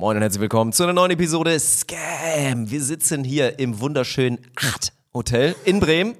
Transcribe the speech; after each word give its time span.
Moin 0.00 0.16
und 0.16 0.22
herzlich 0.22 0.40
willkommen 0.40 0.72
zu 0.72 0.82
einer 0.84 0.94
neuen 0.94 1.10
Episode 1.10 1.60
Scam. 1.60 2.70
Wir 2.70 2.82
sitzen 2.82 3.22
hier 3.22 3.58
im 3.58 3.80
wunderschönen 3.80 4.38
Art 4.56 4.94
Hotel 5.12 5.54
in 5.66 5.78
Bremen 5.78 6.14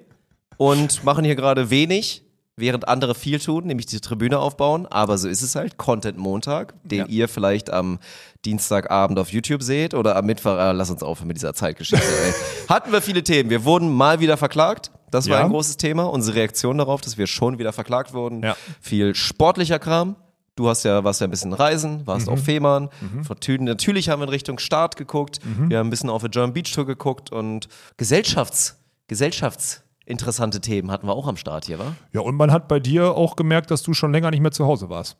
und 0.58 1.03
machen 1.03 1.25
hier 1.25 1.34
gerade 1.34 1.70
wenig, 1.70 2.22
während 2.56 2.88
andere 2.88 3.14
viel 3.14 3.38
tun, 3.40 3.66
nämlich 3.66 3.86
die 3.86 4.00
Tribüne 4.00 4.38
aufbauen. 4.38 4.84
Aber 4.86 5.16
so 5.16 5.28
ist 5.28 5.40
es 5.40 5.54
halt. 5.54 5.78
Content 5.78 6.18
Montag, 6.18 6.74
den 6.84 6.98
Ja. 6.98 7.06
ihr 7.06 7.26
vielleicht 7.28 7.70
am 7.72 8.00
Dienstagabend 8.45 9.18
auf 9.18 9.30
YouTube 9.32 9.62
seht 9.62 9.94
oder 9.94 10.14
am 10.14 10.26
Mittwoch. 10.26 10.58
Äh, 10.58 10.72
lass 10.72 10.90
uns 10.90 11.02
aufhören 11.02 11.28
mit 11.28 11.38
dieser 11.38 11.54
Zeitgeschichte. 11.54 12.04
ey. 12.06 12.34
Hatten 12.68 12.92
wir 12.92 13.00
viele 13.00 13.24
Themen. 13.24 13.48
Wir 13.48 13.64
wurden 13.64 13.90
mal 13.90 14.20
wieder 14.20 14.36
verklagt. 14.36 14.90
Das 15.10 15.26
war 15.30 15.38
Ja. 15.38 15.44
ein 15.46 15.50
großes 15.50 15.78
Thema. 15.78 16.04
Unsere 16.04 16.36
Reaktion 16.36 16.76
darauf, 16.76 17.00
dass 17.00 17.16
wir 17.16 17.26
schon 17.26 17.58
wieder 17.58 17.72
verklagt 17.72 18.12
wurden. 18.12 18.42
Ja. 18.42 18.56
Viel 18.82 19.14
sportlicher 19.14 19.78
Kram. 19.78 20.16
Du 20.56 20.68
hast 20.68 20.82
ja, 20.84 21.02
warst 21.04 21.20
ja 21.20 21.26
ein 21.26 21.30
bisschen 21.30 21.52
reisen, 21.52 22.06
warst 22.06 22.26
Mhm. 22.26 22.32
auf 22.34 22.44
Fehmarn. 22.44 22.90
Fortune. 23.22 23.64
Natürlich 23.64 24.08
haben 24.08 24.20
wir 24.20 24.24
in 24.24 24.30
Richtung 24.30 24.58
Start 24.58 24.96
geguckt. 24.96 25.38
Mhm. 25.44 25.70
Wir 25.70 25.78
haben 25.78 25.86
ein 25.86 25.91
bisschen 25.91 26.10
auf 26.10 26.20
der 26.22 26.30
German 26.30 26.52
Beach 26.52 26.70
Tour 26.72 26.84
geguckt 26.86 27.32
und 27.32 27.68
Gesellschafts, 27.96 28.77
gesellschaftsinteressante 29.06 30.60
Themen 30.60 30.91
hatten 30.91 31.06
wir 31.06 31.14
auch 31.14 31.27
am 31.28 31.36
Start 31.36 31.64
hier, 31.66 31.78
wa? 31.78 31.94
Ja, 32.12 32.20
und 32.20 32.36
man 32.36 32.52
hat 32.52 32.68
bei 32.68 32.80
dir 32.80 33.14
auch 33.16 33.36
gemerkt, 33.36 33.70
dass 33.70 33.82
du 33.82 33.94
schon 33.94 34.12
länger 34.12 34.30
nicht 34.30 34.41
mehr 34.41 34.52
zu 34.52 34.66
Hause 34.66 34.88
warst. 34.91 35.16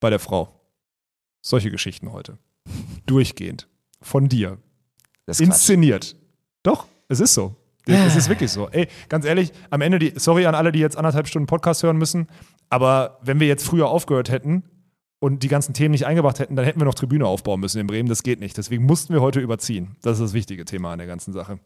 Bei 0.00 0.08
der 0.10 0.18
Frau. 0.20 0.60
Solche 1.42 1.70
Geschichten 1.70 2.12
heute. 2.12 2.38
Durchgehend. 3.06 3.66
Von 4.00 4.28
dir. 4.28 4.58
Inszeniert. 5.26 6.16
Doch, 6.62 6.86
es 7.08 7.20
ist 7.20 7.34
so. 7.34 7.56
Es 7.86 8.16
ist 8.16 8.28
wirklich 8.28 8.50
so. 8.50 8.68
Ey, 8.68 8.88
ganz 9.08 9.24
ehrlich, 9.24 9.52
am 9.70 9.80
Ende, 9.80 9.98
die, 9.98 10.12
sorry 10.16 10.46
an 10.46 10.54
alle, 10.54 10.72
die 10.72 10.78
jetzt 10.78 10.96
anderthalb 10.96 11.26
Stunden 11.26 11.46
Podcast 11.46 11.82
hören 11.82 11.96
müssen, 11.96 12.28
aber 12.68 13.18
wenn 13.22 13.40
wir 13.40 13.46
jetzt 13.46 13.66
früher 13.66 13.88
aufgehört 13.88 14.30
hätten 14.30 14.62
und 15.18 15.42
die 15.42 15.48
ganzen 15.48 15.74
Themen 15.74 15.92
nicht 15.92 16.06
eingebracht 16.06 16.38
hätten, 16.38 16.56
dann 16.56 16.64
hätten 16.64 16.80
wir 16.80 16.84
noch 16.84 16.94
Tribüne 16.94 17.26
aufbauen 17.26 17.60
müssen 17.60 17.80
in 17.80 17.86
Bremen. 17.86 18.08
Das 18.08 18.22
geht 18.22 18.40
nicht. 18.40 18.56
Deswegen 18.56 18.84
mussten 18.84 19.12
wir 19.12 19.20
heute 19.20 19.40
überziehen. 19.40 19.96
Das 20.02 20.14
ist 20.14 20.22
das 20.22 20.32
wichtige 20.32 20.64
Thema 20.64 20.92
an 20.92 20.98
der 20.98 21.06
ganzen 21.06 21.32
Sache. 21.32 21.58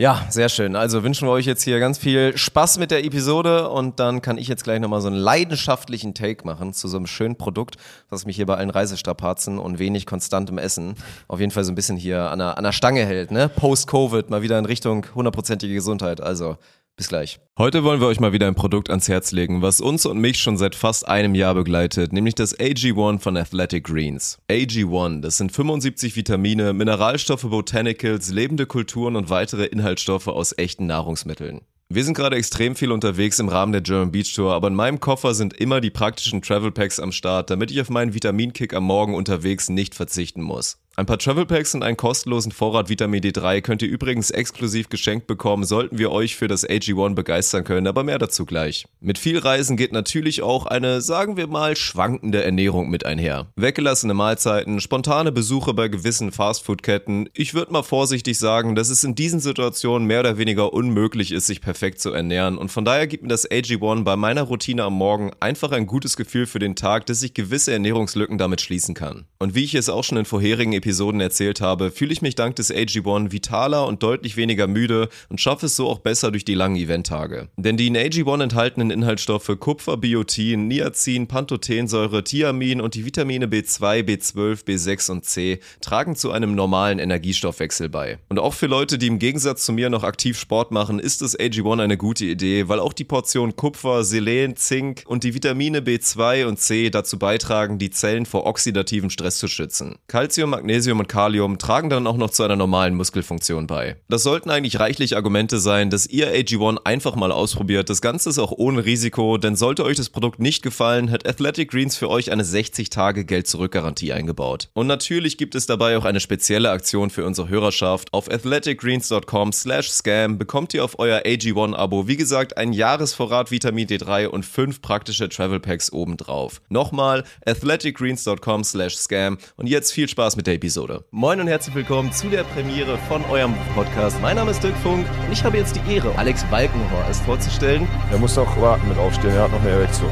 Ja, 0.00 0.24
sehr 0.30 0.48
schön. 0.48 0.76
Also 0.76 1.02
wünschen 1.02 1.26
wir 1.26 1.32
euch 1.32 1.44
jetzt 1.44 1.64
hier 1.64 1.80
ganz 1.80 1.98
viel 1.98 2.36
Spaß 2.38 2.78
mit 2.78 2.92
der 2.92 3.04
Episode 3.04 3.68
und 3.68 3.98
dann 3.98 4.22
kann 4.22 4.38
ich 4.38 4.46
jetzt 4.46 4.62
gleich 4.62 4.78
nochmal 4.78 5.00
so 5.00 5.08
einen 5.08 5.16
leidenschaftlichen 5.16 6.14
Take 6.14 6.46
machen 6.46 6.72
zu 6.72 6.86
so 6.86 6.98
einem 6.98 7.08
schönen 7.08 7.34
Produkt, 7.34 7.78
was 8.08 8.24
mich 8.24 8.36
hier 8.36 8.46
bei 8.46 8.54
allen 8.54 8.70
Reisestrapazen 8.70 9.58
und 9.58 9.80
wenig 9.80 10.06
konstantem 10.06 10.56
Essen 10.56 10.94
auf 11.26 11.40
jeden 11.40 11.50
Fall 11.50 11.64
so 11.64 11.72
ein 11.72 11.74
bisschen 11.74 11.96
hier 11.96 12.30
an 12.30 12.38
der, 12.38 12.56
an 12.58 12.62
der 12.62 12.70
Stange 12.70 13.04
hält, 13.04 13.32
ne? 13.32 13.48
Post-Covid, 13.48 14.30
mal 14.30 14.40
wieder 14.40 14.56
in 14.60 14.66
Richtung 14.66 15.04
hundertprozentige 15.16 15.74
Gesundheit. 15.74 16.20
Also 16.20 16.58
bis 16.98 17.08
gleich. 17.08 17.40
Heute 17.56 17.82
wollen 17.82 18.00
wir 18.00 18.08
euch 18.08 18.20
mal 18.20 18.34
wieder 18.34 18.46
ein 18.46 18.54
Produkt 18.54 18.90
ans 18.90 19.08
Herz 19.08 19.32
legen, 19.32 19.62
was 19.62 19.80
uns 19.80 20.04
und 20.04 20.18
mich 20.18 20.38
schon 20.38 20.58
seit 20.58 20.74
fast 20.74 21.08
einem 21.08 21.34
Jahr 21.34 21.54
begleitet, 21.54 22.12
nämlich 22.12 22.34
das 22.34 22.58
AG1 22.58 23.20
von 23.20 23.38
Athletic 23.38 23.84
Greens. 23.84 24.38
AG1, 24.50 25.22
das 25.22 25.38
sind 25.38 25.50
75 25.50 26.14
Vitamine, 26.16 26.74
Mineralstoffe, 26.74 27.48
Botanicals, 27.48 28.30
lebende 28.30 28.66
Kulturen 28.66 29.16
und 29.16 29.30
weitere 29.30 29.64
Inhaltsstoffe 29.64 30.28
aus 30.28 30.56
echten 30.58 30.86
Nahrungsmitteln. 30.86 31.62
Wir 31.90 32.04
sind 32.04 32.12
gerade 32.12 32.36
extrem 32.36 32.76
viel 32.76 32.92
unterwegs 32.92 33.38
im 33.38 33.48
Rahmen 33.48 33.72
der 33.72 33.80
German 33.80 34.12
Beach 34.12 34.34
Tour, 34.34 34.52
aber 34.52 34.68
in 34.68 34.74
meinem 34.74 35.00
Koffer 35.00 35.32
sind 35.32 35.54
immer 35.54 35.80
die 35.80 35.88
praktischen 35.88 36.42
Travel 36.42 36.70
Packs 36.70 37.00
am 37.00 37.12
Start, 37.12 37.48
damit 37.48 37.70
ich 37.70 37.80
auf 37.80 37.88
meinen 37.88 38.12
Vitaminkick 38.12 38.74
am 38.74 38.84
Morgen 38.84 39.14
unterwegs 39.14 39.70
nicht 39.70 39.94
verzichten 39.94 40.42
muss. 40.42 40.78
Ein 40.98 41.06
paar 41.06 41.20
Travel 41.20 41.46
Packs 41.46 41.76
und 41.76 41.84
einen 41.84 41.96
kostenlosen 41.96 42.50
Vorrat 42.50 42.88
Vitamin 42.88 43.22
D3 43.22 43.60
könnt 43.60 43.82
ihr 43.82 43.88
übrigens 43.88 44.32
exklusiv 44.32 44.88
geschenkt 44.88 45.28
bekommen, 45.28 45.62
sollten 45.62 45.96
wir 45.96 46.10
euch 46.10 46.34
für 46.34 46.48
das 46.48 46.68
AG1 46.68 47.14
begeistern 47.14 47.62
können, 47.62 47.86
aber 47.86 48.02
mehr 48.02 48.18
dazu 48.18 48.44
gleich. 48.44 48.84
Mit 48.98 49.16
viel 49.16 49.38
Reisen 49.38 49.76
geht 49.76 49.92
natürlich 49.92 50.42
auch 50.42 50.66
eine, 50.66 51.00
sagen 51.00 51.36
wir 51.36 51.46
mal, 51.46 51.76
schwankende 51.76 52.42
Ernährung 52.42 52.90
mit 52.90 53.06
einher. 53.06 53.46
Weggelassene 53.54 54.12
Mahlzeiten, 54.12 54.80
spontane 54.80 55.30
Besuche 55.30 55.72
bei 55.72 55.86
gewissen 55.86 56.32
Fastfood-Ketten. 56.32 57.28
Ich 57.32 57.54
würde 57.54 57.72
mal 57.72 57.84
vorsichtig 57.84 58.36
sagen, 58.36 58.74
dass 58.74 58.88
es 58.88 59.04
in 59.04 59.14
diesen 59.14 59.38
Situationen 59.38 60.08
mehr 60.08 60.18
oder 60.18 60.36
weniger 60.36 60.72
unmöglich 60.72 61.30
ist, 61.30 61.46
sich 61.46 61.60
perfekt 61.60 62.00
zu 62.00 62.12
ernähren 62.12 62.58
und 62.58 62.72
von 62.72 62.84
daher 62.84 63.06
gibt 63.06 63.22
mir 63.22 63.28
das 63.28 63.48
AG1 63.48 64.02
bei 64.02 64.16
meiner 64.16 64.42
Routine 64.42 64.82
am 64.82 64.94
Morgen 64.94 65.30
einfach 65.38 65.70
ein 65.70 65.86
gutes 65.86 66.16
Gefühl 66.16 66.46
für 66.46 66.58
den 66.58 66.74
Tag, 66.74 67.06
dass 67.06 67.22
ich 67.22 67.34
gewisse 67.34 67.72
Ernährungslücken 67.72 68.36
damit 68.36 68.60
schließen 68.60 68.96
kann. 68.96 69.26
Und 69.38 69.54
wie 69.54 69.62
ich 69.62 69.76
es 69.76 69.88
auch 69.88 70.02
schon 70.02 70.18
in 70.18 70.24
vorherigen 70.24 70.72
Episoden 70.72 70.87
erzählt 71.20 71.60
habe, 71.60 71.90
fühle 71.90 72.12
ich 72.12 72.22
mich 72.22 72.34
dank 72.34 72.56
des 72.56 72.72
AG1 72.72 73.32
vitaler 73.32 73.86
und 73.86 74.02
deutlich 74.02 74.36
weniger 74.36 74.66
müde 74.66 75.08
und 75.28 75.40
schaffe 75.40 75.66
es 75.66 75.76
so 75.76 75.88
auch 75.88 75.98
besser 75.98 76.30
durch 76.30 76.44
die 76.44 76.54
langen 76.54 76.76
Eventtage. 76.76 77.48
Denn 77.56 77.76
die 77.76 77.88
in 77.88 77.96
AG1 77.96 78.42
enthaltenen 78.42 78.90
Inhaltsstoffe 78.90 79.50
Kupfer, 79.58 79.96
Biotin, 79.96 80.68
Niacin, 80.68 81.26
Pantothensäure, 81.26 82.24
Thiamin 82.24 82.80
und 82.80 82.94
die 82.94 83.04
Vitamine 83.04 83.46
B2, 83.46 84.02
B12, 84.02 84.64
B6 84.64 85.10
und 85.10 85.24
C 85.24 85.60
tragen 85.80 86.16
zu 86.16 86.30
einem 86.32 86.54
normalen 86.54 86.98
Energiestoffwechsel 86.98 87.88
bei. 87.88 88.18
Und 88.28 88.38
auch 88.38 88.54
für 88.54 88.66
Leute, 88.66 88.98
die 88.98 89.08
im 89.08 89.18
Gegensatz 89.18 89.64
zu 89.64 89.72
mir 89.72 89.90
noch 89.90 90.04
aktiv 90.04 90.38
Sport 90.38 90.70
machen, 90.70 90.98
ist 90.98 91.22
das 91.22 91.38
AG1 91.38 91.82
eine 91.82 91.96
gute 91.96 92.24
Idee, 92.24 92.68
weil 92.68 92.80
auch 92.80 92.92
die 92.92 93.04
Portion 93.04 93.56
Kupfer, 93.56 94.04
Selen, 94.04 94.56
Zink 94.56 95.04
und 95.06 95.24
die 95.24 95.34
Vitamine 95.34 95.80
B2 95.80 96.46
und 96.46 96.58
C 96.58 96.90
dazu 96.90 97.18
beitragen, 97.18 97.78
die 97.78 97.90
Zellen 97.90 98.26
vor 98.26 98.46
oxidativem 98.46 99.10
Stress 99.10 99.38
zu 99.38 99.48
schützen. 99.48 99.96
Calcium, 100.06 100.50
Magnesium 100.50 100.77
und 100.86 101.08
Kalium 101.08 101.58
tragen 101.58 101.90
dann 101.90 102.06
auch 102.06 102.16
noch 102.16 102.30
zu 102.30 102.42
einer 102.42 102.56
normalen 102.56 102.94
Muskelfunktion 102.94 103.66
bei. 103.66 103.96
Das 104.08 104.22
sollten 104.22 104.50
eigentlich 104.50 104.78
reichlich 104.78 105.16
Argumente 105.16 105.58
sein, 105.58 105.90
dass 105.90 106.06
ihr 106.06 106.32
AG1 106.32 106.78
einfach 106.84 107.16
mal 107.16 107.32
ausprobiert. 107.32 107.90
Das 107.90 108.00
Ganze 108.00 108.30
ist 108.30 108.38
auch 108.38 108.52
ohne 108.52 108.84
Risiko, 108.84 109.38
denn 109.38 109.56
sollte 109.56 109.84
euch 109.84 109.96
das 109.96 110.10
Produkt 110.10 110.38
nicht 110.38 110.62
gefallen, 110.62 111.10
hat 111.10 111.26
Athletic 111.26 111.70
Greens 111.70 111.96
für 111.96 112.08
euch 112.08 112.30
eine 112.30 112.44
60-Tage-Geld-Zurück-Garantie 112.44 114.12
eingebaut. 114.12 114.68
Und 114.74 114.86
natürlich 114.86 115.38
gibt 115.38 115.54
es 115.54 115.66
dabei 115.66 115.96
auch 115.96 116.04
eine 116.04 116.20
spezielle 116.20 116.70
Aktion 116.70 117.10
für 117.10 117.24
unsere 117.24 117.48
Hörerschaft. 117.48 118.12
Auf 118.12 118.30
athleticgreens.com 118.30 119.52
slash 119.52 119.90
scam 119.90 120.38
bekommt 120.38 120.74
ihr 120.74 120.84
auf 120.84 120.98
euer 120.98 121.22
AG1-Abo, 121.22 122.06
wie 122.08 122.16
gesagt, 122.16 122.56
einen 122.56 122.72
Jahresvorrat 122.72 123.50
Vitamin 123.50 123.88
D3 123.88 124.26
und 124.26 124.44
fünf 124.44 124.82
praktische 124.82 125.28
Travel 125.28 125.60
Packs 125.60 125.92
obendrauf. 125.92 126.60
Nochmal 126.68 127.24
athleticgreens.com 127.46 128.64
slash 128.64 128.96
scam 128.96 129.38
und 129.56 129.68
jetzt 129.68 129.92
viel 129.92 130.08
Spaß 130.08 130.36
mit 130.36 130.46
der 130.46 130.57
Episode. 130.58 131.04
Moin 131.12 131.40
und 131.40 131.46
herzlich 131.46 131.72
willkommen 131.76 132.10
zu 132.10 132.28
der 132.28 132.42
Premiere 132.42 132.98
von 133.06 133.24
eurem 133.26 133.54
Podcast. 133.76 134.20
Mein 134.20 134.34
Name 134.34 134.50
ist 134.50 134.60
Dirk 134.60 134.76
Funk 134.78 135.06
und 135.24 135.32
ich 135.32 135.44
habe 135.44 135.56
jetzt 135.56 135.76
die 135.76 135.94
Ehre, 135.94 136.12
Alex 136.18 136.42
Balkenhorst 136.50 137.22
vorzustellen. 137.22 137.86
Er 138.10 138.18
muss 138.18 138.36
auch 138.36 138.60
warten 138.60 138.88
mit 138.88 138.98
aufstehen, 138.98 139.36
er 139.36 139.44
hat 139.44 139.52
noch 139.52 139.60
eine 139.60 139.70
Erektion. 139.70 140.10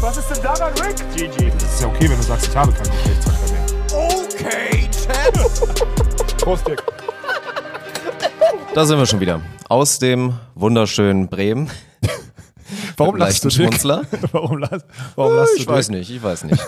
Was 0.00 0.16
ist 0.16 0.30
denn 0.30 0.42
daran, 0.42 0.72
Rick? 0.78 0.96
GG. 1.14 1.50
Das 1.50 1.74
ist 1.74 1.82
ja 1.82 1.88
okay, 1.88 2.08
wenn 2.08 2.16
du 2.16 2.22
sagst, 2.22 2.48
ich 2.48 2.56
habe 2.56 2.72
keinen 2.72 2.90
Geschlechtsverkehr 2.90 3.52
mehr. 3.52 3.66
Okay, 3.92 4.88
Champ. 5.04 6.36
Prost, 6.38 6.66
Dick. 6.66 6.82
Da 8.74 8.86
sind 8.86 8.96
wir 8.96 9.04
schon 9.04 9.20
wieder. 9.20 9.42
Aus 9.68 9.98
dem 9.98 10.32
wunderschönen 10.54 11.28
Bremen. 11.28 11.70
Warum 12.96 13.16
lachst 13.16 13.44
du? 13.44 13.50
Schmunzler. 13.50 14.02
Warum 14.32 14.58
lachst, 14.58 14.86
warum 15.16 15.34
lachst 15.36 15.54
du, 15.56 15.60
Ich 15.62 15.66
weiß 15.68 15.88
Dirk? 15.88 15.98
nicht, 15.98 16.10
ich 16.10 16.22
weiß 16.22 16.44
nicht. 16.44 16.62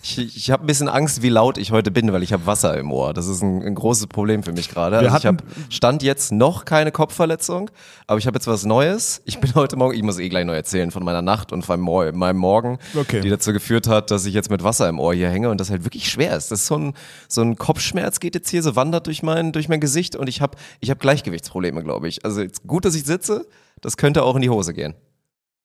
Ich, 0.00 0.36
ich 0.36 0.50
habe 0.52 0.64
ein 0.64 0.66
bisschen 0.66 0.88
Angst, 0.88 1.22
wie 1.22 1.28
laut 1.28 1.58
ich 1.58 1.70
heute 1.72 1.90
bin, 1.90 2.12
weil 2.12 2.22
ich 2.22 2.32
habe 2.32 2.46
Wasser 2.46 2.78
im 2.78 2.92
Ohr. 2.92 3.12
Das 3.12 3.26
ist 3.26 3.42
ein, 3.42 3.62
ein 3.62 3.74
großes 3.74 4.06
Problem 4.06 4.42
für 4.42 4.52
mich 4.52 4.70
gerade. 4.70 4.96
Also 4.98 5.14
ich 5.16 5.26
habe 5.26 5.38
stand 5.68 6.02
jetzt 6.02 6.32
noch 6.32 6.64
keine 6.64 6.92
Kopfverletzung, 6.92 7.70
aber 8.06 8.18
ich 8.18 8.26
habe 8.26 8.36
jetzt 8.36 8.46
was 8.46 8.64
Neues. 8.64 9.20
Ich 9.24 9.38
bin 9.38 9.54
heute 9.54 9.76
Morgen, 9.76 9.94
ich 9.94 10.02
muss 10.02 10.18
eh 10.18 10.28
gleich 10.28 10.46
noch 10.46 10.54
erzählen 10.54 10.92
von 10.92 11.04
meiner 11.04 11.20
Nacht 11.20 11.52
und 11.52 11.66
von 11.66 11.80
meinem, 11.80 12.36
Morgen, 12.38 12.78
Okay. 12.94 13.20
die 13.20 13.28
dazu 13.28 13.52
geführt 13.52 13.86
hat, 13.88 14.10
dass 14.10 14.24
ich 14.24 14.32
jetzt 14.34 14.50
mit 14.50 14.62
Wasser 14.64 14.88
im 14.88 14.98
Ohr 15.00 15.12
hier 15.14 15.28
hänge 15.30 15.50
und 15.50 15.60
das 15.60 15.68
halt 15.68 15.84
wirklich 15.84 16.08
schwer 16.08 16.36
ist. 16.36 16.52
Das 16.52 16.60
ist 16.60 16.66
so 16.68 16.76
ein 16.78 16.94
so 17.26 17.42
ein 17.42 17.56
Kopfschmerz 17.56 18.20
geht 18.20 18.34
jetzt 18.34 18.48
hier 18.48 18.62
so 18.62 18.76
wandert 18.76 19.08
durch 19.08 19.22
mein 19.22 19.52
durch 19.52 19.68
mein 19.68 19.80
Gesicht 19.80 20.16
und 20.16 20.28
ich 20.28 20.40
habe 20.40 20.56
ich 20.80 20.88
habe 20.90 21.00
Gleichgewichtsprobleme, 21.00 21.82
glaube 21.82 22.08
ich. 22.08 22.24
Also 22.24 22.44
gut, 22.66 22.84
dass 22.84 22.94
ich 22.94 23.04
sitze. 23.04 23.46
Das 23.80 23.96
könnte 23.96 24.22
auch 24.22 24.36
in 24.36 24.42
die 24.42 24.50
Hose 24.50 24.74
gehen. 24.74 24.94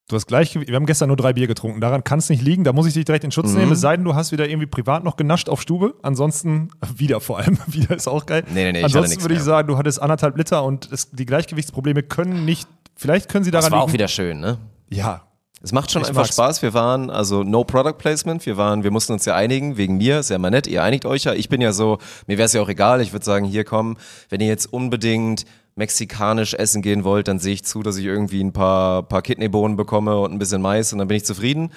Du 0.08 0.16
hast 0.16 0.26
gleich, 0.26 0.54
wir 0.54 0.74
haben 0.76 0.84
gestern 0.84 1.08
nur 1.08 1.16
drei 1.16 1.32
Bier 1.32 1.46
getrunken. 1.46 1.80
Daran 1.80 2.04
kann 2.04 2.18
es 2.18 2.28
nicht 2.28 2.42
liegen. 2.42 2.62
Da 2.62 2.74
muss 2.74 2.86
ich 2.86 2.92
dich 2.92 3.06
direkt 3.06 3.24
in 3.24 3.30
Schutz 3.30 3.52
Mhm. 3.52 3.58
nehmen. 3.60 3.72
Es 3.72 3.80
sei 3.80 3.96
denn, 3.96 4.04
du 4.04 4.14
hast 4.14 4.32
wieder 4.32 4.46
irgendwie 4.46 4.66
privat 4.66 5.02
noch 5.02 5.16
genascht 5.16 5.48
auf 5.48 5.62
Stube. 5.62 5.94
Ansonsten, 6.02 6.68
wieder 6.96 7.20
vor 7.20 7.38
allem, 7.38 7.58
wieder 7.66 7.96
ist 7.96 8.06
auch 8.06 8.26
geil. 8.26 8.44
Nee, 8.52 8.64
nee, 8.64 8.72
nee, 8.72 8.78
ich 8.80 8.84
Ansonsten 8.84 9.10
nichts 9.10 9.24
würde 9.24 9.34
ich 9.36 9.40
sagen, 9.40 9.66
du 9.68 9.78
hattest 9.78 10.02
anderthalb 10.02 10.36
Liter 10.36 10.62
und 10.64 10.92
es, 10.92 11.10
die 11.10 11.24
Gleichgewichtsprobleme 11.24 12.02
können 12.02 12.44
nicht, 12.44 12.68
vielleicht 12.96 13.30
können 13.30 13.44
sie 13.44 13.50
daran 13.50 13.64
Das 13.64 13.72
war 13.72 13.80
auch 13.82 13.86
liegen. 13.86 13.94
wieder 13.94 14.08
schön, 14.08 14.40
ne? 14.40 14.58
Ja, 14.90 15.22
Es 15.62 15.72
macht 15.72 15.90
schon 15.90 16.02
Ich 16.02 16.08
einfach 16.08 16.24
mag's. 16.24 16.34
Spaß. 16.34 16.60
Wir 16.60 16.74
waren, 16.74 17.08
also 17.08 17.42
no 17.42 17.64
Product 17.64 17.94
Placement, 17.96 18.44
wir 18.44 18.58
waren, 18.58 18.84
wir 18.84 18.90
mussten 18.90 19.14
uns 19.14 19.24
ja 19.24 19.34
einigen, 19.34 19.78
wegen 19.78 19.96
mir, 19.96 20.18
ist 20.18 20.28
ja 20.28 20.36
mal 20.38 20.50
nett, 20.50 20.66
ihr 20.66 20.82
einigt 20.82 21.06
euch 21.06 21.24
ja. 21.24 21.32
Ich 21.32 21.48
bin 21.48 21.62
ja 21.62 21.72
so, 21.72 21.96
mir 22.26 22.36
wäre 22.36 22.44
es 22.44 22.52
ja 22.52 22.60
auch 22.60 22.68
egal, 22.68 23.00
ich 23.00 23.14
würde 23.14 23.24
sagen, 23.24 23.46
hier 23.46 23.64
komm, 23.64 23.96
wenn 24.28 24.42
ihr 24.42 24.48
jetzt 24.48 24.70
unbedingt 24.70 25.46
mexikanisch 25.76 26.54
essen 26.54 26.82
gehen 26.82 27.04
wollt, 27.04 27.28
dann 27.28 27.38
sehe 27.38 27.54
ich 27.54 27.64
zu, 27.64 27.82
dass 27.82 27.96
ich 27.96 28.04
irgendwie 28.04 28.42
ein 28.42 28.52
paar, 28.52 29.02
paar 29.02 29.22
Kidneybohnen 29.22 29.76
bekomme 29.76 30.18
und 30.18 30.32
ein 30.32 30.38
bisschen 30.38 30.62
Mais 30.62 30.92
und 30.92 30.98
dann 30.98 31.08
bin 31.08 31.16
ich 31.16 31.24
zufrieden. 31.24 31.70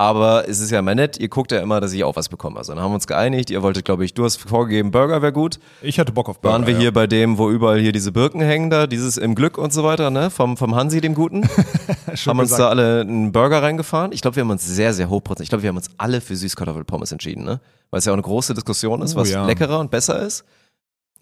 Aber 0.00 0.48
es 0.48 0.60
ist 0.60 0.70
ja 0.70 0.78
immer 0.78 0.94
nett, 0.94 1.18
ihr 1.18 1.28
guckt 1.28 1.52
ja 1.52 1.60
immer, 1.60 1.78
dass 1.78 1.92
ich 1.92 2.04
auch 2.04 2.16
was 2.16 2.30
bekomme. 2.30 2.56
Also 2.56 2.72
dann 2.72 2.82
haben 2.82 2.90
wir 2.90 2.94
uns 2.94 3.06
geeinigt, 3.06 3.50
ihr 3.50 3.62
wolltet, 3.62 3.84
glaube 3.84 4.02
ich, 4.02 4.14
du 4.14 4.24
hast 4.24 4.40
vorgegeben, 4.40 4.92
Burger 4.92 5.20
wäre 5.20 5.34
gut. 5.34 5.58
Ich 5.82 5.98
hatte 5.98 6.10
Bock 6.10 6.30
auf 6.30 6.40
Burger. 6.40 6.54
Waren 6.54 6.66
wir 6.66 6.72
ja. 6.72 6.80
hier 6.80 6.92
bei 6.94 7.06
dem, 7.06 7.36
wo 7.36 7.50
überall 7.50 7.78
hier 7.78 7.92
diese 7.92 8.10
Birken 8.10 8.40
hängen 8.40 8.70
da, 8.70 8.86
dieses 8.86 9.18
im 9.18 9.34
Glück 9.34 9.58
und 9.58 9.74
so 9.74 9.84
weiter, 9.84 10.08
ne? 10.08 10.30
Vom, 10.30 10.56
vom 10.56 10.74
Hansi, 10.74 11.02
dem 11.02 11.14
Guten. 11.14 11.42
haben 12.26 12.38
uns 12.38 12.48
gesagt. 12.48 12.60
da 12.60 12.68
alle 12.70 13.02
einen 13.02 13.30
Burger 13.30 13.62
reingefahren. 13.62 14.12
Ich 14.12 14.22
glaube, 14.22 14.36
wir 14.36 14.40
haben 14.40 14.50
uns 14.50 14.66
sehr, 14.66 14.94
sehr 14.94 15.10
hochprozentig. 15.10 15.48
Ich 15.48 15.50
glaube, 15.50 15.64
wir 15.64 15.68
haben 15.68 15.76
uns 15.76 15.90
alle 15.98 16.22
für 16.22 16.34
Süßkartoffelpommes 16.34 17.12
entschieden, 17.12 17.44
ne? 17.44 17.60
Weil 17.90 17.98
es 17.98 18.06
ja 18.06 18.12
auch 18.12 18.16
eine 18.16 18.22
große 18.22 18.54
Diskussion 18.54 19.02
ist, 19.02 19.16
Oh, 19.16 19.20
was 19.20 19.30
ja. 19.30 19.44
leckerer 19.44 19.80
und 19.80 19.90
besser 19.90 20.18
ist. 20.22 20.46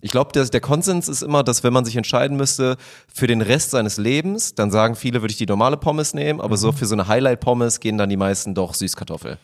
Ich 0.00 0.10
glaube, 0.12 0.30
der, 0.32 0.44
der 0.44 0.60
Konsens 0.60 1.08
ist 1.08 1.22
immer, 1.22 1.42
dass 1.42 1.64
wenn 1.64 1.72
man 1.72 1.84
sich 1.84 1.96
entscheiden 1.96 2.36
müsste 2.36 2.76
für 3.12 3.26
den 3.26 3.40
Rest 3.40 3.72
seines 3.72 3.96
Lebens, 3.96 4.54
dann 4.54 4.70
sagen 4.70 4.94
viele, 4.94 5.22
würde 5.22 5.32
ich 5.32 5.38
die 5.38 5.46
normale 5.46 5.76
Pommes 5.76 6.14
nehmen, 6.14 6.40
aber 6.40 6.54
Mhm. 6.54 6.60
so 6.60 6.72
für 6.72 6.86
so 6.86 6.94
eine 6.94 7.08
Highlight-Pommes 7.08 7.80
gehen 7.80 7.98
dann 7.98 8.08
die 8.08 8.16
meisten 8.16 8.54
doch 8.54 8.74
Süßkartoffel. 8.74 9.38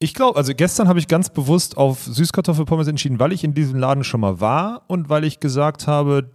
Ich 0.00 0.12
glaube, 0.12 0.36
also 0.36 0.52
gestern 0.54 0.88
habe 0.88 0.98
ich 0.98 1.08
ganz 1.08 1.30
bewusst 1.30 1.76
auf 1.78 2.02
Süßkartoffelpommes 2.04 2.88
entschieden, 2.88 3.18
weil 3.20 3.32
ich 3.32 3.44
in 3.44 3.54
diesem 3.54 3.78
Laden 3.78 4.04
schon 4.04 4.20
mal 4.20 4.40
war 4.40 4.82
und 4.88 5.08
weil 5.08 5.24
ich 5.24 5.40
gesagt 5.40 5.86
habe, 5.86 6.30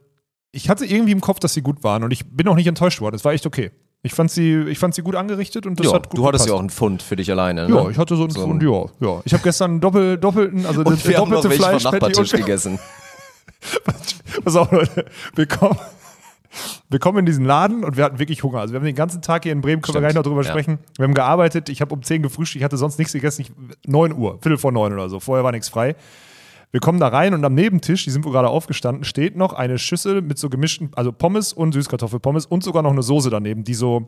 ich 0.52 0.70
hatte 0.70 0.86
irgendwie 0.86 1.12
im 1.12 1.22
Kopf, 1.22 1.40
dass 1.40 1.54
sie 1.54 1.62
gut 1.62 1.84
waren 1.84 2.04
und 2.04 2.12
ich 2.12 2.26
bin 2.26 2.48
auch 2.48 2.56
nicht 2.56 2.66
enttäuscht 2.68 3.02
worden. 3.02 3.16
Es 3.16 3.24
war 3.26 3.34
echt 3.34 3.46
okay. 3.46 3.72
Ich 4.02 4.14
fand 4.14 4.32
sie, 4.32 4.54
ich 4.70 4.80
fand 4.80 4.96
sie 4.96 5.02
gut 5.04 5.14
angerichtet 5.16 5.66
und 5.68 5.78
das 5.80 5.88
Ja, 5.88 5.94
hat 5.94 6.10
gut 6.10 6.18
du 6.18 6.26
hattest 6.26 6.46
ja 6.48 6.54
auch 6.54 6.58
gepasst. 6.58 6.62
einen 6.62 6.70
Pfund 6.70 7.02
für 7.04 7.18
dich 7.18 7.30
alleine, 7.30 7.68
ne? 7.70 7.76
Ja, 7.76 7.90
ich 7.90 7.98
hatte 7.98 8.16
so 8.16 8.24
einen 8.24 8.32
So 8.32 8.42
Pfund, 8.46 8.64
ja, 8.64 8.86
ja. 9.08 9.22
Ich 9.26 9.34
habe 9.34 9.44
gestern 9.44 9.72
einen 9.72 9.82
doppel, 9.82 10.18
doppelten, 10.18 10.66
also 10.66 10.82
und 10.86 11.06
wir 11.08 11.18
haben 11.18 11.30
noch 11.30 11.42
vom 11.44 11.52
Fleischpatty 11.52 11.96
Nachbartisch 12.00 12.32
gegessen. 12.32 12.80
Pass 14.44 14.56
auf, 14.56 14.72
Leute. 14.72 15.06
Wir 15.36 15.46
kommen, 15.46 15.78
wir 16.90 17.00
kommen 17.00 17.20
in 17.20 17.26
diesen 17.26 17.46
Laden 17.46 17.84
und 17.84 17.98
wir 17.98 18.04
hatten 18.04 18.20
wirklich 18.20 18.44
Hunger. 18.44 18.60
Also 18.60 18.74
wir 18.74 18.80
haben 18.80 18.86
den 18.86 18.96
ganzen 18.96 19.22
Tag 19.22 19.44
hier 19.44 19.52
in 19.52 19.62
Bremen, 19.62 19.82
können 19.82 19.96
wir 19.96 20.00
Stimmt, 20.00 20.14
gleich 20.14 20.16
noch 20.16 20.24
drüber 20.24 20.44
ja. 20.44 20.50
sprechen. 20.50 20.80
Wir 20.98 21.06
haben 21.06 21.14
gearbeitet, 21.14 21.70
ich 21.70 21.82
habe 21.82 21.94
um 21.94 22.02
10 22.02 22.24
gefrühstückt, 22.24 22.62
ich 22.62 22.64
hatte 22.64 22.78
sonst 22.78 22.98
nichts 22.98 23.14
gegessen. 23.14 23.42
Ich, 23.42 23.52
9 23.86 24.14
Uhr, 24.14 24.40
Viertel 24.42 24.58
vor 24.58 24.72
9 24.72 24.94
oder 24.94 25.10
so. 25.10 25.20
Vorher 25.20 25.44
war 25.44 25.52
nichts 25.52 25.70
frei. 25.70 25.96
Wir 26.72 26.80
kommen 26.80 27.00
da 27.00 27.08
rein 27.08 27.34
und 27.34 27.44
am 27.44 27.56
Nebentisch, 27.56 28.04
die 28.04 28.12
sind 28.12 28.26
wohl 28.26 28.32
gerade 28.32 28.50
aufgestanden, 28.50 29.04
steht 29.04 29.36
noch 29.36 29.54
eine 29.54 29.80
Schüssel 29.80 30.22
mit 30.22 30.38
so 30.38 30.50
gemischten, 30.50 30.92
also 30.94 31.12
Pommes 31.12 31.52
und 31.52 31.72
Süßkartoffelpommes 31.74 32.46
und 32.46 32.64
sogar 32.64 32.84
noch 32.84 32.92
eine 32.92 33.02
Soße 33.02 33.32
daneben, 33.32 33.64
die 33.64 33.74
so 33.74 34.08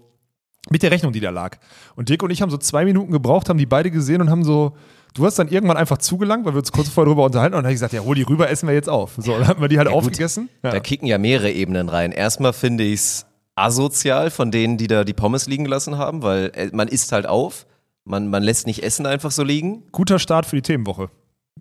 mit 0.70 0.84
der 0.84 0.92
Rechnung, 0.92 1.12
die 1.12 1.20
da 1.20 1.32
lag. 1.32 1.58
Und 1.96 2.10
Dirk 2.10 2.22
und 2.22 2.30
ich 2.30 2.42
haben 2.44 2.52
so 2.52 2.58
zwei 2.58 2.86
Minuten 2.86 3.12
gebraucht, 3.12 3.50
haben 3.50 3.58
die 3.58 3.66
beide 3.66 3.90
gesehen 3.90 4.22
und 4.22 4.30
haben 4.30 4.44
so, 4.44 4.76
du 5.14 5.26
hast 5.26 5.40
dann 5.40 5.48
irgendwann 5.48 5.78
einfach 5.78 5.98
zugelangt, 5.98 6.46
weil 6.46 6.54
wir 6.54 6.60
uns 6.60 6.72
kurz 6.72 6.90
vorher 6.90 7.10
drüber 7.10 7.26
unterhalten 7.26 7.54
und 7.54 7.60
dann 7.60 7.66
habe 7.66 7.74
ich 7.74 7.76
gesagt, 7.76 7.94
ja, 7.94 8.02
hol 8.02 8.16
die 8.16 8.24
rüber, 8.24 8.50
essen 8.50 8.68
wir 8.68 8.76
jetzt 8.76 8.90
auf. 8.90 9.14
So, 9.18 9.38
dann 9.38 9.48
haben 9.48 9.62
wir 9.62 9.68
die 9.68 9.78
halt 9.78 9.88
aufgegessen. 9.88 10.50
Ja. 10.64 10.72
Da 10.72 10.80
kicken 10.80 11.08
ja 11.08 11.18
mehrere 11.18 11.52
Ebenen 11.52 11.90
rein. 11.90 12.12
Erstmal 12.12 12.54
finde 12.54 12.84
ich 12.84 13.00
es 13.00 13.26
asozial 13.56 14.32
von 14.32 14.52
denen, 14.52 14.78
die 14.78 14.88
da 14.88 15.04
die 15.04 15.14
Pommes 15.14 15.48
liegen 15.48 15.64
gelassen 15.64 15.98
haben, 15.98 16.24
weil 16.24 16.52
äh, 16.56 16.70
man 16.74 16.88
isst 16.88 17.12
halt 17.12 17.28
auf. 17.28 17.66
Man, 18.04 18.30
man 18.30 18.42
lässt 18.42 18.66
nicht 18.66 18.84
Essen 18.84 19.06
einfach 19.06 19.32
so 19.32 19.44
liegen. 19.44 19.84
Guter 19.92 20.18
Start 20.18 20.46
für 20.46 20.56
die 20.56 20.62
Themenwoche. 20.64 21.10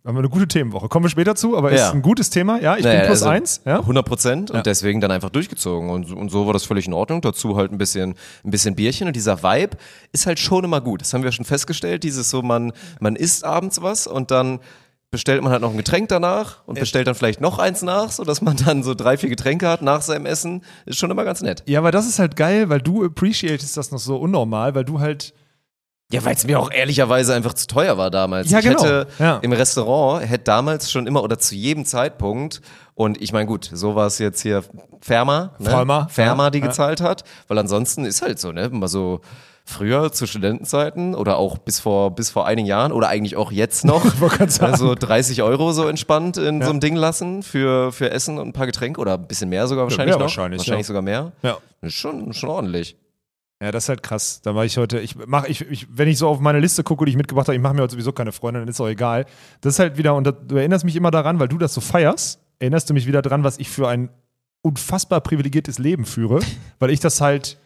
Haben 0.05 0.15
wir 0.17 0.21
eine 0.21 0.31
gute 0.31 0.49
Themenwoche. 0.49 0.89
Kommen 0.89 1.05
wir 1.05 1.11
später 1.11 1.35
zu, 1.35 1.57
aber 1.59 1.73
Ja. 1.75 1.89
ist 1.89 1.95
ein 1.95 2.01
gutes 2.01 2.31
Thema. 2.31 2.59
Ja, 2.61 2.77
ich 2.77 2.85
Naja, 2.85 3.01
bin 3.01 3.07
plus 3.09 3.19
also 3.23 3.29
eins. 3.29 3.61
Ja. 3.67 3.81
100 3.81 4.07
Prozent 4.07 4.51
Ja. 4.51 4.57
und 4.57 4.67
deswegen 4.67 5.01
dann 5.03 5.11
einfach 5.11 5.29
durchgezogen. 5.29 5.91
Und, 5.91 6.11
und 6.13 6.31
so 6.31 6.47
war 6.47 6.55
das 6.55 6.65
völlig 6.65 6.87
in 6.87 6.95
Ordnung. 6.95 7.21
Dazu 7.21 7.57
halt 7.57 7.71
ein 7.71 7.77
bisschen, 7.79 8.15
ein 8.45 8.51
bisschen 8.51 8.75
Bierchen 8.75 9.07
und 9.09 9.15
dieser 9.15 9.43
Vibe 9.43 9.77
ist 10.13 10.25
halt 10.27 10.39
schon 10.39 10.65
immer 10.65 10.81
gut. 10.81 11.03
Das 11.03 11.13
haben 11.13 11.23
wir 11.23 11.33
schon 11.33 11.45
festgestellt. 11.45 12.03
Dieses 12.03 12.31
so, 12.31 12.41
man, 12.41 12.73
man 12.99 13.15
isst 13.15 13.45
abends 13.45 13.83
was 13.83 14.07
und 14.07 14.31
dann 14.31 14.61
bestellt 15.11 15.43
man 15.43 15.53
halt 15.53 15.61
noch 15.61 15.73
ein 15.73 15.77
Getränk 15.77 16.09
danach 16.09 16.67
und 16.67 16.79
bestellt 16.79 17.07
dann 17.09 17.17
vielleicht 17.17 17.41
noch 17.43 17.59
eins 17.59 17.83
nach, 17.83 18.11
sodass 18.13 18.41
man 18.43 18.57
dann 18.57 18.83
so 18.83 18.95
drei, 18.95 19.19
vier 19.19 19.29
Getränke 19.29 19.69
hat 19.69 19.83
nach 19.83 20.01
seinem 20.03 20.25
Essen. 20.25 20.63
Ist 20.87 20.99
schon 20.99 21.11
immer 21.11 21.25
ganz 21.25 21.43
nett. 21.43 21.63
Ja, 21.67 21.81
aber 21.81 21.91
das 21.91 22.07
ist 22.07 22.19
halt 22.21 22.37
geil, 22.37 22.71
weil 22.71 22.81
du 22.81 23.05
appreciatest 23.05 23.77
das 23.77 23.91
noch 23.91 23.99
so 23.99 24.17
unnormal, 24.17 24.75
weil 24.75 24.85
du 24.85 25.01
halt. 25.01 25.35
Ja, 26.13 26.25
weil 26.25 26.35
es 26.35 26.45
mir 26.45 26.59
auch 26.59 26.73
ehrlicherweise 26.73 27.35
einfach 27.35 27.55
zu 27.55 27.67
teuer 27.69 27.97
war 27.97 28.11
damals. 28.11 28.51
Ja, 28.51 28.59
ich 28.59 28.65
genau. 28.65 28.83
hätte 28.83 29.07
Ja. 29.19 29.39
im 29.43 29.53
Restaurant, 29.53 30.29
hätte 30.29 30.45
damals 30.45 30.91
schon 30.91 31.07
immer 31.07 31.23
oder 31.23 31.39
zu 31.39 31.55
jedem 31.55 31.85
Zeitpunkt, 31.85 32.61
und 32.95 33.23
ich 33.23 33.33
meine, 33.33 33.47
gut, 33.47 33.71
so 33.73 33.95
war 33.95 34.09
es 34.09 34.19
jetzt 34.19 34.43
hier 34.43 34.63
Ferma, 35.01 35.53
ne? 35.59 35.71
Ferma, 35.71 36.07
Ferma, 36.11 36.45
ja, 36.45 36.51
die 36.51 36.61
gezahlt 36.61 37.01
hat, 37.01 37.25
weil 37.49 37.57
ansonsten 37.57 38.05
ist 38.05 38.21
halt 38.21 38.39
so, 38.39 38.53
ne, 38.53 38.69
mal 38.69 38.89
so 38.89 39.21
früher 39.65 40.13
zu 40.13 40.27
Studentenzeiten 40.27 41.15
oder 41.15 41.37
auch 41.39 41.57
bis 41.59 41.81
vor, 41.81 42.15
bis 42.15 42.29
vor 42.29 42.47
einigen 42.47 42.67
Jahren 42.67 42.93
oder 42.93 43.09
eigentlich 43.09 43.37
auch 43.37 43.53
jetzt 43.53 43.85
noch, 43.87 44.05
also 44.61 44.95
30 44.95 45.43
Euro 45.43 45.73
so 45.73 45.87
entspannt 45.89 46.37
in 46.37 46.61
so 46.61 46.71
einem 46.71 46.81
Ding 46.81 46.97
lassen 46.97 47.43
für, 47.43 47.93
für 47.93 48.11
Essen 48.11 48.39
und 48.39 48.49
ein 48.49 48.53
paar 48.53 48.67
Getränke 48.67 49.01
oder 49.01 49.15
ein 49.15 49.27
bisschen 49.27 49.49
mehr 49.49 49.67
sogar 49.67 49.85
wahrscheinlich 49.85 50.17
noch. 50.17 50.23
wahrscheinlich, 50.23 50.59
wahrscheinlich 50.59 50.87
sogar 50.87 51.03
mehr. 51.03 51.33
Ja. 51.43 51.57
Ist 51.81 51.95
schon, 51.95 52.33
schon 52.35 52.51
ordentlich. 52.51 52.97
Ja, 53.63 53.71
das 53.71 53.85
ist 53.85 53.89
halt 53.91 54.03
krass. 54.03 54.41
Da 54.43 54.55
war 54.55 54.65
ich 54.65 54.79
heute, 54.79 55.01
ich 55.01 55.17
mach, 55.27 55.45
ich, 55.45 55.61
ich, 55.71 55.87
wenn 55.91 56.09
ich 56.09 56.17
so 56.17 56.29
auf 56.29 56.41
meine 56.41 56.61
Liste 56.61 56.83
gucke, 56.83 57.05
die 57.05 57.11
ich 57.11 57.17
mitgebracht 57.17 57.47
habe, 57.49 57.57
ich 57.57 57.61
mache 57.61 57.75
mir 57.75 57.83
heute 57.83 57.93
sowieso 57.93 58.13
keine 58.13 58.33
Freunde, 58.33 58.61
dann 58.61 58.69
ist 58.69 58.81
auch 58.81 58.89
egal. 58.89 59.27
Das 59.61 59.75
ist 59.75 59.79
halt 59.79 59.99
wieder, 59.99 60.15
und 60.15 60.25
das, 60.25 60.35
du 60.47 60.57
erinnerst 60.57 60.85
mich 60.85 60.97
immer 60.97 61.11
daran, 61.11 61.39
weil 61.39 61.49
du 61.49 61.59
das 61.59 61.75
so 61.75 61.83
feierst, 61.83 62.41
erinnerst 62.59 62.89
du 62.89 62.95
mich 62.95 63.07
wieder 63.07 63.21
dran, 63.21 63.45
was 63.45 63.59
ich 63.59 63.69
für 63.69 63.87
ein 63.89 64.09
unfassbar 64.63 65.21
privilegiertes 65.21 65.79
Leben 65.79 66.07
führe, 66.07 66.41
weil 66.79 66.91
ich 66.91 67.01
das 67.01 67.21
halt, 67.21 67.59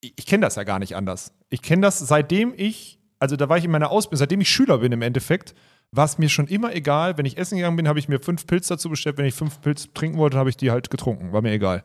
ich, 0.00 0.14
ich 0.16 0.26
kenne 0.26 0.46
das 0.46 0.56
ja 0.56 0.64
gar 0.64 0.78
nicht 0.78 0.96
anders. 0.96 1.32
Ich 1.50 1.60
kenne 1.60 1.82
das 1.82 1.98
seitdem 1.98 2.54
ich, 2.56 2.98
also 3.18 3.36
da 3.36 3.50
war 3.50 3.58
ich 3.58 3.64
in 3.64 3.70
meiner 3.70 3.90
Ausbildung, 3.90 4.20
seitdem 4.20 4.40
ich 4.40 4.48
Schüler 4.48 4.78
bin 4.78 4.92
im 4.92 5.02
Endeffekt, 5.02 5.54
war 5.90 6.04
es 6.06 6.16
mir 6.18 6.28
schon 6.30 6.46
immer 6.46 6.74
egal. 6.74 7.18
Wenn 7.18 7.26
ich 7.26 7.36
essen 7.38 7.56
gegangen 7.56 7.76
bin, 7.76 7.88
habe 7.88 7.98
ich 7.98 8.08
mir 8.08 8.20
fünf 8.20 8.46
Pilz 8.46 8.68
dazu 8.68 8.90
bestellt. 8.90 9.16
Wenn 9.16 9.24
ich 9.24 9.34
fünf 9.34 9.60
Pilz 9.60 9.88
trinken 9.94 10.18
wollte, 10.18 10.36
habe 10.36 10.50
ich 10.50 10.56
die 10.56 10.70
halt 10.70 10.90
getrunken. 10.90 11.32
War 11.32 11.40
mir 11.40 11.52
egal. 11.52 11.84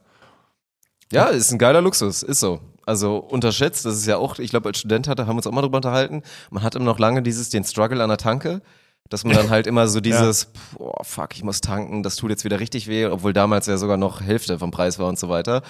Ja, 1.11 1.27
ist 1.27 1.51
ein 1.51 1.57
geiler 1.57 1.81
Luxus, 1.81 2.21
ist 2.21 2.41
so. 2.41 2.59
Also 2.85 3.17
unterschätzt, 3.17 3.85
das 3.85 3.95
ist 3.95 4.05
ja 4.07 4.17
auch, 4.17 4.39
ich 4.39 4.49
glaube, 4.49 4.69
als 4.69 4.79
Student 4.79 5.07
hatte, 5.07 5.23
haben 5.23 5.35
wir 5.35 5.37
uns 5.37 5.47
auch 5.47 5.51
mal 5.51 5.61
drüber 5.61 5.77
unterhalten. 5.77 6.21
Man 6.51 6.63
hat 6.63 6.75
immer 6.75 6.85
noch 6.85 6.99
lange 6.99 7.21
dieses, 7.23 7.49
den 7.49 7.63
Struggle 7.63 8.03
an 8.03 8.09
der 8.09 8.17
Tanke, 8.17 8.61
dass 9.09 9.23
man 9.23 9.35
dann 9.35 9.49
halt 9.49 9.67
immer 9.67 9.87
so 9.87 9.99
dieses, 10.01 10.47
boah, 10.77 11.03
fuck, 11.03 11.35
ich 11.35 11.43
muss 11.43 11.61
tanken, 11.61 12.03
das 12.03 12.15
tut 12.17 12.29
jetzt 12.29 12.43
wieder 12.43 12.59
richtig 12.59 12.87
weh, 12.87 13.05
obwohl 13.05 13.31
damals 13.33 13.67
ja 13.67 13.77
sogar 13.77 13.97
noch 13.97 14.21
Hälfte 14.21 14.59
vom 14.59 14.71
Preis 14.71 14.99
war 14.99 15.07
und 15.07 15.17
so 15.17 15.29
weiter. 15.29 15.61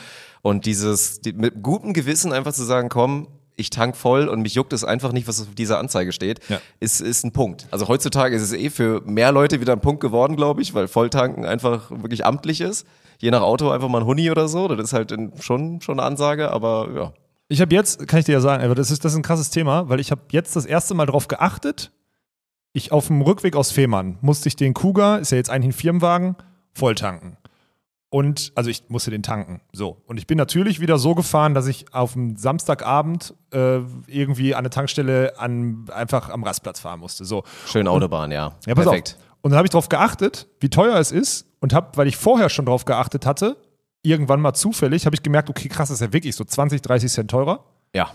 Und 0.41 0.65
dieses, 0.65 1.21
die, 1.21 1.33
mit 1.33 1.61
gutem 1.61 1.93
Gewissen 1.93 2.33
einfach 2.33 2.53
zu 2.53 2.63
sagen, 2.63 2.89
komm, 2.89 3.27
ich 3.55 3.69
tank 3.69 3.95
voll 3.95 4.27
und 4.27 4.41
mich 4.41 4.55
juckt 4.55 4.73
es 4.73 4.83
einfach 4.83 5.11
nicht, 5.11 5.27
was 5.27 5.39
auf 5.41 5.53
dieser 5.55 5.77
Anzeige 5.77 6.11
steht, 6.11 6.39
Ja. 6.49 6.59
ist, 6.79 7.01
ist 7.01 7.23
ein 7.23 7.31
Punkt. 7.31 7.67
Also 7.69 7.87
heutzutage 7.87 8.35
ist 8.35 8.41
es 8.41 8.53
eh 8.53 8.71
für 8.71 9.01
mehr 9.05 9.31
Leute 9.31 9.61
wieder 9.61 9.73
ein 9.73 9.81
Punkt 9.81 10.01
geworden, 10.01 10.35
glaube 10.35 10.63
ich, 10.63 10.73
weil 10.73 10.87
Volltanken 10.87 11.45
einfach 11.45 11.91
wirklich 11.91 12.25
amtlich 12.25 12.61
ist. 12.61 12.87
Je 13.23 13.31
nach 13.31 13.41
Auto 13.41 13.69
einfach 13.69 13.87
mal 13.87 14.01
ein 14.01 14.05
Huni 14.05 14.29
oder 14.29 14.49
so, 14.49 14.67
das 14.67 14.87
ist 14.87 14.91
halt 14.91 15.17
schon, 15.39 15.79
schon 15.79 15.97
eine 15.97 16.05
Ansage, 16.05 16.51
aber 16.51 16.89
ja. 16.93 17.13
Ich 17.47 17.61
habe 17.61 17.73
jetzt, 17.73 18.05
kann 18.09 18.19
ich 18.19 18.25
dir 18.25 18.33
ja 18.33 18.41
sagen, 18.41 18.61
aber 18.61 18.75
das 18.75 18.91
ist, 18.91 19.05
das 19.05 19.13
ist 19.13 19.17
ein 19.17 19.21
krasses 19.21 19.49
Thema, 19.49 19.87
weil 19.87 20.01
ich 20.01 20.11
habe 20.11 20.23
jetzt 20.31 20.57
das 20.57 20.65
erste 20.65 20.93
Mal 20.93 21.05
darauf 21.05 21.29
geachtet. 21.29 21.93
Ich 22.73 22.91
auf 22.91 23.07
dem 23.07 23.21
Rückweg 23.21 23.55
aus 23.55 23.71
Fehmarn 23.71 24.17
musste 24.19 24.49
ich 24.49 24.57
den 24.57 24.73
Kuga, 24.73 25.15
ist 25.15 25.31
ja 25.31 25.37
jetzt 25.37 25.49
eigentlich 25.49 25.73
ein 25.73 25.79
Firmenwagen, 25.79 26.35
voll 26.73 26.95
tanken. 26.95 27.37
Und, 28.09 28.51
also 28.55 28.69
ich 28.69 28.89
musste 28.89 29.09
den 29.09 29.23
tanken. 29.23 29.61
So. 29.71 30.01
Und 30.05 30.17
ich 30.17 30.27
bin 30.27 30.37
natürlich 30.37 30.81
wieder 30.81 30.97
so 30.97 31.15
gefahren, 31.15 31.53
dass 31.53 31.67
ich 31.67 31.93
auf 31.93 32.13
dem 32.13 32.35
Samstagabend 32.35 33.35
äh, 33.53 33.77
irgendwie 34.07 34.53
an 34.53 34.59
eine 34.59 34.69
Tankstelle 34.69 35.39
an, 35.39 35.85
einfach 35.93 36.29
am 36.29 36.43
Rastplatz 36.43 36.81
fahren 36.81 36.99
musste. 36.99 37.23
So. 37.23 37.43
Schön 37.67 37.87
Autobahn, 37.87 38.31
ja. 38.31 38.57
Ja, 38.65 38.75
pass 38.75 38.83
Perfekt. 38.83 39.17
auf. 39.17 39.33
Und 39.43 39.51
dann 39.51 39.57
habe 39.57 39.65
ich 39.65 39.71
darauf 39.71 39.87
geachtet, 39.87 40.49
wie 40.59 40.69
teuer 40.69 40.97
es 40.97 41.13
ist 41.13 41.47
und 41.63 41.73
habe, 41.73 41.91
weil 41.95 42.07
ich 42.07 42.17
vorher 42.17 42.49
schon 42.49 42.65
darauf 42.65 42.83
geachtet 42.83 43.25
hatte, 43.25 43.55
irgendwann 44.01 44.41
mal 44.41 44.53
zufällig, 44.53 45.05
habe 45.05 45.15
ich 45.15 45.23
gemerkt, 45.23 45.49
okay, 45.49 45.69
krass, 45.69 45.87
das 45.87 46.01
ist 46.01 46.05
ja 46.05 46.11
wirklich 46.11 46.35
so 46.35 46.43
20, 46.43 46.81
30 46.81 47.09
Cent 47.09 47.31
teurer. 47.31 47.63
Ja. 47.95 48.11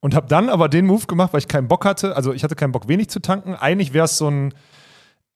Und 0.00 0.16
habe 0.16 0.26
dann 0.26 0.48
aber 0.48 0.68
den 0.68 0.86
Move 0.86 1.06
gemacht, 1.06 1.32
weil 1.32 1.38
ich 1.38 1.46
keinen 1.46 1.68
Bock 1.68 1.84
hatte. 1.84 2.16
Also 2.16 2.32
ich 2.32 2.42
hatte 2.42 2.56
keinen 2.56 2.72
Bock, 2.72 2.88
wenig 2.88 3.08
zu 3.08 3.20
tanken. 3.20 3.54
Eigentlich 3.54 3.92
wäre 3.92 4.06
es 4.06 4.18
so 4.18 4.28
ein, 4.28 4.52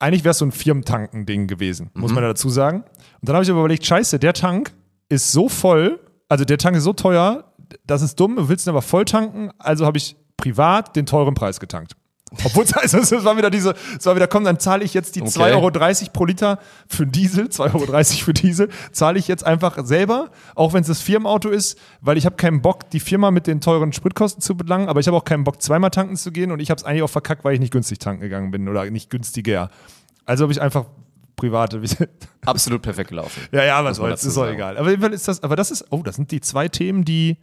eigentlich 0.00 0.24
wäre 0.24 0.32
es 0.32 0.38
so 0.38 0.46
ein 0.46 0.50
Firmentanken-Ding 0.50 1.46
gewesen, 1.46 1.90
muss 1.94 2.12
man 2.12 2.24
ja 2.24 2.30
dazu 2.30 2.48
sagen. 2.48 2.82
Und 3.20 3.28
dann 3.28 3.36
habe 3.36 3.44
ich 3.44 3.50
aber 3.52 3.60
überlegt, 3.60 3.86
scheiße, 3.86 4.18
der 4.18 4.32
Tank 4.32 4.72
ist 5.08 5.30
so 5.30 5.48
voll, 5.48 6.00
also 6.28 6.44
der 6.44 6.58
Tank 6.58 6.76
ist 6.76 6.82
so 6.82 6.92
teuer, 6.92 7.52
das 7.86 8.02
ist 8.02 8.18
dumm, 8.18 8.34
du 8.34 8.48
willst 8.48 8.66
ihn 8.66 8.70
aber 8.70 8.82
voll 8.82 9.04
tanken, 9.04 9.52
also 9.58 9.86
habe 9.86 9.98
ich 9.98 10.16
privat 10.36 10.96
den 10.96 11.06
teuren 11.06 11.34
Preis 11.34 11.60
getankt. 11.60 11.92
Obwohl, 12.44 12.64
also, 12.74 12.98
es 12.98 13.24
war 13.24 13.36
wieder 13.36 13.50
diese, 13.50 13.74
es 13.98 14.06
war 14.06 14.16
wieder, 14.16 14.26
komm, 14.26 14.44
dann 14.44 14.58
zahle 14.58 14.84
ich 14.84 14.94
jetzt 14.94 15.16
die 15.16 15.22
Okay. 15.22 15.30
2,30 15.30 16.02
Euro 16.02 16.10
pro 16.12 16.24
Liter 16.24 16.58
für 16.88 17.06
Diesel, 17.06 17.46
2,30 17.48 17.74
Euro 17.74 18.24
für 18.24 18.34
Diesel, 18.34 18.68
zahle 18.92 19.18
ich 19.18 19.28
jetzt 19.28 19.44
einfach 19.44 19.84
selber, 19.84 20.30
auch 20.54 20.72
wenn 20.72 20.82
es 20.82 20.88
das 20.88 21.00
Firmenauto 21.00 21.50
ist, 21.50 21.78
weil 22.00 22.16
ich 22.16 22.26
habe 22.26 22.36
keinen 22.36 22.62
Bock, 22.62 22.90
die 22.90 23.00
Firma 23.00 23.30
mit 23.30 23.46
den 23.46 23.60
teuren 23.60 23.92
Spritkosten 23.92 24.42
zu 24.42 24.56
belangen, 24.56 24.88
aber 24.88 25.00
ich 25.00 25.06
habe 25.06 25.16
auch 25.16 25.24
keinen 25.24 25.44
Bock, 25.44 25.62
zweimal 25.62 25.90
tanken 25.90 26.16
zu 26.16 26.32
gehen 26.32 26.50
und 26.52 26.60
ich 26.60 26.70
habe 26.70 26.78
es 26.78 26.84
eigentlich 26.84 27.02
auch 27.02 27.10
verkackt, 27.10 27.44
weil 27.44 27.54
ich 27.54 27.60
nicht 27.60 27.72
günstig 27.72 27.98
tanken 27.98 28.22
gegangen 28.22 28.50
bin 28.50 28.68
oder 28.68 28.88
nicht 28.90 29.10
günstiger. 29.10 29.70
Also 30.26 30.44
habe 30.44 30.52
ich 30.52 30.60
einfach 30.60 30.86
private. 31.36 31.82
Absolut 32.44 32.82
perfekt 32.82 33.10
gelaufen. 33.10 33.42
ja, 33.52 33.64
ja, 33.64 33.82
soll's, 33.94 33.98
dazu 33.98 34.28
ist 34.28 34.36
doch 34.36 34.42
sagen. 34.42 34.54
egal. 34.54 34.76
Aber, 34.78 34.90
jedenfalls 34.90 35.14
ist 35.14 35.28
das, 35.28 35.42
aber 35.42 35.56
das 35.56 35.70
ist, 35.70 35.86
oh, 35.90 36.02
das 36.02 36.16
sind 36.16 36.30
die 36.30 36.40
zwei 36.40 36.68
Themen, 36.68 37.04
die. 37.04 37.36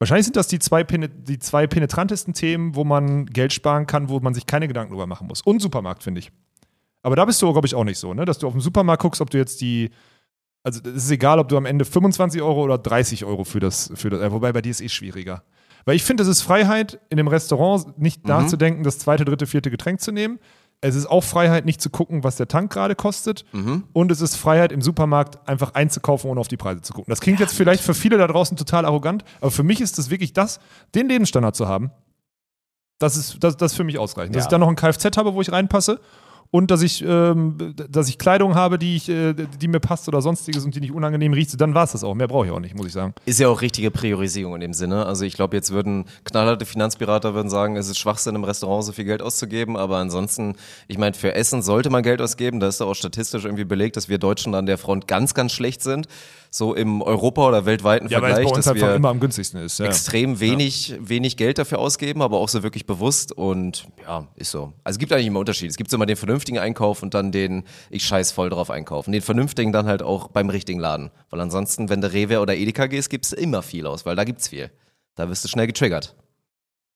Wahrscheinlich 0.00 0.24
sind 0.24 0.36
das 0.36 0.48
die 0.48 0.58
zwei, 0.58 0.82
die 0.82 1.38
zwei 1.38 1.66
penetrantesten 1.66 2.34
Themen, 2.34 2.74
wo 2.74 2.84
man 2.84 3.26
Geld 3.26 3.52
sparen 3.52 3.86
kann, 3.86 4.08
wo 4.08 4.18
man 4.18 4.32
sich 4.34 4.46
keine 4.46 4.66
Gedanken 4.66 4.92
drüber 4.92 5.06
machen 5.06 5.26
muss. 5.28 5.42
Und 5.42 5.60
Supermarkt, 5.60 6.02
finde 6.02 6.20
ich. 6.20 6.32
Aber 7.02 7.16
da 7.16 7.24
bist 7.26 7.40
du, 7.42 7.52
glaube 7.52 7.66
ich, 7.66 7.74
auch 7.74 7.84
nicht 7.84 7.98
so, 7.98 8.14
ne? 8.14 8.24
Dass 8.24 8.38
du 8.38 8.46
auf 8.46 8.54
den 8.54 8.60
Supermarkt 8.62 9.02
guckst, 9.02 9.20
ob 9.20 9.30
du 9.30 9.38
jetzt 9.38 9.60
die. 9.60 9.90
Also, 10.62 10.80
es 10.84 11.04
ist 11.04 11.10
egal, 11.10 11.38
ob 11.38 11.48
du 11.48 11.56
am 11.56 11.66
Ende 11.66 11.84
25 11.84 12.42
Euro 12.42 12.62
oder 12.64 12.76
30 12.78 13.24
Euro 13.24 13.44
für 13.44 13.60
das. 13.60 13.90
Für 13.94 14.10
das 14.10 14.20
äh, 14.20 14.32
wobei 14.32 14.52
bei 14.52 14.62
dir 14.62 14.70
ist 14.70 14.80
eh 14.80 14.88
schwieriger. 14.88 15.42
Weil 15.84 15.96
ich 15.96 16.02
finde, 16.02 16.22
es 16.22 16.28
ist 16.28 16.42
Freiheit, 16.42 17.00
in 17.08 17.16
dem 17.16 17.28
Restaurant 17.28 17.98
nicht 17.98 18.24
Mhm. 18.24 18.28
nachzudenken, 18.28 18.82
das 18.82 18.98
zweite, 18.98 19.24
dritte, 19.24 19.46
vierte 19.46 19.70
Getränk 19.70 20.00
zu 20.00 20.12
nehmen. 20.12 20.38
Es 20.82 20.94
ist 20.94 21.06
auch 21.06 21.22
Freiheit, 21.22 21.66
nicht 21.66 21.80
zu 21.82 21.90
gucken, 21.90 22.24
was 22.24 22.36
der 22.36 22.48
Tank 22.48 22.72
gerade 22.72 22.94
kostet. 22.94 23.44
Mhm. 23.52 23.84
Und 23.92 24.10
es 24.10 24.20
ist 24.22 24.36
Freiheit, 24.36 24.72
im 24.72 24.80
Supermarkt 24.80 25.46
einfach 25.48 25.74
einzukaufen, 25.74 26.30
ohne 26.30 26.40
auf 26.40 26.48
die 26.48 26.56
Preise 26.56 26.80
zu 26.80 26.94
gucken. 26.94 27.10
Das 27.10 27.20
klingt 27.20 27.38
jetzt 27.38 27.54
vielleicht 27.54 27.82
für 27.82 27.92
viele 27.94 28.16
da 28.16 28.26
draußen 28.26 28.56
total 28.56 28.86
arrogant, 28.86 29.24
aber 29.42 29.50
für 29.50 29.62
mich 29.62 29.80
ist 29.82 29.98
es 29.98 30.08
wirklich 30.10 30.32
das, 30.32 30.58
den 30.94 31.08
Lebensstandard 31.08 31.54
zu 31.54 31.68
haben. 31.68 31.90
Das 32.98 33.16
ist, 33.16 33.42
das, 33.44 33.56
das 33.56 33.72
ist 33.72 33.76
für 33.76 33.84
mich 33.84 33.98
ausreichend. 33.98 34.34
Dass 34.36 34.44
Ja. 34.44 34.46
ich 34.46 34.50
dann 34.50 34.60
noch 34.60 34.68
ein 34.68 34.76
Kfz 34.76 35.16
habe, 35.16 35.34
wo 35.34 35.40
ich 35.42 35.52
reinpasse 35.52 36.00
und 36.50 36.70
dass 36.70 36.82
ich, 36.82 37.04
ähm, 37.06 37.74
dass 37.88 38.08
ich 38.08 38.18
Kleidung 38.18 38.56
habe, 38.56 38.78
die, 38.78 38.96
ich, 38.96 39.08
äh, 39.08 39.34
die 39.34 39.68
mir 39.68 39.78
passt 39.78 40.08
oder 40.08 40.20
sonstiges 40.20 40.64
und 40.64 40.74
die 40.74 40.80
nicht 40.80 40.92
unangenehm 40.92 41.32
riecht, 41.32 41.60
dann 41.60 41.74
war 41.74 41.84
es 41.84 41.92
das 41.92 42.02
auch. 42.02 42.14
Mehr 42.14 42.26
brauche 42.26 42.46
ich 42.46 42.52
auch 42.52 42.58
nicht, 42.58 42.76
muss 42.76 42.86
ich 42.86 42.92
sagen. 42.92 43.14
Ist 43.24 43.38
ja 43.38 43.48
auch 43.48 43.62
richtige 43.62 43.92
Priorisierung 43.92 44.54
in 44.56 44.60
dem 44.60 44.72
Sinne. 44.72 45.06
Also 45.06 45.24
ich 45.24 45.34
glaube, 45.34 45.56
jetzt 45.56 45.70
würden 45.70 46.06
knallharte 46.24 46.66
Finanzberater 46.66 47.34
würden 47.34 47.50
sagen, 47.50 47.76
es 47.76 47.88
ist 47.88 47.98
Schwachsinn 47.98 48.34
im 48.34 48.42
Restaurant 48.42 48.84
so 48.84 48.92
viel 48.92 49.04
Geld 49.04 49.22
auszugeben, 49.22 49.76
aber 49.76 49.98
ansonsten, 49.98 50.56
ich 50.88 50.98
meine, 50.98 51.14
für 51.14 51.34
Essen 51.34 51.62
sollte 51.62 51.88
man 51.88 52.02
Geld 52.02 52.20
ausgeben. 52.20 52.58
Da 52.58 52.66
ist 52.66 52.80
doch 52.80 52.88
auch 52.88 52.94
statistisch 52.94 53.44
irgendwie 53.44 53.64
belegt, 53.64 53.96
dass 53.96 54.08
wir 54.08 54.18
Deutschen 54.18 54.54
an 54.56 54.66
der 54.66 54.78
Front 54.78 55.06
ganz, 55.06 55.34
ganz 55.34 55.52
schlecht 55.52 55.82
sind. 55.82 56.08
So 56.52 56.74
im 56.74 57.00
Europa- 57.00 57.46
oder 57.46 57.64
weltweiten 57.64 58.08
Ja, 58.08 58.20
weil 58.20 58.32
es 58.32 58.34
Vergleich, 58.34 58.50
bei 58.50 58.56
uns 58.56 58.64
dass 58.64 58.74
einfach 58.74 58.88
wir 58.88 58.94
immer 58.96 59.08
am 59.08 59.20
günstigsten 59.20 59.60
ist. 59.60 59.78
Ja. 59.78 59.86
extrem 59.86 60.40
wenig, 60.40 60.96
wenig 61.00 61.36
Geld 61.36 61.58
dafür 61.58 61.78
ausgeben, 61.78 62.22
aber 62.22 62.38
auch 62.38 62.48
so 62.48 62.64
wirklich 62.64 62.86
bewusst 62.86 63.30
und 63.30 63.86
ja, 64.02 64.26
ist 64.34 64.50
so. 64.50 64.72
Also 64.82 64.96
es 64.96 64.98
gibt 64.98 65.12
eigentlich 65.12 65.28
immer 65.28 65.38
Unterschied. 65.38 65.70
Es 65.70 65.76
gibt 65.76 65.92
immer 65.92 66.06
den 66.06 66.16
vernünftigen 66.16 66.58
Einkauf 66.58 67.04
und 67.04 67.14
dann 67.14 67.30
den, 67.30 67.62
ich 67.88 68.04
scheiß 68.04 68.32
voll 68.32 68.50
drauf 68.50 68.68
einkaufen. 68.70 69.12
Den 69.12 69.22
vernünftigen 69.22 69.72
dann 69.72 69.86
halt 69.86 70.02
auch 70.02 70.28
beim 70.28 70.50
richtigen 70.50 70.80
Laden. 70.80 71.10
Weil 71.30 71.40
ansonsten, 71.40 71.88
wenn 71.88 72.00
du 72.00 72.12
Rewe 72.12 72.40
oder 72.40 72.56
Edeka 72.56 72.86
gehst, 72.86 73.10
gibst 73.10 73.32
du 73.32 73.36
immer 73.36 73.62
viel 73.62 73.86
aus, 73.86 74.04
weil 74.04 74.16
da 74.16 74.24
gibt's 74.24 74.48
viel. 74.48 74.70
Da 75.14 75.28
wirst 75.28 75.44
du 75.44 75.48
schnell 75.48 75.68
getriggert. 75.68 76.16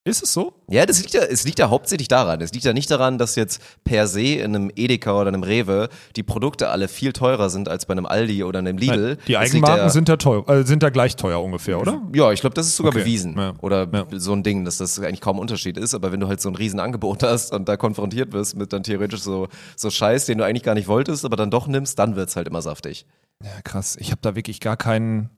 Ist 0.06 0.22
es 0.22 0.34
so? 0.34 0.52
Ja, 0.68 0.84
das 0.84 0.98
liegt 1.00 1.14
ja, 1.14 1.22
es 1.22 1.44
liegt 1.44 1.58
ja 1.58 1.70
hauptsächlich 1.70 2.08
daran. 2.08 2.42
Es 2.42 2.52
liegt 2.52 2.66
ja 2.66 2.74
nicht 2.74 2.90
daran, 2.90 3.16
dass 3.16 3.36
jetzt 3.36 3.62
per 3.84 4.06
se 4.06 4.20
in 4.20 4.54
einem 4.54 4.70
Edeka 4.76 5.18
oder 5.18 5.28
einem 5.28 5.42
Rewe 5.42 5.88
die 6.14 6.22
Produkte 6.22 6.68
alle 6.68 6.88
viel 6.88 7.14
teurer 7.14 7.48
sind 7.48 7.70
als 7.70 7.86
bei 7.86 7.92
einem 7.92 8.04
Aldi 8.04 8.44
oder 8.44 8.58
einem 8.58 8.76
Lidl. 8.76 9.16
Die 9.26 9.32
Es 9.34 9.54
liegt 9.54 9.64
Eigenmarken 9.64 9.78
ja- 9.86 9.88
sind 9.88 10.10
da 10.10 10.16
teuer, 10.18 10.46
äh, 10.46 10.64
sind 10.64 10.82
da 10.82 10.90
gleich 10.90 11.16
teuer 11.16 11.42
ungefähr, 11.42 11.80
oder? 11.80 12.02
Ja, 12.14 12.30
ich 12.32 12.42
glaube, 12.42 12.52
das 12.52 12.66
ist 12.66 12.76
sogar 12.76 12.92
Okay. 12.92 13.00
bewiesen. 13.00 13.34
Ja. 13.38 13.54
Oder 13.62 13.88
Ja. 13.90 14.04
so 14.12 14.34
ein 14.34 14.42
Ding, 14.42 14.66
dass 14.66 14.76
das 14.76 14.98
eigentlich 15.00 15.22
kaum 15.22 15.38
Unterschied 15.38 15.78
ist. 15.78 15.94
Aber 15.94 16.12
wenn 16.12 16.20
du 16.20 16.28
halt 16.28 16.42
so 16.42 16.50
ein 16.50 16.54
Riesenangebot 16.54 17.22
hast 17.22 17.54
und 17.54 17.66
da 17.66 17.78
konfrontiert 17.78 18.34
wirst 18.34 18.58
mit 18.58 18.74
dann 18.74 18.82
theoretisch 18.82 19.22
so, 19.22 19.48
so 19.74 19.88
Scheiß, 19.88 20.26
den 20.26 20.36
du 20.36 20.44
eigentlich 20.44 20.64
gar 20.64 20.74
nicht 20.74 20.86
wolltest, 20.86 21.24
aber 21.24 21.36
dann 21.36 21.50
doch 21.50 21.66
nimmst, 21.66 21.98
dann 21.98 22.14
wird's 22.14 22.36
halt 22.36 22.46
immer 22.46 22.60
saftig. 22.60 23.06
Ja, 23.42 23.48
krass. 23.64 23.96
Ich 23.98 24.10
habe 24.10 24.20
da 24.20 24.36
wirklich 24.36 24.60
gar 24.60 24.76
keinen. 24.76 25.30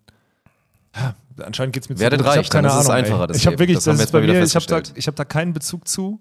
Ja, 0.96 1.14
anscheinend 1.44 1.74
geht's 1.74 1.88
mir 1.88 1.96
zu 1.96 2.00
Werdet 2.00 2.20
gut. 2.20 2.26
Ich 2.28 2.36
reich, 2.36 2.46
hab 2.46 2.50
keine 2.52 2.68
dann 2.68 2.78
ist 2.78 2.84
es 2.84 2.90
Ahnung. 2.90 3.04
einfacher, 3.04 3.20
ey. 3.22 3.26
das 3.28 3.36
Ich 3.36 3.46
habe 3.46 3.58
wirklich, 3.58 3.76
Das 3.76 3.84
das, 3.84 4.00
ist 4.00 4.12
bei 4.12 4.20
mir, 4.20 4.42
ich 4.42 4.54
habe 4.54 4.66
da, 4.66 4.80
ich 4.94 5.06
hab 5.06 5.16
da 5.16 5.24
keinen 5.24 5.52
Bezug 5.52 5.86
zu. 5.86 6.20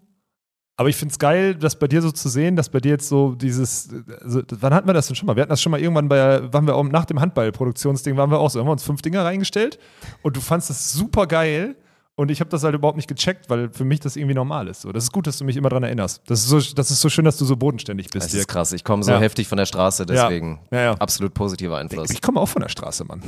Aber 0.77 0.89
ich 0.89 0.97
finde 0.97 1.13
es 1.13 1.19
geil, 1.19 1.55
dass 1.55 1.79
bei 1.79 1.87
dir 1.87 2.01
so 2.01 2.11
zu 2.11 2.27
sehen, 2.27 2.57
dass 2.57 2.67
bei 2.67 2.81
dir 2.81 2.89
jetzt 2.91 3.07
so 3.07 3.33
dieses, 3.33 3.87
also, 4.21 4.41
wann 4.59 4.73
hatten 4.73 4.87
wir 4.89 4.93
das 4.93 5.07
denn 5.07 5.15
schon 5.15 5.25
mal? 5.27 5.37
Wir 5.37 5.43
hatten 5.43 5.49
das 5.49 5.61
schon 5.61 5.71
mal 5.71 5.79
irgendwann 5.79 6.09
bei, 6.09 6.51
waren 6.51 6.67
wir 6.67 6.75
auch 6.75 6.83
nach 6.83 7.05
dem 7.05 7.21
Handball-Produktionsding, 7.21 8.17
waren 8.17 8.29
wir 8.29 8.39
auch 8.39 8.49
so, 8.49 8.59
haben 8.59 8.67
wir 8.67 8.73
uns 8.73 8.83
fünf 8.83 9.01
Dinger 9.01 9.23
reingestellt 9.23 9.79
und 10.21 10.35
du 10.35 10.41
fandst 10.41 10.69
das 10.69 10.91
super 10.91 11.27
geil 11.27 11.77
und 12.15 12.29
ich 12.29 12.41
habe 12.41 12.49
das 12.49 12.63
halt 12.65 12.75
überhaupt 12.75 12.97
nicht 12.97 13.07
gecheckt, 13.07 13.49
weil 13.49 13.69
für 13.71 13.85
mich 13.85 14.01
das 14.01 14.17
irgendwie 14.17 14.35
normal 14.35 14.67
ist. 14.67 14.81
So, 14.81 14.91
das 14.91 15.05
ist 15.05 15.13
gut, 15.13 15.27
dass 15.27 15.37
du 15.37 15.45
mich 15.45 15.55
immer 15.55 15.69
dran 15.69 15.83
erinnerst. 15.83 16.21
Das 16.27 16.39
ist 16.41 16.49
so, 16.49 16.59
das 16.59 16.91
ist 16.91 16.99
so 16.99 17.07
schön, 17.07 17.23
dass 17.23 17.37
du 17.37 17.45
so 17.45 17.55
bodenständig 17.55 18.07
bist. 18.09 18.25
Das 18.25 18.31
Dirk. 18.33 18.41
ist 18.41 18.47
krass. 18.49 18.73
Ich 18.73 18.83
komme 18.83 19.01
so 19.03 19.11
Ja. 19.11 19.19
heftig 19.19 19.47
von 19.47 19.57
der 19.57 19.65
Straße, 19.67 20.05
deswegen 20.05 20.59
Ja, 20.71 20.81
ja. 20.81 20.91
absolut 20.95 21.33
positiver 21.33 21.77
Einfluss. 21.77 22.09
Ich 22.09 22.21
komme 22.21 22.41
auch 22.41 22.49
von 22.49 22.61
der 22.61 22.69
Straße, 22.69 23.05
Mann. 23.05 23.21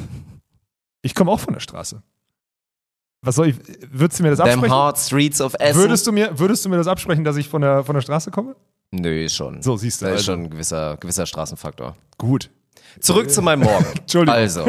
Ich 1.02 1.16
komme 1.16 1.32
auch 1.32 1.40
von 1.40 1.54
der 1.54 1.60
Straße. 1.62 2.02
Was 3.22 3.36
soll 3.36 3.50
ich, 3.50 3.56
würdest 3.92 4.20
du 4.20 4.24
mir 4.24 4.30
das 4.30 4.40
Them 4.40 4.48
absprechen? 4.48 4.74
hard 4.74 4.98
streets 4.98 5.42
of 5.42 5.56
Essen. 5.60 5.82
Würdest 5.82 6.06
du, 6.08 6.12
mir, 6.12 6.38
würdest 6.38 6.64
du 6.64 6.70
mir 6.70 6.78
das 6.78 6.88
absprechen, 6.88 7.24
dass 7.24 7.36
ich 7.36 7.50
von 7.50 7.62
der, 7.62 7.84
von 7.84 7.96
der 7.96 8.02
Straße 8.02 8.32
komme? 8.32 8.56
Nö, 8.92 9.26
ist 9.26 9.36
schon. 9.36 9.62
So, 9.62 9.76
siehst 9.76 10.02
du, 10.02 10.06
Da 10.06 10.12
ist 10.12 10.20
also. 10.20 10.32
schon 10.34 10.44
ein 10.44 10.50
gewisser, 10.50 10.98
gewisser 10.98 11.26
Straßenfaktor. 11.26 11.98
Gut. 12.18 12.50
Zurück 13.00 13.30
zu 13.30 13.42
meinem 13.42 13.64
Morgen. 13.64 13.86
Entschuldigung. 13.98 14.36
Also, 14.36 14.66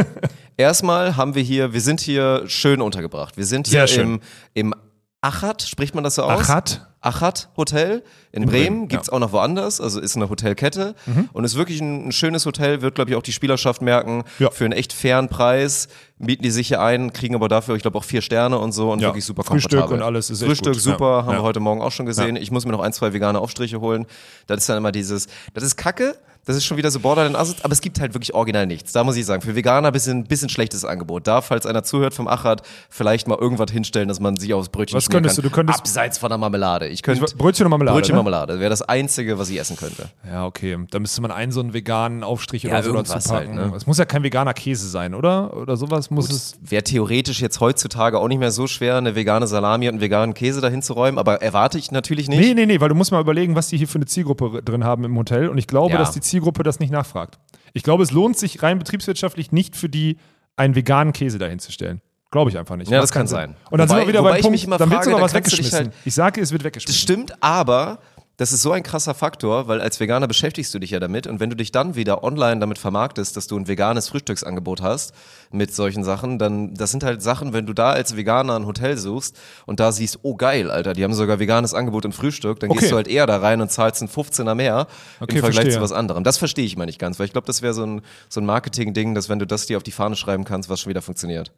erstmal 0.57 1.17
haben 1.17 1.35
wir 1.35 1.43
hier, 1.43 1.73
wir 1.73 1.81
sind 1.81 2.01
hier 2.01 2.45
schön 2.47 2.81
untergebracht. 2.81 3.37
Wir 3.37 3.47
sind 3.47 3.69
hier 3.69 3.87
Sehr 3.87 3.87
schön. 3.87 4.15
im, 4.55 4.73
im 4.73 4.75
Achat, 5.21 5.63
spricht 5.63 5.95
man 5.95 6.05
das 6.05 6.17
so 6.17 6.23
aus? 6.25 6.41
Achat? 6.41 6.88
Achat 7.01 7.49
Hotel 7.57 8.03
in, 8.33 8.45
Bremen. 8.45 8.51
Bremen, 8.51 8.89
Gibt's 8.89 9.07
ja. 9.07 9.13
auch 9.13 9.19
noch 9.21 9.33
woanders, 9.33 9.81
also 9.81 10.01
ist 10.01 10.17
eine 10.17 10.29
Hotelkette 10.29 10.95
und 11.33 11.45
ist 11.45 11.57
wirklich 11.57 11.81
ein, 11.81 12.09
ein 12.09 12.13
schönes 12.13 12.45
Hotel, 12.45 12.83
wird, 12.83 12.97
glaube 12.97 13.11
ich, 13.11 13.17
auch 13.17 13.23
die 13.23 13.33
Spielerschaft 13.33 13.83
merken. 13.83 14.25
Ja. 14.39 14.51
Für 14.51 14.65
einen 14.65 14.73
echt 14.73 14.93
fairen 14.93 15.29
Preis 15.29 15.89
mieten 16.19 16.43
die 16.43 16.51
sich 16.51 16.69
hier 16.69 16.81
ein, 16.83 17.13
kriegen 17.13 17.35
aber 17.37 17.49
dafür, 17.49 17.77
ich 17.77 17.83
glaube, 17.83 17.97
auch 17.99 18.05
vier 18.05 18.21
Sterne 18.23 18.59
und 18.59 18.73
so 18.73 18.91
und 18.93 19.01
Ja. 19.01 19.09
wirklich 19.09 19.25
super 19.25 19.45
Frühstück 19.45 19.71
komfortabel. 19.71 19.99
und 19.99 20.03
alles 20.03 20.31
ist 20.31 20.43
Frühstück 20.43 20.73
gut. 20.75 20.83
super, 20.83 21.25
haben 21.25 21.37
wir 21.37 21.43
heute 21.43 21.61
Morgen 21.61 21.81
auch 21.81 21.93
schon 21.93 22.07
gesehen. 22.07 22.35
Ich 22.37 22.51
muss 22.51 22.65
mir 22.67 22.73
noch 22.73 22.81
ein, 22.81 22.93
zwei 22.93 23.13
vegane 23.13 23.39
Aufstriche 23.39 23.81
holen. 23.81 24.07
Das 24.49 24.59
ist 24.59 24.69
dann 24.69 24.79
immer 24.79 24.91
dieses, 24.93 25.29
das 25.55 25.63
ist 25.63 25.77
Kacke, 25.77 26.17
das 26.49 26.57
ist 26.57 26.65
schon 26.65 26.77
wieder 26.77 26.91
so 26.91 26.99
borderline 26.99 27.39
assozi- 27.39 27.63
aber 27.63 27.73
es 27.73 27.81
gibt 27.81 28.01
halt 28.01 28.15
wirklich 28.15 28.35
original 28.35 28.67
nichts. 28.67 28.93
Da 28.93 29.05
muss 29.05 29.17
ich 29.17 29.25
sagen, 29.27 29.43
für 29.43 29.55
Veganer 29.55 29.93
bisschen, 29.93 30.25
bisschen 30.25 30.49
schlechtes 30.49 30.85
Angebot. 30.85 31.27
Da, 31.27 31.41
falls 31.43 31.67
einer 31.67 31.85
zuhört 31.85 32.15
vom 32.15 32.27
Achat, 32.27 32.63
vielleicht 32.91 33.29
mal 33.29 33.39
irgendwas 33.39 33.71
hinstellen, 33.71 34.09
dass 34.09 34.19
man 34.19 34.37
sich 34.37 34.55
aufs 34.55 34.71
Brötchen 34.71 34.97
Was 34.97 35.09
könntest 35.11 35.37
kann. 35.37 35.43
du? 35.45 35.49
Du 35.51 35.55
könntest- 35.55 35.79
Abseits 35.79 36.19
von 36.19 36.31
der 36.31 36.39
Marmelade. 36.39 36.89
Ich 36.89 37.03
könnte 37.03 37.25
Brötchen 37.37 37.67
und 37.67 37.71
Marmelade, 37.71 37.95
Brötchen 37.97 38.15
ne? 38.15 38.23
Marmelade 38.23 38.59
wäre 38.61 38.71
das 38.71 38.83
Einzige, 38.83 39.39
was 39.39 39.51
ich 39.51 39.61
essen 39.61 39.77
könnte. 39.77 40.09
Ja, 40.27 40.47
okay. 40.47 40.79
Da 40.91 40.99
müsste 40.99 41.21
man 41.21 41.31
einen 41.31 41.53
so 41.53 41.61
einen 41.61 41.75
veganen 41.75 42.25
Aufstrich 42.25 42.63
Ja, 42.63 42.71
oder 42.71 42.83
so 42.83 42.89
irgendwas 42.95 43.25
dazu 43.25 43.29
packen. 43.35 43.59
halt, 43.59 43.71
ne? 43.71 43.77
Es 43.77 43.87
muss 43.87 43.99
ja 43.99 44.07
kein 44.07 44.23
veganer 44.23 44.55
Käse 44.55 44.89
sein, 44.89 45.15
oder? 45.15 45.55
Oder 45.57 45.77
sowas 45.77 46.11
muss 46.11 46.31
es. 46.31 46.59
Wäre 46.63 46.83
theoretisch 46.83 47.41
jetzt 47.43 47.61
heutzutage 47.61 48.19
auch 48.19 48.29
nicht 48.29 48.39
mehr 48.39 48.51
so 48.51 48.67
schwer, 48.67 48.97
eine 48.97 49.15
vegane 49.15 49.47
Salami 49.47 49.87
und 49.89 49.95
einen 49.95 50.01
veganen 50.01 50.33
Käse 50.35 50.61
dahin 50.63 50.81
zu 50.81 50.95
räumen, 50.95 51.19
aber 51.19 51.43
erwarte 51.43 51.77
ich 51.79 51.91
natürlich 51.91 52.29
nicht. 52.29 52.39
Nee, 52.41 52.55
nee, 52.55 52.65
nee, 52.65 52.81
weil 52.81 52.89
du 52.89 52.95
musst 52.95 53.13
mal 53.13 53.21
überlegen, 53.21 53.55
was 53.55 53.69
die 53.69 53.77
hier 53.77 53.89
für 53.89 53.97
eine 53.97 54.07
Zielgruppe 54.07 54.63
drin 54.63 54.85
haben 54.85 55.05
im 55.05 55.17
Hotel. 55.19 55.49
Und 55.49 55.59
ich 55.59 55.67
glaube, 55.67 55.93
Ja. 55.93 55.99
dass 55.99 56.13
die 56.13 56.21
Zielgruppe 56.21 56.38
das 56.63 56.81
nicht 56.81 56.91
nachfragt. 56.91 57.39
Ich 57.73 57.83
glaube, 57.83 58.03
es 58.03 58.11
lohnt 58.11 58.37
sich 58.37 58.63
rein 58.63 58.79
betriebswirtschaftlich 58.79 59.53
nicht 59.53 59.77
für 59.77 59.89
die, 59.89 60.19
einen 60.57 60.75
veganen 60.75 61.13
Käse 61.13 61.39
dahin 61.39 61.59
zu 61.59 61.71
stellen. 61.73 62.01
Glaube 62.31 62.51
ich 62.51 62.59
einfach 62.59 62.77
nicht. 62.77 62.91
Ja, 62.91 63.01
das 63.01 63.11
kann 63.13 63.27
sein. 63.27 63.57
Und 63.71 63.79
dann 63.79 63.89
Wobei- 63.89 64.01
sind 64.01 64.07
wir 64.07 64.09
wieder 64.09 64.37
ich 64.37 64.43
Punkt, 64.43 64.81
dann 64.81 64.91
wird 64.91 65.05
sogar 65.05 65.21
was 65.23 65.33
weggeschmissen. 65.35 65.79
halt- 65.79 65.93
ich 66.05 66.15
sage, 66.15 66.41
es 66.41 66.53
wird 66.53 66.61
Das 66.63 66.67
weggeschmissen. 66.67 67.01
stimmt, 67.01 67.43
aber 67.43 68.01
das 68.39 68.53
ist 68.53 68.63
so 68.63 68.71
ein 68.73 68.83
krasser 68.85 69.15
Faktor, 69.15 69.69
weil 69.69 69.81
als 69.81 69.99
Veganer 70.01 70.27
beschäftigst 70.29 70.73
du 70.73 70.79
dich 70.79 70.93
ja 70.93 71.01
damit 71.01 71.27
und 71.27 71.41
wenn 71.41 71.51
du 71.51 71.57
dich 71.57 71.73
dann 71.73 71.97
wieder 71.97 72.23
online 72.25 72.61
damit 72.61 72.79
vermarktest, 72.79 73.37
dass 73.37 73.49
du 73.49 73.59
ein 73.59 73.67
veganes 73.69 74.09
Frühstücksangebot 74.09 74.81
hast 74.81 75.13
mit 75.51 75.75
solchen 75.75 76.05
Sachen, 76.05 76.39
dann 76.39 76.73
das 76.75 76.93
sind 76.93 77.03
halt 77.03 77.21
Sachen, 77.21 77.53
wenn 77.53 77.67
du 77.67 77.73
da 77.73 77.91
als 77.91 78.17
Veganer 78.17 78.55
ein 78.57 78.65
Hotel 78.65 78.97
suchst 78.97 79.37
und 79.67 79.81
da 79.81 79.91
siehst, 79.93 80.21
oh 80.23 80.37
geil, 80.37 80.71
Alter, 80.71 80.93
die 80.93 81.03
haben 81.05 81.15
sogar 81.15 81.41
veganes 81.41 81.75
Angebot 81.75 82.05
im 82.05 82.13
Frühstück, 82.13 82.61
dann 82.61 82.71
Okay. 82.71 82.79
gehst 82.79 82.93
du 82.93 82.97
halt 82.97 83.09
eher 83.09 83.27
da 83.27 83.39
rein 83.39 83.61
und 83.61 83.71
zahlst 83.73 84.01
einen 84.03 84.09
15er 84.09 84.55
mehr 84.55 84.87
Okay, 85.21 85.35
im 85.35 85.41
Vergleich 85.41 85.55
verstehe. 85.57 85.75
zu 85.75 85.81
was 85.83 85.93
anderem. 85.93 86.23
Das 86.23 86.39
verstehe 86.39 86.65
ich 86.65 86.77
mal 86.77 86.87
nicht 86.87 87.01
ganz, 87.01 87.19
weil 87.19 87.27
ich 87.27 87.33
glaube, 87.33 87.49
das 87.49 87.61
wäre 87.61 87.75
so 87.75 87.85
ein, 87.85 88.03
so 88.29 88.41
ein 88.41 88.47
Marketing-Ding, 88.47 89.15
dass 89.17 89.29
wenn 89.29 89.41
du 89.41 89.47
das 89.49 89.67
dir 89.67 89.77
auf 89.77 89.83
die 89.83 89.91
Fahne 89.91 90.15
schreiben 90.17 90.45
kannst, 90.45 90.69
was 90.71 90.81
schon 90.81 90.91
wieder 90.91 91.03
funktioniert. 91.03 91.51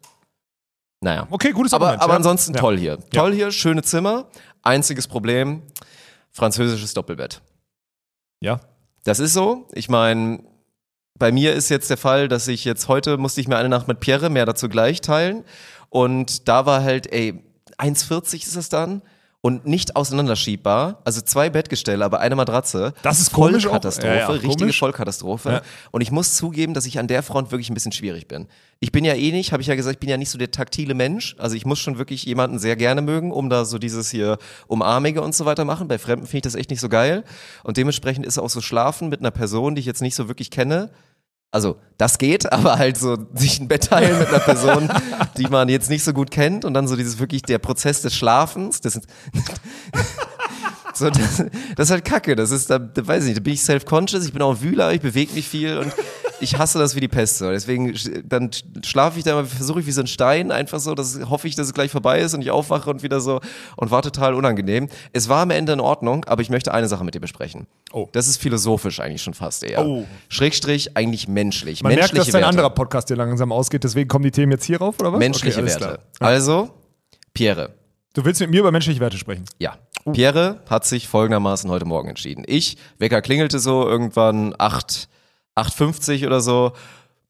Naja. 1.03 1.27
Okay, 1.31 1.51
gutes 1.51 1.73
Aber, 1.73 1.85
Argument, 1.85 2.03
aber 2.03 2.13
ja. 2.13 2.17
ansonsten 2.17 2.53
Ja. 2.53 2.59
toll 2.59 2.77
hier. 2.77 2.97
Toll 3.11 3.33
hier, 3.33 3.51
schöne 3.51 3.81
Zimmer. 3.81 4.25
Einziges 4.63 5.07
Problem, 5.07 5.63
französisches 6.31 6.93
Doppelbett. 6.93 7.41
Ja. 8.39 8.59
Das 9.03 9.19
ist 9.19 9.33
so. 9.33 9.67
Ich 9.73 9.89
meine, 9.89 10.43
bei 11.17 11.31
mir 11.31 11.53
ist 11.53 11.69
jetzt 11.69 11.89
der 11.89 11.97
Fall, 11.97 12.27
dass 12.27 12.47
ich 12.47 12.65
jetzt 12.65 12.87
heute 12.87 13.17
musste 13.17 13.41
ich 13.41 13.47
mir 13.47 13.57
eine 13.57 13.69
Nacht 13.69 13.87
mit 13.87 13.99
Pierre, 13.99 14.29
mehr 14.29 14.45
dazu 14.45 14.69
gleich 14.69 15.01
teilen. 15.01 15.43
Und 15.89 16.47
da 16.47 16.65
war 16.65 16.83
halt, 16.83 17.11
ey, 17.11 17.43
1,40 17.77 18.45
ist 18.47 18.55
es 18.55 18.69
dann. 18.69 19.01
Und 19.43 19.65
nicht 19.65 19.95
auseinanderschiebbar. 19.95 21.01
Also 21.03 21.21
zwei 21.21 21.49
Bettgestelle, 21.49 22.05
aber 22.05 22.19
eine 22.19 22.35
Matratze. 22.35 22.93
Das 23.01 23.19
ist 23.19 23.33
komisch. 23.33 23.63
Vollkatastrophe, 23.63 24.07
Ja, 24.07 24.19
ja, 24.19 24.27
richtige 24.27 24.55
komisch. 24.55 24.79
Vollkatastrophe. 24.79 25.49
Ja. 25.49 25.61
Und 25.89 26.01
ich 26.01 26.11
muss 26.11 26.35
zugeben, 26.35 26.75
dass 26.75 26.85
ich 26.85 26.99
an 26.99 27.07
der 27.07 27.23
Front 27.23 27.49
wirklich 27.51 27.71
ein 27.71 27.73
bisschen 27.73 27.91
schwierig 27.91 28.27
bin. 28.27 28.47
Ich 28.79 28.91
bin 28.91 29.03
ja 29.03 29.15
eh 29.15 29.31
nicht, 29.31 29.51
habe 29.51 29.61
ich 29.61 29.67
ja 29.67 29.73
gesagt, 29.73 29.95
ich 29.95 29.99
bin 29.99 30.09
ja 30.09 30.17
nicht 30.17 30.29
so 30.29 30.37
der 30.37 30.51
taktile 30.51 30.93
Mensch. 30.93 31.35
Also 31.39 31.55
ich 31.55 31.65
muss 31.65 31.79
schon 31.79 31.97
wirklich 31.97 32.23
jemanden 32.25 32.59
sehr 32.59 32.75
gerne 32.75 33.01
mögen, 33.01 33.31
um 33.31 33.49
da 33.49 33.65
so 33.65 33.79
dieses 33.79 34.11
hier 34.11 34.37
Umarmige 34.67 35.23
und 35.23 35.33
so 35.33 35.45
weiter 35.45 35.65
machen. 35.65 35.87
Bei 35.87 35.97
Fremden 35.97 36.27
finde 36.27 36.37
ich 36.37 36.43
das 36.43 36.55
echt 36.55 36.69
nicht 36.69 36.79
so 36.79 36.89
geil. 36.89 37.23
Und 37.63 37.77
dementsprechend 37.77 38.27
ist 38.27 38.37
auch 38.37 38.49
so 38.49 38.61
Schlafen 38.61 39.09
mit 39.09 39.21
einer 39.21 39.31
Person, 39.31 39.73
die 39.73 39.79
ich 39.79 39.87
jetzt 39.87 40.03
nicht 40.03 40.15
so 40.15 40.27
wirklich 40.27 40.51
kenne. 40.51 40.91
Also, 41.51 41.75
das 41.97 42.17
geht, 42.17 42.51
aber 42.53 42.77
halt 42.77 42.97
so 42.97 43.17
sich 43.33 43.59
ein 43.59 43.67
Bett 43.67 43.85
teilen 43.85 44.17
mit 44.17 44.29
einer 44.29 44.39
Person, 44.39 44.89
die 45.37 45.47
man 45.47 45.69
jetzt 45.69 45.89
nicht 45.89 46.03
so 46.03 46.13
gut 46.13 46.31
kennt 46.31 46.65
und 46.65 46.73
dann 46.73 46.87
so 46.87 46.95
dieses 46.95 47.19
wirklich 47.19 47.43
der 47.43 47.59
Prozess 47.59 48.01
des 48.01 48.15
Schlafens, 48.15 48.81
das 48.81 48.95
ist, 48.95 49.05
so, 50.93 51.09
das, 51.09 51.43
das 51.75 51.87
ist 51.87 51.91
halt 51.91 52.05
Kacke. 52.05 52.35
Das 52.35 52.51
ist, 52.51 52.69
da, 52.69 52.79
da 52.79 53.05
weiß 53.05 53.23
ich 53.23 53.29
nicht, 53.29 53.37
da 53.37 53.43
bin 53.43 53.53
ich 53.53 53.61
self-conscious, 53.61 54.25
ich 54.25 54.33
bin 54.33 54.41
auch 54.41 54.55
ein 54.55 54.61
Wühler, 54.61 54.93
ich 54.93 55.01
bewege 55.01 55.33
mich 55.33 55.47
viel 55.47 55.77
und 55.77 55.93
ich 56.41 56.57
hasse 56.57 56.79
das 56.79 56.95
wie 56.95 56.99
die 56.99 57.07
Pest. 57.07 57.37
So. 57.37 57.49
Deswegen 57.49 57.93
dann 58.25 58.51
schlafe 58.83 59.17
ich 59.17 59.23
da 59.23 59.35
mal, 59.35 59.45
versuche 59.45 59.79
ich 59.79 59.85
wie 59.85 59.91
so 59.91 60.01
ein 60.01 60.07
Stein, 60.07 60.51
einfach 60.51 60.79
so, 60.79 60.95
dass 60.95 61.19
hoffe 61.29 61.47
ich, 61.47 61.55
dass 61.55 61.67
es 61.67 61.73
gleich 61.73 61.91
vorbei 61.91 62.19
ist 62.19 62.33
und 62.33 62.41
ich 62.41 62.51
aufwache 62.51 62.89
und 62.89 63.03
wieder 63.03 63.21
so 63.21 63.39
und 63.77 63.91
war 63.91 64.01
total 64.01 64.33
unangenehm. 64.33 64.89
Es 65.13 65.29
war 65.29 65.41
am 65.41 65.51
Ende 65.51 65.73
in 65.73 65.79
Ordnung, 65.79 66.25
aber 66.25 66.41
ich 66.41 66.49
möchte 66.49 66.73
eine 66.73 66.87
Sache 66.87 67.03
mit 67.03 67.15
dir 67.15 67.19
besprechen. 67.19 67.67
Oh. 67.93 68.07
Das 68.11 68.27
ist 68.27 68.37
philosophisch 68.37 68.99
eigentlich 68.99 69.21
schon 69.21 69.33
fast 69.33 69.63
eher. 69.63 69.85
Oh. 69.85 70.05
Schrägstrich 70.29 70.97
eigentlich 70.97 71.27
menschlich. 71.27 71.83
Man 71.83 71.93
merkt, 71.95 72.17
dass 72.17 72.31
Werte. 72.33 72.47
anderer 72.47 72.69
Podcast 72.69 73.07
hier 73.09 73.17
langsam 73.17 73.51
ausgeht, 73.51 73.83
deswegen 73.83 74.07
kommen 74.07 74.23
die 74.23 74.31
Themen 74.31 74.51
jetzt 74.51 74.65
hier 74.65 74.79
rauf, 74.79 74.99
oder 74.99 75.13
was? 75.13 75.19
Menschliche 75.19 75.61
Okay, 75.61 75.69
Werte. 75.69 75.99
klar. 76.17 76.29
Also, 76.29 76.69
Pierre. 77.33 77.73
Du 78.13 78.25
willst 78.25 78.41
mit 78.41 78.49
mir 78.49 78.59
über 78.59 78.71
menschliche 78.71 78.99
Werte 78.99 79.17
sprechen? 79.17 79.45
Ja. 79.57 79.77
Pierre 80.11 80.61
hat 80.69 80.85
sich 80.85 81.07
folgendermaßen 81.07 81.69
heute 81.69 81.85
Morgen 81.85 82.09
entschieden. 82.09 82.43
Ich, 82.47 82.77
Wecker 82.97 83.21
klingelte 83.21 83.59
so 83.59 83.87
irgendwann 83.87 84.53
8, 84.57 85.07
8.50 85.61 86.25
oder 86.25 86.41
so. 86.41 86.73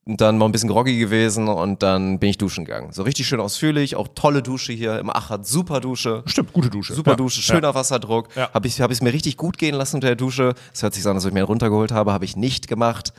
Und 0.04 0.20
dann 0.20 0.36
mal 0.36 0.46
ein 0.46 0.52
bisschen 0.52 0.68
groggy 0.68 0.98
gewesen 0.98 1.46
und 1.46 1.84
dann 1.84 2.18
bin 2.18 2.30
ich 2.30 2.36
duschen 2.36 2.64
gegangen. 2.64 2.92
So 2.92 3.04
richtig 3.04 3.28
schön 3.28 3.38
ausführlich, 3.38 3.94
auch 3.94 4.08
tolle 4.16 4.42
Dusche 4.42 4.72
hier 4.72 4.98
im 4.98 5.10
Achat, 5.10 5.46
super 5.46 5.78
Dusche. 5.78 6.24
Stimmt, 6.26 6.52
gute 6.52 6.70
Dusche. 6.70 6.92
Super 6.94 7.12
Ja. 7.12 7.16
Dusche, 7.16 7.40
schöner 7.40 7.68
Ja. 7.68 7.74
Wasserdruck. 7.76 8.34
Ja. 8.34 8.50
Habe 8.52 8.66
ich 8.66 8.74
es 8.74 8.80
hab 8.80 8.90
mir 9.00 9.12
richtig 9.12 9.36
gut 9.36 9.58
gehen 9.58 9.76
lassen 9.76 9.96
unter 9.96 10.08
der 10.08 10.16
Dusche. 10.16 10.54
Es 10.74 10.82
hört 10.82 10.94
sich 10.94 11.04
so 11.04 11.10
an, 11.10 11.14
als 11.16 11.24
ob 11.24 11.28
ich 11.28 11.34
mir 11.34 11.40
einen 11.40 11.46
runtergeholt 11.46 11.92
habe, 11.92 12.12
habe 12.12 12.24
ich 12.24 12.36
nicht 12.36 12.66
gemacht. 12.66 13.12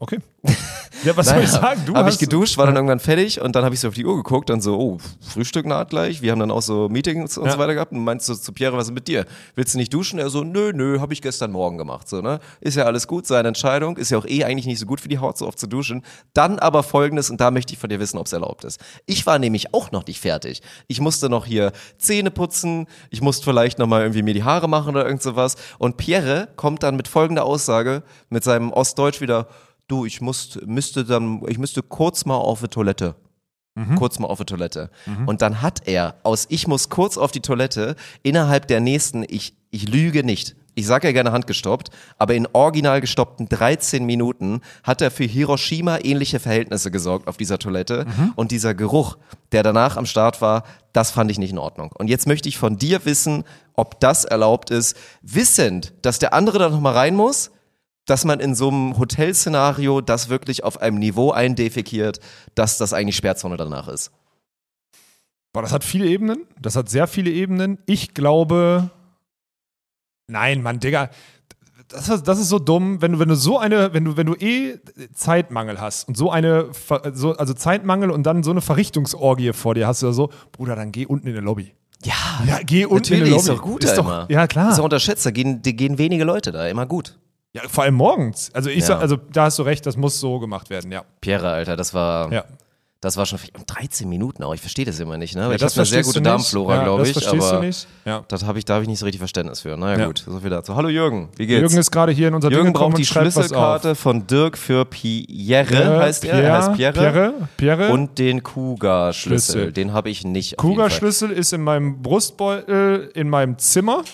Okay. 0.00 0.18
Ja, 1.02 1.16
was 1.16 1.28
soll 1.30 1.40
ich 1.42 1.48
sagen? 1.48 1.80
Du 1.86 1.94
habe 1.94 2.10
ich 2.10 2.18
geduscht, 2.18 2.58
war 2.58 2.66
dann 2.66 2.76
irgendwann 2.76 3.00
fertig 3.00 3.40
und 3.40 3.56
dann 3.56 3.64
habe 3.64 3.74
ich 3.74 3.80
so 3.80 3.88
auf 3.88 3.94
die 3.94 4.04
Uhr 4.04 4.16
geguckt, 4.16 4.50
dann 4.50 4.60
so, 4.60 4.78
oh, 4.78 4.98
Frühstück 5.22 5.64
naht 5.64 5.88
gleich. 5.88 6.20
Wir 6.20 6.30
haben 6.30 6.40
dann 6.40 6.50
auch 6.50 6.60
so 6.60 6.90
Meetings 6.90 7.38
und 7.38 7.46
Ja. 7.46 7.52
so 7.52 7.58
weiter 7.58 7.72
gehabt. 7.72 7.92
Und 7.92 8.04
meinst 8.04 8.28
du 8.28 8.34
zu 8.34 8.52
Pierre, 8.52 8.76
was 8.76 8.88
ist 8.88 8.92
mit 8.92 9.08
dir? 9.08 9.24
Willst 9.54 9.72
du 9.72 9.78
nicht 9.78 9.94
duschen? 9.94 10.18
Er 10.18 10.28
so, 10.28 10.44
nö, 10.44 10.72
nö, 10.74 11.00
habe 11.00 11.14
ich 11.14 11.22
gestern 11.22 11.52
Morgen 11.52 11.78
gemacht. 11.78 12.06
So, 12.06 12.20
ne? 12.20 12.38
Ist 12.60 12.76
ja 12.76 12.84
alles 12.84 13.06
gut, 13.06 13.26
seine 13.26 13.48
Entscheidung. 13.48 13.96
Ist 13.96 14.10
ja 14.10 14.18
auch 14.18 14.26
eh 14.26 14.44
eigentlich 14.44 14.66
nicht 14.66 14.78
so 14.78 14.84
gut 14.84 15.00
für 15.00 15.08
die 15.08 15.18
Haut, 15.18 15.38
so 15.38 15.46
oft 15.46 15.58
zu 15.58 15.66
duschen. 15.66 16.02
Dann 16.34 16.58
aber 16.58 16.82
folgendes, 16.82 17.30
und 17.30 17.40
da 17.40 17.50
möchte 17.50 17.72
ich 17.72 17.78
von 17.78 17.88
dir 17.88 17.98
wissen, 17.98 18.18
ob 18.18 18.26
es 18.26 18.34
erlaubt 18.34 18.64
ist. 18.64 18.78
Ich 19.06 19.24
war 19.24 19.38
nämlich 19.38 19.72
auch 19.72 19.92
noch 19.92 20.04
nicht 20.06 20.20
fertig. 20.20 20.60
Ich 20.86 21.00
musste 21.00 21.30
noch 21.30 21.46
hier 21.46 21.72
Zähne 21.96 22.30
putzen, 22.30 22.88
ich 23.08 23.22
musste 23.22 23.44
vielleicht 23.44 23.78
noch 23.78 23.86
mal 23.86 24.02
irgendwie 24.02 24.22
mir 24.22 24.34
die 24.34 24.44
Haare 24.44 24.68
machen 24.68 24.90
oder 24.90 25.06
irgend 25.06 25.22
sowas. 25.22 25.56
Und 25.78 25.96
Pierre 25.96 26.48
kommt 26.56 26.82
dann 26.82 26.96
mit 26.96 27.08
folgender 27.08 27.46
Aussage, 27.46 28.02
mit 28.28 28.44
seinem 28.44 28.70
Ostdeutsch 28.70 29.22
wieder, 29.22 29.46
du, 29.90 30.04
ich 30.06 30.20
muss, 30.20 30.58
müsste 30.66 31.04
dann, 31.04 31.42
ich 31.48 31.58
müsste 31.58 31.82
kurz 31.82 32.24
mal 32.24 32.36
auf 32.36 32.60
die 32.60 32.68
Toilette. 32.68 33.14
Kurz 33.96 34.18
mal 34.18 34.26
auf 34.26 34.38
die 34.38 34.44
Toilette. 34.44 34.90
Und 35.26 35.42
dann 35.42 35.62
hat 35.62 35.86
er 35.86 36.16
aus 36.22 36.46
Ich 36.50 36.66
muss 36.66 36.88
kurz 36.90 37.16
auf 37.16 37.30
die 37.32 37.40
Toilette 37.40 37.96
innerhalb 38.22 38.66
der 38.66 38.80
nächsten, 38.80 39.24
ich, 39.26 39.54
ich 39.70 39.88
lüge 39.88 40.22
nicht. 40.24 40.56
Ich 40.74 40.86
sage 40.86 41.08
ja 41.08 41.12
gerne 41.12 41.32
handgestoppt, 41.32 41.90
aber 42.18 42.34
in 42.34 42.46
original 42.52 43.00
gestoppten 43.00 43.48
13 43.48 44.04
Minuten 44.04 44.60
hat 44.82 45.00
er 45.02 45.10
für 45.10 45.24
Hiroshima 45.24 45.98
ähnliche 46.02 46.40
Verhältnisse 46.40 46.90
gesorgt 46.90 47.26
auf 47.28 47.36
dieser 47.36 47.58
Toilette. 47.58 48.06
Und 48.36 48.50
dieser 48.50 48.74
Geruch, 48.74 49.16
der 49.52 49.62
danach 49.62 49.96
am 49.96 50.06
Start 50.06 50.40
war, 50.42 50.64
das 50.92 51.10
fand 51.10 51.30
ich 51.30 51.38
nicht 51.38 51.50
in 51.52 51.58
Ordnung. 51.58 51.90
Und 51.96 52.08
jetzt 52.08 52.26
möchte 52.26 52.48
ich 52.48 52.58
von 52.58 52.76
dir 52.76 53.04
wissen, 53.04 53.44
ob 53.74 54.00
das 54.00 54.24
erlaubt 54.24 54.70
ist, 54.70 54.96
wissend, 55.22 55.92
dass 56.02 56.18
der 56.18 56.34
andere 56.34 56.58
da 56.58 56.68
nochmal 56.68 56.94
rein 56.94 57.14
muss, 57.14 57.50
dass 58.10 58.24
man 58.24 58.40
in 58.40 58.56
so 58.56 58.68
einem 58.68 58.98
Hotelszenario 58.98 60.00
das 60.00 60.28
wirklich 60.28 60.64
auf 60.64 60.82
einem 60.82 60.98
Niveau 60.98 61.30
eindefekiert, 61.30 62.18
dass 62.56 62.76
das 62.76 62.92
eigentlich 62.92 63.16
Sperrzone 63.16 63.56
danach 63.56 63.86
ist. 63.86 64.10
Boah, 65.52 65.62
das 65.62 65.72
hat 65.72 65.84
viele 65.84 66.06
Ebenen. 66.06 66.46
Das 66.60 66.74
hat 66.74 66.88
sehr 66.88 67.06
viele 67.06 67.30
Ebenen. 67.30 67.78
Ich 67.86 68.12
glaube. 68.12 68.90
Nein, 70.26 70.62
Mann, 70.62 70.80
Digga. 70.80 71.10
Das 71.88 72.08
ist, 72.08 72.28
das 72.28 72.38
ist 72.38 72.48
so 72.48 72.60
dumm, 72.60 73.02
wenn 73.02 73.12
du, 73.12 73.18
wenn 73.18 73.28
du 73.28 73.34
so 73.34 73.58
eine, 73.58 73.92
wenn 73.92 74.04
du, 74.04 74.16
wenn 74.16 74.26
du 74.26 74.34
eh 74.34 74.78
Zeitmangel 75.12 75.80
hast 75.80 76.06
und 76.06 76.16
so 76.16 76.30
eine, 76.30 76.70
so, 77.12 77.36
also 77.36 77.52
Zeitmangel 77.54 78.10
und 78.10 78.24
dann 78.24 78.44
so 78.44 78.52
eine 78.52 78.60
Verrichtungsorgie 78.60 79.52
vor 79.52 79.74
dir 79.74 79.88
hast 79.88 80.04
oder 80.04 80.12
so, 80.12 80.30
Bruder, 80.52 80.76
dann 80.76 80.92
geh 80.92 81.06
unten 81.06 81.26
in 81.26 81.34
die 81.34 81.40
Lobby. 81.40 81.74
Ja, 82.04 82.14
Ja, 82.46 82.58
geh 82.64 82.84
unten 82.84 83.12
in 83.12 83.24
die 83.24 83.30
natürlich 83.30 83.30
Lobby. 83.30 83.40
ist 83.40 83.48
doch 83.48 83.62
gut 83.62 83.84
ist 83.84 83.98
doch. 83.98 84.28
Ja, 84.28 84.46
klar. 84.46 84.70
Ist 84.70 84.78
doch 84.78 84.84
unterschätzt, 84.84 85.26
da 85.26 85.32
gehen, 85.32 85.62
da 85.62 85.72
gehen 85.72 85.98
wenige 85.98 86.22
Leute 86.22 86.52
da, 86.52 86.68
immer 86.68 86.86
gut. 86.86 87.18
Ja, 87.52 87.62
vor 87.68 87.84
allem 87.84 87.94
morgens. 87.94 88.50
Also 88.54 88.70
ich 88.70 88.80
Ja. 88.80 88.86
sag, 88.86 89.00
also 89.00 89.16
da 89.32 89.44
hast 89.44 89.58
du 89.58 89.62
recht, 89.64 89.84
das 89.84 89.96
muss 89.96 90.20
so 90.20 90.38
gemacht 90.38 90.70
werden, 90.70 90.92
ja. 90.92 91.02
Pierre, 91.20 91.50
Alter, 91.50 91.76
das 91.76 91.92
war, 91.92 92.32
Ja. 92.32 92.44
das 93.00 93.16
war 93.16 93.26
schon 93.26 93.40
um 93.58 93.66
13 93.66 94.08
Minuten 94.08 94.44
auch. 94.44 94.54
Ich 94.54 94.60
verstehe 94.60 94.84
das 94.84 95.00
immer 95.00 95.16
nicht, 95.18 95.34
ne? 95.34 95.42
Weil 95.48 95.50
ja 95.52 95.56
ich 95.56 95.62
habe 95.64 95.74
eine 95.74 95.84
sehr 95.86 96.02
gute. 96.04 96.22
Darmflora, 96.22 96.76
ja, 96.76 96.84
glaube 96.84 97.02
ich. 97.08 97.12
Das 97.12 97.24
verstehst 97.24 97.48
aber 97.50 97.60
du 97.62 97.66
nicht. 97.66 97.88
Ja. 98.04 98.24
das 98.28 98.44
habe 98.44 98.60
ich, 98.60 98.64
da 98.66 98.74
habe 98.74 98.84
ich 98.84 98.88
nicht 98.88 99.00
so 99.00 99.04
richtig 99.04 99.18
Verständnis 99.18 99.62
für. 99.62 99.76
Naja, 99.76 99.98
Ja. 99.98 100.06
gut, 100.06 100.18
so 100.24 100.38
viel 100.38 100.50
dazu. 100.50 100.76
Hallo 100.76 100.88
Jürgen, 100.90 101.30
wie 101.38 101.46
geht's? 101.48 101.60
Jürgen 101.60 101.78
ist 101.78 101.90
gerade 101.90 102.12
hier 102.12 102.28
in 102.28 102.34
unser 102.34 102.50
Jürgen 102.52 102.66
Ding 102.66 102.72
braucht 102.74 102.98
die. 102.98 103.04
Schlüsselkarte 103.04 103.96
von 103.96 104.28
Dirk 104.28 104.56
für 104.56 104.84
Pierre, 104.84 105.64
Pierre, 105.66 105.98
heißt 106.02 106.24
er. 106.26 106.34
Er 106.44 106.56
heißt 106.56 106.74
Pierre. 106.74 106.92
Pierre, 106.92 107.34
Pierre. 107.56 107.88
Und 107.92 108.16
den 108.20 108.44
Kuga-Schlüssel. 108.44 109.52
Schlüssel. 109.54 109.72
Den 109.72 109.92
habe 109.92 110.08
ich 110.08 110.22
nicht. 110.24 110.56
Kuga-Schlüssel 110.56 111.32
ist 111.32 111.52
in 111.52 111.62
meinem 111.64 112.00
Brustbeutel 112.00 113.10
in 113.14 113.28
meinem 113.28 113.58
Zimmer. 113.58 114.04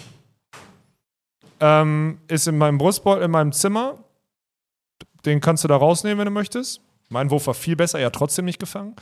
Ähm, 1.60 2.18
ist 2.28 2.46
in 2.46 2.58
meinem 2.58 2.78
Brustbeutel 2.78 3.24
in 3.24 3.30
meinem 3.30 3.52
Zimmer. 3.52 3.98
Den 5.24 5.40
kannst 5.40 5.64
du 5.64 5.68
da 5.68 5.76
rausnehmen, 5.76 6.18
wenn 6.18 6.26
du 6.26 6.30
möchtest. 6.30 6.80
Mein 7.08 7.30
Wurf 7.30 7.46
war 7.46 7.54
viel 7.54 7.76
besser, 7.76 7.98
er 7.98 8.06
hat 8.06 8.14
trotzdem 8.14 8.44
nicht 8.44 8.58
gefangen. 8.58 8.96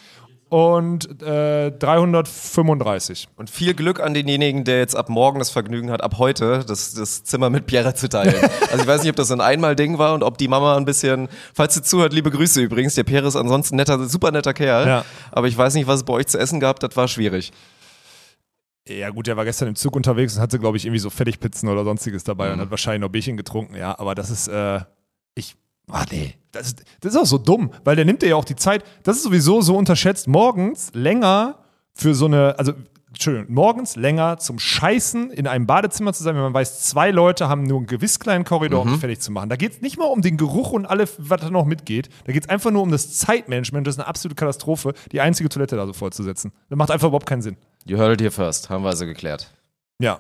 Und 0.51 1.21
äh, 1.23 1.73
335. 1.73 3.29
Und 3.37 3.51
viel 3.51 3.75
Glück 3.75 3.99
an 3.99 4.15
denjenigen, 4.15 4.65
der 4.65 4.79
jetzt 4.79 4.95
ab 4.95 5.09
morgen 5.09 5.39
das 5.39 5.51
Vergnügen 5.51 5.91
hat, 5.91 6.03
ab 6.03 6.17
heute 6.19 6.65
das, 6.65 6.95
das 6.95 7.25
Zimmer 7.25 7.51
mit 7.51 7.67
Pierre 7.67 7.95
zu 7.95 8.09
teilen. 8.09 8.35
also 8.71 8.83
ich 8.83 8.87
weiß 8.87 9.03
nicht, 9.03 9.11
ob 9.11 9.17
das 9.17 9.33
ein 9.33 9.41
Einmal-Ding 9.41 9.99
war 9.99 10.15
und 10.15 10.23
ob 10.23 10.39
die 10.39 10.47
Mama 10.47 10.77
ein 10.77 10.85
bisschen, 10.85 11.29
falls 11.55 11.75
sie 11.75 11.83
zuhört, 11.83 12.13
liebe 12.13 12.31
Grüße 12.31 12.61
übrigens. 12.61 12.95
Der 12.95 13.05
Pierre 13.05 13.27
ist 13.27 13.37
ansonsten 13.37 13.75
ein 13.75 13.79
netter, 13.79 14.07
super 14.07 14.31
netter 14.31 14.55
Kerl. 14.55 14.87
Ja. 14.87 15.05
Aber 15.33 15.49
ich 15.49 15.57
weiß 15.57 15.75
nicht, 15.75 15.87
was 15.87 15.97
es 15.97 16.05
bei 16.05 16.13
euch 16.13 16.27
zu 16.27 16.39
essen 16.39 16.61
gab, 16.61 16.79
das 16.79 16.97
war 16.97 17.09
schwierig. 17.09 17.51
Ja, 18.89 19.11
gut, 19.11 19.27
der 19.27 19.37
war 19.37 19.45
gestern 19.45 19.69
im 19.69 19.77
Zug 19.77 19.97
unterwegs 19.97 20.37
und 20.37 20.43
hatte, 20.43 20.59
glaube 20.59 20.77
ich, 20.77 20.85
irgendwie 20.85 20.99
so 20.99 21.09
Fertigpizzen 21.11 21.69
oder 21.69 21.85
sonstiges 21.85 22.23
dabei 22.25 22.49
Mhm. 22.49 22.53
und 22.55 22.61
hat 22.61 22.71
wahrscheinlich 22.71 23.01
noch 23.01 23.09
Bierchen 23.09 23.37
getrunken. 23.37 23.77
Ja, 23.77 23.99
aber 23.99 24.15
das 24.15 24.29
ist, 24.31 24.49
äh, 24.49 24.81
ich, 25.35 25.57
ah, 25.89 26.05
nee. 26.11 26.35
Das 26.53 26.67
ist, 26.69 26.85
das 27.01 27.15
ist 27.15 27.21
auch 27.21 27.27
so 27.27 27.39
dumm, 27.39 27.71
weil 27.83 27.97
der 27.97 28.05
nimmt 28.05 28.23
dir 28.23 28.29
ja 28.29 28.37
auch 28.37 28.45
die 28.45 28.57
Zeit. 28.57 28.85
Das 29.03 29.17
ist 29.17 29.23
sowieso 29.23 29.61
so 29.63 29.77
unterschätzt, 29.77 30.29
morgens 30.29 30.91
länger 30.93 31.59
für 31.95 32.15
so 32.15 32.27
eine, 32.27 32.59
also, 32.59 32.75
Entschuldigung, 33.15 33.55
morgens 33.55 33.97
länger 33.97 34.39
zum 34.39 34.59
Scheißen 34.59 35.31
in 35.31 35.47
einem 35.47 35.67
Badezimmer 35.67 36.13
zu 36.13 36.23
sein, 36.23 36.35
wenn 36.35 36.43
man 36.43 36.53
weiß, 36.55 36.83
zwei 36.83 37.11
Leute 37.11 37.49
haben 37.49 37.63
nur 37.63 37.79
einen 37.79 37.87
gewiss 37.87 38.19
kleinen 38.19 38.45
Korridor, 38.45 38.83
um 38.83 38.93
Mhm. 38.93 38.99
fertig 38.99 39.21
zu 39.21 39.33
machen. 39.33 39.49
Da 39.49 39.57
geht 39.57 39.73
es 39.73 39.81
nicht 39.81 39.97
mal 39.99 40.07
um 40.07 40.21
den 40.21 40.37
Geruch 40.37 40.73
und 40.73 40.85
alles, 40.87 41.15
was 41.19 41.41
da 41.41 41.51
noch 41.51 41.65
mitgeht. 41.65 42.09
Da 42.27 42.33
geht 42.33 42.45
es 42.45 42.49
einfach 42.51 42.71
nur 42.71 42.83
um 42.83 42.91
das 42.91 43.17
Zeitmanagement. 43.17 43.87
Das 43.87 43.95
ist 43.95 44.01
eine 44.01 44.09
absolute 44.09 44.35
Katastrophe, 44.35 44.95
die 45.13 45.21
einzige 45.21 45.49
Toilette 45.49 45.77
da 45.77 45.87
so 45.87 45.93
vollzusetzen. 45.93 46.53
Das 46.69 46.77
macht 46.77 46.91
einfach 46.91 47.09
überhaupt 47.09 47.27
keinen 47.27 47.43
Sinn. 47.43 47.57
You 47.87 47.99
heard 47.99 48.13
it 48.15 48.21
here 48.21 48.31
first, 48.31 48.69
haben 48.71 48.83
wir 48.85 48.91
also 48.91 49.07
geklärt. 49.07 49.51
Ja. 50.01 50.19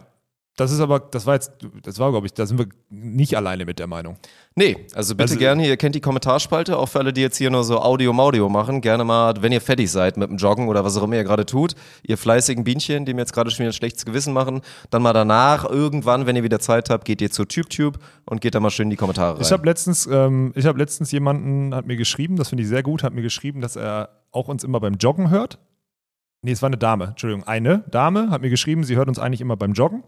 Das 0.56 0.70
ist 0.70 0.78
aber, 0.78 1.00
das 1.00 1.26
war 1.26 1.34
jetzt, 1.34 1.50
das 1.82 1.98
war, 1.98 2.12
glaube 2.12 2.26
ich, 2.26 2.32
da 2.32 2.46
sind 2.46 2.58
wir 2.58 2.66
nicht 2.88 3.36
alleine 3.36 3.64
mit 3.64 3.80
der 3.80 3.88
Meinung. 3.88 4.16
Nee, 4.54 4.86
also 4.94 5.16
bitte 5.16 5.30
Also- 5.30 5.38
gerne, 5.38 5.66
ihr 5.66 5.76
kennt 5.76 5.96
die 5.96 6.00
Kommentarspalte, 6.00 6.78
auch 6.78 6.88
für 6.88 7.00
alle, 7.00 7.12
die 7.12 7.22
jetzt 7.22 7.38
hier 7.38 7.50
nur 7.50 7.64
so 7.64 7.80
Audio-Maudio 7.80 8.48
machen, 8.48 8.80
gerne 8.80 9.02
mal, 9.02 9.34
wenn 9.40 9.50
ihr 9.50 9.60
fertig 9.60 9.90
seid 9.90 10.16
mit 10.16 10.30
dem 10.30 10.36
Joggen 10.36 10.68
oder 10.68 10.84
was 10.84 10.96
auch 10.96 11.02
immer 11.02 11.16
ihr 11.16 11.24
gerade 11.24 11.44
tut, 11.44 11.74
ihr 12.04 12.16
fleißigen 12.16 12.62
Bienchen, 12.62 13.04
die 13.04 13.14
mir 13.14 13.22
jetzt 13.22 13.32
gerade 13.32 13.50
schon 13.50 13.60
wieder 13.60 13.70
ein 13.70 13.72
schlechtes 13.72 14.04
Gewissen 14.04 14.32
machen, 14.32 14.60
dann 14.90 15.02
mal 15.02 15.12
danach, 15.12 15.68
irgendwann, 15.68 16.26
wenn 16.26 16.36
ihr 16.36 16.44
wieder 16.44 16.60
Zeit 16.60 16.88
habt, 16.88 17.04
geht 17.04 17.20
ihr 17.20 17.32
zu 17.32 17.44
TubeTube 17.44 17.98
und 18.26 18.40
geht 18.40 18.54
da 18.54 18.60
mal 18.60 18.70
schön 18.70 18.86
in 18.86 18.90
die 18.90 18.96
Kommentare 18.96 19.34
rein. 19.34 19.42
Ich 19.42 19.50
habe 19.50 19.66
letztens, 19.66 20.06
ähm, 20.06 20.52
ich 20.54 20.66
habe 20.66 20.78
letztens 20.78 21.10
jemanden, 21.10 21.74
hat 21.74 21.86
mir 21.86 21.96
geschrieben, 21.96 22.36
das 22.36 22.50
finde 22.50 22.62
ich 22.62 22.68
sehr 22.68 22.84
gut, 22.84 23.02
hat 23.02 23.12
mir 23.12 23.22
geschrieben, 23.22 23.60
dass 23.60 23.74
er 23.74 24.10
auch 24.30 24.46
uns 24.46 24.62
immer 24.62 24.78
beim 24.78 24.94
Joggen 24.94 25.30
hört. 25.30 25.58
Nee, 26.42 26.52
es 26.52 26.62
war 26.62 26.68
eine 26.68 26.76
Dame, 26.78 27.06
Entschuldigung, 27.06 27.42
eine 27.48 27.82
Dame 27.90 28.30
hat 28.30 28.40
mir 28.42 28.50
geschrieben, 28.50 28.84
sie 28.84 28.94
hört 28.94 29.08
uns 29.08 29.18
eigentlich 29.18 29.40
immer 29.40 29.56
beim 29.56 29.72
Joggen. 29.72 30.04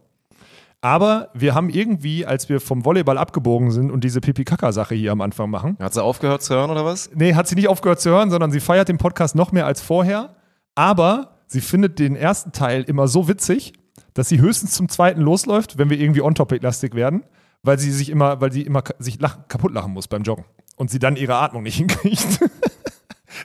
Aber 0.80 1.30
wir 1.34 1.54
haben 1.54 1.68
irgendwie, 1.68 2.26
als 2.26 2.48
wir 2.48 2.60
vom 2.60 2.84
Volleyball 2.84 3.18
abgebogen 3.18 3.70
sind 3.70 3.90
und 3.90 4.04
diese 4.04 4.20
Pipi-Kaka-Sache 4.20 4.94
hier 4.94 5.12
am 5.12 5.20
Anfang 5.20 5.50
machen, 5.50 5.76
Hat 5.80 5.94
sie 5.94 6.02
aufgehört 6.02 6.42
zu 6.42 6.54
hören 6.54 6.70
oder 6.70 6.84
was? 6.84 7.10
Nee, 7.14 7.34
hat 7.34 7.48
sie 7.48 7.54
nicht 7.54 7.68
aufgehört 7.68 8.00
zu 8.00 8.10
hören, 8.10 8.30
sondern 8.30 8.50
sie 8.52 8.60
feiert 8.60 8.88
den 8.88 8.98
Podcast 8.98 9.34
noch 9.34 9.52
mehr 9.52 9.66
als 9.66 9.80
vorher. 9.80 10.36
Aber 10.74 11.38
sie 11.46 11.60
findet 11.60 11.98
den 11.98 12.14
ersten 12.14 12.52
Teil 12.52 12.82
immer 12.82 13.08
so 13.08 13.26
witzig, 13.28 13.72
dass 14.14 14.28
sie 14.28 14.40
höchstens 14.40 14.72
zum 14.72 14.88
zweiten 14.88 15.20
losläuft, 15.20 15.78
wenn 15.78 15.90
wir 15.90 15.98
irgendwie 15.98 16.22
on-topic-lastig 16.22 16.94
werden, 16.94 17.24
weil 17.62 17.78
sie 17.78 17.90
sich 17.90 18.10
immer, 18.10 18.40
weil 18.40 18.52
sie 18.52 18.62
immer 18.62 18.84
sich 18.98 19.18
lach, 19.18 19.48
kaputt 19.48 19.72
lachen 19.72 19.92
muss 19.92 20.08
beim 20.08 20.22
Joggen 20.22 20.44
und 20.76 20.90
sie 20.90 20.98
dann 20.98 21.16
ihre 21.16 21.36
Atmung 21.36 21.62
nicht 21.62 21.76
hinkriegt. 21.78 22.40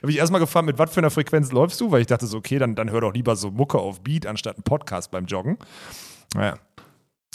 Habe 0.00 0.10
ich 0.10 0.18
erstmal 0.18 0.40
gefragt, 0.40 0.66
mit 0.66 0.78
was 0.78 0.92
für 0.92 1.00
einer 1.00 1.10
Frequenz 1.10 1.52
läufst 1.52 1.80
du? 1.80 1.90
Weil 1.90 2.02
ich 2.02 2.06
dachte 2.06 2.26
so, 2.26 2.38
okay, 2.38 2.58
dann, 2.58 2.74
dann 2.74 2.90
hör 2.90 3.00
doch 3.00 3.12
lieber 3.12 3.36
so 3.36 3.50
Mucke 3.50 3.78
auf 3.78 4.02
Beat 4.02 4.26
anstatt 4.26 4.56
einen 4.56 4.64
Podcast 4.64 5.10
beim 5.10 5.26
Joggen. 5.26 5.58
Naja. 6.34 6.54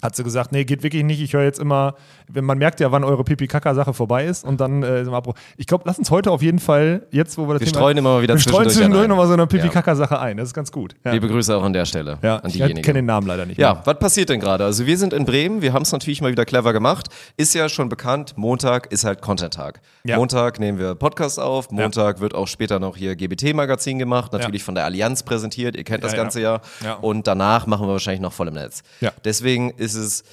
Hat 0.02 0.16
sie 0.16 0.24
gesagt, 0.24 0.52
nee, 0.52 0.64
geht 0.64 0.84
wirklich 0.84 1.04
nicht. 1.04 1.22
Ich 1.22 1.34
höre 1.34 1.44
jetzt 1.44 1.60
immer, 1.60 1.96
wenn 2.28 2.46
man 2.46 2.58
merkt 2.58 2.80
ja, 2.80 2.92
wann 2.92 3.04
eure 3.04 3.24
Pipi-Kaka-Sache 3.24 3.94
vorbei 3.94 4.26
ist 4.26 4.44
und 4.44 4.60
dann 4.60 4.84
äh, 4.84 5.06
wir 5.06 5.14
Abbruch. 5.14 5.36
Ich 5.58 5.68
glaube, 5.68 5.84
lass 5.88 5.98
uns 5.98 6.12
heute 6.12 6.32
auf 6.32 6.42
jeden 6.42 6.60
Fall, 6.60 7.08
jetzt 7.12 7.38
wo 7.38 7.48
wir 7.48 7.54
das 7.54 7.62
Wir 7.62 7.68
Thema 7.68 7.80
streuen 7.80 7.98
immer 7.98 8.14
mal 8.16 8.22
wieder 8.22 8.36
wir 8.36 8.40
streuen 8.40 8.64
zwischendurch 8.66 8.76
zwischendurch 8.76 9.08
nochmal 9.08 9.28
so 9.28 9.34
eine 9.34 9.48
Pipi-Kaka-Sache 9.48 10.20
ein. 10.20 10.38
Das 10.38 10.50
ist 10.50 10.54
ganz 10.54 10.72
gut. 10.72 10.96
Ja, 11.06 11.12
Liebe 11.12 11.28
Grüße 11.28 11.56
auch 11.56 11.64
an 11.64 11.74
der 11.74 11.86
Stelle 11.86 12.18
ja 12.22 12.38
an 12.38 12.48
ich 12.48 12.54
diejenigen. 12.54 12.82
kenne 12.82 13.00
den 13.00 13.06
Namen 13.06 13.28
leider 13.28 13.46
nicht. 13.46 13.58
Ja, 13.58 13.82
was 13.86 14.00
passiert 14.00 14.30
denn 14.30 14.40
gerade? 14.40 14.64
Also 14.66 14.86
wir 14.86 14.98
sind 14.98 15.14
in 15.14 15.26
Bremen, 15.26 15.62
wir 15.62 15.74
haben 15.74 15.84
es 15.84 15.92
natürlich 15.92 16.22
mal 16.22 16.32
wieder 16.32 16.46
clever 16.46 16.74
gemacht. 16.74 17.08
Ist 17.38 17.54
ja 17.54 17.70
schon 17.70 17.90
bekannt, 17.90 18.34
Montag 18.38 18.92
ist 18.92 19.04
halt 19.06 19.22
Content-Tag. 19.22 19.82
Ja. 20.04 20.18
Montag 20.18 20.60
nehmen 20.60 20.80
wir 20.80 20.96
Podcast 20.96 21.40
auf, 21.40 21.72
Montag 21.72 22.20
wird 22.20 22.36
auch 22.36 22.48
später 22.48 22.80
noch 22.80 22.98
hier 22.98 23.16
GBT-Magazin 23.16 24.00
gemacht, 24.00 24.34
natürlich 24.34 24.64
von 24.64 24.76
der 24.76 24.86
Allianz 24.86 25.24
präsentiert, 25.24 25.76
ihr 25.76 25.84
kennt 25.84 26.04
das 26.04 26.12
Ja, 26.12 26.18
ja. 26.18 26.24
Ganze 26.24 26.42
ja. 26.42 26.62
Ja. 26.84 26.94
Und 26.96 27.28
danach 27.28 27.68
machen 27.68 27.88
wir 27.88 27.92
wahrscheinlich 27.94 28.22
noch 28.22 28.34
voll 28.34 28.48
im 28.48 28.54
Netz. 28.56 28.84
Ja. 29.02 29.12
Deswegen 29.24 29.72
ist 29.72 29.96
es 29.96 30.24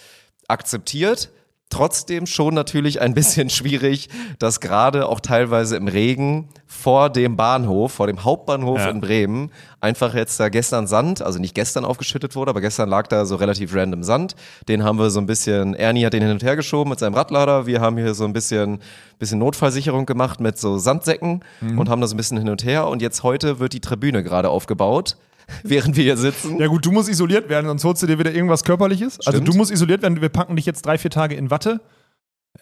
akzeptiert, 0.49 1.31
Trotzdem 1.71 2.27
schon 2.27 2.55
natürlich 2.55 3.01
ein 3.01 3.15
bisschen 3.15 3.51
schwierig, 3.51 4.09
dass 4.39 4.61
gerade 4.61 5.09
auch 5.09 5.19
teilweise 5.21 5.77
im 5.77 5.89
Regen 5.89 6.49
vor 6.67 7.11
dem 7.11 7.37
Bahnhof, 7.37 7.93
vor 7.93 8.07
dem 8.07 8.23
Hauptbahnhof 8.23 8.79
Ja. 8.79 8.91
in 8.91 9.01
Bremen, 9.01 9.51
einfach 9.81 10.15
jetzt 10.15 10.39
da 10.39 10.51
gestern 10.51 10.87
Sand, 10.87 11.21
also 11.23 11.39
nicht 11.41 11.55
gestern 11.55 11.85
aufgeschüttet 11.85 12.37
wurde, 12.37 12.51
aber 12.51 12.61
gestern 12.61 12.89
lag 12.89 13.07
da 13.09 13.25
so 13.27 13.37
relativ 13.37 13.75
random 13.75 14.03
Sand. 14.05 14.37
Den 14.69 14.85
haben 14.85 14.99
wir 14.99 15.11
so 15.11 15.19
ein 15.21 15.27
bisschen, 15.27 15.75
Ernie 15.75 16.05
hat 16.07 16.13
den 16.13 16.23
hin 16.23 16.31
und 16.33 16.43
her 16.45 16.55
geschoben 16.55 16.91
mit 16.91 16.99
seinem 17.01 17.15
Radlader. 17.15 17.67
Wir 17.67 17.81
haben 17.81 17.97
hier 17.97 18.15
so 18.15 18.25
ein 18.25 18.33
bisschen, 18.33 18.79
bisschen 19.19 19.39
Notfallsicherung 19.41 20.07
gemacht 20.07 20.41
mit 20.41 20.59
so 20.59 20.79
Sandsäcken 20.79 21.41
Mhm. 21.61 21.79
und 21.79 21.89
haben 21.89 22.01
da 22.01 22.07
so 22.07 22.15
ein 22.15 22.19
bisschen 22.19 22.39
hin 22.39 22.51
und 22.51 22.65
her. 22.65 22.87
Und 22.87 23.03
jetzt 23.03 23.23
heute 23.25 23.59
wird 23.59 23.73
die 23.73 23.81
Tribüne 23.81 24.23
gerade 24.23 24.49
aufgebaut, 24.51 25.17
während 25.63 25.97
wir 25.97 26.05
hier 26.05 26.17
sitzen. 26.17 26.59
Ja 26.59 26.67
gut, 26.67 26.85
du 26.87 26.93
musst 26.93 27.09
isoliert 27.09 27.49
werden, 27.49 27.67
sonst 27.67 27.85
holst 27.85 28.03
du 28.03 28.07
dir 28.07 28.19
wieder 28.19 28.33
irgendwas 28.33 28.65
Körperliches. 28.65 29.19
Also 29.21 29.33
Stimmt. 29.39 29.49
du 29.49 29.55
musst 29.57 29.71
isoliert 29.71 30.03
werden, 30.03 30.21
wir 30.21 30.29
packen 30.29 30.57
dich 30.57 30.67
jetzt 30.67 30.85
drei, 30.87 30.99
vier 30.99 31.11
Tage 31.11 31.35
in 31.35 31.51
Watte. 31.51 31.81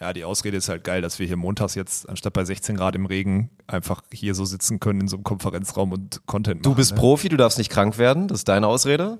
Ja, 0.01 0.11
die 0.11 0.23
Ausrede 0.25 0.57
ist 0.57 0.69
halt 0.69 0.83
geil, 0.83 1.01
dass 1.01 1.19
wir 1.19 1.27
hier 1.27 1.37
montags 1.37 1.75
jetzt, 1.75 2.09
anstatt 2.09 2.33
bei 2.33 2.43
16 2.43 2.75
Grad 2.75 2.95
im 2.95 3.05
Regen, 3.05 3.51
einfach 3.67 4.01
hier 4.11 4.33
so 4.33 4.43
sitzen 4.43 4.79
können 4.79 5.01
in 5.01 5.07
so 5.07 5.17
einem 5.17 5.23
Konferenzraum 5.23 5.91
und 5.91 6.25
Content 6.25 6.61
machen. 6.61 6.71
Du 6.71 6.75
bist 6.75 6.91
ne? 6.93 6.97
Profi, 6.97 7.29
du 7.29 7.37
darfst 7.37 7.59
nicht 7.59 7.69
krank 7.69 7.99
werden, 7.99 8.27
das 8.27 8.39
ist 8.39 8.49
deine 8.49 8.67
Ausrede. 8.67 9.19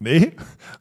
Nee, 0.00 0.32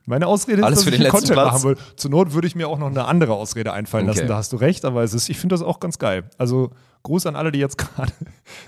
meine 0.06 0.28
Ausrede 0.28 0.60
ist, 0.60 0.64
Alles 0.64 0.80
dass 0.80 0.84
für 0.84 0.90
ich 0.92 0.98
den 0.98 1.04
letzten 1.04 1.18
Content 1.18 1.34
Platz. 1.34 1.54
machen 1.54 1.64
will. 1.70 1.78
Zur 1.96 2.12
Not 2.12 2.34
würde 2.34 2.48
ich 2.48 2.56
mir 2.56 2.68
auch 2.68 2.78
noch 2.78 2.88
eine 2.88 3.06
andere 3.06 3.34
Ausrede 3.34 3.74
einfallen 3.74 4.08
Okay. 4.08 4.20
lassen, 4.20 4.28
da 4.28 4.36
hast 4.38 4.54
du 4.54 4.58
recht, 4.58 4.86
aber 4.86 5.04
es 5.04 5.16
ist, 5.16 5.30
ich 5.30 5.40
finde 5.40 5.54
das 5.56 5.64
auch 5.64 5.80
ganz 5.80 5.98
geil. 5.98 6.26
Also 6.38 6.70
Gruß 7.08 7.26
an 7.26 7.36
alle, 7.36 7.52
die 7.52 7.60
jetzt 7.60 7.78
gerade, 7.80 8.12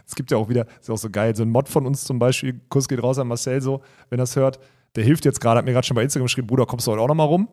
es 0.08 0.16
gibt 0.16 0.32
ja 0.32 0.38
auch 0.38 0.50
wieder, 0.50 0.66
ist 0.80 0.88
ja 0.88 0.94
auch 0.94 0.98
so 1.00 1.10
geil, 1.10 1.36
so 1.36 1.44
ein 1.44 1.50
Mod 1.50 1.68
von 1.70 1.86
uns 1.86 2.04
zum 2.04 2.20
Beispiel, 2.20 2.60
Kuss 2.70 2.88
geht 2.88 3.04
raus 3.04 3.20
an 3.20 3.28
Marcel 3.28 3.62
so, 3.62 3.82
wenn 4.10 4.18
das 4.18 4.36
hört, 4.36 4.60
der 4.96 5.04
hilft 5.04 5.26
jetzt 5.26 5.40
gerade, 5.42 5.58
hat 5.60 5.66
mir 5.66 5.74
gerade 5.74 5.86
schon 5.86 5.96
bei 5.96 6.04
Instagram 6.04 6.26
geschrieben, 6.26 6.48
Bruder, 6.48 6.66
kommst 6.66 6.88
du 6.88 6.92
heute 6.92 7.02
auch 7.02 7.08
noch 7.08 7.16
mal 7.16 7.24
rum? 7.26 7.48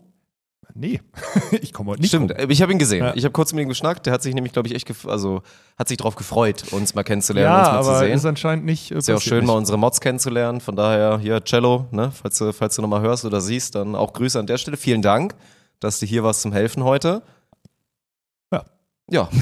Nee, 0.75 1.01
ich 1.63 1.73
komme 1.73 1.91
heute 1.93 2.01
nicht 2.03 2.09
Stimmt, 2.11 2.33
rum. 2.39 2.51
ich 2.51 2.61
habe 2.61 2.73
ihn 2.73 2.79
gesehen. 2.79 3.05
Ja. 3.05 3.15
Ich 3.15 3.25
habe 3.25 3.33
kurz 3.33 3.53
mit 3.53 3.63
ihm 3.63 3.69
geschnackt. 3.69 4.05
Der 4.05 4.13
hat 4.13 4.23
sich 4.23 4.35
nämlich, 4.35 4.53
glaube 4.53 4.69
ich, 4.69 4.75
echt, 4.75 4.91
also 5.07 5.43
hat 5.79 5.89
sich 5.89 5.97
drauf 5.97 6.17
gefreut, 6.17 6.65
uns 6.73 6.95
mal 6.95 7.03
kennenzulernen, 7.05 7.51
Ja, 7.51 7.61
uns 7.61 7.69
mal 7.69 7.83
zu 7.83 7.89
aber 7.91 7.99
sehen. 8.01 8.13
ist 8.15 8.25
anscheinend 8.27 8.65
nicht. 8.67 8.91
äh, 8.91 8.99
Ist 8.99 9.09
ja 9.09 9.15
auch 9.17 9.21
schön, 9.21 9.39
nicht. 9.39 9.47
mal 9.47 9.55
unsere 9.55 9.79
Mods 9.79 10.01
kennenzulernen. 10.01 10.61
Von 10.61 10.77
daher, 10.77 11.19
hier, 11.19 11.43
Cello, 11.45 11.87
ne, 11.93 12.11
falls 12.13 12.37
du, 12.39 12.53
falls 12.53 12.77
du 12.77 12.83
nochmal 12.83 13.01
hörst 13.01 13.25
oder 13.25 13.41
siehst, 13.41 13.75
dann 13.75 13.95
auch 13.95 14.13
Grüße 14.13 14.39
an 14.39 14.47
der 14.47 14.59
Stelle. 14.59 14.77
Vielen 14.77 15.03
Dank, 15.03 15.35
dass 15.81 15.99
du 16.01 16.07
hier 16.07 16.25
warst 16.25 16.43
zum 16.43 16.53
Helfen 16.53 16.85
heute. 16.85 17.23
Ja. 19.11 19.29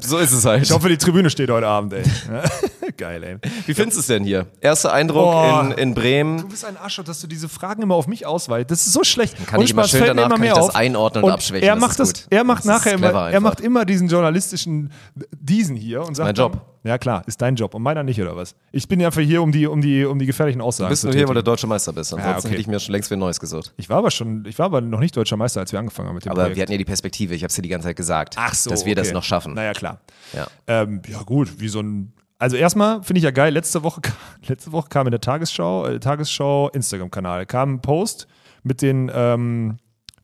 So 0.00 0.18
ist 0.18 0.32
es 0.32 0.44
halt. 0.44 0.62
Ich 0.62 0.70
hoffe, 0.72 0.88
die 0.90 0.98
Tribüne 0.98 1.30
steht 1.30 1.48
heute 1.50 1.66
Abend, 1.66 1.94
ey. 1.94 2.02
geil, 2.96 3.22
ey. 3.22 3.36
Wie 3.66 3.74
findest 3.74 3.96
du 3.96 4.00
es 4.00 4.06
denn 4.06 4.24
hier? 4.24 4.46
Erster 4.60 4.92
Eindruck 4.92 5.32
Boah. 5.32 5.64
in, 5.64 5.78
in 5.78 5.94
Bremen. 5.94 6.38
Du 6.38 6.48
bist 6.48 6.64
ein 6.64 6.76
Arschloch, 6.76 7.04
dass 7.04 7.20
du 7.20 7.26
diese 7.26 7.48
Fragen 7.48 7.82
immer 7.82 7.94
auf 7.94 8.06
mich 8.06 8.26
ausweichst. 8.26 8.70
Das 8.70 8.86
ist 8.86 8.92
so 8.92 9.04
schlecht. 9.04 9.36
Kann 9.46 9.58
Und 9.58 9.64
ich 9.64 9.72
immer 9.72 9.86
schön 9.86 10.04
danach 10.04 10.26
immer 10.26 10.36
kann 10.36 10.44
ich 10.44 10.50
das 10.52 10.68
auf. 10.70 10.74
einordnen 10.76 11.24
und 11.24 11.30
abschwächen, 11.30 11.66
Er 11.66 11.74
das 11.74 11.80
macht 11.80 11.98
das, 11.98 12.12
er 12.30 12.44
macht 12.44 12.60
Das 12.60 12.66
nachher 12.66 12.92
immer, 12.94 13.30
er 13.30 13.40
macht 13.40 13.60
immer 13.60 13.84
diesen 13.84 14.08
journalistischen 14.08 14.90
diesen 15.38 15.76
hier 15.76 16.02
und 16.02 16.14
sagt 16.16 16.26
Mein 16.28 16.34
Job. 16.34 16.52
Dann, 16.52 16.60
ja 16.82 16.96
klar, 16.98 17.22
ist 17.26 17.42
dein 17.42 17.56
Job 17.56 17.74
und 17.74 17.82
meiner 17.82 18.02
nicht 18.02 18.20
oder 18.20 18.36
was? 18.36 18.54
Ich 18.72 18.88
bin 18.88 19.00
ja 19.00 19.08
einfach 19.08 19.20
hier, 19.20 19.42
um 19.42 19.52
die, 19.52 19.66
um 19.66 19.82
die, 19.82 20.04
um 20.04 20.18
die 20.18 20.26
gefährlichen 20.26 20.60
Aussagen 20.62 20.88
Du 20.88 20.92
bist 20.92 21.04
nur 21.04 21.12
hier, 21.12 21.28
weil 21.28 21.34
du 21.34 21.42
deutscher 21.42 21.66
Meister 21.66 21.92
bist. 21.92 22.14
Ansonsten 22.14 22.38
okay. 22.38 22.48
hätte 22.50 22.60
ich 22.60 22.66
mir 22.66 22.80
schon 22.80 22.92
längst 22.92 23.10
wieder 23.10 23.18
Neues 23.18 23.38
gesucht. 23.38 23.74
Ich 23.76 23.90
war 23.90 23.98
aber 23.98 24.10
schon, 24.10 24.44
ich 24.46 24.58
war 24.58 24.66
aber 24.66 24.80
noch 24.80 25.00
nicht 25.00 25.16
deutscher 25.16 25.36
Meister, 25.36 25.60
als 25.60 25.72
wir 25.72 25.78
angefangen 25.78 26.08
haben 26.08 26.14
mit 26.14 26.24
dem 26.24 26.32
Aber 26.32 26.42
Projekt. 26.42 26.56
wir 26.56 26.62
hatten 26.62 26.72
ja 26.72 26.78
die 26.78 26.84
Perspektive, 26.86 27.34
ich 27.34 27.42
habe 27.42 27.50
es 27.50 27.54
dir 27.54 27.62
die 27.62 27.68
ganze 27.68 27.88
Zeit 27.88 27.96
gesagt, 27.96 28.36
Ach 28.38 28.54
so, 28.54 28.70
dass 28.70 28.86
wir 28.86 28.94
das 28.94 29.08
okay. 29.08 29.14
noch 29.14 29.24
schaffen. 29.24 29.54
Naja, 29.54 29.72
klar. 29.72 30.00
Ja. 30.32 30.46
Ähm, 30.66 31.02
ja, 31.06 31.22
gut, 31.22 31.60
wie 31.60 31.68
so 31.68 31.80
ein. 31.80 32.12
Also 32.40 32.56
erstmal 32.56 33.02
finde 33.02 33.18
ich 33.18 33.24
ja 33.24 33.30
geil, 33.30 33.52
letzte 33.52 33.84
Woche, 33.84 34.00
letzte 34.46 34.72
Woche 34.72 34.88
kam 34.88 35.06
in 35.06 35.10
der 35.12 35.20
Tagesschau, 35.20 35.86
äh, 35.86 36.00
Tagesschau 36.00 36.70
Instagram-Kanal, 36.70 37.46
kam 37.46 37.74
ein 37.74 37.82
Post 37.82 38.26
mit 38.62 38.82
den, 38.82 39.10
ähm, 39.14 39.76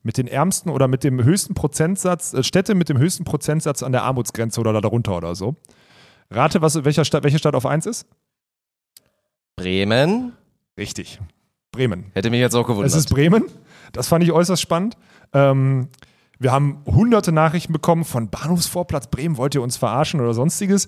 mit 0.03 0.17
den 0.17 0.27
ärmsten 0.27 0.71
oder 0.71 0.87
mit 0.87 1.03
dem 1.03 1.23
höchsten 1.23 1.53
Prozentsatz, 1.53 2.33
äh, 2.33 2.43
Städte 2.43 2.75
mit 2.75 2.89
dem 2.89 2.97
höchsten 2.97 3.23
Prozentsatz 3.23 3.83
an 3.83 3.91
der 3.91 4.03
Armutsgrenze 4.03 4.59
oder 4.59 4.81
darunter 4.81 5.15
oder 5.15 5.35
so. 5.35 5.55
Rate, 6.31 6.61
was, 6.61 6.83
welcher 6.83 7.05
Stadt, 7.05 7.23
welche 7.23 7.39
Stadt 7.39 7.55
auf 7.55 7.65
1 7.65 7.85
ist? 7.85 8.07
Bremen 9.55 10.33
Richtig. 10.77 11.19
Bremen. 11.71 12.11
hätte 12.13 12.29
mich 12.29 12.39
jetzt 12.39 12.55
auch 12.55 12.65
gewundert. 12.65 12.87
Es 12.87 12.95
ist 12.95 13.09
Bremen. 13.09 13.45
Das 13.91 14.07
fand 14.07 14.23
ich 14.23 14.31
äußerst 14.31 14.61
spannend. 14.61 14.97
Ähm, 15.33 15.89
wir 16.39 16.51
haben 16.51 16.83
hunderte 16.85 17.31
Nachrichten 17.31 17.73
bekommen 17.73 18.05
von 18.05 18.29
Bahnhofsvorplatz 18.29 19.07
Bremen, 19.07 19.37
wollt 19.37 19.55
ihr 19.55 19.61
uns 19.61 19.77
verarschen 19.77 20.21
oder 20.21 20.33
sonstiges. 20.33 20.87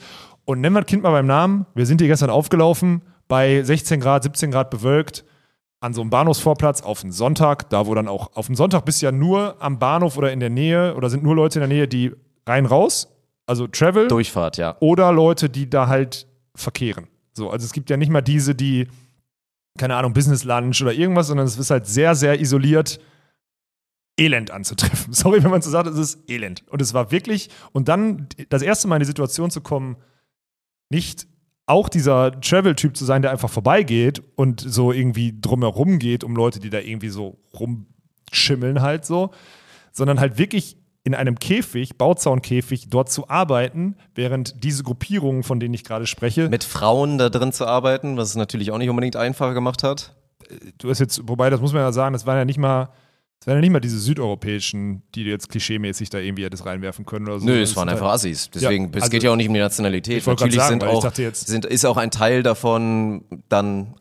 Und 0.49 0.61
nennen 0.61 0.75
wir 0.75 0.81
das 0.81 0.87
Kind 0.87 1.03
mal 1.03 1.11
beim 1.11 1.27
Namen. 1.27 1.67
Wir 1.75 1.85
sind 1.85 2.01
hier 2.01 2.07
gestern 2.07 2.31
aufgelaufen, 2.31 3.03
bei 3.27 3.61
16 3.61 3.99
Grad, 3.99 4.23
17 4.23 4.49
Grad 4.49 4.71
bewölkt, 4.71 5.23
an 5.79 5.93
so 5.93 6.01
einem 6.01 6.09
Bahnhofsvorplatz 6.09 6.81
auf 6.81 7.03
einen 7.03 7.11
Sonntag, 7.11 7.69
da 7.69 7.85
wo 7.85 7.93
dann 7.93 8.07
auch, 8.07 8.35
auf 8.35 8.47
dem 8.47 8.55
Sonntag 8.55 8.83
bist 8.83 8.99
du 8.99 9.05
ja 9.05 9.11
nur 9.11 9.61
am 9.61 9.77
Bahnhof 9.77 10.17
oder 10.17 10.31
in 10.31 10.39
der 10.39 10.49
Nähe 10.49 10.95
oder 10.95 11.11
sind 11.11 11.21
nur 11.21 11.35
Leute 11.35 11.59
in 11.59 11.69
der 11.69 11.77
Nähe, 11.77 11.87
die 11.87 12.13
rein 12.47 12.65
raus, 12.65 13.15
also 13.45 13.67
Travel 13.67 14.07
Durchfahrt, 14.07 14.57
ja. 14.57 14.75
oder 14.79 15.11
Leute, 15.11 15.51
die 15.51 15.69
da 15.69 15.85
halt 15.85 16.25
verkehren. 16.55 17.05
So, 17.33 17.51
also 17.51 17.63
es 17.63 17.71
gibt 17.71 17.91
ja 17.91 17.97
nicht 17.97 18.09
mal 18.09 18.21
diese, 18.21 18.55
die, 18.55 18.87
keine 19.77 19.97
Ahnung, 19.97 20.13
Business 20.13 20.45
Lunch 20.45 20.81
oder 20.81 20.93
irgendwas, 20.93 21.27
sondern 21.27 21.45
es 21.45 21.59
ist 21.59 21.69
halt 21.69 21.85
sehr, 21.85 22.15
sehr 22.15 22.41
isoliert 22.41 22.99
Elend 24.17 24.49
anzutreffen. 24.49 25.13
Sorry, 25.13 25.43
wenn 25.43 25.51
man 25.51 25.61
so 25.61 25.69
sagt, 25.69 25.87
es 25.89 25.99
ist 25.99 26.27
Elend. 26.27 26.63
Und 26.71 26.81
es 26.81 26.95
war 26.95 27.11
wirklich, 27.11 27.51
und 27.71 27.87
dann 27.87 28.29
das 28.49 28.63
erste 28.63 28.87
Mal 28.87 28.95
in 28.95 29.01
die 29.01 29.05
Situation 29.05 29.51
zu 29.51 29.61
kommen, 29.61 29.95
nicht 30.89 31.27
auch 31.65 31.87
dieser 31.87 32.39
Travel-Typ 32.41 32.97
zu 32.97 33.05
sein, 33.05 33.21
der 33.21 33.31
einfach 33.31 33.49
vorbeigeht 33.49 34.23
und 34.35 34.59
so 34.59 34.91
irgendwie 34.91 35.39
drumherum 35.39 35.99
geht, 35.99 36.23
um 36.23 36.35
Leute, 36.35 36.59
die 36.59 36.71
da 36.71 36.79
irgendwie 36.79 37.09
so 37.09 37.37
rumschimmeln 37.53 38.81
halt 38.81 39.05
so, 39.05 39.29
sondern 39.91 40.19
halt 40.19 40.37
wirklich 40.39 40.77
in 41.03 41.15
einem 41.15 41.39
Käfig, 41.39 41.97
Bauzaunkäfig, 41.97 42.89
dort 42.89 43.09
zu 43.09 43.29
arbeiten, 43.29 43.95
während 44.15 44.63
diese 44.63 44.83
Gruppierungen, 44.83 45.43
von 45.43 45.59
denen 45.59 45.73
ich 45.73 45.83
gerade 45.83 46.07
spreche, 46.07 46.49
Mit 46.49 46.63
Frauen 46.63 47.17
da 47.17 47.29
drin 47.29 47.53
zu 47.53 47.65
arbeiten, 47.65 48.17
was 48.17 48.29
es 48.29 48.35
natürlich 48.35 48.71
auch 48.71 48.77
nicht 48.77 48.89
unbedingt 48.89 49.15
einfacher 49.15 49.53
gemacht 49.53 49.83
hat. 49.83 50.15
du 50.79 50.89
hast 50.89 50.99
jetzt, 50.99 51.27
wobei, 51.27 51.49
das 51.49 51.61
muss 51.61 51.73
man 51.73 51.83
ja 51.83 51.91
sagen, 51.91 52.13
das 52.13 52.25
waren 52.25 52.37
ja 52.37 52.45
nicht 52.45 52.59
mal, 52.59 52.89
das 53.39 53.47
waren 53.47 53.55
ja 53.57 53.61
nicht 53.61 53.71
mal 53.71 53.79
diese 53.79 53.99
südeuropäischen, 53.99 55.01
die 55.15 55.23
jetzt 55.23 55.49
klischeemäßig 55.49 56.09
da 56.09 56.17
irgendwie 56.19 56.43
hättest 56.43 56.65
reinwerfen 56.65 57.05
können 57.05 57.27
oder 57.27 57.39
so. 57.39 57.45
Nö, 57.45 57.61
es 57.61 57.75
waren 57.75 57.87
einfach 57.89 58.07
halt- 58.07 58.15
Assis. 58.15 58.49
Deswegen, 58.53 58.85
Ja, 58.85 58.89
es 58.95 59.03
also- 59.03 59.11
geht 59.11 59.23
ja 59.23 59.31
auch 59.31 59.35
nicht 59.37 59.47
um 59.47 59.53
die 59.53 59.59
Nationalität. 59.61 60.17
Ich 60.17 60.25
Natürlich 60.27 60.55
sagen, 60.55 60.79
sind 60.81 60.83
ich 60.83 60.95
auch, 60.95 61.17
jetzt- 61.17 61.47
sind, 61.47 61.65
ist 61.65 61.85
auch 61.85 61.97
ein 61.97 62.11
Teil 62.11 62.43
davon 62.43 63.23
dann 63.47 63.95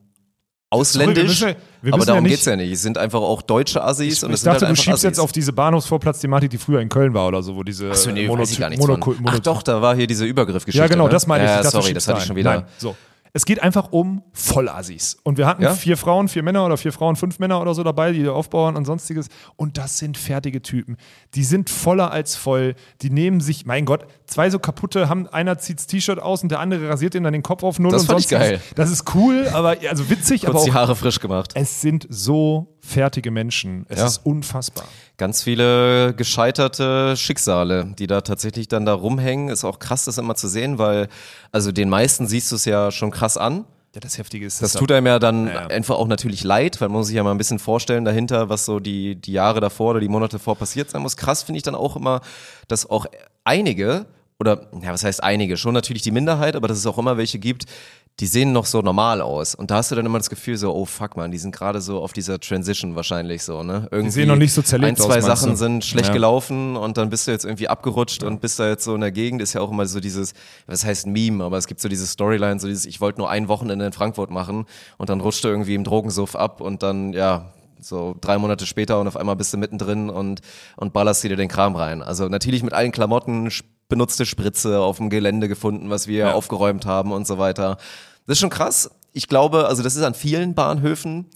ausländisch. 0.70 1.14
Sorry, 1.14 1.16
wir 1.16 1.24
müssen 1.24 1.48
ja- 1.48 1.54
wir 1.82 1.92
aber 1.92 1.96
müssen 1.98 2.08
ja 2.08 2.12
darum 2.14 2.22
nicht- 2.24 2.32
geht's 2.32 2.44
ja 2.44 2.56
nicht. 2.56 2.72
Es 2.72 2.82
sind 2.82 2.98
einfach 2.98 3.20
auch 3.20 3.40
deutsche 3.42 3.82
Assis. 3.82 4.22
und 4.22 4.30
es 4.32 4.40
Ich 4.40 4.42
sind 4.42 4.52
dachte, 4.52 4.66
halt 4.66 4.76
du 4.76 4.82
schiebst 4.82 5.02
jetzt 5.04 5.12
Assis. 5.14 5.24
auf 5.24 5.32
diese 5.32 5.52
Bahnhofsvorplatz-Thematik, 5.52 6.50
die 6.50 6.58
früher 6.58 6.80
in 6.80 6.88
Köln 6.88 7.14
war 7.14 7.28
oder 7.28 7.42
so, 7.42 7.56
wo 7.56 7.62
diese 7.62 7.90
Achso, 7.90 8.10
nee, 8.10 8.26
Mono- 8.26 8.42
weiß 8.42 8.50
ich 8.50 8.58
gar 8.58 8.68
nichts 8.68 8.84
Mono- 8.86 9.02
von. 9.02 9.16
Mono- 9.16 9.28
Ach 9.32 9.38
doch, 9.38 9.62
da 9.62 9.80
war 9.80 9.94
hier 9.96 10.06
diese 10.06 10.24
Übergriffgeschichte. 10.26 10.82
Ja, 10.82 10.88
genau, 10.88 11.04
ne? 11.04 11.10
das 11.10 11.26
meine 11.26 11.44
ich. 11.44 11.48
Ja, 11.50 11.56
ich 11.58 11.62
dachte, 11.62 11.80
sorry, 11.80 11.94
das 11.94 12.06
hatte 12.08 12.18
ich 12.18 12.24
schon 12.26 12.36
wieder. 12.36 12.54
Nein, 12.56 12.64
so. 12.76 12.96
Es 13.38 13.44
geht 13.44 13.62
einfach 13.62 13.92
um 13.92 14.22
Vollassis. 14.32 15.16
Und 15.22 15.38
wir 15.38 15.46
hatten 15.46 15.62
Ja? 15.62 15.72
vier 15.72 15.96
Frauen, 15.96 16.26
vier 16.26 16.42
Männer 16.42 16.66
oder 16.66 16.76
vier 16.76 16.92
Frauen, 16.92 17.14
fünf 17.14 17.38
Männer 17.38 17.60
oder 17.62 17.72
so 17.72 17.84
dabei, 17.84 18.10
die 18.10 18.26
aufbauen 18.26 18.74
und 18.74 18.84
sonstiges. 18.84 19.28
Und 19.54 19.78
das 19.78 19.96
sind 19.98 20.18
fertige 20.18 20.60
Typen. 20.60 20.96
Die 21.34 21.44
sind 21.44 21.70
voller 21.70 22.10
als 22.10 22.34
voll. 22.34 22.74
Die 23.00 23.10
nehmen 23.10 23.40
sich, 23.40 23.64
mein 23.64 23.84
Gott, 23.84 24.06
zwei 24.26 24.50
so 24.50 24.58
kaputte, 24.58 25.08
haben, 25.08 25.28
einer 25.28 25.56
zieht 25.58 25.78
das 25.78 25.86
T-Shirt 25.86 26.18
aus 26.20 26.42
und 26.42 26.48
der 26.48 26.58
andere 26.58 26.88
rasiert 26.88 27.14
ihm 27.14 27.22
dann 27.22 27.32
den 27.32 27.44
Kopf 27.44 27.62
auf 27.62 27.78
Null 27.78 27.92
Das 27.92 28.02
und 28.02 28.06
fand 28.08 28.20
ich 28.20 28.26
sonstiges. 28.28 28.60
geil. 28.60 28.74
Das 28.74 28.90
ist 28.90 29.14
cool, 29.14 29.46
aber 29.52 29.76
also 29.88 30.10
witzig, 30.10 30.40
Kurz 30.42 30.56
aber 30.56 30.64
die 30.64 30.70
auch. 30.72 30.74
Haare 30.74 30.96
frisch 30.96 31.20
gemacht. 31.20 31.52
Es 31.54 31.80
sind 31.80 32.08
so 32.10 32.76
fertige 32.88 33.30
Menschen. 33.30 33.86
Es 33.88 33.98
Ja. 34.00 34.06
ist 34.06 34.20
unfassbar. 34.24 34.84
Ganz 35.16 35.42
viele 35.42 36.14
gescheiterte 36.14 37.16
Schicksale, 37.16 37.94
die 37.98 38.06
da 38.06 38.20
tatsächlich 38.22 38.68
dann 38.68 38.86
da 38.86 38.94
rumhängen. 38.94 39.48
Ist 39.48 39.64
auch 39.64 39.78
krass, 39.78 40.04
das 40.06 40.18
immer 40.18 40.34
zu 40.34 40.48
sehen, 40.48 40.78
weil, 40.78 41.08
also 41.52 41.70
den 41.72 41.88
meisten 41.88 42.26
siehst 42.26 42.50
du 42.50 42.56
es 42.56 42.64
ja 42.64 42.90
schon 42.90 43.10
krass 43.10 43.36
an. 43.36 43.64
Ja, 43.94 44.00
das 44.00 44.18
Heftige 44.18 44.44
ist, 44.46 44.60
Das 44.62 44.74
tut 44.74 44.92
einem 44.92 45.06
ja 45.06 45.18
dann 45.18 45.46
Ja. 45.48 45.66
einfach 45.68 45.96
auch 45.96 46.06
natürlich 46.08 46.44
leid, 46.44 46.80
weil 46.80 46.88
man 46.88 46.98
muss 46.98 47.06
sich 47.08 47.16
ja 47.16 47.22
mal 47.22 47.30
ein 47.32 47.38
bisschen 47.38 47.58
vorstellen 47.58 48.04
dahinter, 48.04 48.48
was 48.48 48.64
so 48.66 48.80
die, 48.80 49.16
die 49.16 49.32
Jahre 49.32 49.60
davor 49.60 49.92
oder 49.92 50.00
die 50.00 50.08
Monate 50.08 50.32
davor 50.36 50.56
passiert 50.56 50.90
sein 50.90 51.02
muss. 51.02 51.16
Krass 51.16 51.42
finde 51.42 51.56
ich 51.56 51.62
dann 51.62 51.74
auch 51.74 51.96
immer, 51.96 52.20
dass 52.68 52.88
auch 52.88 53.06
einige, 53.44 54.06
oder 54.38 54.68
ja, 54.82 54.92
was 54.92 55.04
heißt 55.04 55.22
einige, 55.22 55.56
schon 55.56 55.74
natürlich 55.74 56.02
die 56.02 56.10
Minderheit, 56.12 56.54
aber 56.54 56.68
dass 56.68 56.78
es 56.78 56.86
auch 56.86 56.98
immer 56.98 57.16
welche 57.16 57.38
gibt, 57.38 57.64
die 58.20 58.26
sehen 58.26 58.52
noch 58.52 58.66
so 58.66 58.80
normal 58.80 59.20
aus. 59.20 59.54
Und 59.54 59.70
da 59.70 59.76
hast 59.76 59.90
du 59.90 59.94
dann 59.94 60.04
immer 60.04 60.18
das 60.18 60.28
Gefühl 60.28 60.56
so, 60.56 60.74
oh 60.74 60.84
fuck 60.86 61.16
man, 61.16 61.30
die 61.30 61.38
sind 61.38 61.54
gerade 61.54 61.80
so 61.80 62.00
auf 62.02 62.12
dieser 62.12 62.40
Transition 62.40 62.96
wahrscheinlich 62.96 63.44
so, 63.44 63.62
ne? 63.62 63.86
Irgendwie 63.92 64.10
sehen 64.10 64.28
noch 64.28 64.34
nicht 64.36 64.52
so 64.52 64.60
zerlegt 64.62 64.90
Ein, 64.90 64.96
zwei 64.96 65.18
aus, 65.18 65.24
Sachen 65.24 65.50
du? 65.50 65.56
sind 65.56 65.84
schlecht 65.84 66.08
Ja. 66.08 66.14
gelaufen 66.14 66.76
und 66.76 66.96
dann 66.96 67.10
bist 67.10 67.28
du 67.28 67.30
jetzt 67.30 67.44
irgendwie 67.44 67.68
abgerutscht 67.68 68.24
und 68.24 68.40
bist 68.40 68.58
da 68.58 68.68
jetzt 68.68 68.82
so 68.84 68.94
in 68.96 69.00
der 69.02 69.12
Gegend. 69.12 69.40
Ist 69.40 69.52
ja 69.52 69.60
auch 69.60 69.70
immer 69.70 69.86
so 69.86 70.00
dieses, 70.00 70.34
was 70.66 70.84
heißt 70.84 71.06
Meme, 71.06 71.44
aber 71.44 71.58
es 71.58 71.68
gibt 71.68 71.80
so 71.80 71.88
diese 71.88 72.06
Storyline, 72.08 72.58
so 72.58 72.66
dieses, 72.66 72.86
ich 72.86 73.00
wollte 73.00 73.18
nur 73.20 73.30
ein 73.30 73.46
Wochenende 73.48 73.86
in 73.86 73.92
Frankfurt 73.92 74.30
machen 74.30 74.66
und 74.96 75.08
dann 75.10 75.20
rutscht 75.20 75.44
du 75.44 75.48
irgendwie 75.48 75.74
im 75.76 75.84
Drogensuff 75.84 76.34
ab 76.34 76.60
und 76.60 76.82
dann, 76.82 77.12
ja, 77.12 77.52
so 77.80 78.16
drei 78.20 78.38
Monate 78.38 78.66
später 78.66 78.98
und 79.00 79.06
auf 79.06 79.16
einmal 79.16 79.36
bist 79.36 79.52
du 79.52 79.56
mittendrin 79.58 80.10
und, 80.10 80.40
und 80.76 80.92
ballerst 80.92 81.22
dir 81.22 81.36
den 81.36 81.46
Kram 81.48 81.76
rein. 81.76 82.02
Also 82.02 82.28
natürlich 82.28 82.64
mit 82.64 82.72
allen 82.72 82.90
Klamotten, 82.90 83.48
benutzte 83.88 84.26
Spritze 84.26 84.80
auf 84.80 84.96
dem 84.98 85.08
Gelände 85.08 85.48
gefunden, 85.48 85.88
was 85.88 86.08
wir 86.08 86.18
Ja. 86.18 86.32
aufgeräumt 86.32 86.84
haben 86.86 87.12
und 87.12 87.26
so 87.26 87.38
weiter. 87.38 87.78
Das 88.28 88.36
ist 88.36 88.40
schon 88.40 88.50
krass. 88.50 88.90
Ich 89.12 89.26
glaube, 89.26 89.66
also 89.66 89.82
das 89.82 89.96
ist 89.96 90.02
an 90.04 90.14
vielen 90.14 90.54
Bahnhöfen 90.54 91.26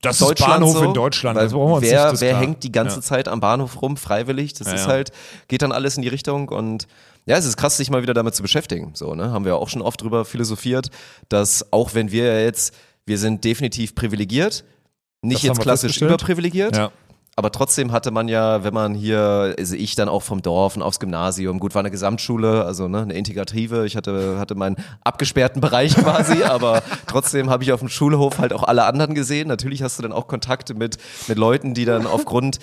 Das 0.00 0.20
ist 0.20 0.38
Bahnhof 0.38 0.72
so, 0.72 0.84
in 0.84 0.94
Deutschland, 0.94 1.38
das 1.38 1.52
brauchen 1.52 1.70
wir 1.70 1.74
uns 1.76 1.86
wer, 1.86 2.10
nicht, 2.12 2.20
wer 2.20 2.30
klar. 2.30 2.40
hängt 2.42 2.62
die 2.62 2.72
ganze 2.72 2.96
Ja. 2.96 3.02
Zeit 3.02 3.28
am 3.28 3.40
Bahnhof 3.40 3.82
rum, 3.82 3.96
freiwillig? 3.96 4.54
Das 4.54 4.68
Ja, 4.68 4.74
ist 4.74 4.86
halt, 4.86 5.10
geht 5.48 5.62
dann 5.62 5.72
alles 5.72 5.96
in 5.96 6.02
die 6.02 6.08
Richtung 6.08 6.48
und 6.48 6.86
ja, 7.26 7.36
es 7.36 7.44
ist 7.46 7.56
krass, 7.56 7.76
sich 7.78 7.90
mal 7.90 8.02
wieder 8.02 8.14
damit 8.14 8.34
zu 8.34 8.42
beschäftigen. 8.42 8.92
So, 8.94 9.14
ne? 9.14 9.30
Haben 9.32 9.44
wir 9.44 9.56
auch 9.56 9.68
schon 9.68 9.82
oft 9.82 10.00
drüber 10.02 10.24
philosophiert, 10.24 10.88
dass 11.30 11.72
auch 11.72 11.94
wenn 11.94 12.10
wir 12.12 12.42
jetzt, 12.42 12.74
wir 13.06 13.18
sind 13.18 13.44
definitiv 13.44 13.94
privilegiert, 13.94 14.64
nicht 15.22 15.38
Das 15.42 15.42
jetzt 15.48 15.60
klassisch 15.60 16.00
überprivilegiert, 16.00 16.76
Ja. 16.76 16.92
Aber 17.36 17.50
trotzdem 17.50 17.90
hatte 17.90 18.10
man 18.10 18.28
ja, 18.28 18.62
wenn 18.62 18.74
man 18.74 18.94
hier, 18.94 19.54
also 19.58 19.74
ich 19.74 19.96
dann 19.96 20.08
auch 20.08 20.22
vom 20.22 20.40
Dorf 20.40 20.76
und 20.76 20.82
aufs 20.82 21.00
Gymnasium, 21.00 21.58
gut, 21.58 21.74
war 21.74 21.80
eine 21.80 21.90
Gesamtschule, 21.90 22.64
also 22.64 22.86
ne, 22.86 23.02
eine 23.02 23.14
integrative, 23.14 23.86
ich 23.86 23.96
hatte, 23.96 24.38
hatte 24.38 24.54
meinen 24.54 24.76
abgesperrten 25.02 25.60
Bereich 25.60 25.94
quasi, 25.96 26.44
aber 26.44 26.82
trotzdem 27.06 27.50
habe 27.50 27.64
ich 27.64 27.72
auf 27.72 27.80
dem 27.80 27.88
Schulhof 27.88 28.38
halt 28.38 28.52
auch 28.52 28.62
alle 28.62 28.84
anderen 28.84 29.14
gesehen. 29.14 29.48
Natürlich 29.48 29.82
hast 29.82 29.98
du 29.98 30.02
dann 30.02 30.12
auch 30.12 30.28
Kontakte 30.28 30.74
mit, 30.74 30.98
mit 31.26 31.36
Leuten, 31.36 31.74
die 31.74 31.84
dann 31.84 32.06
aufgrund 32.06 32.60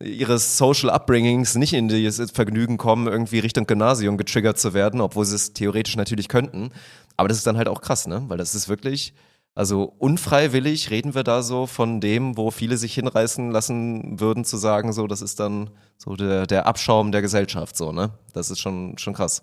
ihres 0.00 0.58
Social 0.58 0.90
Upbringings 0.90 1.54
nicht 1.56 1.72
in 1.72 1.88
das 1.88 2.20
Vergnügen 2.32 2.76
kommen, 2.76 3.06
irgendwie 3.06 3.38
Richtung 3.38 3.66
Gymnasium 3.66 4.16
getriggert 4.16 4.58
zu 4.58 4.74
werden, 4.74 5.00
obwohl 5.00 5.24
sie 5.24 5.34
es 5.34 5.52
theoretisch 5.52 5.96
natürlich 5.96 6.28
könnten. 6.28 6.70
Aber 7.16 7.28
das 7.28 7.38
ist 7.38 7.46
dann 7.46 7.56
halt 7.56 7.68
auch 7.68 7.80
krass, 7.80 8.06
ne? 8.06 8.24
Weil 8.28 8.38
das 8.38 8.54
ist 8.54 8.68
wirklich, 8.68 9.12
also 9.58 9.92
unfreiwillig 9.98 10.90
reden 10.90 11.16
wir 11.16 11.24
da 11.24 11.42
so 11.42 11.66
von 11.66 12.00
dem, 12.00 12.36
wo 12.36 12.52
viele 12.52 12.76
sich 12.76 12.94
hinreißen 12.94 13.50
lassen 13.50 14.20
würden, 14.20 14.44
zu 14.44 14.56
sagen, 14.56 14.92
so, 14.92 15.08
das 15.08 15.20
ist 15.20 15.40
dann 15.40 15.70
so 15.96 16.14
der, 16.14 16.46
der 16.46 16.66
Abschaum 16.66 17.10
der 17.10 17.22
Gesellschaft, 17.22 17.76
so, 17.76 17.90
ne? 17.90 18.10
Das 18.32 18.50
ist 18.50 18.60
schon, 18.60 18.96
schon 18.98 19.14
krass. 19.14 19.42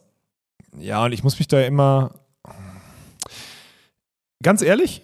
Ja, 0.77 1.03
und 1.03 1.11
ich 1.11 1.21
muss 1.23 1.37
mich 1.37 1.49
da 1.49 1.59
immer. 1.59 2.11
Ganz 4.41 4.61
ehrlich, 4.61 5.01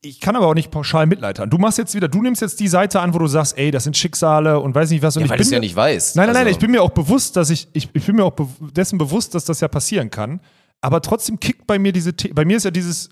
ich 0.00 0.20
kann 0.20 0.34
aber 0.34 0.46
auch 0.46 0.54
nicht 0.54 0.70
pauschal 0.70 1.06
Mitleid 1.06 1.38
haben. 1.38 1.50
Du 1.50 1.58
machst 1.58 1.76
jetzt 1.76 1.94
wieder, 1.94 2.08
du 2.08 2.22
nimmst 2.22 2.40
jetzt 2.40 2.58
die 2.58 2.68
Seite 2.68 3.00
an, 3.00 3.12
wo 3.12 3.18
du 3.18 3.26
sagst, 3.26 3.58
ey, 3.58 3.70
das 3.70 3.84
sind 3.84 3.96
Schicksale 3.98 4.60
und 4.60 4.74
weiß 4.74 4.90
nicht 4.90 5.02
was. 5.02 5.16
Und 5.16 5.20
Ja, 5.20 5.24
ich 5.26 5.30
weil 5.30 5.36
bin 5.38 5.44
du 5.44 5.48
es 5.48 5.52
ja 5.52 5.60
nicht 5.60 5.76
weißt. 5.76 6.16
Nein, 6.16 6.26
nein, 6.26 6.34
nein, 6.34 6.46
Also- 6.46 6.56
ich 6.56 6.58
bin 6.60 6.70
mir 6.70 6.82
auch 6.82 6.90
bewusst, 6.90 7.36
dass 7.36 7.50
ich, 7.50 7.68
ich, 7.74 7.88
ich 7.92 8.06
bin 8.06 8.16
mir 8.16 8.24
auch 8.24 8.32
be 8.32 8.48
dessen 8.72 8.96
bewusst, 8.98 9.34
dass 9.34 9.44
das 9.44 9.60
ja 9.60 9.68
passieren 9.68 10.08
kann. 10.10 10.40
Aber 10.80 11.02
trotzdem 11.02 11.38
kickt 11.38 11.66
bei 11.66 11.78
mir 11.78 11.92
diese, 11.92 12.12
bei 12.12 12.44
mir 12.46 12.56
ist 12.56 12.64
ja 12.64 12.70
dieses, 12.70 13.10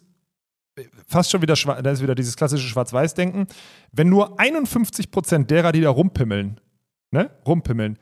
fast 1.07 1.31
schon 1.31 1.43
wieder, 1.43 1.55
da 1.55 1.91
ist 1.91 2.03
wieder 2.03 2.15
dieses 2.15 2.37
klassische 2.37 2.67
Schwarz-Weiß-Denken. 2.69 3.47
Wenn 3.93 4.09
nur 4.09 4.39
51 4.39 5.11
Prozent 5.11 5.51
derer, 5.51 5.73
die 5.73 5.81
da 5.81 5.91
rumpimmeln, 5.91 6.61
ne, 7.11 7.31
rumpimmeln, 7.47 7.99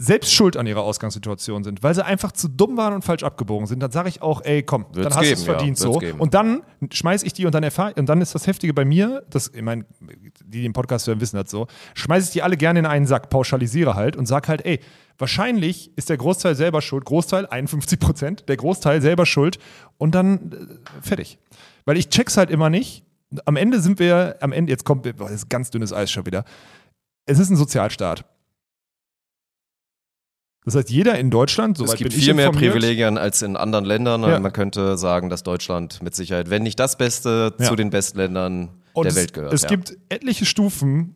selbst 0.00 0.32
schuld 0.32 0.56
an 0.56 0.66
ihrer 0.68 0.82
Ausgangssituation 0.82 1.64
sind, 1.64 1.82
weil 1.82 1.92
sie 1.92 2.04
einfach 2.04 2.30
zu 2.30 2.46
dumm 2.46 2.76
waren 2.76 2.94
und 2.94 3.04
falsch 3.04 3.24
abgebogen 3.24 3.66
sind, 3.66 3.80
dann 3.80 3.90
sage 3.90 4.08
ich 4.08 4.22
auch, 4.22 4.42
ey, 4.44 4.62
komm, 4.62 4.86
Wird's 4.92 5.08
dann 5.08 5.18
hast 5.18 5.28
du 5.28 5.32
es 5.32 5.46
ja, 5.46 5.52
verdient 5.52 5.80
wird's 5.80 5.94
so. 5.94 5.98
geben. 5.98 6.20
Und 6.20 6.34
dann 6.34 6.62
schmeiß 6.92 7.24
ich 7.24 7.32
die 7.32 7.46
und 7.46 7.54
dann 7.54 7.64
erfahre 7.64 7.94
und 7.94 8.08
dann 8.08 8.20
ist 8.20 8.32
das 8.32 8.46
Heftige 8.46 8.72
bei 8.74 8.84
mir, 8.84 9.24
das, 9.28 9.48
ich 9.52 9.62
meine, 9.62 9.86
die 10.44 10.62
den 10.62 10.72
Podcast 10.72 11.08
hören, 11.08 11.20
wissen 11.20 11.36
das 11.36 11.50
so, 11.50 11.66
schmeiß 11.94 12.26
ich 12.26 12.30
die 12.30 12.42
alle 12.42 12.56
gerne 12.56 12.78
in 12.78 12.86
einen 12.86 13.06
Sack, 13.06 13.28
pauschalisiere 13.28 13.94
halt 13.94 14.16
und 14.16 14.26
sag 14.26 14.46
halt, 14.46 14.64
ey, 14.64 14.78
wahrscheinlich 15.18 15.90
ist 15.96 16.08
der 16.08 16.16
Großteil 16.16 16.54
selber 16.54 16.80
schuld, 16.80 17.04
Großteil, 17.04 17.46
51 17.46 17.98
Prozent, 17.98 18.48
der 18.48 18.56
Großteil 18.56 19.02
selber 19.02 19.26
schuld 19.26 19.58
und 19.98 20.14
dann 20.14 20.52
äh, 20.52 21.02
fertig. 21.02 21.38
Weil 21.84 21.96
ich 21.96 22.08
check's 22.08 22.36
halt 22.36 22.50
immer 22.50 22.70
nicht. 22.70 23.04
Am 23.44 23.56
Ende 23.56 23.80
sind 23.80 23.98
wir, 23.98 24.36
am 24.40 24.52
Ende, 24.52 24.70
jetzt 24.70 24.84
kommt, 24.84 25.02
boah, 25.02 25.24
das 25.28 25.32
ist 25.32 25.50
ganz 25.50 25.70
dünnes 25.70 25.92
Eis 25.92 26.10
schon 26.10 26.24
wieder. 26.24 26.44
Es 27.26 27.38
ist 27.38 27.50
ein 27.50 27.56
Sozialstaat. 27.56 28.24
Das 30.64 30.74
heißt, 30.74 30.90
jeder 30.90 31.18
in 31.18 31.30
Deutschland, 31.30 31.78
Es 31.78 31.86
soweit 31.86 31.98
gibt 31.98 32.10
bin 32.12 32.20
viel 32.20 32.34
mehr 32.34 32.50
Privilegien 32.50 33.16
als 33.16 33.40
in 33.40 33.56
anderen 33.56 33.86
Ländern. 33.86 34.22
Ja. 34.22 34.38
Man 34.38 34.52
könnte 34.52 34.98
sagen, 34.98 35.30
dass 35.30 35.42
Deutschland 35.42 36.02
mit 36.02 36.14
Sicherheit, 36.14 36.50
wenn 36.50 36.62
nicht 36.62 36.78
das 36.78 36.98
Beste, 36.98 37.54
Ja. 37.58 37.66
zu 37.66 37.76
den 37.76 37.88
Bestländern 37.88 38.68
Und 38.92 39.04
der 39.04 39.12
es, 39.12 39.16
Welt 39.16 39.32
gehört. 39.32 39.52
Es 39.54 39.62
ja. 39.62 39.68
gibt 39.68 39.96
etliche 40.10 40.44
Stufen, 40.44 41.14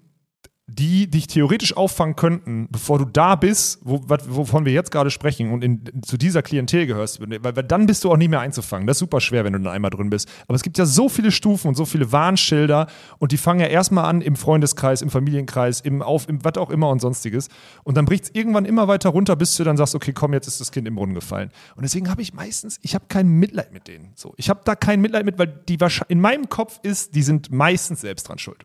die 0.68 1.11
dich 1.11 1.27
theoretisch 1.27 1.77
auffangen 1.77 2.14
könnten, 2.14 2.68
bevor 2.70 2.98
du 2.98 3.05
da 3.05 3.35
bist, 3.35 3.81
wo, 3.83 4.01
wovon 4.07 4.64
wir 4.64 4.72
jetzt 4.72 4.92
gerade 4.92 5.11
sprechen 5.11 5.51
und 5.51 5.64
in, 5.64 5.83
zu 6.03 6.16
dieser 6.16 6.42
Klientel 6.42 6.87
gehörst. 6.87 7.20
Weil, 7.20 7.42
weil 7.42 7.64
dann 7.64 7.87
bist 7.87 8.05
du 8.05 8.12
auch 8.12 8.16
nicht 8.16 8.29
mehr 8.29 8.40
einzufangen. 8.40 8.87
Das 8.87 8.96
ist 8.96 9.01
super 9.01 9.20
schwer, 9.20 9.44
wenn 9.44 9.53
du 9.55 9.59
dann 9.59 9.72
einmal 9.72 9.90
drin 9.90 10.09
bist. 10.09 10.31
Aber 10.46 10.55
es 10.55 10.62
gibt 10.62 10.79
ja 10.79 10.87
so 10.87 11.09
viele 11.09 11.33
Stufen 11.33 11.66
und 11.66 11.75
so 11.75 11.85
viele 11.85 12.12
Warnschilder 12.12 12.87
und 13.18 13.33
die 13.33 13.38
fangen 13.38 13.61
ja 13.61 13.66
erstmal 13.66 14.05
an 14.05 14.20
im 14.20 14.37
Freundeskreis, 14.37 15.03
im 15.03 15.11
Familienkreis, 15.11 15.81
im 15.81 16.01
Auf, 16.01 16.29
im 16.29 16.44
was 16.44 16.57
auch 16.57 16.70
immer 16.70 16.90
und 16.90 17.01
sonstiges. 17.01 17.48
Und 17.83 17.96
dann 17.96 18.05
bricht 18.05 18.25
es 18.25 18.31
irgendwann 18.33 18.64
immer 18.64 18.87
weiter 18.87 19.11
runter, 19.11 19.35
bis 19.35 19.57
du 19.57 19.64
dann 19.64 19.77
sagst, 19.77 19.96
okay, 19.96 20.12
komm, 20.12 20.33
jetzt 20.33 20.46
ist 20.46 20.61
das 20.61 20.70
Kind 20.70 20.87
im 20.87 20.94
Brunnen 20.94 21.14
gefallen. 21.14 21.51
Und 21.75 21.83
deswegen 21.83 22.09
habe 22.09 22.22
ich 22.22 22.35
meistens, 22.35 22.79
ich 22.83 22.94
habe 22.94 23.07
kein 23.09 23.27
Mitleid 23.27 23.72
mit 23.72 23.88
denen. 23.88 24.12
So, 24.14 24.33
ich 24.37 24.48
habe 24.48 24.61
da 24.64 24.77
kein 24.77 25.01
Mitleid 25.01 25.25
mit, 25.25 25.38
weil 25.38 25.48
die 25.68 25.81
wahrscheinlich, 25.81 26.11
in 26.11 26.20
meinem 26.20 26.48
Kopf 26.48 26.79
ist, 26.85 27.16
die 27.16 27.22
sind 27.22 27.51
meistens 27.51 28.01
selbst 28.01 28.29
dran 28.29 28.38
schuld. 28.38 28.64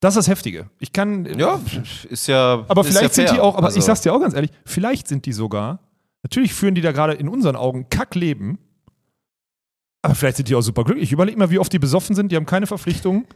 Das 0.00 0.14
ist 0.14 0.26
das 0.26 0.28
Heftige. 0.28 0.68
Ich 0.78 0.92
kann. 0.92 1.24
ja, 1.38 1.58
ist 2.10 2.26
ja. 2.28 2.64
Aber 2.68 2.82
ist 2.82 2.88
vielleicht 2.88 3.16
ja 3.16 3.26
sind 3.26 3.36
die 3.36 3.40
auch, 3.40 3.56
aber 3.56 3.66
Also- 3.66 3.78
ich 3.78 3.84
sag's 3.84 4.02
dir 4.02 4.12
auch 4.12 4.20
ganz 4.20 4.34
ehrlich, 4.34 4.50
vielleicht 4.64 5.08
sind 5.08 5.24
die 5.26 5.32
sogar, 5.32 5.80
natürlich 6.22 6.52
führen 6.52 6.74
die 6.74 6.82
da 6.82 6.92
gerade 6.92 7.14
in 7.14 7.28
unseren 7.28 7.56
Augen 7.56 7.88
Kackleben, 7.88 8.58
aber 10.02 10.14
vielleicht 10.14 10.36
sind 10.36 10.48
die 10.48 10.54
auch 10.54 10.60
super 10.60 10.84
glücklich. 10.84 11.12
Überleg 11.12 11.36
mal, 11.38 11.50
wie 11.50 11.58
oft 11.58 11.72
die 11.72 11.78
besoffen 11.78 12.14
sind, 12.14 12.30
die 12.30 12.36
haben 12.36 12.46
keine 12.46 12.66
Verpflichtungen. 12.66 13.26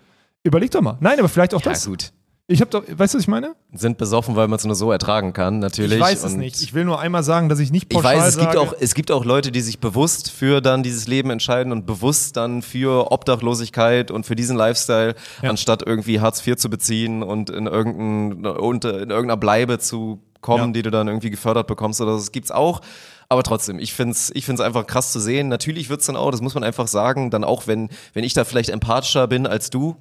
Überleg 0.44 0.70
doch 0.70 0.80
mal. 0.82 0.96
Nein, 1.00 1.18
aber 1.18 1.28
vielleicht 1.28 1.54
auch 1.54 1.62
Ja, 1.62 1.70
das. 1.72 1.86
gut. 1.86 2.12
Ich 2.52 2.60
hab 2.60 2.70
doch, 2.70 2.82
weißt 2.82 3.14
du, 3.14 3.18
was 3.18 3.22
ich 3.22 3.28
meine? 3.28 3.54
Sind 3.72 3.96
besoffen, 3.96 4.34
weil 4.34 4.48
man 4.48 4.56
es 4.56 4.64
nur 4.64 4.74
so 4.74 4.90
ertragen 4.90 5.32
kann, 5.32 5.60
natürlich. 5.60 5.92
ich 5.98 6.00
weiß 6.00 6.24
es 6.24 6.32
Und 6.32 6.40
nicht. 6.40 6.60
Ich 6.62 6.74
will 6.74 6.84
nur 6.84 6.98
einmal 6.98 7.22
sagen, 7.22 7.48
dass 7.48 7.60
ich 7.60 7.70
nicht 7.70 7.84
Ich 7.84 7.96
pauschal 7.96 8.16
weiß, 8.18 8.26
es 8.26 8.38
gibt, 8.38 8.52
sage, 8.54 8.60
auch, 8.60 8.74
es 8.80 8.94
gibt 8.94 9.12
auch 9.12 9.24
Leute, 9.24 9.52
die 9.52 9.60
sich 9.60 9.78
bewusst 9.78 10.32
für 10.32 10.60
dann 10.60 10.82
dieses 10.82 11.06
Leben 11.06 11.30
entscheiden 11.30 11.70
und 11.70 11.86
bewusst 11.86 12.36
dann 12.36 12.62
für 12.62 13.12
Obdachlosigkeit 13.12 14.10
und 14.10 14.26
für 14.26 14.34
diesen 14.34 14.56
Lifestyle, 14.56 15.14
Ja. 15.42 15.50
anstatt 15.50 15.82
irgendwie 15.86 16.20
Hartz 16.20 16.44
IV 16.44 16.56
zu 16.56 16.68
beziehen 16.70 17.22
und 17.22 17.50
in, 17.50 17.66
irgendein, 17.66 18.42
in 18.42 19.10
irgendeiner 19.10 19.36
Bleibe 19.36 19.78
zu 19.78 20.20
kommen, 20.40 20.66
Ja. 20.68 20.72
die 20.72 20.82
du 20.82 20.90
dann 20.90 21.06
irgendwie 21.06 21.30
gefördert 21.30 21.66
bekommst 21.68 22.00
oder 22.00 22.12
so. 22.12 22.18
Das 22.18 22.32
gibt's 22.32 22.50
auch. 22.50 22.80
Aber 23.28 23.44
trotzdem, 23.44 23.78
ich 23.78 23.92
find's, 23.94 24.32
ich 24.34 24.44
find's 24.44 24.60
einfach 24.60 24.86
krass 24.88 25.12
zu 25.12 25.20
sehen. 25.20 25.46
Natürlich 25.48 25.88
wird's 25.88 26.06
dann 26.06 26.16
auch, 26.16 26.32
das 26.32 26.40
muss 26.40 26.54
man 26.54 26.64
einfach 26.64 26.88
sagen, 26.88 27.30
dann 27.30 27.44
auch 27.44 27.68
wenn, 27.68 27.90
wenn 28.12 28.24
ich 28.24 28.32
da 28.34 28.42
vielleicht 28.44 28.70
empathischer 28.70 29.28
bin 29.28 29.46
als 29.46 29.70
du, 29.70 29.94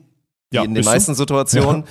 wie 0.50 0.56
Ja, 0.58 0.64
in 0.64 0.70
den 0.72 0.76
bist 0.76 0.88
du? 0.88 0.92
meisten 0.92 1.14
Situationen, 1.14 1.84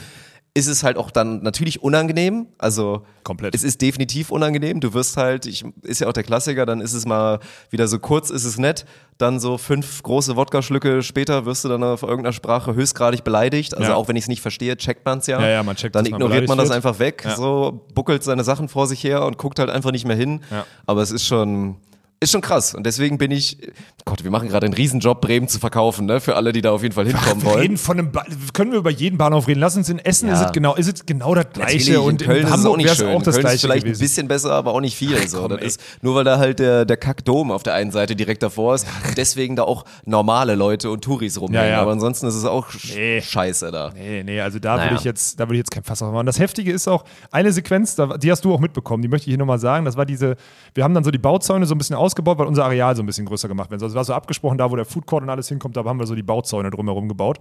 ist 0.58 0.66
es 0.66 0.82
halt 0.82 0.96
auch 0.96 1.10
dann 1.10 1.42
natürlich 1.42 1.82
unangenehm. 1.82 2.46
Also 2.58 3.02
Komplett. 3.24 3.54
es 3.54 3.62
ist 3.62 3.80
definitiv 3.80 4.30
unangenehm. 4.30 4.80
Du 4.80 4.92
wirst 4.94 5.16
halt, 5.16 5.46
ich, 5.46 5.64
ist 5.82 6.00
ja 6.00 6.08
auch 6.08 6.12
der 6.12 6.24
Klassiker, 6.24 6.66
dann 6.66 6.80
ist 6.80 6.92
es 6.92 7.06
mal 7.06 7.38
wieder 7.70 7.88
so 7.88 7.98
kurz, 7.98 8.30
ist 8.30 8.44
es 8.44 8.58
nett. 8.58 8.84
Dann 9.18 9.40
so 9.40 9.58
fünf 9.58 10.02
große 10.02 10.36
Wodka-Schlücke 10.36 11.02
später 11.02 11.44
wirst 11.46 11.64
du 11.64 11.68
dann 11.68 11.82
auf 11.82 12.02
irgendeiner 12.02 12.32
Sprache 12.32 12.74
höchstgradig 12.74 13.24
beleidigt. 13.24 13.74
Also 13.76 13.90
Ja. 13.90 13.96
auch 13.96 14.08
wenn 14.08 14.16
ich 14.16 14.24
es 14.24 14.28
nicht 14.28 14.42
verstehe, 14.42 14.76
checkt 14.76 15.04
man 15.04 15.18
es 15.18 15.26
ja. 15.26 15.40
Ja, 15.40 15.48
ja, 15.48 15.62
man 15.62 15.76
checkt, 15.76 15.94
Dann 15.94 16.04
man 16.04 16.12
ignoriert 16.14 16.48
man 16.48 16.58
das 16.58 16.68
beleidigt 16.68 16.86
einfach 16.86 16.98
weg, 16.98 17.22
Ja. 17.24 17.36
so 17.36 17.86
buckelt 17.94 18.22
seine 18.24 18.44
Sachen 18.44 18.68
vor 18.68 18.86
sich 18.86 19.02
her 19.04 19.24
und 19.24 19.38
guckt 19.38 19.58
halt 19.58 19.70
einfach 19.70 19.92
nicht 19.92 20.06
mehr 20.06 20.16
hin. 20.16 20.40
Aber 20.86 21.02
es 21.02 21.10
ist 21.10 21.24
schon, 21.26 21.76
ist 22.20 22.32
schon 22.32 22.40
krass. 22.40 22.74
Und 22.74 22.84
deswegen 22.84 23.16
bin 23.18 23.30
ich, 23.30 23.58
Gott, 24.04 24.24
wir 24.24 24.30
machen 24.30 24.48
gerade 24.48 24.66
einen 24.66 24.74
Riesenjob, 24.74 25.20
Bremen 25.20 25.46
zu 25.48 25.58
verkaufen, 25.60 26.06
ne? 26.06 26.20
Für 26.20 26.34
alle, 26.36 26.52
die 26.52 26.60
da 26.62 26.72
auf 26.72 26.82
jeden 26.82 26.94
Fall 26.94 27.06
hinkommen 27.06 27.42
wir 27.42 27.50
wollen. 27.50 27.60
reden 27.60 27.76
von 27.76 27.98
einem 27.98 28.10
ba 28.10 28.24
können 28.52 28.72
wir 28.72 28.78
über 28.78 28.90
jeden 28.90 29.18
Bahnhof 29.18 29.46
reden. 29.46 29.60
Lass 29.60 29.76
uns 29.76 29.88
in 29.88 29.98
Essen 29.98 30.28
Ja. 30.28 30.34
ist 30.40 30.46
es 30.46 30.52
genau, 30.52 30.74
ist 30.74 30.92
es 30.92 31.06
genau 31.06 31.34
das 31.34 31.46
Natürlich, 31.56 31.84
gleiche 31.86 32.00
und 32.00 32.20
in 32.22 32.26
Köln 32.26 32.38
in 32.38 32.44
ist 32.44 32.48
es 32.48 32.54
auch 32.60 32.64
Hamburg 32.64 32.76
nicht 32.78 32.96
schön. 32.96 33.08
auch 33.16 33.22
das 33.22 33.34
Köln 33.34 33.42
gleiche 33.42 33.54
ist 33.56 33.60
vielleicht 33.62 33.84
gewesen. 33.84 34.00
ein 34.00 34.04
bisschen 34.04 34.28
besser, 34.28 34.52
aber 34.52 34.72
auch 34.72 34.80
nicht 34.80 34.96
viel. 34.96 35.28
so. 35.28 35.42
komm, 35.42 35.58
ist, 35.58 35.80
nur 36.02 36.14
weil 36.16 36.24
da 36.24 36.38
halt 36.38 36.58
der, 36.58 36.84
der 36.84 36.96
Kackdom 36.96 37.50
auf 37.52 37.62
der 37.62 37.74
einen 37.74 37.90
Seite 37.92 38.16
direkt 38.16 38.42
davor 38.42 38.74
ist 38.74 38.86
und 39.06 39.16
deswegen 39.16 39.54
da 39.56 39.62
auch 39.62 39.84
normale 40.04 40.54
Leute 40.56 40.90
und 40.90 41.02
Touris 41.04 41.40
rumhängen. 41.40 41.64
Ja, 41.66 41.70
ja. 41.76 41.80
Aber 41.82 41.92
ansonsten 41.92 42.26
ist 42.26 42.34
es 42.34 42.44
auch 42.44 42.66
Nee. 42.94 43.20
scheiße 43.22 43.70
da. 43.70 43.90
Nee, 43.94 44.22
nee, 44.24 44.40
also 44.40 44.58
da 44.58 44.76
Naja. 44.76 44.90
würde 44.90 44.96
ich 44.98 45.04
jetzt, 45.04 45.38
da 45.38 45.44
würde 45.44 45.54
ich 45.54 45.58
jetzt 45.60 45.70
kein 45.70 45.84
Fass 45.84 46.02
aufmachen. 46.02 46.26
Das 46.26 46.40
Heftige 46.40 46.72
ist 46.72 46.88
auch, 46.88 47.04
eine 47.30 47.52
Sequenz, 47.52 47.96
die 48.20 48.30
hast 48.30 48.44
du 48.44 48.52
auch 48.52 48.60
mitbekommen, 48.60 49.02
die 49.02 49.08
möchte 49.08 49.26
ich 49.28 49.32
hier 49.32 49.38
nochmal 49.38 49.58
sagen. 49.60 49.84
Das 49.84 49.96
war 49.96 50.04
diese, 50.06 50.36
wir 50.74 50.82
haben 50.84 50.94
dann 50.94 51.04
so 51.04 51.10
die 51.10 51.18
Bauzäune 51.18 51.66
so 51.66 51.74
ein 51.74 51.78
bisschen 51.78 51.96
ausgebaut, 52.08 52.38
weil 52.38 52.46
unser 52.46 52.64
Areal 52.64 52.96
so 52.96 53.02
ein 53.02 53.06
bisschen 53.06 53.26
größer 53.26 53.48
gemacht 53.48 53.70
wird. 53.70 53.82
Also 53.82 53.92
es 53.92 53.96
war 53.96 54.04
so 54.04 54.14
abgesprochen, 54.14 54.58
da 54.58 54.70
wo 54.70 54.76
der 54.76 54.84
Food 54.84 55.06
Court 55.06 55.22
und 55.22 55.30
alles 55.30 55.48
hinkommt, 55.48 55.76
da 55.76 55.84
haben 55.84 55.98
wir 55.98 56.06
so 56.06 56.14
die 56.14 56.22
Bauzäune 56.22 56.70
drumherum 56.70 57.08
gebaut. 57.08 57.40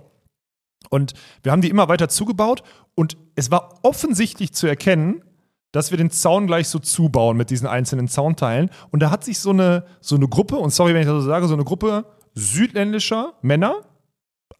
Und 0.90 1.14
wir 1.44 1.52
haben 1.52 1.62
die 1.62 1.70
immer 1.70 1.88
weiter 1.88 2.10
zugebaut 2.10 2.64
und 2.96 3.18
es 3.36 3.50
war 3.52 3.80
offensichtlich 3.84 4.54
zu 4.54 4.68
erkennen, 4.68 5.24
dass 5.72 5.92
wir 5.92 5.98
den 5.98 6.12
Zaun 6.12 6.48
gleich 6.48 6.70
so 6.70 6.80
zubauen 6.80 7.38
mit 7.38 7.50
diesen 7.50 7.68
einzelnen 7.68 8.08
Zaunteilen. 8.08 8.70
Und 8.92 9.02
da 9.02 9.12
hat 9.12 9.24
sich 9.24 9.40
so 9.40 9.50
eine, 9.50 9.86
so 10.02 10.16
eine 10.16 10.28
Gruppe, 10.28 10.58
und 10.58 10.72
sorry, 10.72 10.94
wenn 10.94 11.02
ich 11.02 11.08
das 11.08 11.24
so 11.24 11.28
sage, 11.28 11.48
so 11.48 11.54
eine 11.54 11.66
Gruppe 11.66 12.06
südländischer 12.34 13.34
Männer, 13.42 13.82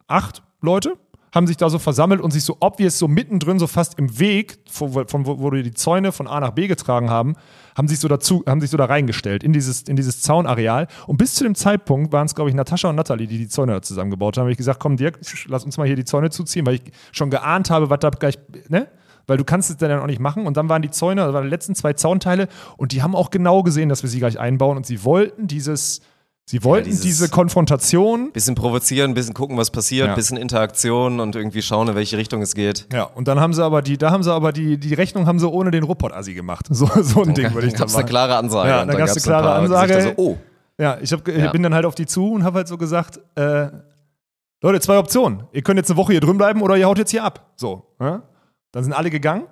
acht 0.06 0.42
Leute, 0.60 0.96
haben 1.34 1.46
sich 1.46 1.56
da 1.56 1.68
so 1.70 1.78
versammelt 1.78 2.20
und 2.20 2.32
sich 2.32 2.44
so 2.44 2.56
obvious 2.60 2.98
so 2.98 3.08
mittendrin, 3.08 3.58
so 3.58 3.66
fast 3.66 3.98
im 3.98 4.18
Weg, 4.18 4.58
von, 4.70 4.94
wo, 4.94 5.38
wo 5.38 5.50
die 5.50 5.74
Zäune 5.74 6.12
von 6.12 6.26
A 6.26 6.40
nach 6.40 6.50
B 6.50 6.66
getragen 6.66 7.10
haben, 7.10 7.34
haben 7.76 7.88
sich 7.88 8.00
so 8.00 8.08
dazu, 8.08 8.42
haben 8.46 8.60
sich 8.60 8.70
so 8.70 8.76
da 8.76 8.86
reingestellt 8.86 9.42
in 9.44 9.52
dieses, 9.52 9.82
in 9.82 9.96
dieses 9.96 10.20
Zaunareal. 10.22 10.88
Und 11.06 11.16
bis 11.16 11.34
zu 11.34 11.44
dem 11.44 11.54
Zeitpunkt 11.54 12.12
waren 12.12 12.26
es, 12.26 12.34
glaube 12.34 12.50
ich, 12.50 12.56
Natascha 12.56 12.88
und 12.88 12.96
Natalie, 12.96 13.26
die 13.26 13.38
die 13.38 13.48
Zäune 13.48 13.72
da 13.72 13.82
zusammengebaut 13.82 14.36
haben. 14.36 14.42
Habe 14.42 14.52
ich 14.52 14.58
gesagt, 14.58 14.80
komm 14.80 14.96
Dirk, 14.96 15.20
lass 15.46 15.64
uns 15.64 15.76
mal 15.76 15.86
hier 15.86 15.96
die 15.96 16.04
Zäune 16.04 16.30
zuziehen, 16.30 16.66
weil 16.66 16.74
ich 16.74 16.82
schon 17.12 17.30
geahnt 17.30 17.70
habe, 17.70 17.90
was 17.90 18.00
da 18.00 18.10
gleich, 18.10 18.38
ne? 18.68 18.88
Weil 19.26 19.36
du 19.36 19.44
kannst 19.44 19.68
es 19.68 19.76
dann 19.76 20.00
auch 20.00 20.06
nicht 20.06 20.20
machen. 20.20 20.46
Und 20.46 20.56
dann 20.56 20.70
waren 20.70 20.80
die 20.80 20.90
Zäune, 20.90 21.20
das 21.20 21.34
waren 21.34 21.44
die 21.44 21.50
letzten 21.50 21.74
zwei 21.74 21.92
Zaunteile 21.92 22.48
und 22.78 22.92
die 22.92 23.02
haben 23.02 23.14
auch 23.14 23.30
genau 23.30 23.62
gesehen, 23.62 23.90
dass 23.90 24.02
wir 24.02 24.08
sie 24.08 24.18
gleich 24.20 24.38
einbauen 24.40 24.78
und 24.78 24.86
sie 24.86 25.04
wollten 25.04 25.46
dieses, 25.46 26.00
Sie 26.50 26.64
wollten 26.64 26.86
dieses- 26.86 27.02
diese 27.02 27.28
Konfrontation. 27.28 28.32
Bisschen 28.32 28.54
provozieren, 28.54 29.12
bisschen 29.12 29.34
gucken, 29.34 29.58
was 29.58 29.70
passiert, 29.70 30.08
Ja. 30.08 30.14
bisschen 30.14 30.38
Interaktion 30.38 31.20
und 31.20 31.36
irgendwie 31.36 31.60
schauen, 31.60 31.88
in 31.88 31.94
welche 31.94 32.16
Richtung 32.16 32.40
es 32.40 32.54
geht. 32.54 32.86
Ja, 32.90 33.02
und 33.02 33.28
dann 33.28 33.38
haben 33.38 33.52
sie 33.52 33.62
aber 33.62 33.82
die, 33.82 33.98
da 33.98 34.10
haben 34.12 34.22
sie 34.22 34.32
aber 34.32 34.52
die, 34.52 34.78
die 34.78 34.94
Rechnung 34.94 35.26
haben 35.26 35.38
sie 35.38 35.46
ohne 35.46 35.70
den 35.70 35.82
Ruppert-Assi 35.84 36.32
gemacht. 36.32 36.66
So, 36.74 36.86
so 37.02 37.22
ein 37.22 37.34
Ding 37.34 37.52
würde 37.52 37.66
ich 37.66 37.74
Dann 37.74 37.80
dann 37.80 37.80
gab 37.80 37.88
es 37.88 37.94
eine 37.96 38.04
klare 38.06 38.36
Ansage. 38.36 38.68
Ja, 38.70 38.78
dann 38.86 38.96
gab's 38.96 39.12
gab's 39.14 39.26
eine 39.26 39.36
klare 39.40 39.54
ein 39.56 39.64
Ansage. 39.64 39.92
Gesichter 39.94 40.14
So, 40.16 40.22
oh, 40.22 40.38
Ja, 40.80 40.96
ich, 41.02 41.12
hab, 41.12 41.28
Ja. 41.28 41.50
bin 41.52 41.62
dann 41.62 41.74
halt 41.74 41.84
auf 41.84 41.94
die 41.94 42.06
zu 42.06 42.32
und 42.32 42.44
habe 42.44 42.58
halt 42.58 42.68
so 42.68 42.78
gesagt, 42.78 43.20
äh, 43.34 43.68
Leute, 44.62 44.80
zwei 44.80 44.96
Optionen. 44.98 45.42
Ihr 45.52 45.60
könnt 45.62 45.76
jetzt 45.76 45.90
eine 45.90 45.98
Woche 45.98 46.12
hier 46.12 46.20
drin 46.22 46.38
bleiben 46.38 46.62
oder 46.62 46.76
ihr 46.78 46.86
haut 46.86 46.96
jetzt 46.98 47.10
hier 47.10 47.24
ab. 47.24 47.52
So. 47.56 47.94
Ja? 48.00 48.22
Dann 48.72 48.84
sind 48.84 48.92
alle 48.94 49.10
gegangen, 49.10 49.44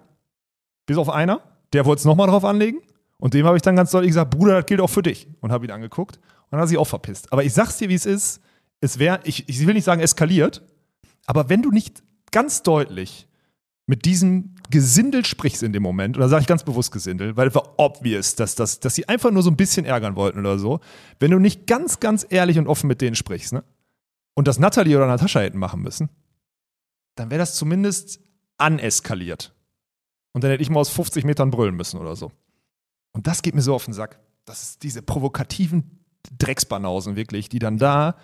bis 0.86 0.96
auf 0.96 1.10
einer. 1.10 1.40
Der 1.74 1.84
wollte 1.84 1.98
es 2.00 2.04
nochmal 2.06 2.28
drauf 2.28 2.44
anlegen. 2.44 2.78
Und 3.18 3.34
dem 3.34 3.44
habe 3.46 3.56
ich 3.56 3.62
dann 3.62 3.76
ganz 3.76 3.90
deutlich 3.90 4.10
gesagt, 4.10 4.30
Bruder, 4.30 4.54
das 4.56 4.66
gilt 4.66 4.80
auch 4.80 4.90
für 4.90 5.02
dich. 5.02 5.28
Und 5.40 5.52
habe 5.52 5.64
ihn 5.66 5.70
angeguckt. 5.72 6.18
Dann 6.50 6.58
hat 6.58 6.64
er 6.64 6.68
sich 6.68 6.78
auch 6.78 6.86
verpisst. 6.86 7.32
Aber 7.32 7.44
ich 7.44 7.52
sag's 7.52 7.78
dir, 7.78 7.88
wie 7.88 7.94
es 7.94 8.06
ist. 8.06 8.40
Es 8.80 8.98
wäre, 8.98 9.20
ich, 9.24 9.48
ich 9.48 9.66
will 9.66 9.74
nicht 9.74 9.84
sagen 9.84 10.02
eskaliert, 10.02 10.62
aber 11.26 11.48
wenn 11.48 11.62
du 11.62 11.70
nicht 11.70 12.02
ganz 12.30 12.62
deutlich 12.62 13.26
mit 13.86 14.04
diesem 14.04 14.54
Gesindel 14.68 15.24
sprichst 15.24 15.62
in 15.62 15.72
dem 15.72 15.82
Moment, 15.82 16.16
da 16.16 16.28
sage 16.28 16.42
ich 16.42 16.46
ganz 16.46 16.64
bewusst 16.64 16.92
Gesindel, 16.92 17.36
weil 17.36 17.48
es 17.48 17.54
war 17.54 17.78
obvious, 17.78 18.34
dass, 18.34 18.54
dass, 18.54 18.80
dass 18.80 18.94
sie 18.94 19.08
einfach 19.08 19.30
nur 19.30 19.42
so 19.42 19.50
ein 19.50 19.56
bisschen 19.56 19.86
ärgern 19.86 20.16
wollten 20.16 20.40
oder 20.40 20.58
so, 20.58 20.80
wenn 21.20 21.30
du 21.30 21.38
nicht 21.38 21.66
ganz, 21.66 22.00
ganz 22.00 22.26
ehrlich 22.28 22.58
und 22.58 22.66
offen 22.66 22.88
mit 22.88 23.00
denen 23.00 23.16
sprichst, 23.16 23.52
ne? 23.52 23.64
Und 24.34 24.48
das 24.48 24.58
Natalie 24.58 24.96
oder 24.96 25.06
Natascha 25.06 25.40
hätten 25.40 25.58
machen 25.58 25.80
müssen, 25.80 26.10
dann 27.14 27.30
wäre 27.30 27.38
das 27.38 27.54
zumindest 27.54 28.20
aneskaliert. 28.58 29.54
Und 30.32 30.44
dann 30.44 30.50
hätte 30.50 30.62
ich 30.62 30.68
mal 30.68 30.80
aus 30.80 30.90
50 30.90 31.24
Metern 31.24 31.50
brüllen 31.50 31.74
müssen 31.74 31.98
oder 31.98 32.16
so. 32.16 32.30
Und 33.12 33.26
das 33.26 33.40
geht 33.40 33.54
mir 33.54 33.62
so 33.62 33.74
auf 33.74 33.86
den 33.86 33.94
Sack. 33.94 34.20
Das 34.44 34.62
ist 34.62 34.82
diese 34.82 35.00
provokativen 35.00 36.04
Drecksbanausen 36.38 37.16
wirklich, 37.16 37.48
die 37.48 37.58
dann 37.58 37.78
da 37.78 38.16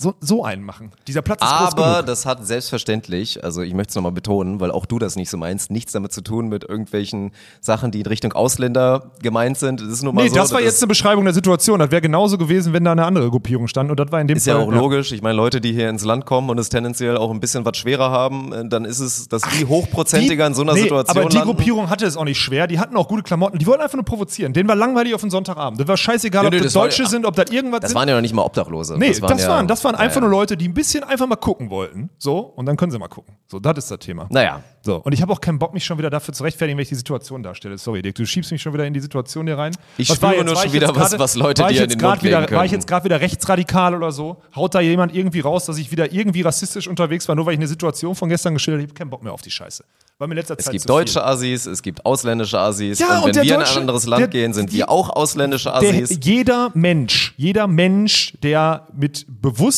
so, 0.00 0.14
so 0.20 0.44
einen 0.44 0.62
machen. 0.64 0.92
Dieser 1.06 1.20
Platz 1.20 1.42
ist 1.42 1.48
groß 1.48 1.72
Aber 1.72 2.02
das 2.02 2.24
hat 2.24 2.46
selbstverständlich, 2.46 3.44
also 3.44 3.60
ich 3.62 3.74
möchte 3.74 3.90
es 3.90 3.94
nochmal 3.96 4.12
betonen, 4.12 4.58
weil 4.60 4.70
auch 4.70 4.86
du 4.86 4.98
das 4.98 5.16
nicht 5.16 5.28
so 5.28 5.36
meinst, 5.36 5.70
nichts 5.70 5.92
damit 5.92 6.12
zu 6.12 6.22
tun 6.22 6.48
mit 6.48 6.64
irgendwelchen 6.64 7.32
Sachen, 7.60 7.90
die 7.90 8.00
in 8.00 8.06
Richtung 8.06 8.32
Ausländer 8.32 9.10
gemeint 9.22 9.58
sind. 9.58 9.80
Das 9.80 9.88
ist 9.88 10.02
nur 10.02 10.12
mal 10.12 10.22
Nee, 10.22 10.28
so. 10.30 10.36
das 10.36 10.52
war 10.52 10.60
jetzt 10.62 10.82
eine 10.82 10.88
Beschreibung 10.88 11.24
der 11.24 11.34
Situation. 11.34 11.78
Das 11.80 11.90
wäre 11.90 12.00
genauso 12.00 12.38
gewesen, 12.38 12.72
wenn 12.72 12.84
da 12.84 12.92
eine 12.92 13.04
andere 13.04 13.28
Gruppierung 13.30 13.68
stand. 13.68 13.90
Und 13.90 14.00
das 14.00 14.10
war 14.10 14.20
in 14.20 14.26
dem 14.28 14.36
ist 14.38 14.46
ja 14.46 14.54
Fall. 14.56 14.64
auch 14.64 14.72
logisch. 14.72 15.12
Ich 15.12 15.20
meine, 15.20 15.34
Leute, 15.36 15.60
die 15.60 15.72
hier 15.72 15.90
ins 15.90 16.04
Land 16.04 16.24
kommen 16.24 16.48
und 16.48 16.58
es 16.58 16.70
tendenziell 16.70 17.16
auch 17.18 17.30
ein 17.30 17.40
bisschen 17.40 17.64
was 17.66 17.76
schwerer 17.76 18.10
haben, 18.10 18.52
äh, 18.52 18.68
dann 18.68 18.84
ist 18.86 19.00
es, 19.00 19.28
dass 19.28 19.42
die 19.58 19.66
hochprozentiger 19.66 20.46
in 20.46 20.54
so 20.54 20.62
einer 20.62 20.72
nee, 20.74 20.82
Situation 20.82 21.18
Aber 21.18 21.28
die 21.28 21.36
landen. 21.36 21.50
Gruppierung 21.54 21.90
hatte 21.90 22.06
es 22.06 22.16
auch 22.16 22.24
nicht 22.24 22.38
schwer. 22.40 22.66
Die 22.66 22.78
hatten 22.78 22.96
auch 22.96 23.08
gute 23.08 23.22
Klamotten. 23.22 23.58
Die 23.58 23.66
wollten 23.66 23.82
einfach 23.82 23.96
nur 23.96 24.04
provozieren. 24.04 24.52
Denen 24.52 24.68
war 24.68 24.76
langweilig 24.76 25.14
auf 25.14 25.20
den 25.20 25.30
Sonntagabend. 25.30 25.78
Das 25.80 25.88
war 25.88 25.96
scheißegal, 25.96 26.42
Nee, 26.44 26.46
ob 26.48 26.52
nee, 26.54 26.58
das, 26.60 26.66
das 26.68 26.74
war- 26.76 26.82
Deutsche 26.84 27.06
sind, 27.06 27.26
ob 27.26 27.36
das 27.36 27.50
irgendwas 27.50 27.80
Das 27.80 27.90
sind. 27.90 27.98
waren 27.98 28.08
ja 28.08 28.14
noch 28.14 28.22
nicht 28.22 28.34
mal 28.34 28.42
Obdachlose. 28.42 28.96
Nee, 28.98 29.08
das 29.10 29.20
waren, 29.22 29.38
ja- 29.38 29.62
das 29.64 29.84
waren 29.84 29.89
einfach 29.94 30.16
naja. 30.20 30.28
nur 30.28 30.38
Leute, 30.38 30.56
die 30.56 30.68
ein 30.68 30.74
bisschen 30.74 31.04
einfach 31.04 31.26
mal 31.26 31.36
gucken 31.36 31.70
wollten. 31.70 32.10
So, 32.18 32.38
und 32.38 32.66
dann 32.66 32.76
können 32.76 32.92
sie 32.92 32.98
mal 32.98 33.08
gucken. 33.08 33.34
So, 33.46 33.58
das 33.58 33.78
ist 33.78 33.90
das 33.90 33.98
Thema. 33.98 34.26
Naja, 34.30 34.62
So, 34.82 34.96
und 34.96 35.12
ich 35.12 35.20
habe 35.22 35.32
auch 35.32 35.40
keinen 35.40 35.58
Bock, 35.58 35.74
mich 35.74 35.84
schon 35.84 35.98
wieder 35.98 36.08
dafür 36.10 36.32
zu 36.32 36.42
rechtfertigen, 36.44 36.78
wenn 36.78 36.82
ich 36.82 36.88
die 36.88 36.94
Situation 36.94 37.42
darstelle. 37.42 37.76
Sorry, 37.78 38.00
Dick, 38.02 38.14
du 38.14 38.24
schiebst 38.24 38.50
mich 38.52 38.62
schon 38.62 38.72
wieder 38.72 38.86
in 38.86 38.94
die 38.94 39.00
Situation 39.00 39.46
hier 39.46 39.58
rein. 39.58 39.72
Ich 39.98 40.08
Was 40.08 40.16
spüre 40.16 40.44
nur 40.44 40.56
schon 40.56 40.72
wieder, 40.72 40.86
jetzt 40.88 40.96
was- 40.98 41.18
was 41.18 41.34
Leute 41.36 41.62
dir 41.66 41.82
in 41.84 41.88
den 41.90 42.00
Mund 42.00 42.22
wieder, 42.22 42.40
legen 42.40 42.52
War 42.54 42.64
ich 42.64 42.70
können. 42.70 42.80
jetzt 42.80 42.86
gerade 42.88 43.04
wieder 43.04 43.20
rechtsradikal 43.20 43.94
oder 43.94 44.12
so? 44.12 44.36
Haut 44.56 44.74
da 44.74 44.80
jemand 44.80 45.14
irgendwie 45.14 45.40
raus, 45.40 45.66
dass 45.66 45.76
ich 45.78 45.90
wieder 45.90 46.12
irgendwie 46.12 46.42
rassistisch 46.42 46.86
unterwegs 46.88 47.28
war, 47.28 47.34
nur 47.34 47.46
weil 47.46 47.54
ich 47.54 47.58
eine 47.60 47.68
Situation 47.68 48.14
von 48.14 48.28
gestern 48.28 48.54
geschildert 48.54 48.78
habe? 48.80 48.84
Ich 48.86 48.90
habe 48.90 48.98
keinen 48.98 49.10
Bock 49.10 49.22
mehr 49.22 49.32
auf 49.32 49.42
die 49.42 49.50
Scheiße. 49.50 49.84
Mir 50.18 50.26
in 50.26 50.32
letzter 50.32 50.54
es 50.58 50.66
Zeit 50.66 50.72
gibt 50.74 50.86
deutsche 50.88 51.24
Assis, 51.24 51.64
es 51.64 51.80
gibt 51.82 52.04
ausländische 52.04 52.58
Assis. 52.58 52.98
Ja, 52.98 53.08
und 53.08 53.16
und 53.20 53.24
wenn 53.28 53.32
der 53.32 53.42
wir 53.44 53.54
in 53.54 53.60
Deutsche- 53.60 53.72
ein 53.76 53.80
anderes 53.80 54.04
Land 54.06 54.20
der- 54.20 54.28
gehen, 54.28 54.52
sind 54.52 54.70
die- 54.70 54.76
wir 54.76 54.90
auch 54.90 55.08
ausländische 55.08 55.70
Der, 55.80 55.94
Assis. 55.94 56.18
jeder 56.22 56.70
Mensch, 56.74 57.32
jeder 57.38 57.66
Mensch, 57.66 58.34
der 58.42 58.86
mit 58.94 59.24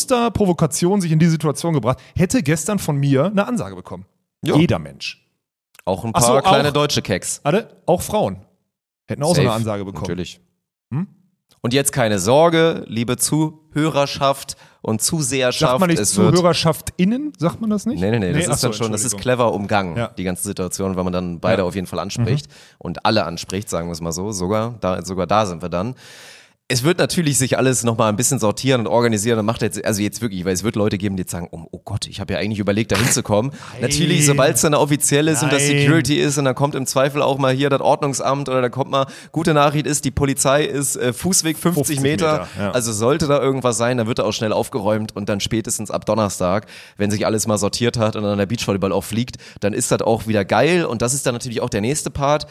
bewusster 0.06 0.30
Provokation 0.30 1.00
sich 1.00 1.12
in 1.12 1.18
die 1.18 1.26
Situation 1.26 1.74
gebracht, 1.74 1.98
hätte 2.16 2.42
gestern 2.42 2.78
von 2.78 2.96
mir 2.96 3.26
eine 3.26 3.46
Ansage 3.46 3.76
bekommen. 3.76 4.04
Ja. 4.44 4.56
Jeder 4.56 4.78
Mensch. 4.78 5.18
auch 5.84 6.04
ein 6.04 6.12
paar 6.12 6.22
so, 6.22 6.38
kleine 6.40 6.68
auch- 6.68 6.72
deutsche 6.72 7.02
Keks. 7.02 7.40
Alle, 7.44 7.68
auch 7.86 8.02
Frauen. 8.02 8.38
Hätten 9.08 9.22
auch 9.22 9.28
so 9.28 9.34
Safe, 9.34 9.48
eine 9.48 9.52
Ansage 9.52 9.84
bekommen. 9.84 10.02
Natürlich. 10.04 10.40
Hm? 10.92 11.06
Und 11.60 11.74
jetzt 11.74 11.92
keine 11.92 12.18
Sorge, 12.18 12.84
liebe 12.88 13.16
Zuhörerschaft 13.16 14.56
und 14.80 15.00
Zuseherschaft. 15.02 15.70
Sagt 15.70 15.80
man 15.80 15.90
nicht 15.90 15.98
es 16.00 16.16
wird 16.16 16.36
ZuhörerschaftsInnen? 16.36 17.32
Sagt 17.38 17.60
man 17.60 17.70
das 17.70 17.86
nicht? 17.86 18.00
Nee, 18.00 18.10
nee, 18.10 18.18
nee, 18.18 18.32
das 18.32 18.48
ach 18.48 18.54
ist 18.54 18.60
so, 18.60 18.68
dann 18.68 18.74
schon, 18.74 18.92
das 18.92 19.04
ist 19.04 19.16
clever 19.18 19.52
umgangen, 19.52 19.96
Ja. 19.96 20.08
die 20.08 20.24
ganze 20.24 20.42
Situation, 20.44 20.96
weil 20.96 21.04
man 21.04 21.12
dann 21.12 21.40
beide 21.40 21.62
Ja. 21.62 21.68
auf 21.68 21.74
jeden 21.74 21.86
Fall 21.86 21.98
anspricht 22.00 22.46
und 22.78 23.04
alle 23.06 23.24
anspricht, 23.24 23.68
sagen 23.68 23.88
wir 23.88 23.92
es 23.92 24.00
mal 24.00 24.12
so, 24.12 24.32
sogar 24.32 24.74
da, 24.80 25.02
sogar 25.04 25.26
da 25.28 25.46
sind 25.46 25.62
wir 25.62 25.68
dann. 25.68 25.94
Es 26.72 26.84
wird 26.84 26.96
natürlich 26.96 27.36
sich 27.36 27.58
alles 27.58 27.84
nochmal 27.84 28.08
ein 28.08 28.16
bisschen 28.16 28.38
sortieren 28.38 28.80
und 28.80 28.86
organisieren 28.86 29.38
und 29.38 29.44
macht 29.44 29.60
jetzt, 29.60 29.84
also 29.84 30.00
jetzt 30.00 30.22
wirklich, 30.22 30.46
weil 30.46 30.54
es 30.54 30.64
wird 30.64 30.74
Leute 30.74 30.96
geben, 30.96 31.16
die 31.16 31.20
jetzt 31.20 31.30
sagen, 31.30 31.48
oh, 31.50 31.66
oh 31.70 31.82
Gott, 31.84 32.06
ich 32.06 32.18
habe 32.18 32.32
ja 32.32 32.38
eigentlich 32.38 32.60
überlegt, 32.60 32.92
da 32.92 32.96
hinzukommen. 32.96 33.52
natürlich, 33.82 34.24
sobald 34.24 34.56
es 34.56 34.62
dann 34.62 34.72
offiziell 34.72 35.28
ist 35.28 35.42
und 35.42 35.52
das 35.52 35.68
Nein. 35.68 35.80
Security 35.80 36.18
ist 36.18 36.38
und 36.38 36.46
dann 36.46 36.54
kommt 36.54 36.74
im 36.74 36.86
Zweifel 36.86 37.20
auch 37.20 37.36
mal 37.36 37.52
hier 37.52 37.68
das 37.68 37.82
Ordnungsamt 37.82 38.48
oder 38.48 38.62
da 38.62 38.70
kommt 38.70 38.90
mal, 38.90 39.04
gute 39.32 39.52
Nachricht 39.52 39.86
ist, 39.86 40.06
die 40.06 40.10
Polizei 40.10 40.64
ist 40.64 40.96
äh, 40.96 41.12
Fußweg 41.12 41.58
50, 41.58 41.98
50 41.98 42.00
Meter, 42.00 42.32
Meter, 42.32 42.48
ja. 42.58 42.70
also 42.70 42.90
sollte 42.90 43.26
da 43.26 43.38
irgendwas 43.38 43.76
sein, 43.76 43.98
dann 43.98 44.06
wird 44.06 44.20
er 44.20 44.24
auch 44.24 44.32
schnell 44.32 44.54
aufgeräumt 44.54 45.14
und 45.14 45.28
dann 45.28 45.40
spätestens 45.40 45.90
ab 45.90 46.06
Donnerstag, 46.06 46.64
wenn 46.96 47.10
sich 47.10 47.26
alles 47.26 47.46
mal 47.46 47.58
sortiert 47.58 47.98
hat 47.98 48.16
und 48.16 48.22
dann 48.22 48.38
der 48.38 48.46
Beachvolleyball 48.46 48.92
auch 48.92 49.04
fliegt, 49.04 49.36
dann 49.60 49.74
ist 49.74 49.90
das 49.90 50.00
auch 50.00 50.26
wieder 50.26 50.46
geil 50.46 50.86
und 50.86 51.02
das 51.02 51.12
ist 51.12 51.26
dann 51.26 51.34
natürlich 51.34 51.60
auch 51.60 51.68
der 51.70 51.82
nächste 51.82 52.08
Part. 52.08 52.46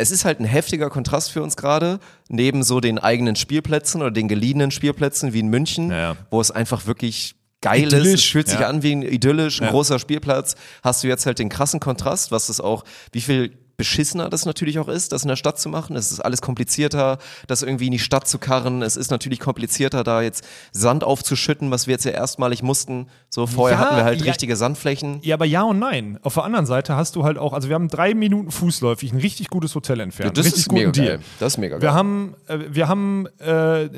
Es 0.00 0.10
ist 0.10 0.24
halt 0.24 0.40
ein 0.40 0.44
heftiger 0.46 0.88
Kontrast 0.88 1.30
für 1.30 1.42
uns 1.42 1.56
gerade, 1.56 2.00
neben 2.28 2.62
so 2.62 2.80
den 2.80 2.98
eigenen 2.98 3.36
Spielplätzen 3.36 4.00
oder 4.00 4.10
den 4.10 4.28
geliehenen 4.28 4.70
Spielplätzen 4.70 5.32
wie 5.32 5.40
in 5.40 5.48
München, 5.48 5.90
Ja, 5.90 5.96
ja. 5.98 6.16
wo 6.30 6.40
es 6.40 6.50
einfach 6.50 6.86
wirklich 6.86 7.34
geil 7.60 7.82
ist. 7.84 7.92
Idyllisch, 7.92 8.24
Es 8.24 8.30
fühlt 8.30 8.48
sich 8.48 8.60
ja. 8.60 8.68
an 8.68 8.82
wie 8.82 8.92
ein 8.92 9.02
idyllisch, 9.02 9.60
ein 9.60 9.64
Ja. 9.66 9.70
großer 9.70 9.98
Spielplatz. 9.98 10.54
Hast 10.82 11.04
du 11.04 11.08
jetzt 11.08 11.26
halt 11.26 11.38
den 11.38 11.50
krassen 11.50 11.78
Kontrast, 11.80 12.32
was 12.32 12.48
es 12.48 12.60
auch, 12.60 12.84
wie 13.12 13.20
viel 13.20 13.52
beschissener 13.80 14.28
das 14.28 14.44
natürlich 14.44 14.78
auch 14.78 14.88
ist, 14.88 15.12
das 15.12 15.22
in 15.22 15.28
der 15.28 15.36
Stadt 15.36 15.58
zu 15.58 15.70
machen. 15.70 15.96
Es 15.96 16.12
ist 16.12 16.20
alles 16.20 16.42
komplizierter, 16.42 17.16
das 17.46 17.62
irgendwie 17.62 17.86
in 17.86 17.92
die 17.92 17.98
Stadt 17.98 18.28
zu 18.28 18.38
karren. 18.38 18.82
Es 18.82 18.94
ist 18.94 19.10
natürlich 19.10 19.40
komplizierter, 19.40 20.04
da 20.04 20.20
jetzt 20.20 20.46
Sand 20.72 21.02
aufzuschütten, 21.02 21.70
was 21.70 21.86
wir 21.86 21.92
jetzt 21.92 22.04
ja 22.04 22.10
erstmalig 22.10 22.62
mussten. 22.62 23.06
So 23.30 23.46
vorher 23.46 23.78
Ja, 23.78 23.84
hatten 23.84 23.96
wir 23.96 24.04
halt 24.04 24.20
ja. 24.20 24.26
richtige 24.26 24.54
Sandflächen. 24.56 25.20
Ja, 25.22 25.34
aber 25.36 25.46
ja 25.46 25.62
und 25.62 25.78
nein. 25.78 26.18
Auf 26.22 26.34
der 26.34 26.44
anderen 26.44 26.66
Seite 26.66 26.94
hast 26.94 27.16
du 27.16 27.24
halt 27.24 27.38
auch, 27.38 27.54
also 27.54 27.68
wir 27.68 27.74
haben 27.74 27.88
drei 27.88 28.12
Minuten 28.12 28.50
fußläufig 28.50 29.12
ein 29.12 29.18
richtig 29.20 29.48
gutes 29.48 29.74
Hotel 29.74 30.00
entfernt. 30.00 30.36
das 30.36 30.44
richtig 30.44 30.66
ist 30.66 30.72
mega 30.72 30.90
Deal. 30.90 31.06
geil. 31.06 31.20
Das 31.38 31.54
ist 31.54 31.58
mega 31.58 31.76
geil. 31.78 31.82
Wir 31.82 31.94
haben, 31.94 32.34
äh, 32.48 32.58
wir 32.70 32.86
haben 32.88 33.26
äh, 33.38 33.88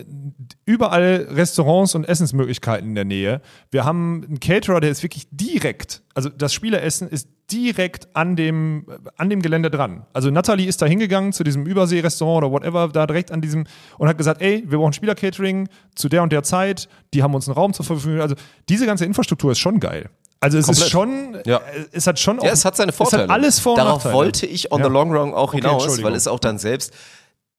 überall 0.64 1.26
Restaurants 1.30 1.94
und 1.94 2.04
Essensmöglichkeiten 2.08 2.88
in 2.90 2.94
der 2.94 3.04
Nähe. 3.04 3.40
Wir 3.70 3.84
haben 3.84 4.24
einen 4.28 4.40
Caterer, 4.40 4.80
der 4.80 4.90
ist 4.90 5.02
wirklich 5.02 5.26
direkt, 5.30 6.02
also 6.14 6.28
das 6.28 6.52
Spieleressen 6.54 7.08
ist 7.08 7.28
direkt 7.50 8.08
an 8.14 8.36
dem, 8.36 8.86
äh, 8.88 8.96
an 9.16 9.30
dem 9.30 9.42
Gelände 9.42 9.70
dran. 9.70 10.06
Also 10.12 10.30
Natalie 10.30 10.66
ist 10.68 10.80
da 10.82 10.86
hingegangen 10.86 11.32
zu 11.32 11.44
diesem 11.44 11.66
Übersee-Restaurant 11.66 12.44
oder 12.44 12.52
whatever, 12.52 12.88
da 12.88 13.06
direkt 13.06 13.30
an 13.30 13.40
diesem 13.40 13.64
und 13.98 14.08
hat 14.08 14.18
gesagt, 14.18 14.40
ey, 14.42 14.64
wir 14.66 14.78
brauchen 14.78 14.92
Spieler-Catering 14.92 15.68
zu 15.94 16.08
der 16.08 16.22
und 16.22 16.32
der 16.32 16.42
Zeit. 16.42 16.88
Die 17.14 17.22
haben 17.22 17.34
uns 17.34 17.48
einen 17.48 17.54
Raum 17.56 17.72
zur 17.72 17.84
Verfügung. 17.84 18.20
Also 18.20 18.34
diese 18.68 18.86
ganze 18.86 19.04
Infrastruktur 19.04 19.52
ist 19.52 19.58
schon 19.58 19.80
geil. 19.80 20.08
Also 20.40 20.58
es 20.58 20.68
ist 20.68 20.90
schon, 20.90 21.36
Ja. 21.44 21.58
äh, 21.58 21.84
es 21.92 22.06
hat 22.06 22.18
schon 22.18 22.40
auch, 22.40 22.44
Ja, 22.44 22.50
es 22.52 22.64
hat 22.64 22.76
seine 22.76 22.92
Vorteile. 22.92 23.24
Es 23.24 23.28
hat 23.28 23.34
alles 23.36 23.58
Vor- 23.60 23.72
und 23.74 23.78
Darauf 23.78 23.96
Nachteile. 24.04 24.14
wollte 24.14 24.46
ich 24.46 24.72
on 24.72 24.80
Ja. 24.80 24.86
the 24.86 24.92
long 24.92 25.14
run 25.14 25.34
auch 25.34 25.48
Okay, 25.54 25.58
hinaus, 25.62 26.02
weil 26.02 26.14
es 26.14 26.26
auch 26.26 26.40
dann 26.40 26.58
selbst 26.58 26.92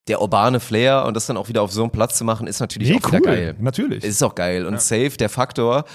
der 0.10 0.22
urbane 0.22 0.60
Flair 0.60 1.06
und 1.06 1.14
das 1.16 1.28
dann 1.28 1.38
auch 1.38 1.48
wieder 1.48 1.62
auf 1.62 1.72
so 1.72 1.82
einen 1.82 1.92
Platz 1.92 2.18
zu 2.18 2.26
machen, 2.26 2.46
ist 2.46 2.60
natürlich 2.60 2.90
Nee, 2.90 3.00
auch 3.02 3.14
cool. 3.14 3.22
geil. 3.22 3.56
Natürlich. 3.60 4.04
Es 4.04 4.10
ist 4.12 4.24
auch 4.24 4.36
geil. 4.36 4.66
Und 4.66 4.82
safe, 4.82 5.12
der 5.12 5.30
Faktor, 5.30 5.86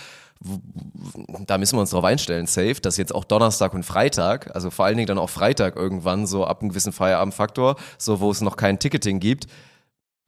da 1.47 1.59
müssen 1.59 1.77
wir 1.77 1.81
uns 1.81 1.91
drauf 1.91 2.05
einstellen, 2.05 2.47
safe, 2.47 2.77
dass 2.81 2.97
jetzt 2.97 3.15
auch 3.15 3.25
Donnerstag 3.25 3.75
und 3.75 3.85
Freitag, 3.85 4.55
also 4.55 4.71
vor 4.71 4.85
allen 4.85 4.97
Dingen 4.97 5.09
dann 5.09 5.19
auch 5.19 5.31
Freitag 5.31 5.77
irgendwann 5.77 6.27
so 6.27 6.45
ab 6.45 6.61
einem 6.61 6.71
gewissen 6.71 6.93
Feierabendfaktor, 6.93 7.77
so 7.99 8.21
wo 8.21 8.31
es 8.31 8.41
noch 8.41 8.57
kein 8.57 8.79
Ticketing 8.79 9.21
gibt, 9.21 9.47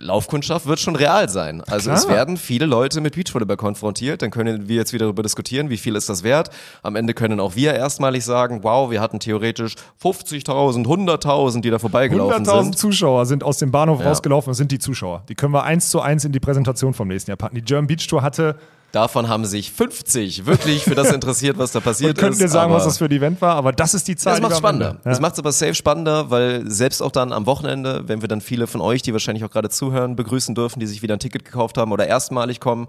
Laufkundschaft 0.01 0.67
wird 0.67 0.81
schon 0.81 0.97
real 0.97 1.29
sein. 1.29 1.63
Also 1.69 1.91
Klar. 1.91 1.97
es 1.99 2.09
werden 2.09 2.37
viele 2.39 2.65
Leute 2.65 3.03
mit 3.03 3.15
Beachvolleyball 3.15 3.59
konfrontiert. 3.59 4.23
Dann 4.23 4.31
können 4.31 4.67
wir 4.67 4.77
jetzt 4.77 4.93
wieder 4.95 5.05
darüber 5.05 5.23
diskutieren, 5.23 5.69
wie 5.69 5.77
viel 5.77 5.95
ist 5.95 6.09
das 6.09 6.23
wert. 6.23 6.49
Am 6.83 6.97
Ende 6.97 7.13
können 7.13 7.39
auch 7.39 7.55
wir 7.55 7.75
erstmalig 7.75 8.25
sagen, 8.25 8.61
wow, 8.63 8.91
wir 8.91 9.01
hatten 9.01 9.21
theoretisch 9.21 9.75
50.000, 10.03 10.87
100.000, 10.87 11.61
die 11.61 11.69
da 11.71 11.79
vorbeigelaufen 11.79 12.47
100.000 12.47 12.63
sind. 12.63 12.79
Zuschauer 12.79 13.27
sind 13.27 13.45
aus 13.45 13.59
dem 13.59 13.71
Bahnhof 13.71 14.01
Ja. 14.01 14.09
rausgelaufen 14.09 14.49
und 14.49 14.55
sind 14.55 14.73
die 14.73 14.79
Zuschauer. 14.79 15.23
Die 15.29 15.35
können 15.35 15.53
wir 15.53 15.65
eins 15.65 15.91
zu 15.91 16.01
eins 16.01 16.25
in 16.25 16.33
die 16.33 16.41
Präsentation 16.41 16.95
vom 16.95 17.09
nächsten 17.09 17.31
Jahr 17.31 17.37
packen. 17.37 17.57
Die 17.57 17.63
German 17.63 17.87
Beach 17.87 18.07
Tour 18.07 18.23
hatte, 18.23 18.57
Davon 18.93 19.29
haben 19.29 19.45
sich 19.45 19.71
50 19.73 20.47
wirklich 20.47 20.83
für 20.85 20.95
das 20.97 21.11
interessiert, 21.13 21.59
was 21.59 21.71
da 21.73 21.81
passiert 21.81 22.11
und 22.17 22.19
könnt 22.19 22.35
ist. 22.35 22.41
ihr 22.41 22.49
sagen, 22.49 22.73
was 22.73 22.85
das 22.85 22.99
für 22.99 23.05
ein 23.05 23.11
Event 23.13 23.41
war, 23.41 23.55
aber 23.55 23.73
das 23.73 23.95
ist 23.95 24.09
die 24.09 24.17
Zahl. 24.17 24.35
Das 24.35 24.43
macht 24.43 24.57
spannender. 24.57 24.91
Ende- 24.91 25.01
Das 25.05 25.19
Ja. 25.19 25.23
macht 25.23 25.35
es 25.35 25.39
aber 25.39 25.53
safe 25.53 25.75
spannender, 25.75 26.31
weil 26.31 26.69
selbst 26.69 27.01
auch 27.03 27.13
dann 27.13 27.33
am 27.33 27.47
Wochenende, 27.47 28.03
wenn 28.09 28.21
wir 28.21 28.29
dann 28.29 28.41
viele 28.41 28.67
von 28.67 28.81
euch, 28.81 29.03
die 29.03 29.13
wahrscheinlich 29.13 29.45
auch 29.45 29.51
gerade 29.51 29.69
zuhören, 29.71 30.17
begrüßen 30.17 30.55
dürfen, 30.55 30.81
die 30.81 30.87
sich 30.87 31.03
wieder 31.03 31.15
ein 31.15 31.21
Ticket 31.21 31.45
gekauft 31.45 31.79
haben 31.79 31.93
oder 31.93 32.07
erstmalig 32.07 32.59
kommen, 32.59 32.89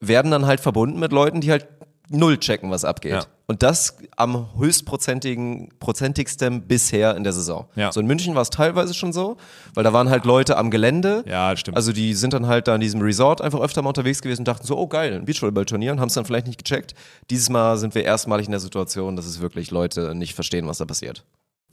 werden 0.00 0.30
dann 0.30 0.46
halt 0.46 0.60
verbunden 0.60 0.98
mit 0.98 1.12
Leuten, 1.12 1.40
die 1.40 1.50
halt 1.50 1.66
null 2.10 2.38
checken, 2.38 2.70
was 2.70 2.84
abgeht. 2.84 3.12
Ja. 3.12 3.24
Und 3.46 3.62
das 3.62 3.96
am 4.16 4.48
höchstprozentigen, 4.58 5.70
prozentigsten 5.80 6.62
bisher 6.62 7.16
in 7.16 7.24
der 7.24 7.32
Saison. 7.32 7.66
Ja. 7.76 7.90
So 7.92 8.00
in 8.00 8.06
München 8.06 8.34
war 8.34 8.42
es 8.42 8.50
teilweise 8.50 8.92
schon 8.92 9.12
so, 9.12 9.38
weil 9.74 9.84
da 9.84 9.92
waren 9.92 10.10
halt 10.10 10.26
Leute 10.26 10.58
am 10.58 10.70
Gelände. 10.70 11.24
Ja, 11.26 11.56
stimmt. 11.56 11.76
Also 11.76 11.92
die 11.92 12.12
sind 12.12 12.34
dann 12.34 12.46
halt 12.46 12.68
da 12.68 12.74
in 12.74 12.80
diesem 12.80 13.00
Resort 13.00 13.40
einfach 13.40 13.60
öfter 13.60 13.80
mal 13.80 13.88
unterwegs 13.88 14.20
gewesen 14.20 14.42
und 14.42 14.48
dachten 14.48 14.66
so, 14.66 14.76
oh 14.76 14.86
geil, 14.86 15.14
ein 15.14 15.24
Beachvolleyball-Turnier 15.24 15.92
und 15.92 16.00
haben 16.00 16.08
es 16.08 16.14
dann 16.14 16.26
vielleicht 16.26 16.46
nicht 16.46 16.62
gecheckt. 16.62 16.94
Dieses 17.30 17.48
Mal 17.48 17.78
sind 17.78 17.94
wir 17.94 18.04
erstmalig 18.04 18.46
in 18.46 18.52
der 18.52 18.60
Situation, 18.60 19.16
dass 19.16 19.24
es 19.24 19.40
wirklich 19.40 19.70
Leute 19.70 20.14
nicht 20.14 20.34
verstehen, 20.34 20.66
was 20.66 20.78
da 20.78 20.84
passiert. 20.84 21.24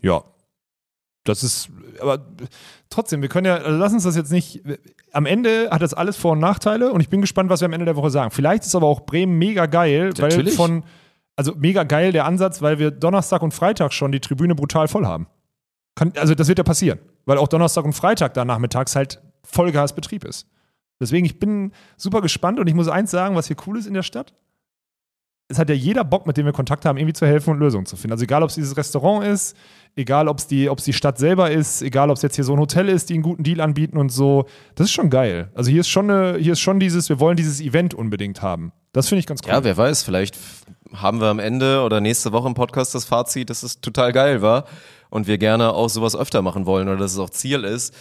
Ja. 0.02 0.24
Das 1.26 1.44
ist, 1.44 1.70
aber 2.00 2.26
trotzdem, 2.90 3.22
wir 3.22 3.30
können 3.30 3.48
ja, 3.48 3.56
also 3.56 3.78
lass 3.78 3.92
uns 3.92 4.04
das 4.04 4.16
jetzt 4.16 4.32
nicht. 4.32 4.62
Am 5.12 5.26
Ende 5.26 5.70
hat 5.72 5.82
das 5.82 5.94
alles 5.94 6.16
Vor- 6.16 6.34
und 6.34 6.40
Nachteile 6.40 6.92
und 6.92 7.02
ich 7.02 7.10
bin 7.10 7.20
gespannt, 7.20 7.50
was 7.50 7.62
wir 7.62 7.66
am 7.66 7.74
Ende 7.74 7.86
der 7.86 7.96
Woche 7.96 8.12
sagen. 8.12 8.32
Vielleicht 8.32 8.64
ist 8.64 8.76
aber 8.76 8.86
auch 8.86 9.02
Bremen 9.02 9.38
mega 9.38 9.66
geil, 9.66 10.12
weil 10.18 10.30
Natürlich. 10.30 10.54
von, 10.54 10.84
also 11.36 11.54
mega 11.58 11.84
geil 11.84 12.12
der 12.12 12.26
Ansatz, 12.26 12.62
weil 12.62 12.78
wir 12.78 12.92
Donnerstag 12.92 13.42
und 13.42 13.54
Freitag 13.54 13.92
schon 13.92 14.12
die 14.12 14.20
Tribüne 14.20 14.54
brutal 14.54 14.88
voll 14.88 15.06
haben. 15.06 15.28
Kann, 15.96 16.14
also 16.18 16.36
das 16.36 16.48
wird 16.48 16.60
ja 16.60 16.64
passieren, 16.64 17.00
weil 17.26 17.40
auch 17.40 17.48
Donnerstag 17.48 17.86
und 17.86 17.94
Freitag 17.94 18.36
da 18.36 18.46
nachmittags 18.46 18.96
halt 18.96 19.22
Vollgasbetrieb 19.44 20.24
ist. 20.26 20.48
Deswegen, 21.00 21.26
ich 21.26 21.40
bin 21.40 21.72
super 21.98 22.22
gespannt 22.22 22.60
und 22.60 22.68
ich 22.68 22.76
muss 22.76 22.88
eins 22.88 23.12
sagen, 23.12 23.36
was 23.36 23.48
hier 23.48 23.58
cool 23.66 23.80
ist 23.80 23.88
in 23.88 23.94
der 23.96 24.04
Stadt. 24.04 24.34
Es 25.48 25.60
hat 25.60 25.70
ja 25.70 25.76
jeder 25.76 26.04
Bock, 26.04 26.26
mit 26.26 26.38
dem 26.38 26.46
wir 26.46 26.54
Kontakt 26.54 26.86
haben, 26.86 26.98
irgendwie 26.98 27.14
zu 27.14 27.28
helfen 27.28 27.52
und 27.52 27.60
Lösungen 27.60 27.86
zu 27.86 27.96
finden. 27.96 28.14
Also 28.14 28.24
egal, 28.24 28.42
ob 28.42 28.50
es 28.50 28.56
dieses 28.56 28.76
Restaurant 28.78 29.26
ist, 29.26 29.56
egal, 29.96 30.28
ob 30.28 30.40
es 30.40 30.48
die, 30.48 30.70
ob's 30.70 30.84
die 30.86 30.94
Stadt 30.94 31.20
selber 31.20 31.52
ist, 31.52 31.84
egal, 31.84 32.10
ob 32.10 32.18
es 32.18 32.24
jetzt 32.24 32.36
hier 32.36 32.44
so 32.44 32.54
ein 32.54 32.60
Hotel 32.60 32.90
ist, 32.90 33.10
die 33.10 33.14
einen 33.14 33.24
guten 33.24 33.44
Deal 33.44 33.62
anbieten 33.62 33.98
und 33.98 34.10
so. 34.10 34.46
Das 34.74 34.86
ist 34.86 34.94
schon 34.94 35.12
geil. 35.12 35.52
Also 35.54 35.70
hier 35.70 35.82
ist 35.82 35.90
schon, 35.90 36.10
eine, 36.10 36.40
hier 36.40 36.54
ist 36.54 36.62
schon 36.62 36.80
dieses, 36.80 37.10
wir 37.10 37.20
wollen 37.20 37.38
dieses 37.38 37.62
Event 37.62 37.94
unbedingt 37.94 38.42
haben. 38.42 38.72
Das 38.92 39.08
finde 39.08 39.20
ich 39.20 39.28
ganz 39.28 39.42
cool. 39.46 39.52
Ja, 39.52 39.64
wer 39.64 39.78
weiß, 39.78 40.02
vielleicht 40.04 40.36
haben 40.94 41.20
wir 41.20 41.28
am 41.28 41.40
Ende 41.40 41.82
oder 41.82 42.02
nächste 42.02 42.32
Woche 42.32 42.48
im 42.48 42.54
Podcast 42.54 42.96
das 42.96 43.06
Fazit, 43.06 43.50
dass 43.50 43.62
es 43.62 43.82
total 43.82 44.14
geil 44.14 44.42
war 44.42 44.66
und 45.10 45.28
wir 45.28 45.38
gerne 45.38 45.74
auch 45.74 45.90
sowas 45.90 46.16
öfter 46.16 46.42
machen 46.42 46.66
wollen 46.66 46.88
oder 46.88 46.98
dass 46.98 47.14
es 47.14 47.20
auch 47.20 47.30
Ziel 47.30 47.66
ist, 47.66 47.94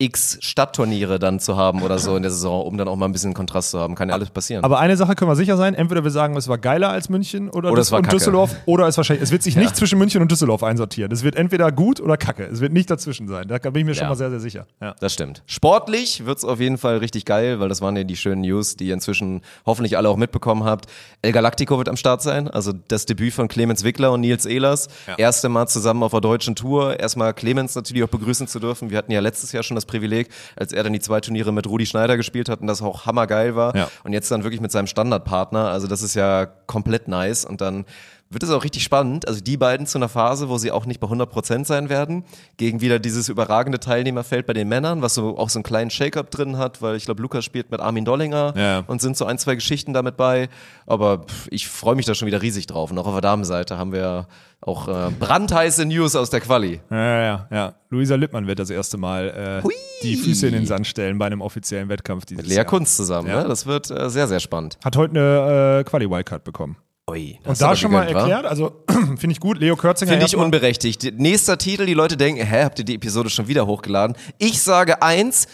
x 0.00 0.38
Stadtturniere 0.40 1.18
dann 1.18 1.38
zu 1.40 1.56
haben 1.56 1.82
oder 1.82 1.98
so 1.98 2.16
in 2.16 2.22
der 2.22 2.30
Saison, 2.32 2.64
um 2.64 2.76
dann 2.78 2.88
auch 2.88 2.96
mal 2.96 3.04
ein 3.06 3.12
bisschen 3.12 3.34
Kontrast 3.34 3.70
zu 3.70 3.78
haben. 3.78 3.94
Kann 3.94 4.08
ja 4.08 4.14
alles 4.14 4.30
passieren. 4.30 4.64
Aber 4.64 4.78
eine 4.80 4.96
Sache 4.96 5.14
können 5.14 5.30
wir 5.30 5.36
sicher 5.36 5.56
sein: 5.56 5.74
entweder 5.74 6.02
wir 6.02 6.10
sagen, 6.10 6.36
es 6.36 6.48
war 6.48 6.58
geiler 6.58 6.88
als 6.88 7.08
München 7.08 7.50
oder, 7.50 7.70
Oder 7.70 7.82
es 7.82 7.92
war. 7.92 8.00
Düsseldorf, 8.02 8.56
oder 8.66 8.88
es 8.88 8.96
wahrscheinlich. 8.96 9.22
Es 9.22 9.30
wird 9.30 9.42
sich 9.42 9.56
nicht 9.56 9.76
zwischen 9.76 9.98
München 9.98 10.22
und 10.22 10.30
Düsseldorf 10.30 10.62
einsortieren. 10.62 11.12
Es 11.12 11.22
wird 11.22 11.36
entweder 11.36 11.70
gut 11.70 12.00
oder 12.00 12.16
kacke. 12.16 12.44
Es 12.44 12.60
wird 12.60 12.72
nicht 12.72 12.90
dazwischen 12.90 13.28
sein. 13.28 13.46
Da 13.46 13.58
bin 13.58 13.76
ich 13.76 13.84
mir 13.84 13.94
schon 13.94 14.04
Ja. 14.04 14.08
mal 14.08 14.16
sehr, 14.16 14.30
sehr 14.30 14.40
sicher. 14.40 14.66
Ja. 14.80 14.94
Das 15.00 15.12
stimmt. 15.12 15.42
Sportlich 15.46 16.24
wird's 16.24 16.44
auf 16.44 16.58
jeden 16.60 16.78
Fall 16.78 16.96
richtig 16.96 17.26
geil, 17.26 17.60
weil 17.60 17.68
das 17.68 17.80
waren 17.82 17.96
ja 17.96 18.04
die 18.04 18.16
schönen 18.16 18.40
News, 18.40 18.76
die 18.76 18.86
ihr 18.86 18.94
inzwischen 18.94 19.42
hoffentlich 19.66 19.96
alle 19.98 20.08
auch 20.08 20.16
mitbekommen 20.16 20.64
habt. 20.64 20.86
El 21.22 21.32
Galactico 21.32 21.76
wird 21.78 21.88
am 21.90 21.96
Start 21.96 22.22
sein, 22.22 22.48
also 22.48 22.72
das 22.88 23.04
Debüt 23.06 23.34
von 23.34 23.46
Clemens 23.48 23.84
Wickler 23.84 24.12
und 24.12 24.22
Nils 24.22 24.46
Ehlers. 24.46 24.88
Erste 25.18 25.48
Mal 25.50 25.68
zusammen 25.68 26.02
auf 26.02 26.12
der 26.12 26.20
deutschen 26.22 26.56
Tour. 26.56 26.98
Erstmal 26.98 27.34
Clemens 27.34 27.74
natürlich 27.74 28.02
auch 28.02 28.08
begrüßen 28.08 28.46
zu 28.48 28.58
dürfen. 28.58 28.90
Wir 28.90 28.98
hatten 28.98 29.12
ja 29.12 29.20
letztes 29.20 29.52
Jahr 29.52 29.62
schon 29.62 29.74
das 29.74 29.84
Privileg, 29.90 30.28
als 30.56 30.72
er 30.72 30.82
dann 30.82 30.92
die 30.92 31.00
zwei 31.00 31.20
Turniere 31.20 31.52
mit 31.52 31.66
Rudi 31.66 31.86
Schneider 31.86 32.16
gespielt 32.16 32.48
hat 32.48 32.60
und 32.60 32.66
das 32.66 32.82
auch 32.82 33.06
hammergeil 33.06 33.56
war. 33.56 33.74
Ja. 33.76 33.88
Und 34.04 34.12
jetzt 34.12 34.30
dann 34.30 34.42
wirklich 34.44 34.60
mit 34.60 34.72
seinem 34.72 34.86
Standardpartner. 34.86 35.68
Also 35.68 35.86
das 35.86 36.02
ist 36.02 36.14
ja 36.14 36.46
komplett 36.66 37.08
nice 37.08 37.44
und 37.44 37.60
dann 37.60 37.84
wird 38.32 38.42
es 38.44 38.50
auch 38.50 38.62
richtig 38.62 38.84
spannend. 38.84 39.26
Also 39.26 39.40
die 39.40 39.56
beiden 39.56 39.86
zu 39.86 39.98
einer 39.98 40.08
Phase, 40.08 40.48
wo 40.48 40.56
sie 40.56 40.70
auch 40.70 40.86
nicht 40.86 41.00
bei 41.00 41.08
100% 41.08 41.64
sein 41.66 41.88
werden, 41.88 42.24
gegen 42.56 42.80
wieder 42.80 42.98
dieses 43.00 43.28
überragende 43.28 43.80
Teilnehmerfeld 43.80 44.46
bei 44.46 44.52
den 44.52 44.68
Männern, 44.68 45.02
was 45.02 45.14
so 45.14 45.36
auch 45.36 45.48
so 45.50 45.58
einen 45.58 45.64
kleinen 45.64 45.90
Shake-up 45.90 46.30
drin 46.30 46.56
hat, 46.56 46.80
weil 46.80 46.94
ich 46.96 47.04
glaube, 47.06 47.20
Lukas 47.22 47.44
spielt 47.44 47.70
mit 47.72 47.80
Armin 47.80 48.04
Dollinger 48.04 48.54
Ja. 48.56 48.84
und 48.86 49.00
sind 49.02 49.16
so 49.16 49.24
ein, 49.24 49.36
zwei 49.38 49.56
Geschichten 49.56 49.92
damit 49.92 50.16
bei. 50.16 50.48
Aber 50.86 51.26
ich 51.50 51.68
freue 51.68 51.96
mich 51.96 52.06
da 52.06 52.14
schon 52.14 52.26
wieder 52.26 52.40
riesig 52.40 52.66
drauf. 52.66 52.90
Und 52.92 52.98
auch 52.98 53.06
auf 53.06 53.14
der 53.14 53.20
Damenseite 53.20 53.76
haben 53.78 53.92
wir 53.92 54.28
auch 54.60 54.86
äh, 54.88 55.10
brandheiße 55.18 55.84
News 55.86 56.14
aus 56.14 56.30
der 56.30 56.40
Quali. 56.40 56.80
Ja, 56.90 56.96
ja, 56.96 57.22
ja, 57.22 57.48
ja. 57.50 57.74
Luisa 57.88 58.14
Lippmann 58.14 58.46
wird 58.46 58.58
das 58.58 58.70
erste 58.70 58.96
Mal 58.98 59.62
äh, 59.64 59.68
die 60.02 60.14
Füße 60.16 60.46
in 60.46 60.52
den 60.52 60.66
Sand 60.66 60.86
stellen 60.86 61.18
bei 61.18 61.26
einem 61.26 61.40
offiziellen 61.40 61.88
Wettkampf 61.88 62.26
dieses 62.26 62.46
Lea 62.46 62.56
Jahr. 62.56 62.64
Kunz 62.64 62.94
zusammen, 62.96 63.28
Ja. 63.28 63.42
ne? 63.42 63.48
Das 63.48 63.66
wird 63.66 63.90
äh, 63.90 64.08
sehr, 64.10 64.28
sehr 64.28 64.38
spannend. 64.40 64.78
Hat 64.84 64.96
heute 64.96 65.18
eine 65.18 65.80
äh, 65.80 65.84
Quali-Wildcard 65.84 66.44
bekommen. 66.44 66.76
Ui, 67.10 67.38
das 67.42 67.60
Und 67.60 67.68
da 67.68 67.74
schon 67.74 67.90
mal 67.90 68.06
gegönnt, 68.06 68.16
wa? 68.16 68.20
erklärt, 68.20 68.46
also 68.46 68.84
finde 69.16 69.32
ich 69.32 69.40
gut, 69.40 69.58
Leo 69.58 69.74
Kürzinger. 69.74 70.12
Finde 70.12 70.26
ich 70.26 70.36
unberechtigt. 70.36 71.12
Nächster 71.18 71.58
Titel, 71.58 71.86
die 71.86 71.94
Leute 71.94 72.16
denken, 72.16 72.44
hä, 72.46 72.62
habt 72.64 72.78
ihr 72.78 72.84
die 72.84 72.94
Episode 72.94 73.30
schon 73.30 73.48
wieder 73.48 73.66
hochgeladen? 73.66 74.16
Ich 74.38 74.62
sage 74.62 75.02
eins, 75.02 75.48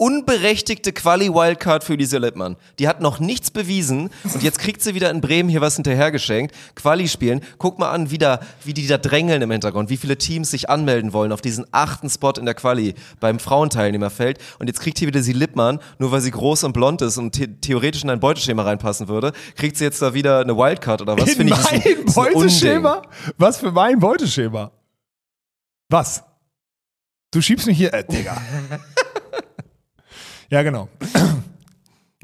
unberechtigte 0.00 0.92
Quali-Wildcard 0.94 1.84
für 1.84 1.94
Lisa 1.94 2.16
Lippmann. 2.16 2.56
Die 2.78 2.88
hat 2.88 3.02
noch 3.02 3.20
nichts 3.20 3.50
bewiesen 3.50 4.08
und 4.32 4.42
jetzt 4.42 4.58
kriegt 4.58 4.80
sie 4.80 4.94
wieder 4.94 5.10
in 5.10 5.20
Bremen 5.20 5.50
hier 5.50 5.60
was 5.60 5.74
hinterhergeschenkt. 5.76 6.54
Quali 6.74 7.06
spielen. 7.06 7.42
Guck 7.58 7.78
mal 7.78 7.90
an, 7.90 8.10
wie, 8.10 8.16
da, 8.16 8.40
wie 8.64 8.72
die 8.72 8.86
da 8.86 8.96
drängeln 8.96 9.42
im 9.42 9.50
Hintergrund, 9.50 9.90
wie 9.90 9.98
viele 9.98 10.16
Teams 10.16 10.50
sich 10.50 10.70
anmelden 10.70 11.12
wollen 11.12 11.32
auf 11.32 11.42
diesen 11.42 11.66
achten 11.70 12.08
Spot 12.08 12.32
in 12.38 12.46
der 12.46 12.54
Quali 12.54 12.94
beim 13.20 13.38
Frauenteilnehmerfeld. 13.38 14.38
Und 14.58 14.68
jetzt 14.68 14.80
kriegt 14.80 14.98
hier 14.98 15.06
wieder 15.06 15.22
sie 15.22 15.34
Lippmann, 15.34 15.80
nur 15.98 16.10
weil 16.12 16.22
sie 16.22 16.30
groß 16.30 16.64
und 16.64 16.72
blond 16.72 17.02
ist 17.02 17.18
und 17.18 17.34
the 17.36 17.46
theoretisch 17.60 18.02
in 18.02 18.08
ein 18.08 18.20
Beuteschema 18.20 18.62
reinpassen 18.62 19.06
würde, 19.06 19.32
kriegt 19.54 19.76
sie 19.76 19.84
jetzt 19.84 20.00
da 20.00 20.14
wieder 20.14 20.40
eine 20.40 20.56
Wildcard 20.56 21.02
oder 21.02 21.18
was? 21.18 21.28
In 21.28 21.36
Finde 21.36 21.52
ich, 21.52 21.58
ist 21.58 21.72
ein- 21.72 21.82
mein 21.84 22.06
ist 22.06 22.16
ein. 22.16 22.32
Beuteschema? 22.32 23.02
Was 23.36 23.58
für 23.58 23.70
mein 23.70 23.98
Beuteschema? 23.98 24.70
Was? 25.90 26.22
Du 27.32 27.42
schiebst 27.42 27.66
mich 27.66 27.76
hier, 27.76 27.92
äh, 27.92 28.02
Digga. 28.02 28.40
ja, 30.50 30.62
genau. 30.62 30.88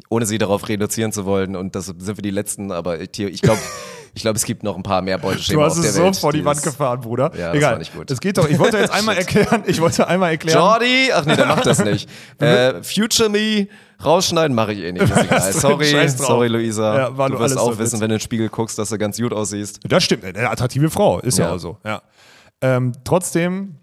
ohne 0.09 0.27
sie 0.27 0.39
darauf 0.39 0.69
reduzieren 0.69 1.13
zu 1.13 1.25
wollen. 1.25 1.57
Und 1.57 1.75
das 1.75 1.87
sind 1.87 2.07
wir 2.07 2.23
die 2.23 2.31
Letzten, 2.31 2.71
aber 2.71 3.01
ich 3.01 3.13
glaube, 3.13 3.31
ich 3.31 3.41
glaube, 3.43 3.59
es 4.37 4.45
gibt 4.45 4.63
noch 4.63 4.77
ein 4.77 4.83
paar 4.83 5.03
mehr 5.03 5.19
Beuteschema 5.19 5.63
Du 5.63 5.67
hast 5.67 5.79
es 5.79 5.95
so 5.95 6.03
Welt. 6.05 6.17
vor 6.17 6.33
die 6.33 6.45
Wand 6.45 6.63
gefahren, 6.63 7.01
Bruder. 7.01 7.33
Ja, 7.37 7.49
das 7.49 7.57
Egal. 7.57 7.73
war 7.73 7.79
nicht 7.79 7.95
gut. 7.95 8.11
Es 8.11 8.21
geht 8.21 8.39
doch. 8.39 8.49
Ich 8.49 8.59
wollte 8.59 8.79
jetzt 8.79 8.91
einmal 8.93 9.17
erklären. 9.17 9.63
Ich 9.67 9.81
wollte 9.81 10.07
einmal 10.07 10.31
erklären. 10.33 10.59
Jordi, 10.59 11.11
ach 11.13 11.25
nee, 11.25 11.37
der 11.37 11.47
macht 11.47 11.67
das 11.67 11.85
nicht. 11.85 12.09
äh, 12.39 12.83
Future 12.83 13.29
Me 13.29 13.69
rausschneiden 14.05 14.55
mache 14.55 14.73
ich 14.75 14.81
eh 14.81 14.93
nicht. 14.93 15.07
Sorry, 15.53 16.09
sorry, 16.09 16.49
Luisa. 16.49 16.99
Ja, 16.99 17.11
du 17.11 17.39
wirst 17.39 17.55
so 17.55 17.61
auch 17.61 17.73
ein 17.73 17.79
wissen, 17.79 17.95
wenn 18.01 18.09
du 18.09 18.15
in 18.15 18.19
den 18.19 18.21
Spiegel 18.21 18.49
guckst, 18.49 18.79
dass 18.79 18.91
du 18.91 18.99
ganz 18.99 19.19
gut 19.19 19.33
aussiehst. 19.33 19.81
Das 19.89 20.05
stimmt. 20.05 20.25
Eine 20.25 20.51
attraktive 20.51 20.91
Frau. 20.91 21.21
Ist 21.21 21.39
ja, 21.39 21.47
Ja. 21.47 21.55
auch 21.55 21.59
so. 21.59 21.79
Ja. 21.85 22.03
Ähm, 22.61 22.93
trotzdem, 23.05 23.77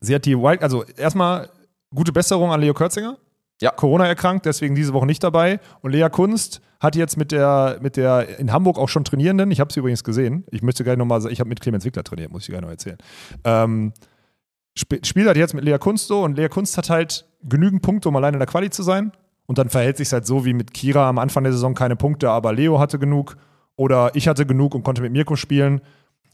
sie 0.00 0.14
hat 0.14 0.24
die 0.24 0.36
Wild, 0.36 0.62
also 0.62 0.84
erstmal 0.96 1.50
gute 1.94 2.12
Besserung 2.12 2.50
an 2.52 2.60
Leo 2.60 2.74
Kürzinger. 2.74 3.16
Ja. 3.60 3.70
Corona 3.70 4.06
erkrankt, 4.06 4.44
deswegen 4.46 4.74
diese 4.74 4.92
Woche 4.92 5.06
nicht 5.06 5.22
dabei. 5.22 5.60
Und 5.80 5.92
Lea 5.92 6.08
Kunst 6.10 6.60
hat 6.80 6.94
jetzt 6.94 7.16
mit 7.16 7.32
der, 7.32 7.78
mit 7.80 7.96
der 7.96 8.38
in 8.38 8.52
Hamburg 8.52 8.78
auch 8.78 8.88
schon 8.88 9.04
Trainierenden, 9.04 9.50
ich 9.50 9.60
habe 9.60 9.72
sie 9.72 9.80
übrigens 9.80 10.04
gesehen, 10.04 10.44
ich 10.50 10.62
möchte 10.62 10.84
gleich 10.84 10.98
nochmal 10.98 11.20
sagen, 11.20 11.32
ich 11.32 11.40
habe 11.40 11.48
mit 11.48 11.60
Clemens 11.60 11.84
Wickler 11.84 12.04
trainiert, 12.04 12.30
muss 12.30 12.42
ich 12.42 12.48
gleich 12.48 12.60
noch 12.60 12.68
erzählen. 12.68 12.98
Ähm, 13.44 13.92
sp 14.76 15.00
spielt 15.02 15.26
halt 15.26 15.38
jetzt 15.38 15.54
mit 15.54 15.64
Lea 15.64 15.78
Kunst 15.78 16.06
so 16.06 16.22
und 16.22 16.36
Lea 16.36 16.48
Kunst 16.48 16.76
hat 16.76 16.90
halt 16.90 17.26
genügend 17.42 17.80
Punkte, 17.80 18.10
um 18.10 18.16
alleine 18.16 18.34
in 18.34 18.40
der 18.40 18.46
Quali 18.46 18.68
zu 18.68 18.82
sein. 18.82 19.12
Und 19.46 19.58
dann 19.58 19.70
verhält 19.70 19.96
sich 19.96 20.12
halt 20.12 20.26
so 20.26 20.44
wie 20.44 20.52
mit 20.52 20.74
Kira 20.74 21.08
am 21.08 21.18
Anfang 21.18 21.44
der 21.44 21.52
Saison 21.52 21.74
keine 21.74 21.96
Punkte, 21.96 22.30
aber 22.30 22.52
Leo 22.52 22.78
hatte 22.78 22.98
genug 22.98 23.36
oder 23.76 24.10
ich 24.14 24.28
hatte 24.28 24.44
genug 24.44 24.74
und 24.74 24.82
konnte 24.82 25.02
mit 25.02 25.12
Mirko 25.12 25.36
spielen, 25.36 25.80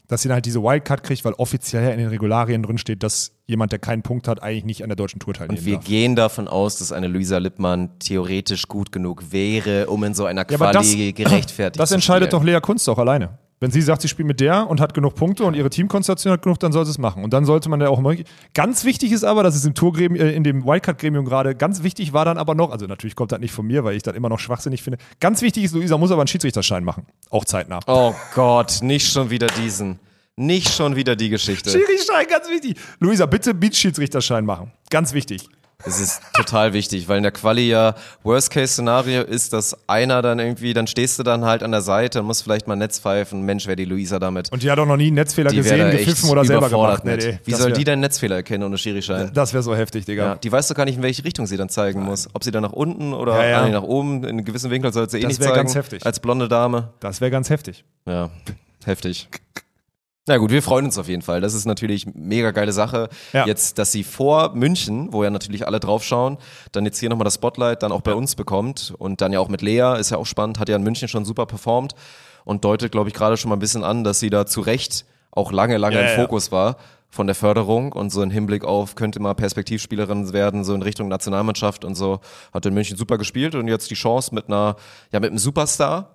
dass 0.07 0.21
sie 0.21 0.27
dann 0.27 0.35
halt 0.35 0.45
diese 0.45 0.61
Wildcard 0.61 1.03
kriegt, 1.03 1.23
weil 1.25 1.33
offiziell 1.33 1.83
ja 1.83 1.89
in 1.91 1.97
den 1.99 2.09
Regularien 2.09 2.61
drin 2.63 2.77
steht, 2.77 3.03
dass 3.03 3.31
jemand, 3.45 3.71
der 3.71 3.79
keinen 3.79 4.03
Punkt 4.03 4.27
hat, 4.27 4.43
eigentlich 4.43 4.65
nicht 4.65 4.83
an 4.83 4.89
der 4.89 4.95
deutschen 4.95 5.19
Tour 5.19 5.33
teilnehmen 5.33 5.59
Und 5.59 5.65
wir 5.65 5.75
darf. 5.75 5.85
gehen 5.85 6.15
davon 6.15 6.47
aus, 6.47 6.77
dass 6.77 6.91
eine 6.91 7.07
Luisa 7.07 7.37
Lippmann 7.37 7.97
theoretisch 7.99 8.67
gut 8.67 8.91
genug 8.91 9.31
wäre, 9.31 9.87
um 9.87 10.03
in 10.03 10.13
so 10.13 10.25
einer 10.25 10.45
Ja, 10.49 10.55
aber 10.59 10.71
das- 10.71 10.91
Quali 10.91 11.13
gerechtfertigt 11.13 11.79
Das 11.79 11.89
zu 11.89 11.95
entscheidet 11.95 12.29
spielen. 12.31 12.41
doch 12.41 12.45
Lea 12.45 12.59
Kunst 12.61 12.87
auch 12.89 12.97
alleine. 12.99 13.37
Wenn 13.63 13.71
sie 13.71 13.81
sagt, 13.81 14.01
sie 14.01 14.09
spielt 14.09 14.27
mit 14.27 14.41
der 14.41 14.69
und 14.69 14.81
hat 14.81 14.93
genug 14.93 15.15
Punkte 15.15 15.45
und 15.45 15.53
ihre 15.53 15.69
Teamkonstellation 15.69 16.33
hat 16.33 16.41
genug, 16.41 16.59
dann 16.59 16.73
soll 16.73 16.83
sie 16.83 16.91
es 16.91 16.97
machen. 16.97 17.23
Und 17.23 17.31
dann 17.31 17.45
sollte 17.45 17.69
man 17.69 17.79
ja 17.79 17.87
auch 17.87 17.99
immer. 17.99 18.13
Ganz 18.53 18.83
wichtig 18.83 19.13
ist 19.13 19.23
aber, 19.23 19.41
dass 19.41 19.55
es 19.55 19.63
im 19.63 19.73
Tourgremium, 19.73 20.19
äh, 20.19 20.33
in 20.33 20.43
dem 20.43 20.65
Wildcard-Gremium 20.65 21.23
gerade 21.23 21.55
ganz 21.55 21.81
wichtig 21.81 22.11
war 22.11 22.25
dann 22.25 22.37
aber 22.37 22.55
noch, 22.55 22.71
also 22.71 22.87
natürlich 22.87 23.15
kommt 23.15 23.31
das 23.31 23.39
nicht 23.39 23.53
von 23.53 23.65
mir, 23.65 23.85
weil 23.85 23.95
ich 23.95 24.03
das 24.03 24.17
immer 24.17 24.27
noch 24.27 24.39
schwachsinnig 24.39 24.83
finde. 24.83 24.97
Ganz 25.21 25.41
wichtig 25.41 25.63
ist, 25.63 25.75
Luisa 25.75 25.97
muss 25.97 26.11
aber 26.11 26.23
einen 26.23 26.27
Schiedsrichterschein 26.27 26.83
machen. 26.83 27.05
Auch 27.29 27.45
zeitnah. 27.45 27.79
Oh 27.87 28.13
Gott, 28.35 28.79
nicht 28.81 29.09
schon 29.09 29.29
wieder 29.29 29.47
diesen. 29.47 29.97
Nicht 30.35 30.73
schon 30.73 30.97
wieder 30.97 31.15
die 31.15 31.29
Geschichte. 31.29 31.69
Schiedsrichterschein, 31.69 32.27
ganz 32.27 32.49
wichtig. 32.49 32.75
Luisa, 32.99 33.25
bitte 33.27 33.53
Beach-Schiedsrichterschein 33.53 34.43
machen. 34.43 34.73
Ganz 34.89 35.13
wichtig. 35.13 35.47
Das 35.85 35.99
ist 35.99 36.21
total 36.33 36.73
wichtig, 36.73 37.07
weil 37.07 37.17
in 37.17 37.23
der 37.23 37.31
Quali 37.33 37.67
ja 37.69 37.95
Worst-Case-Szenario 38.23 39.21
ist, 39.23 39.51
dass 39.53 39.77
einer 39.87 40.21
dann 40.21 40.39
irgendwie, 40.39 40.73
dann 40.73 40.87
stehst 40.87 41.19
du 41.19 41.23
dann 41.23 41.43
halt 41.45 41.61
an 41.61 41.71
der 41.71 41.81
Seite 41.81 42.21
und 42.21 42.27
musst 42.27 42.43
vielleicht 42.43 42.67
mal 42.67 42.75
Netz 42.75 42.99
pfeifen. 42.99 43.41
Mensch, 43.43 43.65
wäre 43.67 43.75
die 43.75 43.85
Luisa 43.85 44.19
damit. 44.19 44.51
Und 44.51 44.63
die 44.63 44.71
hat 44.71 44.79
auch 44.79 44.85
noch 44.85 44.95
nie 44.97 45.07
einen 45.07 45.15
Netzfehler 45.15 45.49
die 45.49 45.57
gesehen, 45.57 45.79
wäre 45.79 45.91
gepfiffen 45.97 46.29
oder 46.29 46.45
selber 46.45 46.69
gemacht. 46.69 47.03
mit. 47.03 47.39
Wie 47.45 47.51
das 47.51 47.59
soll 47.59 47.69
wär, 47.71 47.77
die 47.77 47.83
denn 47.83 47.99
Netzfehler 47.99 48.37
erkennen 48.37 48.63
ohne 48.63 48.77
Schirischein? 48.77 49.31
Das 49.33 49.53
wäre 49.53 49.63
so 49.63 49.75
heftig, 49.75 50.05
Digga. 50.05 50.23
Ja, 50.23 50.35
die 50.35 50.51
weiß 50.51 50.67
doch 50.69 50.75
gar 50.75 50.85
nicht, 50.85 50.95
in 50.97 51.03
welche 51.03 51.23
Richtung 51.25 51.47
sie 51.47 51.57
dann 51.57 51.69
zeigen 51.69 52.01
muss. 52.01 52.29
Ob 52.33 52.43
sie 52.43 52.51
dann 52.51 52.63
nach 52.63 52.73
unten 52.73 53.13
oder 53.13 53.35
Ja, 53.37 53.45
ja. 53.49 53.61
ah, 53.61 53.65
nee, 53.65 53.71
nach 53.71 53.83
oben, 53.83 54.23
in 54.23 54.29
einem 54.29 54.45
gewissen 54.45 54.71
Winkel 54.71 54.93
soll 54.93 55.09
sie 55.09 55.17
eh 55.17 55.21
Das 55.21 55.29
nicht 55.29 55.43
zeigen. 55.43 55.55
ganz 55.55 55.75
heftig. 55.75 56.05
Als 56.05 56.19
blonde 56.19 56.47
Dame. 56.47 56.89
Das 57.01 57.19
wäre 57.19 57.31
ganz 57.31 57.49
heftig. 57.49 57.83
Ja, 58.07 58.29
heftig. 58.85 59.27
Na 60.25 60.37
gut, 60.37 60.51
wir 60.51 60.63
freuen 60.63 60.85
uns 60.85 60.97
auf 60.97 61.09
jeden 61.09 61.21
Fall. 61.21 61.41
Das 61.41 61.53
ist 61.53 61.65
natürlich 61.65 62.05
mega 62.13 62.51
geile 62.51 62.71
Sache. 62.71 63.09
Ja. 63.33 63.45
Jetzt, 63.45 63.77
dass 63.77 63.91
sie 63.91 64.05
vor 64.05 64.53
München, 64.55 65.11
wo 65.11 65.21
ja 65.23 65.29
natürlich 65.29 65.67
alle 65.67 65.81
draufschauen, 65.81 66.37
dann 66.71 66.85
jetzt 66.85 66.97
hier 66.99 67.09
nochmal 67.09 67.25
das 67.25 67.35
Spotlight 67.35 67.83
dann 67.83 67.91
auch 67.91 67.99
bei 68.01 68.13
uns 68.13 68.35
bekommt 68.35 68.93
und 68.97 69.19
dann 69.19 69.33
ja 69.33 69.39
auch 69.41 69.49
mit 69.49 69.61
Lea, 69.61 69.97
ist 69.99 70.11
ja 70.11 70.17
auch 70.17 70.25
spannend, 70.25 70.59
hat 70.59 70.69
ja 70.69 70.77
in 70.77 70.83
München 70.83 71.09
schon 71.09 71.25
super 71.25 71.45
performt. 71.45 71.93
und 72.45 72.63
deutet, 72.65 72.91
glaube 72.91 73.09
ich, 73.09 73.15
gerade 73.15 73.37
schon 73.37 73.49
mal 73.49 73.55
ein 73.55 73.59
bisschen 73.59 73.83
an, 73.83 74.03
dass 74.03 74.19
sie 74.19 74.29
da 74.29 74.45
zu 74.45 74.61
Recht 74.61 75.05
auch 75.31 75.51
lange, 75.51 75.77
lange 75.77 75.95
Ja, 75.95 76.01
im 76.01 76.07
ja, 76.07 76.13
ja. 76.13 76.19
Fokus 76.21 76.51
war 76.51 76.77
von 77.09 77.27
der 77.27 77.35
Förderung 77.35 77.93
und 77.93 78.09
so 78.09 78.23
im 78.23 78.31
Hinblick 78.31 78.65
auf, 78.65 78.95
könnte 78.95 79.19
mal 79.19 79.33
Perspektivspielerin 79.35 80.33
werden, 80.33 80.63
so 80.63 80.73
in 80.73 80.81
Richtung 80.81 81.07
Nationalmannschaft 81.09 81.85
und 81.85 81.95
so. 81.95 82.19
Hat 82.53 82.65
in 82.65 82.73
München 82.73 82.97
super 82.97 83.17
gespielt 83.17 83.55
und 83.55 83.67
jetzt 83.67 83.89
die 83.91 83.95
Chance 83.95 84.33
mit 84.33 84.47
einer, 84.47 84.75
ja, 85.11 85.19
mit 85.19 85.29
einem 85.29 85.37
Superstar. 85.37 86.12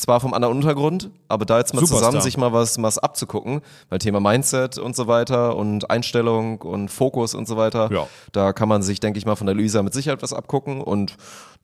Zwar 0.00 0.18
vom 0.20 0.32
anderen 0.32 0.56
Untergrund, 0.56 1.10
aber 1.28 1.44
da 1.44 1.58
jetzt 1.58 1.74
mal 1.74 1.80
Superstar. 1.80 1.98
zusammen 2.08 2.22
sich 2.22 2.38
mal 2.38 2.54
was, 2.54 2.82
was 2.82 2.96
abzugucken, 2.96 3.60
weil 3.90 3.98
Thema 3.98 4.18
Mindset 4.18 4.78
und 4.78 4.96
so 4.96 5.08
weiter 5.08 5.56
und 5.56 5.90
Einstellung 5.90 6.62
und 6.62 6.88
Fokus 6.88 7.34
und 7.34 7.46
so 7.46 7.58
weiter, 7.58 7.90
Ja. 7.92 8.06
da 8.32 8.54
kann 8.54 8.66
man 8.66 8.80
sich, 8.82 8.98
denke 9.00 9.18
ich 9.18 9.26
mal, 9.26 9.36
von 9.36 9.46
der 9.46 9.54
Luisa 9.54 9.82
mit 9.82 9.92
Sicherheit 9.92 10.22
was 10.22 10.32
abgucken 10.32 10.80
und 10.80 11.16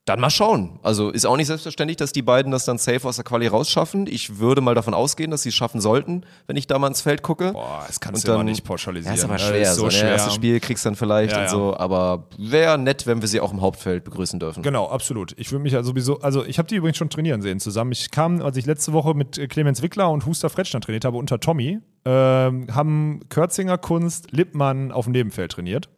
dann 0.06 0.20
mal 0.20 0.30
schauen. 0.30 0.78
Also 0.84 1.10
ist 1.10 1.26
auch 1.26 1.36
nicht 1.36 1.48
selbstverständlich, 1.48 1.96
dass 1.96 2.12
die 2.12 2.22
beiden 2.22 2.52
das 2.52 2.64
dann 2.64 2.78
safe 2.78 3.06
aus 3.08 3.16
der 3.16 3.24
Quali 3.24 3.48
rausschaffen. 3.48 4.06
Ich 4.06 4.38
würde 4.38 4.60
mal 4.60 4.76
davon 4.76 4.94
ausgehen, 4.94 5.32
dass 5.32 5.42
sie 5.42 5.48
es 5.48 5.56
schaffen 5.56 5.80
sollten, 5.80 6.22
wenn 6.46 6.56
ich 6.56 6.68
da 6.68 6.78
mal 6.78 6.86
ins 6.86 7.00
Feld 7.00 7.22
gucke. 7.22 7.52
Boah, 7.52 7.82
das 7.88 7.98
kannst 7.98 8.24
Und 8.24 8.32
du 8.32 8.36
dann- 8.38 8.46
nicht 8.46 8.62
pauschalisieren. 8.64 9.16
Ja, 9.16 9.18
ist 9.18 9.24
aber 9.24 9.34
Das 9.34 9.48
schwer. 9.48 9.62
ist 9.62 9.74
so, 9.74 9.80
so 9.80 9.86
ne? 9.86 9.90
schwer. 9.92 10.10
Erstes 10.12 10.34
Spiel 10.34 10.60
kriegst 10.60 10.84
du 10.84 10.90
dann 10.90 10.96
vielleicht 10.96 11.32
Ja, 11.32 11.38
und 11.38 11.44
ja. 11.44 11.50
so, 11.50 11.76
aber 11.76 12.28
wäre 12.38 12.78
nett, 12.78 13.04
wenn 13.08 13.20
wir 13.20 13.26
sie 13.26 13.40
auch 13.40 13.52
im 13.52 13.60
Hauptfeld 13.60 14.04
begrüßen 14.04 14.38
dürfen. 14.38 14.62
Genau, 14.62 14.86
absolut. 14.88 15.34
Ich 15.38 15.50
würde 15.50 15.64
mich 15.64 15.72
ja 15.72 15.82
sowieso, 15.82 16.20
also 16.20 16.44
ich 16.44 16.58
habe 16.58 16.68
die 16.68 16.76
übrigens 16.76 16.98
schon 16.98 17.10
trainieren 17.10 17.42
sehen 17.42 17.58
zusammen. 17.58 17.90
Ich 17.90 18.12
kam, 18.12 18.40
als 18.42 18.56
ich 18.56 18.64
letzte 18.64 18.92
Woche 18.92 19.12
mit 19.14 19.36
äh, 19.38 19.48
Clemens 19.48 19.82
Wickler 19.82 20.08
und 20.10 20.24
Huster 20.24 20.50
Fretschner 20.50 20.80
trainiert 20.80 21.04
habe 21.04 21.16
unter 21.16 21.40
Tommy, 21.40 21.80
ähm, 22.04 22.68
haben 22.72 23.20
Kürzinger 23.28 23.76
Kunst 23.76 24.30
Lippmann 24.30 24.92
auf 24.92 25.06
dem 25.06 25.12
Nebenfeld 25.12 25.50
trainiert. 25.50 25.88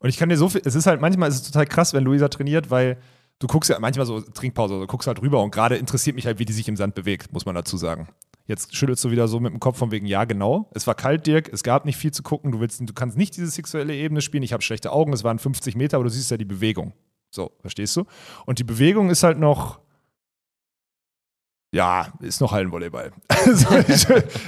Und 0.00 0.08
ich 0.08 0.16
kann 0.16 0.28
dir 0.28 0.36
so 0.36 0.48
viel, 0.48 0.62
es 0.64 0.74
ist 0.74 0.86
halt 0.86 1.00
manchmal 1.00 1.28
ist 1.28 1.36
es 1.36 1.42
total 1.42 1.66
krass, 1.66 1.94
wenn 1.94 2.02
Luisa 2.02 2.26
trainiert, 2.28 2.70
weil 2.72 2.96
du 3.38 3.46
guckst 3.46 3.70
ja 3.70 3.78
manchmal 3.78 4.06
so 4.06 4.20
Trinkpause, 4.20 4.78
du 4.78 4.86
guckst 4.86 5.06
halt 5.06 5.20
rüber 5.22 5.42
und 5.42 5.50
gerade 5.50 5.76
interessiert 5.76 6.16
mich 6.16 6.26
halt, 6.26 6.38
wie 6.38 6.44
die 6.44 6.52
sich 6.52 6.68
im 6.68 6.76
Sand 6.76 6.94
bewegt, 6.94 7.32
muss 7.32 7.46
man 7.46 7.54
dazu 7.54 7.76
sagen. 7.76 8.08
Jetzt 8.46 8.76
schüttelst 8.76 9.02
du 9.04 9.10
wieder 9.10 9.26
so 9.26 9.40
mit 9.40 9.52
dem 9.52 9.58
Kopf 9.58 9.76
von 9.76 9.90
wegen, 9.90 10.06
ja, 10.06 10.24
genau. 10.24 10.70
Es 10.72 10.86
war 10.86 10.94
kalt, 10.94 11.26
Dirk, 11.26 11.52
es 11.52 11.64
gab 11.64 11.84
nicht 11.84 11.96
viel 11.96 12.12
zu 12.12 12.22
gucken, 12.22 12.52
du, 12.52 12.60
willst, 12.60 12.80
du 12.80 12.92
kannst 12.94 13.16
nicht 13.16 13.36
diese 13.36 13.48
sexuelle 13.48 13.94
Ebene 13.94 14.20
spielen. 14.20 14.44
Ich 14.44 14.52
habe 14.52 14.62
schlechte 14.62 14.92
Augen, 14.92 15.12
es 15.12 15.24
waren 15.24 15.38
50 15.38 15.74
Meter, 15.74 15.96
aber 15.96 16.04
du 16.04 16.10
siehst 16.10 16.30
ja 16.30 16.36
die 16.36 16.44
Bewegung. 16.44 16.92
So, 17.30 17.50
verstehst 17.60 17.96
du? 17.96 18.04
Und 18.46 18.60
die 18.60 18.64
Bewegung 18.64 19.10
ist 19.10 19.22
halt 19.24 19.38
noch. 19.38 19.80
Ja, 21.72 22.08
ist 22.20 22.40
noch 22.40 22.52
Hallenvolleyball. 22.52 23.12
Also, 23.46 23.68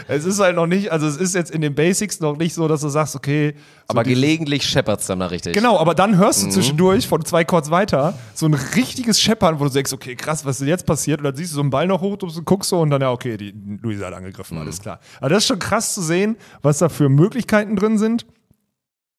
es 0.08 0.24
ist 0.24 0.40
halt 0.40 0.56
noch 0.56 0.66
nicht, 0.66 0.90
also 0.90 1.06
es 1.06 1.16
ist 1.16 1.34
jetzt 1.36 1.52
in 1.52 1.60
den 1.60 1.72
Basics 1.74 2.18
noch 2.18 2.36
nicht 2.36 2.52
so, 2.54 2.66
dass 2.66 2.80
du 2.80 2.88
sagst, 2.88 3.14
okay. 3.14 3.54
so 3.56 3.62
aber 3.88 4.02
gelegentlich 4.02 4.64
scheppert's 4.66 5.06
dann 5.06 5.18
mal 5.18 5.26
richtig. 5.26 5.54
Genau, 5.54 5.78
aber 5.78 5.94
dann 5.94 6.16
hörst 6.16 6.42
du 6.42 6.46
Mhm. 6.46 6.50
zwischendurch 6.50 7.06
von 7.06 7.24
zwei 7.24 7.44
Chords 7.44 7.70
weiter 7.70 8.14
so 8.34 8.46
ein 8.46 8.54
richtiges 8.54 9.20
Scheppern, 9.20 9.60
wo 9.60 9.64
du 9.64 9.70
denkst, 9.70 9.92
okay, 9.92 10.16
krass, 10.16 10.44
was 10.44 10.56
ist 10.56 10.60
denn 10.62 10.68
jetzt 10.68 10.84
passiert? 10.86 11.20
Und 11.20 11.24
dann 11.24 11.36
siehst 11.36 11.52
du 11.52 11.56
so 11.56 11.60
einen 11.60 11.70
Ball 11.70 11.86
noch 11.86 12.00
hoch, 12.00 12.16
du 12.16 12.26
guckst 12.42 12.70
so 12.70 12.80
und 12.80 12.90
dann, 12.90 13.00
ja, 13.02 13.12
okay, 13.12 13.36
die 13.36 13.54
Luisa 13.82 14.06
hat 14.06 14.14
angegriffen, 14.14 14.56
Mhm. 14.56 14.62
alles 14.64 14.80
klar. 14.80 14.98
Aber 15.20 15.28
das 15.28 15.44
ist 15.44 15.46
schon 15.48 15.58
krass 15.60 15.94
zu 15.94 16.02
sehen, 16.02 16.36
was 16.62 16.78
da 16.78 16.88
für 16.88 17.08
Möglichkeiten 17.08 17.76
drin 17.76 17.98
sind 17.98 18.26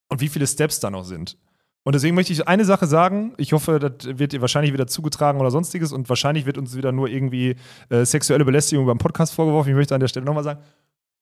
und 0.09 0.19
wie 0.19 0.27
viele 0.27 0.45
Steps 0.47 0.81
da 0.81 0.89
noch 0.89 1.05
sind. 1.05 1.37
Und 1.89 1.95
deswegen 1.95 2.13
möchte 2.13 2.31
ich 2.31 2.47
eine 2.47 2.65
Sache 2.65 2.85
sagen. 2.85 3.33
Ich 3.37 3.51
hoffe, 3.51 3.79
das 3.79 4.19
wird 4.19 4.31
ihr 4.31 4.41
wahrscheinlich 4.41 4.73
wieder 4.73 4.85
zugetragen 4.85 5.39
oder 5.39 5.49
sonstiges 5.49 5.91
und 5.91 6.07
wahrscheinlich 6.07 6.45
wird 6.45 6.59
uns 6.59 6.77
wieder 6.77 6.91
nur 6.91 7.07
irgendwie 7.07 7.55
äh, 7.89 8.05
sexuelle 8.05 8.45
Belästigung 8.45 8.85
beim 8.85 8.99
Podcast 8.99 9.33
vorgeworfen. 9.33 9.69
Ich 9.69 9.75
möchte 9.75 9.95
an 9.95 9.99
der 9.99 10.07
Stelle 10.07 10.23
nochmal 10.23 10.43
sagen, 10.43 10.59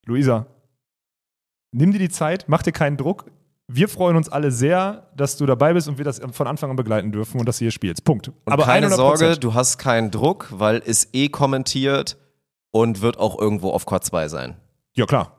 Luisa, 0.07 0.45
nimm 1.71 1.93
dir 1.93 1.99
die 1.99 2.09
Zeit, 2.09 2.49
mach 2.49 2.63
dir 2.63 2.73
keinen 2.73 2.97
Druck. 2.97 3.31
Wir 3.69 3.87
freuen 3.87 4.17
uns 4.17 4.27
alle 4.27 4.51
sehr, 4.51 5.07
dass 5.15 5.37
du 5.37 5.45
dabei 5.45 5.71
bist 5.71 5.87
und 5.87 5.99
wir 5.99 6.03
das 6.03 6.19
von 6.33 6.47
Anfang 6.47 6.69
an 6.69 6.75
begleiten 6.75 7.13
dürfen 7.13 7.39
und 7.39 7.47
dass 7.47 7.59
du 7.59 7.63
hier 7.63 7.71
spielst. 7.71 8.03
Punkt. 8.03 8.27
Und 8.43 8.57
keine 8.57 8.87
100%. 8.87 8.95
Sorge, 8.97 9.37
du 9.37 9.53
hast 9.53 9.77
keinen 9.77 10.11
Druck, 10.11 10.49
weil 10.51 10.83
es 10.85 11.07
eh 11.13 11.29
kommentiert 11.29 12.17
und 12.71 13.01
wird 13.01 13.19
auch 13.19 13.39
irgendwo 13.39 13.69
auf 13.69 13.85
Quad 13.85 14.03
2 14.03 14.27
sein. 14.27 14.57
Ja, 14.97 15.05
klar. 15.05 15.31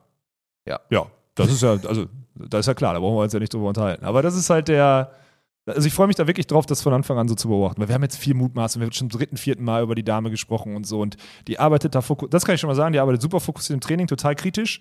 Ja. 0.64 0.80
Ja, 0.88 1.04
das 1.34 1.52
ist 1.52 1.60
ja, 1.60 1.72
also, 1.72 2.06
das 2.48 2.60
ist 2.60 2.66
ja 2.66 2.74
klar, 2.74 2.94
da 2.94 3.00
brauchen 3.00 3.16
wir 3.16 3.22
uns 3.22 3.32
ja 3.32 3.38
nicht 3.40 3.52
drüber 3.52 3.68
unterhalten. 3.68 4.04
Aber 4.04 4.22
das 4.22 4.34
ist 4.36 4.50
halt 4.50 4.68
der. 4.68 5.10
Also 5.66 5.86
ich 5.86 5.92
freue 5.92 6.06
mich 6.06 6.16
da 6.16 6.26
wirklich 6.26 6.46
drauf, 6.46 6.64
das 6.64 6.80
von 6.80 6.94
Anfang 6.94 7.18
an 7.18 7.28
so 7.28 7.34
zu 7.34 7.48
beobachten. 7.48 7.78
Weil 7.80 7.88
wir 7.88 7.94
haben 7.94 8.02
jetzt 8.02 8.16
viel 8.16 8.32
Mutmaß 8.32 8.76
und 8.76 8.80
wir 8.80 8.86
haben 8.86 8.92
schon 8.92 9.10
zum 9.10 9.18
dritten, 9.18 9.36
vierten 9.36 9.64
Mal 9.64 9.82
über 9.82 9.94
die 9.94 10.02
Dame 10.04 10.30
gesprochen 10.30 10.74
und 10.76 10.86
so. 10.86 11.00
Und 11.00 11.18
die 11.46 11.58
arbeitet 11.58 11.94
da 11.94 12.00
fokussiert, 12.00 12.32
das 12.32 12.46
kann 12.46 12.54
ich 12.54 12.60
schon 12.62 12.68
mal 12.68 12.74
sagen, 12.74 12.94
die 12.94 12.98
arbeitet 12.98 13.20
super 13.20 13.38
fokussiert 13.38 13.74
im 13.74 13.80
Training, 13.82 14.06
total 14.06 14.34
kritisch. 14.34 14.80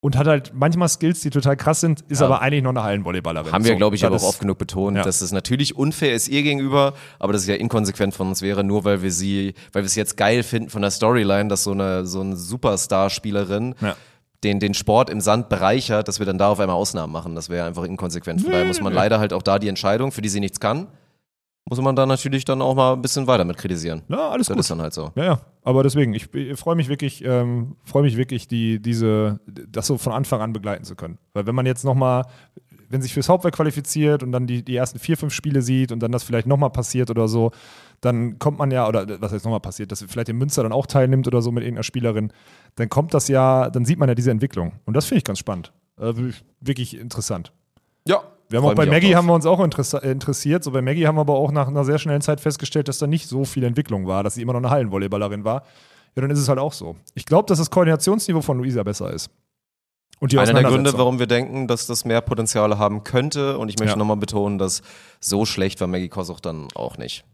Und 0.00 0.16
hat 0.16 0.26
halt 0.28 0.52
manchmal 0.54 0.88
Skills, 0.88 1.20
die 1.22 1.30
total 1.30 1.56
krass 1.56 1.80
sind, 1.80 2.02
ist 2.08 2.20
Ja. 2.20 2.26
aber 2.26 2.40
eigentlich 2.40 2.62
noch 2.62 2.70
eine 2.70 2.82
Hallenvolleyballerin. 2.84 3.52
Haben 3.52 3.64
wir, 3.64 3.72
So, 3.72 3.78
glaube 3.78 3.96
ich, 3.96 4.04
aber 4.04 4.14
auch 4.16 4.22
oft 4.22 4.38
genug 4.40 4.56
betont, 4.58 4.96
ja. 4.96 5.02
dass 5.02 5.20
es 5.20 5.32
natürlich 5.32 5.76
unfair 5.76 6.14
ist 6.14 6.28
ihr 6.28 6.42
gegenüber, 6.44 6.94
aber 7.18 7.32
dass 7.32 7.42
es 7.42 7.48
ja 7.48 7.56
inkonsequent 7.56 8.14
von 8.14 8.28
uns 8.28 8.40
wäre, 8.42 8.62
nur 8.62 8.84
weil 8.84 9.02
wir 9.02 9.10
sie, 9.10 9.54
weil 9.72 9.82
wir 9.82 9.86
es 9.86 9.96
jetzt 9.96 10.16
geil 10.16 10.42
finden 10.44 10.70
von 10.70 10.82
der 10.82 10.92
Storyline, 10.92 11.48
dass 11.48 11.64
so 11.64 11.72
eine, 11.72 12.06
so 12.06 12.20
eine 12.20 12.36
Superstar-Spielerin 12.36 13.74
Ja. 13.80 13.96
Den, 14.44 14.60
den 14.60 14.74
Sport 14.74 15.10
im 15.10 15.20
Sand 15.20 15.48
bereichert, 15.48 16.06
dass 16.08 16.18
wir 16.20 16.26
dann 16.26 16.38
da 16.38 16.48
auf 16.50 16.60
einmal 16.60 16.76
Ausnahmen 16.76 17.12
machen. 17.12 17.34
Das 17.34 17.48
wäre 17.48 17.66
einfach 17.66 17.84
inkonsequent. 17.84 18.40
Von 18.42 18.52
daher 18.52 18.64
muss 18.66 18.80
man 18.80 18.92
leider 18.92 19.18
halt 19.18 19.32
auch 19.32 19.42
da 19.42 19.58
die 19.58 19.68
Entscheidung, 19.68 20.12
für 20.12 20.22
die 20.22 20.28
sie 20.28 20.40
nichts 20.40 20.60
kann, 20.60 20.86
muss 21.68 21.80
man 21.80 21.94
da 21.96 22.06
natürlich 22.06 22.44
dann 22.44 22.62
auch 22.62 22.74
mal 22.74 22.94
ein 22.94 23.02
bisschen 23.02 23.26
weiter 23.26 23.44
mit 23.44 23.58
kritisieren. 23.58 24.02
Ja, 24.08 24.30
alles 24.30 24.46
Das 24.46 24.54
gut. 24.54 24.60
ist 24.60 24.70
dann 24.70 24.80
halt 24.80 24.94
so. 24.94 25.10
Ja, 25.16 25.24
ja, 25.24 25.40
aber 25.62 25.82
deswegen, 25.82 26.14
ich, 26.14 26.32
ich 26.32 26.58
freue 26.58 26.76
mich 26.76 26.88
wirklich, 26.88 27.22
ähm, 27.24 27.76
freue 27.84 28.04
mich 28.04 28.16
wirklich, 28.16 28.48
die, 28.48 28.80
diese, 28.80 29.40
das 29.46 29.86
so 29.86 29.98
von 29.98 30.12
Anfang 30.12 30.40
an 30.40 30.52
begleiten 30.52 30.84
zu 30.84 30.94
können. 30.96 31.18
Weil 31.34 31.46
wenn 31.46 31.54
man 31.54 31.66
jetzt 31.66 31.84
nochmal, 31.84 32.24
wenn 32.88 33.02
sich 33.02 33.12
fürs 33.12 33.28
Hauptwerk 33.28 33.54
qualifiziert 33.54 34.22
und 34.22 34.32
dann 34.32 34.46
die, 34.46 34.64
die 34.64 34.76
ersten 34.76 34.98
vier, 34.98 35.18
fünf 35.18 35.34
Spiele 35.34 35.60
sieht 35.60 35.92
und 35.92 36.00
dann 36.00 36.10
das 36.10 36.22
vielleicht 36.22 36.46
nochmal 36.46 36.70
passiert 36.70 37.10
oder 37.10 37.28
so, 37.28 37.50
dann 38.00 38.38
kommt 38.38 38.58
man 38.58 38.70
ja, 38.70 38.86
oder 38.88 39.20
was 39.20 39.32
jetzt 39.32 39.44
nochmal 39.44 39.60
passiert, 39.60 39.90
dass 39.92 40.04
vielleicht 40.06 40.28
in 40.28 40.36
Münster 40.36 40.62
dann 40.62 40.72
auch 40.72 40.86
teilnimmt 40.86 41.26
oder 41.26 41.42
so 41.42 41.50
mit 41.50 41.64
irgendeiner 41.64 41.82
Spielerin, 41.82 42.32
dann 42.76 42.88
kommt 42.88 43.14
das 43.14 43.28
ja, 43.28 43.70
dann 43.70 43.84
sieht 43.84 43.98
man 43.98 44.08
ja 44.08 44.14
diese 44.14 44.30
Entwicklung. 44.30 44.72
Und 44.84 44.94
das 44.94 45.06
finde 45.06 45.18
ich 45.18 45.24
ganz 45.24 45.38
spannend. 45.38 45.72
Äh, 46.00 46.12
wirklich 46.60 46.96
interessant. 46.98 47.52
Ja. 48.06 48.22
Wir 48.50 48.60
haben 48.60 48.66
auch 48.66 48.74
bei 48.74 48.86
Maggie 48.86 49.14
haben 49.14 49.26
wir 49.26 49.34
uns 49.34 49.44
auch 49.44 49.60
äh, 49.60 50.10
interessiert. 50.10 50.64
So 50.64 50.70
bei 50.70 50.80
Maggie 50.80 51.06
haben 51.06 51.16
wir 51.16 51.20
aber 51.20 51.34
auch 51.34 51.52
nach 51.52 51.68
einer 51.68 51.84
sehr 51.84 51.98
schnellen 51.98 52.22
Zeit 52.22 52.40
festgestellt, 52.40 52.88
dass 52.88 52.98
da 52.98 53.06
nicht 53.06 53.28
so 53.28 53.44
viel 53.44 53.64
Entwicklung 53.64 54.06
war, 54.06 54.22
dass 54.22 54.34
sie 54.34 54.42
immer 54.42 54.54
noch 54.54 54.60
eine 54.60 54.70
Hallenvolleyballerin 54.70 55.44
war. 55.44 55.64
Ja, 56.16 56.22
dann 56.22 56.30
ist 56.30 56.38
es 56.38 56.48
halt 56.48 56.58
auch 56.58 56.72
so. 56.72 56.96
Ich 57.14 57.26
glaube, 57.26 57.46
dass 57.46 57.58
das 57.58 57.70
Koordinationsniveau 57.70 58.40
von 58.40 58.58
Luisa 58.58 58.82
besser 58.84 59.12
ist. 59.12 59.30
Und 60.20 60.32
die 60.32 60.38
Einer 60.38 60.54
der 60.54 60.64
Gründe, 60.64 60.92
warum 60.94 61.18
wir 61.18 61.26
denken, 61.26 61.68
dass 61.68 61.86
das 61.86 62.04
mehr 62.04 62.20
Potenzial 62.22 62.78
haben 62.78 63.04
könnte. 63.04 63.58
Und 63.58 63.68
ich 63.68 63.78
möchte 63.78 63.92
Ja. 63.92 63.98
nochmal 63.98 64.16
betonen, 64.16 64.58
dass 64.58 64.82
so 65.20 65.44
schlecht 65.44 65.80
war 65.80 65.86
Maggie 65.86 66.08
Kosuch 66.08 66.40
dann 66.40 66.68
auch 66.74 66.96
nicht. 66.98 67.24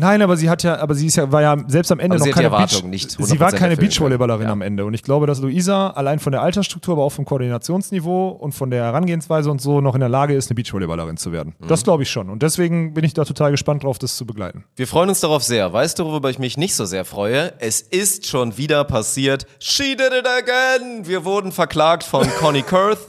Nein, 0.00 0.22
aber 0.22 0.36
sie 0.36 0.48
hat 0.48 0.62
ja, 0.62 0.78
aber 0.78 0.94
sie 0.94 1.08
ist 1.08 1.16
ja, 1.16 1.32
war 1.32 1.42
ja 1.42 1.56
selbst 1.66 1.90
am 1.90 1.98
Ende 1.98 2.14
Aber 2.14 2.24
noch 2.24 2.32
keine 2.32 2.50
Beach, 2.50 2.84
nicht 2.84 3.10
Sie 3.10 3.40
war 3.40 3.50
100% 3.50 3.56
keine 3.56 3.76
Beachvolleyballerin. 3.76 4.46
Ja. 4.46 4.52
am 4.52 4.62
Ende. 4.62 4.84
Und 4.84 4.94
ich 4.94 5.02
glaube, 5.02 5.26
dass 5.26 5.40
Luisa 5.40 5.90
allein 5.90 6.20
von 6.20 6.30
der 6.30 6.40
Altersstruktur, 6.40 6.94
aber 6.94 7.02
auch 7.02 7.10
vom 7.10 7.24
Koordinationsniveau 7.24 8.28
und 8.28 8.52
von 8.52 8.70
der 8.70 8.84
Herangehensweise 8.84 9.50
und 9.50 9.60
so 9.60 9.80
noch 9.80 9.94
in 9.94 10.00
der 10.00 10.08
Lage 10.08 10.36
ist, 10.36 10.50
eine 10.50 10.54
Beachvolleyballerin 10.54 11.16
zu 11.16 11.32
werden. 11.32 11.56
Mhm. 11.58 11.66
Das 11.66 11.82
glaube 11.82 12.04
ich 12.04 12.10
schon. 12.10 12.30
Und 12.30 12.44
deswegen 12.44 12.94
bin 12.94 13.02
ich 13.02 13.12
da 13.12 13.24
total 13.24 13.50
gespannt 13.50 13.82
drauf, 13.82 13.98
das 13.98 14.16
zu 14.16 14.24
begleiten. 14.24 14.62
Wir 14.76 14.86
freuen 14.86 15.08
uns 15.08 15.18
darauf 15.18 15.42
sehr. 15.42 15.72
Weißt 15.72 15.98
du, 15.98 16.04
worüber 16.04 16.30
ich 16.30 16.38
mich 16.38 16.56
nicht 16.56 16.76
so 16.76 16.84
sehr 16.84 17.04
freue? 17.04 17.54
Es 17.58 17.80
ist 17.80 18.28
schon 18.28 18.56
wieder 18.56 18.84
passiert. 18.84 19.46
She 19.58 19.96
did 19.96 20.12
it 20.16 20.28
again! 20.28 21.08
Wir 21.08 21.24
wurden 21.24 21.50
verklagt 21.50 22.04
von 22.04 22.24
Connie 22.38 22.62
Kurth 22.62 23.00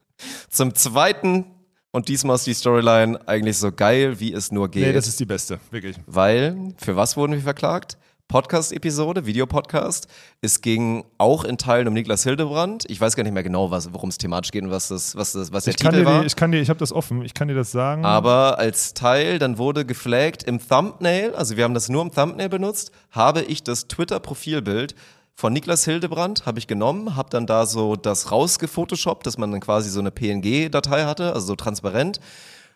zum 0.48 0.74
zweiten. 0.74 1.44
Und 1.90 2.08
diesmal 2.08 2.36
ist 2.36 2.46
die 2.46 2.54
Storyline 2.54 3.18
eigentlich 3.26 3.56
so 3.58 3.72
geil, 3.72 4.20
wie 4.20 4.32
es 4.32 4.52
nur 4.52 4.70
geht. 4.70 4.86
Nee, 4.86 4.92
das 4.92 5.08
ist 5.08 5.18
die 5.20 5.24
beste, 5.24 5.58
wirklich. 5.70 5.96
Weil, 6.06 6.74
für 6.76 6.96
was 6.96 7.16
wurden 7.16 7.32
wir 7.32 7.40
verklagt? 7.40 7.96
Podcast-Episode, 8.28 9.24
Videopodcast. 9.24 10.06
Es 10.42 10.60
ging 10.60 11.06
auch 11.16 11.44
in 11.44 11.56
Teilen 11.56 11.88
um 11.88 11.94
Niklas 11.94 12.24
Hildebrand. 12.24 12.84
Ich 12.90 13.00
weiß 13.00 13.16
gar 13.16 13.22
nicht 13.22 13.32
mehr 13.32 13.42
genau, 13.42 13.70
worum 13.70 14.10
es 14.10 14.18
thematisch 14.18 14.50
geht 14.50 14.64
und 14.64 14.70
was, 14.70 14.88
das, 14.88 15.16
was, 15.16 15.32
das, 15.32 15.50
was 15.50 15.64
der 15.64 15.70
Ich 15.70 15.78
kann, 15.78 15.92
Titel 15.94 16.04
dir 16.04 16.10
war. 16.10 16.26
ich 16.26 16.36
kann 16.36 16.52
dir, 16.52 16.60
ich 16.60 16.68
habe 16.68 16.78
das 16.78 16.92
offen, 16.92 17.24
ich 17.24 17.32
kann 17.32 17.48
dir 17.48 17.54
das 17.54 17.72
sagen. 17.72 18.04
Aber 18.04 18.58
als 18.58 18.92
Teil, 18.92 19.38
dann 19.38 19.56
wurde 19.56 19.86
geflaggt 19.86 20.42
im 20.42 20.60
Thumbnail, 20.60 21.34
also 21.34 21.56
wir 21.56 21.64
haben 21.64 21.72
das 21.72 21.88
nur 21.88 22.02
im 22.02 22.12
Thumbnail 22.12 22.50
benutzt, 22.50 22.92
habe 23.12 23.40
ich 23.40 23.62
das 23.62 23.88
Twitter-Profilbild 23.88 24.94
von 25.38 25.52
Niklas 25.52 25.84
Hildebrand, 25.84 26.46
habe 26.46 26.58
ich 26.58 26.66
genommen, 26.66 27.14
habe 27.14 27.30
dann 27.30 27.46
da 27.46 27.64
so 27.64 27.94
das 27.94 28.32
rausgefotoshoppt, 28.32 29.24
dass 29.24 29.38
man 29.38 29.52
dann 29.52 29.60
quasi 29.60 29.88
so 29.88 30.00
eine 30.00 30.10
PNG-Datei 30.10 31.04
hatte, 31.04 31.32
also 31.32 31.46
so 31.46 31.54
transparent. 31.54 32.18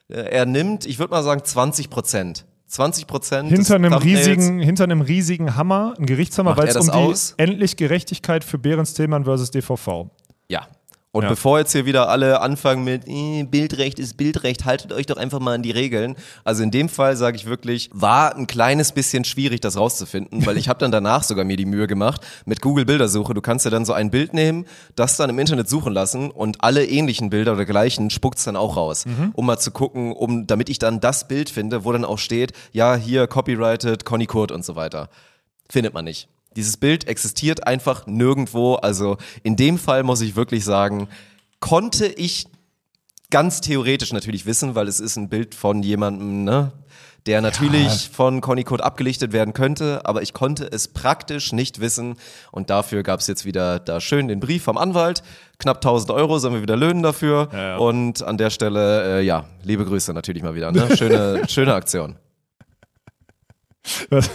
Äh, 0.08 0.30
Er 0.30 0.46
nimmt, 0.46 0.86
ich 0.86 1.00
würde 1.00 1.10
mal 1.10 1.24
sagen, 1.24 1.42
20 1.42 1.90
Prozent. 1.90 2.44
20 2.68 3.08
Prozent 3.08 3.48
hinter 3.50 3.74
einem 3.74 3.94
riesigen, 3.94 4.60
hinter 4.60 4.84
einem 4.84 5.00
riesigen 5.00 5.56
Hammer, 5.56 5.94
ein 5.98 6.06
Gerichtshammer, 6.06 6.56
weil 6.56 6.68
es 6.68 6.76
um 6.76 6.86
die 6.86 6.92
aus? 6.92 7.34
endlich 7.36 7.76
Gerechtigkeit 7.76 8.44
für 8.44 8.58
Behrens 8.58 8.94
Tillmann 8.94 9.24
versus 9.24 9.50
DVV. 9.50 10.06
Ja. 10.46 10.68
Und 11.14 11.24
Ja. 11.24 11.28
bevor 11.28 11.58
jetzt 11.58 11.72
hier 11.72 11.84
wieder 11.84 12.08
alle 12.08 12.40
anfangen 12.40 12.84
mit 12.84 13.02
äh, 13.06 13.42
Bildrecht 13.44 13.98
ist 13.98 14.16
Bildrecht, 14.16 14.64
haltet 14.64 14.94
euch 14.94 15.04
doch 15.04 15.18
einfach 15.18 15.40
mal 15.40 15.54
an 15.54 15.62
die 15.62 15.70
Regeln. 15.70 16.16
Also 16.42 16.62
in 16.62 16.70
dem 16.70 16.88
Fall 16.88 17.16
sage 17.18 17.36
ich 17.36 17.44
wirklich, 17.44 17.90
war 17.92 18.34
ein 18.34 18.46
kleines 18.46 18.92
bisschen 18.92 19.24
schwierig, 19.24 19.60
das 19.60 19.76
rauszufinden, 19.76 20.46
weil 20.46 20.56
ich 20.56 20.68
habe 20.70 20.78
dann 20.78 20.90
danach 20.90 21.22
sogar 21.22 21.44
mir 21.44 21.58
die 21.58 21.66
Mühe 21.66 21.86
gemacht 21.86 22.22
mit 22.46 22.62
Google 22.62 22.86
Bildersuche. 22.86 23.34
Du 23.34 23.42
kannst 23.42 23.66
ja 23.66 23.70
dann 23.70 23.84
so 23.84 23.92
ein 23.92 24.10
Bild 24.10 24.32
nehmen, 24.32 24.64
das 24.96 25.18
dann 25.18 25.28
im 25.28 25.38
Internet 25.38 25.68
suchen 25.68 25.92
lassen 25.92 26.30
und 26.30 26.64
alle 26.64 26.86
ähnlichen 26.86 27.28
Bilder 27.28 27.52
oder 27.52 27.66
gleichen 27.66 28.08
spuckt's 28.08 28.44
dann 28.44 28.56
auch 28.56 28.78
raus, 28.78 29.04
um 29.34 29.44
mal 29.44 29.58
zu 29.58 29.70
gucken, 29.70 30.14
um 30.14 30.46
damit 30.46 30.70
ich 30.70 30.78
dann 30.78 31.00
das 31.00 31.28
Bild 31.28 31.50
finde, 31.50 31.84
wo 31.84 31.92
dann 31.92 32.06
auch 32.06 32.18
steht, 32.18 32.52
ja 32.72 32.96
hier 32.96 33.26
copyrighted 33.26 34.06
Conny 34.06 34.24
Kurt 34.24 34.50
und 34.50 34.64
so 34.64 34.76
weiter. 34.76 35.10
Findet 35.68 35.92
man 35.92 36.06
nicht. 36.06 36.28
Dieses 36.57 36.76
Bild 36.76 37.09
existiert 37.09 37.66
einfach 37.66 38.07
nirgendwo. 38.07 38.74
Also 38.74 39.16
in 39.42 39.57
dem 39.57 39.78
Fall 39.78 40.03
muss 40.03 40.20
ich 40.20 40.36
wirklich 40.36 40.64
sagen, 40.64 41.09
konnte 41.61 42.07
ich 42.07 42.46
ganz 43.30 43.61
theoretisch 43.61 44.12
natürlich 44.12 44.46
wissen, 44.46 44.74
weil 44.74 44.88
es 44.88 45.00
ist 45.00 45.16
ein 45.16 45.28
Bild 45.28 45.55
von 45.55 45.82
jemandem, 45.82 46.44
ne, 46.44 46.72
der 47.26 47.40
natürlich 47.40 48.11
von 48.12 48.40
Conny 48.40 48.64
Code 48.64 48.84
abgelichtet 48.84 49.32
werden 49.32 49.55
könnte, 49.55 50.03
aber 50.05 50.22
ich 50.22 50.32
konnte 50.32 50.70
es 50.70 50.88
praktisch 50.88 51.53
nicht 51.53 51.80
wissen 51.80 52.16
und 52.50 52.68
dafür 52.68 53.03
gab 53.03 53.20
es 53.20 53.26
jetzt 53.28 53.44
wieder 53.44 53.78
da 53.78 54.00
schön 54.00 54.28
den 54.28 54.40
Brief 54.40 54.64
vom 54.64 54.76
Anwalt, 54.76 55.22
knapp 55.59 55.78
1000 55.78 56.11
Euro 56.11 56.38
sollen 56.38 56.55
wir 56.55 56.62
wieder 56.62 56.76
löhnen 56.76 57.03
dafür 57.03 57.48
ja. 57.53 57.76
und 57.76 58.22
an 58.22 58.38
der 58.38 58.50
Stelle, 58.50 59.20
äh, 59.20 59.24
ja, 59.24 59.46
liebe 59.62 59.84
Grüße 59.84 60.12
natürlich 60.12 60.42
mal 60.42 60.55
wieder, 60.55 60.72
ne? 60.72 60.94
schöne, 60.96 61.42
schöne 61.48 61.74
Aktion. 61.74 62.16
Was- 64.11 64.30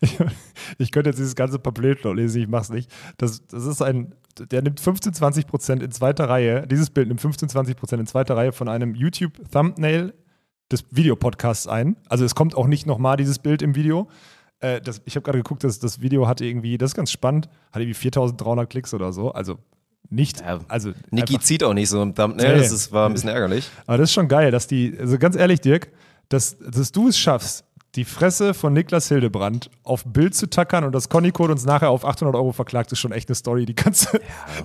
Ich, 0.00 0.18
ich 0.78 0.90
könnte 0.92 1.10
jetzt 1.10 1.18
dieses 1.18 1.34
ganze 1.34 1.58
Pamphlet 1.58 2.04
noch 2.04 2.14
lesen, 2.14 2.42
ich 2.42 2.48
mach's 2.48 2.70
nicht. 2.70 2.90
Das, 3.18 3.46
das 3.46 3.64
ist 3.66 3.82
ein, 3.82 4.14
der 4.38 4.62
nimmt 4.62 4.80
15, 4.80 5.12
20 5.14 5.46
Prozent 5.46 5.82
in 5.82 5.90
zweiter 5.90 6.28
Reihe, 6.28 6.66
dieses 6.66 6.90
Bild 6.90 7.08
nimmt 7.08 7.20
15, 7.20 7.48
20 7.48 7.76
Prozent 7.76 8.00
in 8.00 8.06
zweiter 8.06 8.36
Reihe 8.36 8.52
von 8.52 8.68
einem 8.68 8.94
YouTube-Thumbnail 8.94 10.14
des 10.72 10.84
Videopodcasts 10.90 11.66
ein. 11.66 11.96
Also 12.08 12.24
es 12.24 12.34
kommt 12.34 12.54
auch 12.54 12.66
nicht 12.66 12.86
nochmal 12.86 13.16
dieses 13.16 13.38
Bild 13.40 13.60
im 13.62 13.74
Video. 13.74 14.08
Äh, 14.60 14.80
das, 14.80 15.02
ich 15.04 15.16
habe 15.16 15.24
gerade 15.24 15.38
geguckt, 15.38 15.64
das, 15.64 15.78
das 15.80 16.00
Video 16.00 16.28
hatte 16.28 16.44
irgendwie, 16.44 16.78
das 16.78 16.90
ist 16.90 16.94
ganz 16.94 17.10
spannend, 17.10 17.48
hatte 17.72 17.82
irgendwie 17.82 17.94
4300 17.94 18.70
Klicks 18.70 18.94
oder 18.94 19.12
so. 19.12 19.32
Also 19.32 19.58
nicht, 20.08 20.40
Ja, 20.40 20.58
also 20.68 20.92
Niki 21.10 21.38
zieht 21.40 21.62
auch 21.64 21.74
nicht 21.74 21.88
so 21.88 22.02
im 22.02 22.14
Thumbnail, 22.14 22.54
Nee. 22.54 22.58
das 22.60 22.72
ist, 22.72 22.90
war 22.92 23.08
ein 23.08 23.12
bisschen 23.12 23.30
ärgerlich. 23.30 23.68
aber 23.86 23.98
das 23.98 24.10
ist 24.10 24.14
schon 24.14 24.28
geil, 24.28 24.50
dass 24.50 24.66
die, 24.66 24.96
also 24.98 25.18
ganz 25.18 25.36
ehrlich, 25.36 25.60
Dirk, 25.60 25.90
dass, 26.28 26.56
dass 26.58 26.90
du 26.92 27.08
es 27.08 27.18
schaffst, 27.18 27.64
die 27.96 28.04
Fresse 28.04 28.54
von 28.54 28.72
Niklas 28.72 29.08
Hildebrand 29.08 29.68
auf 29.82 30.04
Bild 30.04 30.34
zu 30.34 30.48
tackern 30.48 30.84
und 30.84 30.92
dass 30.92 31.08
Conny 31.08 31.32
Code 31.32 31.52
uns 31.52 31.64
nachher 31.64 31.90
auf 31.90 32.04
800 32.04 32.36
Euro 32.36 32.52
verklagt, 32.52 32.92
ist 32.92 33.00
schon 33.00 33.10
echt 33.12 33.28
eine 33.28 33.34
Story. 33.34 33.66
Die 33.66 33.74
kannst, 33.74 34.12
du- 34.12 34.18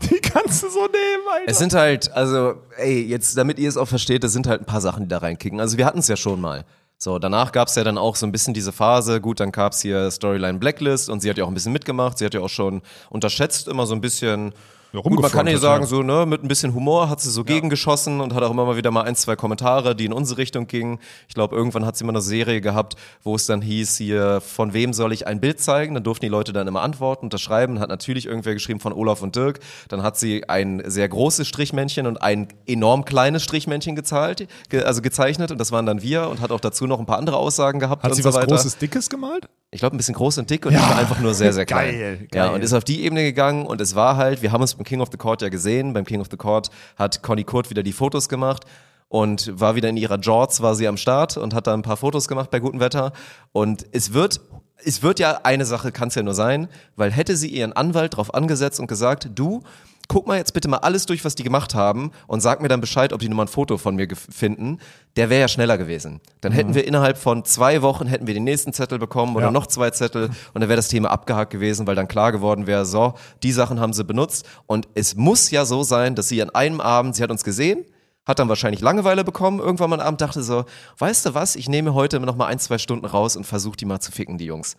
die 0.09 0.19
kannst 0.21 0.61
du 0.63 0.69
so 0.69 0.81
nehmen, 0.81 1.23
Alter. 1.33 1.49
Es 1.51 1.57
sind 1.57 1.73
halt, 1.73 2.11
also, 2.11 2.55
ey, 2.77 3.01
jetzt, 3.03 3.35
damit 3.37 3.57
ihr 3.57 3.67
es 3.69 3.77
auch 3.77 3.87
versteht, 3.87 4.23
es 4.23 4.33
sind 4.33 4.45
halt 4.47 4.61
ein 4.61 4.65
paar 4.65 4.81
Sachen, 4.81 5.03
die 5.03 5.09
da 5.09 5.17
reinkicken. 5.19 5.59
Also 5.59 5.77
wir 5.77 5.85
hatten 5.85 5.99
es 5.99 6.07
ja 6.07 6.15
schon 6.17 6.39
mal. 6.39 6.65
So, 6.97 7.19
danach 7.19 7.51
gab 7.51 7.67
es 7.67 7.75
ja 7.75 7.83
dann 7.83 7.97
auch 7.97 8.15
so 8.15 8.25
ein 8.25 8.31
bisschen 8.31 8.53
diese 8.53 8.71
Phase, 8.71 9.19
gut, 9.19 9.39
dann 9.39 9.51
gab 9.51 9.73
es 9.73 9.81
hier 9.81 10.09
Storyline 10.11 10.59
Blacklist 10.59 11.09
und 11.09 11.19
sie 11.21 11.29
hat 11.29 11.37
ja 11.37 11.43
auch 11.43 11.49
ein 11.49 11.53
bisschen 11.53 11.73
mitgemacht, 11.73 12.17
sie 12.19 12.25
hat 12.25 12.33
ja 12.33 12.39
auch 12.41 12.49
schon 12.49 12.81
unterschätzt 13.09 13.67
immer 13.67 13.85
so 13.85 13.95
ein 13.95 14.01
bisschen. 14.01 14.53
Ja, 14.95 15.01
Gut, 15.01 15.21
man 15.21 15.31
kann 15.31 15.45
ja 15.47 15.57
sagen, 15.57 15.83
ja. 15.83 15.87
so, 15.87 16.03
ne, 16.03 16.25
mit 16.25 16.41
ein 16.41 16.47
bisschen 16.47 16.73
Humor 16.73 17.09
hat 17.09 17.19
sie 17.19 17.29
so 17.29 17.43
gegengeschossen 17.43 18.21
und 18.21 18.33
hat 18.33 18.43
auch 18.43 18.51
immer 18.51 18.65
mal 18.65 18.77
wieder 18.77 18.91
mal 18.91 19.01
ein, 19.01 19.15
zwei 19.15 19.35
Kommentare, 19.35 19.93
die 19.93 20.05
in 20.05 20.13
unsere 20.13 20.37
Richtung 20.37 20.67
gingen. 20.67 20.99
Ich 21.27 21.33
glaube, 21.33 21.53
irgendwann 21.53 21.85
hat 21.85 21.97
sie 21.97 22.05
mal 22.05 22.11
eine 22.11 22.21
Serie 22.21 22.61
gehabt, 22.61 22.95
wo 23.21 23.35
es 23.35 23.45
dann 23.45 23.61
hieß, 23.61 23.97
hier, 23.97 24.39
von 24.39 24.73
wem 24.73 24.93
soll 24.93 25.11
ich 25.11 25.27
ein 25.27 25.41
Bild 25.41 25.59
zeigen? 25.59 25.95
Dann 25.95 26.03
durften 26.03 26.25
die 26.25 26.29
Leute 26.29 26.53
dann 26.53 26.67
immer 26.67 26.81
antworten, 26.81 27.25
unterschreiben, 27.25 27.79
hat 27.79 27.89
natürlich 27.89 28.25
irgendwer 28.25 28.53
geschrieben 28.53 28.79
von 28.79 28.93
Olaf 28.93 29.21
und 29.21 29.35
Dirk. 29.35 29.59
Dann 29.89 30.01
hat 30.01 30.17
sie 30.17 30.47
ein 30.47 30.81
sehr 30.85 31.09
großes 31.09 31.45
Strichmännchen 31.45 32.07
und 32.07 32.21
ein 32.21 32.47
enorm 32.65 33.03
kleines 33.03 33.43
Strichmännchen 33.43 33.97
gezahlt, 33.97 34.47
ge 34.69 34.83
also 34.83 35.01
gezeichnet 35.01 35.51
und 35.51 35.57
das 35.57 35.73
waren 35.73 35.85
dann 35.85 36.01
wir 36.01 36.29
und 36.29 36.39
hat 36.39 36.51
auch 36.51 36.61
dazu 36.61 36.87
noch 36.87 36.99
ein 36.99 37.05
paar 37.05 37.17
andere 37.17 37.35
Aussagen 37.35 37.81
gehabt 37.81 38.03
Hat 38.03 38.11
und 38.11 38.15
sie 38.15 38.21
so 38.21 38.29
was 38.29 38.35
weiter. 38.35 38.47
Großes, 38.47 38.77
Dickes 38.77 39.09
gemalt? 39.09 39.49
Ich 39.71 39.79
glaube, 39.79 39.95
ein 39.95 39.97
bisschen 39.97 40.15
groß 40.15 40.37
und 40.37 40.49
dick 40.49 40.65
und 40.65 40.73
ich 40.73 40.79
war 40.79 40.97
einfach 40.97 41.19
nur 41.19 41.33
sehr, 41.33 41.51
sehr 41.51 41.65
klein. 41.65 41.91
Geil, 41.99 42.27
Ja, 42.33 42.45
geil. 42.45 42.53
und 42.55 42.63
ist 42.63 42.73
auf 42.73 42.83
die 42.85 43.03
Ebene 43.03 43.23
gegangen 43.23 43.65
und 43.65 43.81
es 43.81 43.93
war 43.95 44.15
halt, 44.15 44.41
wir 44.41 44.51
haben 44.51 44.61
uns 44.61 44.75
beim 44.75 44.85
King 44.85 45.01
of 45.01 45.09
the 45.11 45.17
Court 45.17 45.41
ja 45.41 45.49
gesehen. 45.49 45.91
Beim 45.93 46.05
King 46.05 46.21
of 46.21 46.27
the 46.31 46.37
Court 46.37 46.69
hat 46.97 47.21
Conny 47.23 47.43
Kurt 47.43 47.69
wieder 47.69 47.83
die 47.83 47.91
Fotos 47.91 48.29
gemacht 48.29 48.63
und 49.09 49.59
war 49.59 49.75
wieder 49.75 49.89
in 49.89 49.97
ihrer 49.97 50.17
Jorts, 50.17 50.61
war 50.61 50.75
sie 50.75 50.87
am 50.87 50.97
Start 50.97 51.35
und 51.37 51.53
hat 51.53 51.67
da 51.67 51.73
ein 51.73 51.81
paar 51.81 51.97
Fotos 51.97 52.27
gemacht 52.27 52.51
bei 52.51 52.59
gutem 52.59 52.79
Wetter. 52.79 53.11
Und 53.51 53.85
es 53.91 54.13
wird, 54.13 54.39
es 54.83 55.03
wird 55.03 55.19
ja 55.19 55.41
eine 55.43 55.65
Sache, 55.65 55.91
kann 55.91 56.07
es 56.07 56.15
ja 56.15 56.23
nur 56.23 56.33
sein, 56.35 56.67
weil 56.95 57.11
hätte 57.11 57.35
sie 57.35 57.49
ihren 57.49 57.73
Anwalt 57.73 58.15
drauf 58.15 58.33
angesetzt 58.33 58.79
und 58.79 58.87
gesagt, 58.87 59.29
du, 59.35 59.61
guck 60.07 60.27
mal 60.27 60.37
jetzt 60.37 60.53
bitte 60.53 60.67
mal 60.67 60.77
alles 60.77 61.05
durch, 61.05 61.23
was 61.25 61.35
die 61.35 61.43
gemacht 61.43 61.73
haben 61.75 62.11
und 62.27 62.41
sag 62.41 62.61
mir 62.61 62.67
dann 62.67 62.81
Bescheid, 62.81 63.13
ob 63.13 63.19
die 63.19 63.27
nur 63.29 63.37
mal 63.37 63.43
ein 63.43 63.47
Foto 63.47 63.77
von 63.77 63.95
mir 63.95 64.07
finden, 64.15 64.79
der 65.15 65.29
wäre 65.29 65.41
ja 65.41 65.47
schneller 65.47 65.77
gewesen. 65.77 66.21
Dann 66.41 66.51
hätten 66.51 66.73
wir 66.75 66.85
innerhalb 66.87 67.17
von 67.17 67.45
zwei 67.45 67.81
Wochen 67.81 68.05
hätten 68.07 68.27
wir 68.27 68.33
den 68.33 68.43
nächsten 68.43 68.73
Zettel 68.73 68.99
bekommen 68.99 69.35
oder 69.35 69.45
Ja. 69.47 69.51
noch 69.51 69.67
zwei 69.67 69.89
Zettel 69.91 70.25
und 70.53 70.61
dann 70.61 70.69
wäre 70.69 70.75
das 70.77 70.87
Thema 70.89 71.09
abgehakt 71.11 71.51
gewesen, 71.51 71.87
weil 71.87 71.95
dann 71.95 72.07
klar 72.07 72.31
geworden 72.31 72.67
wäre, 72.67 72.85
so, 72.85 73.13
die 73.43 73.51
Sachen 73.51 73.79
haben 73.79 73.93
sie 73.93 74.03
benutzt 74.03 74.45
und 74.67 74.87
es 74.95 75.15
muss 75.15 75.51
ja 75.51 75.65
so 75.65 75.83
sein, 75.83 76.15
dass 76.15 76.27
sie 76.29 76.41
an 76.41 76.49
einem 76.51 76.81
Abend, 76.81 77.15
sie 77.15 77.23
hat 77.23 77.31
uns 77.31 77.43
gesehen, 77.43 77.85
hat 78.25 78.39
dann 78.39 78.49
wahrscheinlich 78.49 78.81
Langeweile 78.81 79.23
bekommen, 79.23 79.59
irgendwann 79.59 79.89
mal 79.91 79.99
am 80.01 80.07
Abend 80.07 80.21
dachte 80.21 80.41
so, 80.43 80.65
weißt 80.97 81.27
du 81.27 81.33
was, 81.35 81.55
ich 81.55 81.69
nehme 81.69 81.93
heute 81.93 82.19
noch 82.19 82.35
mal 82.35 82.47
ein, 82.47 82.59
zwei 82.59 82.77
Stunden 82.79 83.05
raus 83.05 83.35
und 83.35 83.45
versuche 83.45 83.77
die 83.77 83.85
mal 83.85 83.99
zu 83.99 84.11
ficken, 84.11 84.37
die 84.37 84.45
Jungs. 84.45 84.75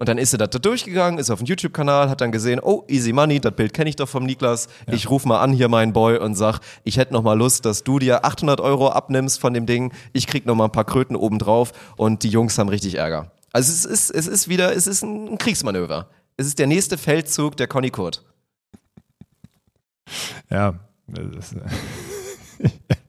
Und 0.00 0.08
dann 0.08 0.16
ist 0.16 0.30
sie 0.30 0.38
da 0.38 0.46
durchgegangen, 0.46 1.18
ist 1.18 1.28
auf 1.28 1.40
den 1.40 1.46
YouTube-Kanal, 1.46 2.08
hat 2.08 2.22
dann 2.22 2.32
gesehen, 2.32 2.58
oh, 2.62 2.84
easy 2.88 3.12
money, 3.12 3.38
das 3.38 3.54
Bild 3.54 3.74
kenne 3.74 3.90
ich 3.90 3.96
doch 3.96 4.08
vom 4.08 4.24
Niklas. 4.24 4.68
Ich 4.90 5.10
rufe 5.10 5.28
mal 5.28 5.40
an 5.42 5.52
hier 5.52 5.68
meinen 5.68 5.92
Boy 5.92 6.16
und 6.16 6.36
sag, 6.36 6.60
ich 6.84 6.96
hätte 6.96 7.12
noch 7.12 7.22
mal 7.22 7.34
Lust, 7.34 7.66
dass 7.66 7.84
du 7.84 7.98
dir 7.98 8.24
800 8.24 8.62
Euro 8.62 8.88
abnimmst 8.88 9.38
von 9.38 9.52
dem 9.52 9.66
Ding. 9.66 9.92
Ich 10.14 10.26
krieg 10.26 10.46
noch 10.46 10.54
mal 10.54 10.64
ein 10.64 10.72
paar 10.72 10.86
Kröten 10.86 11.16
oben 11.16 11.38
drauf 11.38 11.72
und 11.98 12.22
die 12.22 12.30
Jungs 12.30 12.56
haben 12.56 12.70
richtig 12.70 12.94
Ärger. 12.94 13.30
Also 13.52 13.70
es 13.72 13.84
ist, 13.84 14.10
es 14.10 14.26
ist 14.26 14.48
wieder, 14.48 14.74
es 14.74 14.86
ist 14.86 15.02
ein 15.02 15.36
Kriegsmanöver. 15.36 16.08
Es 16.38 16.46
ist 16.46 16.58
der 16.58 16.66
nächste 16.66 16.96
Feldzug 16.96 17.58
der 17.58 17.66
Conny 17.66 17.90
Kurt. 17.90 18.24
Ja. 20.50 20.80
das 21.08 21.52
ist- 21.52 21.56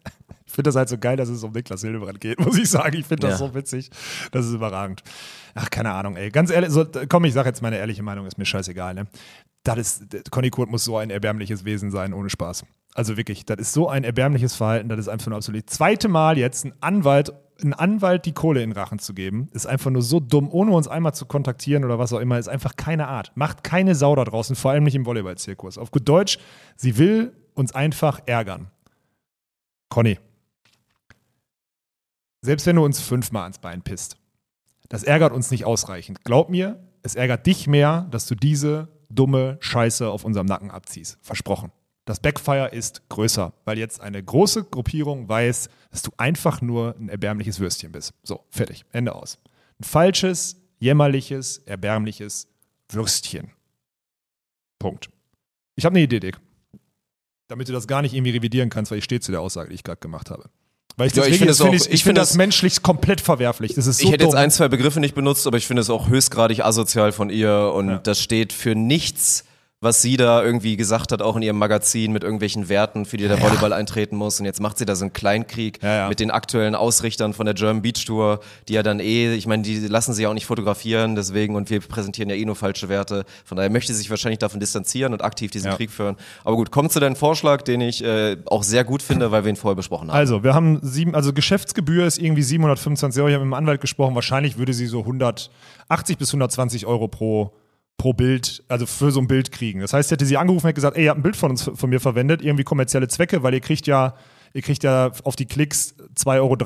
finde 0.52 0.70
das 0.70 0.76
halt 0.76 0.89
so 0.89 0.97
geil, 0.97 1.18
dass 1.18 1.30
es 1.30 1.43
um 1.43 1.52
Niklas 1.52 1.82
Hildebrand 1.82 2.20
geht, 2.22 2.39
muss 2.45 2.58
ich 2.58 2.70
sagen. 2.70 2.95
Ich 2.97 3.06
finde 3.06 3.28
das 3.28 3.39
Ja. 3.39 3.47
so 3.47 3.54
witzig. 3.54 3.89
Das 4.32 4.45
ist 4.45 4.54
überragend. 4.54 5.04
Ach, 5.56 5.70
keine 5.70 5.91
Ahnung, 5.91 6.16
ey. 6.16 6.30
Ganz 6.30 6.49
ehrlich, 6.52 6.70
so, 6.70 6.86
komm, 7.10 7.26
ich 7.26 7.34
sage 7.34 7.49
jetzt 7.49 7.62
meine 7.62 7.78
ehrliche 7.78 8.04
Meinung, 8.04 8.26
ist 8.26 8.38
mir 8.38 8.45
scheißegal, 8.45 8.93
ne? 8.93 9.08
Das 9.64 9.78
ist, 9.78 10.32
Conny 10.32 10.49
Kurt 10.49 10.72
muss 10.72 10.84
so 10.84 10.97
ein 10.97 11.10
erbärmliches 11.12 11.66
Wesen 11.66 11.91
sein, 11.91 12.14
ohne 12.14 12.30
Spaß. 12.32 12.66
Also 12.95 13.16
wirklich, 13.16 13.45
das 13.45 13.60
ist 13.60 13.74
so 13.74 13.89
ein 13.89 14.04
erbärmliches 14.04 14.56
Verhalten, 14.56 14.89
das 14.89 14.99
ist 14.99 15.08
einfach 15.08 15.28
nur 15.28 15.38
absolut. 15.38 15.70
Zweite 15.70 16.08
Mal 16.08 16.38
jetzt 16.38 16.66
ein 16.66 16.74
Anwalt, 16.82 17.32
ein 17.64 17.74
Anwalt 17.74 18.26
die 18.26 18.34
Kohle 18.34 18.64
in 18.64 18.72
den 18.72 18.76
Rachen 18.78 18.97
zu 18.97 19.14
geben, 19.14 19.49
ist 19.54 19.68
einfach 19.68 19.91
nur 19.91 20.02
so 20.02 20.20
dumm, 20.20 20.49
ohne 20.52 20.72
uns 20.72 20.88
einmal 20.88 21.14
zu 21.14 21.26
kontaktieren 21.28 21.86
oder 21.86 21.99
was 21.99 22.12
auch 22.12 22.20
immer, 22.20 22.39
ist 22.39 22.47
einfach 22.49 22.76
keine 22.76 23.08
Art. 23.08 23.32
Macht 23.36 23.64
keine 23.64 23.93
Sau 23.93 24.16
da 24.16 24.24
draußen, 24.26 24.56
vor 24.56 24.72
allem 24.72 24.84
nicht 24.84 24.95
im 24.95 25.06
Volleyball-Zirkus. 25.06 25.78
Auf 25.78 25.91
gut 25.91 26.10
Deutsch, 26.10 26.39
sie 26.76 26.97
will 26.97 27.32
uns 27.54 27.72
einfach 27.76 28.20
ärgern. 28.26 28.72
Conny, 29.89 30.18
selbst 32.42 32.66
wenn 32.66 32.76
du 32.76 32.86
uns 32.86 33.00
fünfmal 33.00 33.44
ans 33.44 33.60
Bein 33.60 33.82
pisst, 33.82 34.18
das 34.89 35.04
ärgert 35.04 35.32
uns 35.32 35.52
nicht 35.52 35.66
ausreichend. 35.66 36.24
Glaub 36.24 36.50
mir, 36.50 36.80
es 37.04 37.16
ärgert 37.16 37.46
dich 37.46 37.68
mehr, 37.68 38.08
dass 38.12 38.28
du 38.28 38.36
diese 38.36 38.89
dumme 39.10 39.58
Scheiße 39.62 40.10
auf 40.10 40.26
unserem 40.26 40.48
Nacken 40.48 40.72
abziehst. 40.72 41.18
Versprochen. 41.22 41.72
Das 42.06 42.20
Backfire 42.20 42.70
ist 42.70 43.08
größer, 43.10 43.54
weil 43.64 43.78
jetzt 43.78 44.02
eine 44.02 44.22
große 44.22 44.66
Gruppierung 44.66 45.30
weiß, 45.30 45.70
dass 45.92 46.02
du 46.02 46.12
einfach 46.18 46.62
nur 46.62 46.96
ein 47.00 47.10
erbärmliches 47.10 47.60
Würstchen 47.60 47.92
bist. 47.92 48.14
So, 48.24 48.44
fertig. 48.50 48.86
Ende 48.92 49.16
aus. 49.16 49.38
Ein 49.80 49.84
falsches, 49.84 50.58
jämmerliches, 50.80 51.60
erbärmliches 51.60 52.48
Würstchen. 52.89 53.52
Punkt. 54.80 55.10
Ich 55.76 55.86
habe 55.86 55.94
eine 55.94 56.04
Idee, 56.04 56.20
Dick. 56.20 56.39
Damit 57.48 57.70
du 57.70 57.74
das 57.74 57.88
gar 57.88 58.02
nicht 58.02 58.14
irgendwie 58.14 58.32
revidieren 58.32 58.70
kannst, 58.70 58.92
weil 58.92 58.98
ich 58.98 59.04
stehe 59.04 59.22
zu 59.22 59.32
der 59.32 59.42
Aussage, 59.42 59.70
die 59.70 59.76
ich 59.76 59.84
gerade 59.84 60.00
gemacht 60.00 60.32
habe. 60.32 60.50
Weil 61.02 61.08
ich 61.08 61.16
Ja, 61.16 61.24
das, 61.24 61.30
ich 61.32 61.38
finde 61.39 61.47
das 61.52 61.58
finde 61.62 61.78
ich, 61.78 61.89
ich 61.91 62.04
finde 62.04 62.22
das 62.22 62.30
es- 62.32 62.38
menschlich 62.38 62.82
komplett 62.84 63.22
verwerflich. 63.22 63.74
Das 63.74 63.88
ist 63.88 63.97
so 63.97 64.04
ich 64.06 64.12
hätte 64.12 64.26
dumm. 64.26 64.34
jetzt 64.34 64.38
ein, 64.39 64.52
zwei 64.52 64.68
Begriffe 64.68 64.99
nicht 64.99 65.16
benutzt, 65.16 65.47
aber 65.47 65.58
ich 65.58 65.66
finde 65.66 65.82
es 65.82 65.89
auch 65.89 66.10
höchstgradig 66.10 66.64
asozial 66.64 67.12
von 67.12 67.32
ihr 67.32 67.72
und 67.74 67.89
Ja. 67.89 67.97
das 67.97 68.22
steht 68.22 68.54
für 68.54 68.76
nichts, 68.76 69.43
was 69.84 69.99
sie 70.03 70.15
da 70.15 70.43
irgendwie 70.43 70.77
gesagt 70.77 71.11
hat, 71.11 71.23
auch 71.23 71.36
in 71.36 71.41
ihrem 71.41 71.57
Magazin 71.57 72.11
mit 72.11 72.23
irgendwelchen 72.23 72.69
Werten, 72.69 73.05
für 73.05 73.17
die 73.17 73.27
der 73.27 73.41
Volleyball 73.41 73.73
eintreten 73.73 74.15
muss. 74.15 74.39
Und 74.39 74.45
jetzt 74.45 74.61
macht 74.61 74.77
sie 74.77 74.86
da 74.86 74.95
so 74.95 75.05
einen 75.05 75.13
Kleinkrieg 75.13 75.82
Ja, 75.82 75.95
ja. 75.95 76.07
mit 76.07 76.19
den 76.19 76.29
aktuellen 76.29 76.75
Ausrichtern 76.75 77.34
von 77.34 77.47
der 77.47 77.55
German 77.55 77.82
Beach 77.82 78.05
Tour, 78.05 78.41
die 78.67 78.73
ja 78.73 78.84
dann 78.84 78.99
eh, 78.99 79.34
ich 79.34 79.47
meine, 79.47 79.63
die 79.63 79.79
lassen 79.79 80.13
sie 80.13 80.21
ja 80.21 80.29
auch 80.29 80.36
nicht 80.36 80.45
fotografieren, 80.45 81.15
deswegen 81.15 81.55
und 81.55 81.71
wir 81.71 81.79
präsentieren 81.79 82.29
ja 82.29 82.36
eh 82.36 82.45
nur 82.45 82.55
falsche 82.55 82.89
Werte. 82.89 83.25
Von 83.43 83.57
daher 83.57 83.71
möchte 83.71 83.91
sie 83.91 83.97
sich 83.97 84.09
wahrscheinlich 84.11 84.38
davon 84.38 84.59
distanzieren 84.59 85.13
und 85.13 85.23
aktiv 85.23 85.49
diesen. 85.49 85.71
Krieg 85.71 85.89
führen. 85.89 86.17
Aber 86.43 86.57
gut, 86.57 86.69
kommt 86.69 86.91
zu 86.91 86.99
deinem 86.99 87.15
Vorschlag, 87.15 87.61
den 87.61 87.82
ich 87.82 88.03
äh, 88.03 88.36
auch 88.45 88.61
sehr 88.63 88.84
gut 88.84 89.01
finde, 89.01 89.32
weil 89.32 89.45
wir 89.45 89.49
ihn 89.49 89.55
vorher 89.55 89.75
besprochen 89.75 90.09
haben. 90.09 90.17
Also, 90.17 90.43
wir 90.43 90.53
haben 90.53 90.79
sieben, 90.84 91.15
also 91.15 91.34
Geschäftsgebühr 91.34 92.05
ist 92.05 92.19
irgendwie 92.19 92.43
725 92.43 93.21
Euro. 93.21 93.29
Ich 93.29 93.36
habe 93.36 93.45
mit 93.45 93.51
dem 93.51 93.53
Anwalt 93.55 93.79
gesprochen. 93.82 94.13
Wahrscheinlich 94.13 94.57
würde 94.57 94.73
sie 94.73 94.86
so 94.86 94.99
180 94.99 96.17
bis 96.17 96.29
120 96.29 96.86
Euro 96.86 97.07
pro, 97.07 97.53
pro 98.02 98.14
Bild, 98.14 98.64
also 98.68 98.88
für 98.88 99.12
so 99.12 99.20
ein 99.20 99.28
Bild 99.28 99.52
kriegen. 99.52 99.80
Das 99.80 99.93
heißt, 99.93 100.10
hätte 100.10 100.26
sie 100.26 100.36
angerufen 100.36 100.66
und 100.66 100.70
hätte 100.70 100.76
gesagt, 100.76 100.97
ey, 100.97 101.04
ihr 101.04 101.12
habt 101.12 101.20
ein 101.20 101.24
Bild 101.24 101.36
von 101.36 101.52
uns, 101.52 101.70
von 101.72 101.88
mir 101.88 101.99
verwendet, 101.99 102.41
irgendwie 102.41 102.64
kommerzielle 102.64 103.08
Zwecke, 103.08 103.43
weil 103.43 103.54
ihr 103.54 103.60
kriegt 103.60 103.86
ja, 103.86 104.16
ihr 104.54 104.64
kriegt 104.64 104.82
ja 104.84 105.12
auf 105.24 105.36
die 105.36 105.45
Klicks 105.45 105.93
2,30 106.18 106.39
Euro 106.39 106.58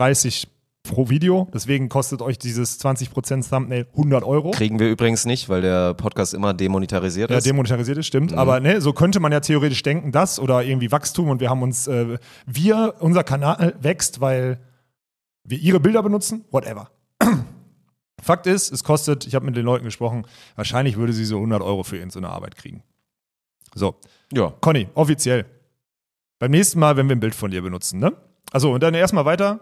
pro 0.83 1.09
Video. 1.09 1.49
Deswegen 1.53 1.89
kostet 1.89 2.21
euch 2.21 2.39
dieses 2.39 2.79
20% 2.79 3.49
Thumbnail 3.49 3.85
100 3.91 4.23
Euro. 4.23 4.51
Kriegen 4.51 4.79
wir 4.79 4.89
übrigens 4.89 5.25
nicht, 5.25 5.49
weil 5.49 5.61
der 5.61 5.93
Podcast 5.93 6.33
immer 6.33 6.53
demonetarisiert 6.53 7.29
Ja, 7.29 7.37
ist. 7.39 7.45
demonetarisiert 7.45 7.97
ist, 7.97 8.07
stimmt. 8.07 8.31
Aber 8.31 8.61
ne, 8.61 8.79
so 8.79 8.93
könnte 8.93 9.19
man 9.19 9.33
ja 9.33 9.41
theoretisch 9.41 9.83
denken, 9.83 10.13
das 10.13 10.39
oder 10.39 10.63
irgendwie 10.63 10.89
Wachstum 10.93 11.27
und 11.27 11.41
wir 11.41 11.49
haben 11.49 11.63
uns, 11.63 11.87
äh, 11.87 12.17
wir, 12.45 12.95
unser 12.99 13.25
Kanal 13.25 13.75
wächst, 13.81 14.21
weil 14.21 14.61
wir 15.43 15.57
ihre 15.59 15.81
Bilder 15.81 16.01
benutzen, 16.01 16.45
whatever. 16.51 16.89
Fakt 18.25 18.47
ist, 18.47 18.71
es 18.71 18.83
kostet, 18.83 19.27
ich 19.27 19.35
habe 19.35 19.45
mit 19.45 19.55
den 19.55 19.63
Leuten 19.63 19.85
gesprochen, 19.85 20.25
wahrscheinlich 20.55 20.97
würde 20.97 21.13
sie 21.13 21.25
so 21.25 21.35
100 21.35 21.61
Euro 21.61 21.83
für 21.83 21.97
irgendeine 21.97 22.29
Arbeit 22.29 22.57
kriegen. 22.57 22.81
So, 23.75 23.97
Ja. 24.33 24.51
Conny, 24.61 24.87
offiziell. 24.95 25.45
Beim 26.39 26.49
nächsten 26.49 26.79
Mal, 26.79 26.97
wenn 26.97 27.07
wir 27.07 27.15
ein 27.15 27.19
Bild 27.19 27.35
von 27.35 27.51
dir 27.51 27.61
benutzen, 27.61 27.99
ne? 27.99 28.13
Also, 28.51 28.71
und 28.71 28.81
dann 28.81 28.95
erstmal 28.95 29.25
weiter. 29.25 29.59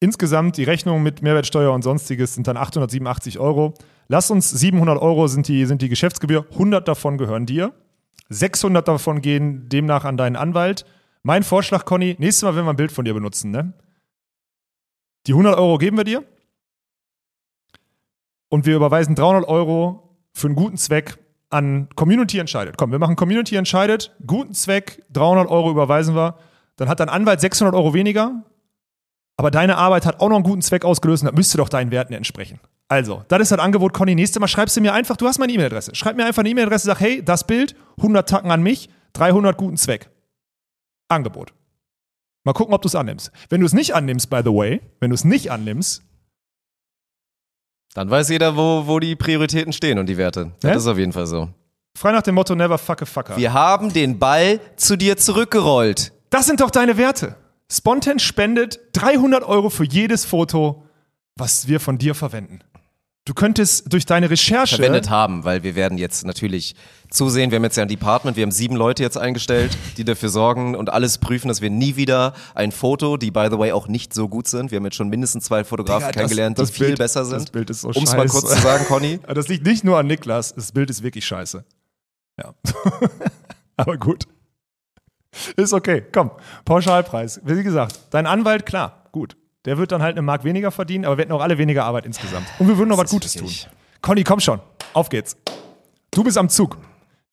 Insgesamt 0.00 0.56
die 0.56 0.64
Rechnung 0.64 1.04
mit 1.04 1.22
Mehrwertsteuer 1.22 1.72
und 1.72 1.82
sonstiges 1.82 2.34
sind 2.34 2.48
dann 2.48 2.56
887 2.56 3.38
Euro. 3.38 3.74
Lass 4.08 4.32
uns 4.32 4.50
700 4.50 5.00
Euro 5.00 5.28
sind 5.28 5.46
die, 5.46 5.64
sind 5.64 5.80
die 5.80 5.88
Geschäftsgebühr. 5.88 6.44
100 6.50 6.88
davon 6.88 7.18
gehören 7.18 7.46
dir. 7.46 7.72
600 8.30 8.88
davon 8.88 9.22
gehen 9.22 9.68
demnach 9.68 10.04
an 10.04 10.16
deinen 10.16 10.34
Anwalt. 10.34 10.86
Mein 11.22 11.44
Vorschlag, 11.44 11.84
Conny, 11.84 12.16
nächstes 12.18 12.42
Mal, 12.42 12.56
wenn 12.56 12.64
wir 12.64 12.70
ein 12.70 12.76
Bild 12.76 12.90
von 12.90 13.04
dir 13.04 13.14
benutzen, 13.14 13.52
ne? 13.52 13.74
Die 15.28 15.32
100 15.32 15.56
Euro 15.56 15.78
geben 15.78 15.96
wir 15.96 16.04
dir. 16.04 16.24
Und 18.48 18.66
wir 18.66 18.76
überweisen 18.76 19.14
300 19.14 19.46
Euro 19.46 20.16
für 20.32 20.46
einen 20.46 20.56
guten 20.56 20.76
Zweck 20.76 21.18
an 21.50 21.88
Community 21.94 22.38
entscheidet. 22.38 22.76
Komm, 22.76 22.92
wir 22.92 22.98
machen 22.98 23.16
Community 23.16 23.56
entscheidet, 23.56 24.14
guten 24.26 24.54
Zweck, 24.54 25.02
300 25.12 25.48
Euro 25.48 25.70
überweisen 25.70 26.14
wir. 26.14 26.36
Dann 26.76 26.88
hat 26.88 27.00
dein 27.00 27.08
Anwalt 27.08 27.40
600 27.40 27.74
Euro 27.74 27.94
weniger, 27.94 28.44
aber 29.36 29.50
deine 29.50 29.76
Arbeit 29.76 30.06
hat 30.06 30.20
auch 30.20 30.28
noch 30.28 30.36
einen 30.36 30.44
guten 30.44 30.62
Zweck 30.62 30.84
ausgelöst 30.84 31.22
und 31.22 31.28
das 31.28 31.36
müsste 31.36 31.58
doch 31.58 31.68
deinen 31.68 31.90
Werten 31.90 32.12
entsprechen. 32.12 32.60
Also, 32.88 33.24
das 33.28 33.40
ist 33.42 33.52
das 33.52 33.58
Angebot, 33.58 33.92
Conny. 33.92 34.14
Nächstes 34.14 34.40
Mal 34.40 34.48
schreibst 34.48 34.76
du 34.76 34.80
mir 34.80 34.94
einfach, 34.94 35.16
du 35.16 35.26
hast 35.26 35.38
meine 35.38 35.52
E-Mail-Adresse. 35.52 35.94
Schreib 35.94 36.16
mir 36.16 36.24
einfach 36.24 36.40
eine 36.40 36.48
E-Mail-Adresse, 36.48 36.86
sag, 36.86 37.00
hey, 37.00 37.22
das 37.22 37.46
Bild, 37.46 37.76
100 37.98 38.28
Tacken 38.28 38.50
an 38.50 38.62
mich, 38.62 38.88
300 39.12 39.56
guten 39.56 39.76
Zweck. 39.76 40.10
Angebot. 41.08 41.52
Mal 42.44 42.54
gucken, 42.54 42.74
ob 42.74 42.80
du 42.80 42.88
es 42.88 42.94
annimmst. 42.94 43.30
Wenn 43.50 43.60
du 43.60 43.66
es 43.66 43.74
nicht 43.74 43.94
annimmst, 43.94 44.30
by 44.30 44.40
the 44.42 44.50
way, 44.50 44.80
wenn 45.00 45.10
du 45.10 45.14
es 45.14 45.24
nicht 45.24 45.50
annimmst, 45.50 46.02
Dann 47.94 48.10
weiß 48.10 48.28
jeder, 48.28 48.56
wo, 48.56 48.86
wo 48.86 48.98
die 49.00 49.16
Prioritäten 49.16 49.72
stehen 49.72 49.98
und 49.98 50.06
die 50.06 50.16
Werte. 50.16 50.52
Das 50.60 50.70
Ja? 50.70 50.76
ist 50.76 50.86
auf 50.86 50.98
jeden 50.98 51.12
Fall 51.12 51.26
so. 51.26 51.48
frei 51.96 52.12
nach 52.12 52.22
dem 52.22 52.34
Motto, 52.36 52.54
never 52.54 52.78
fuck 52.78 53.02
a 53.02 53.06
fucker. 53.06 53.36
Wir 53.36 53.52
haben 53.52 53.92
den 53.92 54.18
Ball 54.18 54.60
zu 54.76 54.96
dir 54.96 55.16
zurückgerollt. 55.16 56.12
Das 56.30 56.46
sind 56.46 56.60
doch 56.60 56.70
deine 56.70 56.96
Werte. 56.96 57.36
Spontan 57.70 58.18
spendet 58.18 58.80
300 58.92 59.42
Euro 59.42 59.68
für 59.70 59.84
jedes 59.84 60.24
Foto, 60.24 60.84
was 61.36 61.66
wir 61.68 61.80
von 61.80 61.98
dir 61.98 62.14
verwenden. 62.14 62.60
Du 63.28 63.34
könntest 63.34 63.92
durch 63.92 64.06
deine 64.06 64.30
Recherche. 64.30 64.76
verwendet 64.76 65.10
haben, 65.10 65.44
weil 65.44 65.62
wir 65.62 65.74
werden 65.74 65.98
jetzt 65.98 66.24
natürlich 66.24 66.74
zusehen, 67.10 67.50
wir 67.50 67.56
haben 67.56 67.64
jetzt 67.64 67.76
ja 67.76 67.82
ein 67.82 67.88
Department, 67.90 68.38
wir 68.38 68.42
haben 68.42 68.50
sieben 68.50 68.74
Leute 68.74 69.02
jetzt 69.02 69.18
eingestellt, 69.18 69.76
die 69.98 70.04
dafür 70.04 70.30
sorgen 70.30 70.74
und 70.74 70.88
alles 70.88 71.18
prüfen, 71.18 71.48
dass 71.48 71.60
wir 71.60 71.68
nie 71.68 71.96
wieder 71.96 72.32
ein 72.54 72.72
Foto, 72.72 73.18
die 73.18 73.30
by 73.30 73.48
the 73.50 73.58
way 73.58 73.72
auch 73.72 73.86
nicht 73.86 74.14
so 74.14 74.30
gut 74.30 74.48
sind, 74.48 74.70
wir 74.70 74.76
haben 74.76 74.84
jetzt 74.86 74.96
schon 74.96 75.10
mindestens 75.10 75.44
zwei 75.44 75.62
Fotografen 75.62 76.06
Digga, 76.06 76.08
das- 76.08 76.16
kennengelernt, 76.16 76.58
das 76.58 76.70
die 76.70 76.76
viel 76.78 76.86
Bild- 76.86 76.98
besser 77.00 77.20
das 77.20 77.28
sind. 77.28 77.52
Bild 77.52 77.68
ist 77.68 77.82
so 77.82 77.88
Um 77.88 78.02
es 78.04 78.16
mal 78.16 78.26
kurz 78.28 78.50
zu 78.50 78.62
sagen, 78.62 78.86
Conny. 78.86 79.20
Das 79.34 79.46
liegt 79.48 79.66
nicht 79.66 79.84
nur 79.84 79.98
an 79.98 80.06
Niklas, 80.06 80.54
das 80.54 80.72
Bild 80.72 80.88
ist 80.88 81.02
wirklich 81.02 81.26
scheiße. 81.26 81.66
Ja. 82.38 82.54
Aber 83.76 83.98
gut. 83.98 84.24
Ist 85.56 85.74
okay, 85.74 86.02
komm. 86.12 86.30
Pauschalpreis. 86.64 87.42
Wie 87.44 87.62
gesagt, 87.62 88.00
dein 88.08 88.26
Anwalt, 88.26 88.64
klar. 88.64 88.97
Der 89.64 89.76
wird 89.78 89.92
dann 89.92 90.02
halt 90.02 90.14
eine 90.14 90.22
Mark 90.22 90.44
weniger 90.44 90.70
verdienen, 90.70 91.04
aber 91.04 91.16
wir 91.18 91.22
hätten 91.22 91.32
auch 91.32 91.42
alle 91.42 91.58
weniger 91.58 91.84
Arbeit 91.84 92.06
insgesamt. 92.06 92.46
Und 92.58 92.68
wir 92.68 92.78
würden 92.78 92.88
noch 92.90 92.98
was 92.98 93.10
Gutes 93.10 93.34
tun. 93.34 93.50
Conny, 94.00 94.24
komm 94.24 94.40
schon. 94.40 94.60
Auf 94.94 95.08
geht's. 95.08 95.36
Du 96.12 96.24
bist 96.24 96.38
am 96.38 96.48
Zug. 96.48 96.78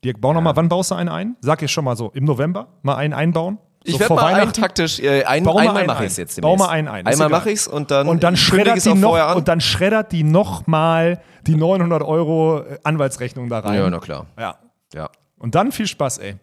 Dirk, 0.04 0.20
bau 0.22 0.34
noch 0.34 0.42
mal, 0.42 0.56
wann 0.56 0.70
baust 0.70 0.92
du 0.92 0.96
einen 0.96 1.10
ein? 1.10 1.36
Sag 1.42 1.62
ich 1.62 1.72
schon 1.72 1.86
mal 1.86 1.96
so, 1.96 2.12
im 2.14 2.26
November 2.26 2.68
mal 2.82 2.96
einen 2.96 3.14
einbauen? 3.14 3.58
So 3.84 3.94
Ich 3.94 4.00
werde 4.00 4.16
mal 4.16 4.34
einen 4.34 4.52
taktisch, 4.54 5.00
äh, 5.00 5.24
ein, 5.26 5.44
Bau 5.44 5.54
mal 5.54 5.60
einmal 5.62 5.78
einen 5.78 5.88
mache 5.88 6.06
ich 6.06 6.12
es 6.12 6.18
jetzt 6.18 6.42
Bau 6.42 6.50
demnächst. 6.50 6.68
mal 6.68 6.74
einen 6.74 6.88
ein, 6.88 7.06
Einmal 7.08 7.30
mache 7.30 7.52
ich 7.52 7.60
es 7.60 7.68
und 7.68 7.92
dann, 7.92 8.08
Und 8.08 8.24
dann 8.24 8.36
schreddert 8.36 8.78
ich's 8.78 8.84
die 8.86 8.94
noch, 8.96 9.36
und 9.36 9.48
dann 9.48 9.62
schreddert 9.62 10.12
die 10.12 10.24
noch 10.24 10.66
mal 10.68 11.22
die 11.46 11.56
900 11.56 12.02
Euro 12.02 12.62
äh, 12.62 12.80
Anwaltsrechnung 12.84 13.48
da 13.50 13.60
rein. 13.60 13.76
ja, 13.78 13.90
na 13.90 14.00
klar. 14.00 14.26
ja. 14.38 14.56
Ja. 14.94 15.10
Und 15.38 15.56
dann 15.56 15.72
viel 15.72 15.88
Spaß, 15.88 16.20
ey. 16.20 16.36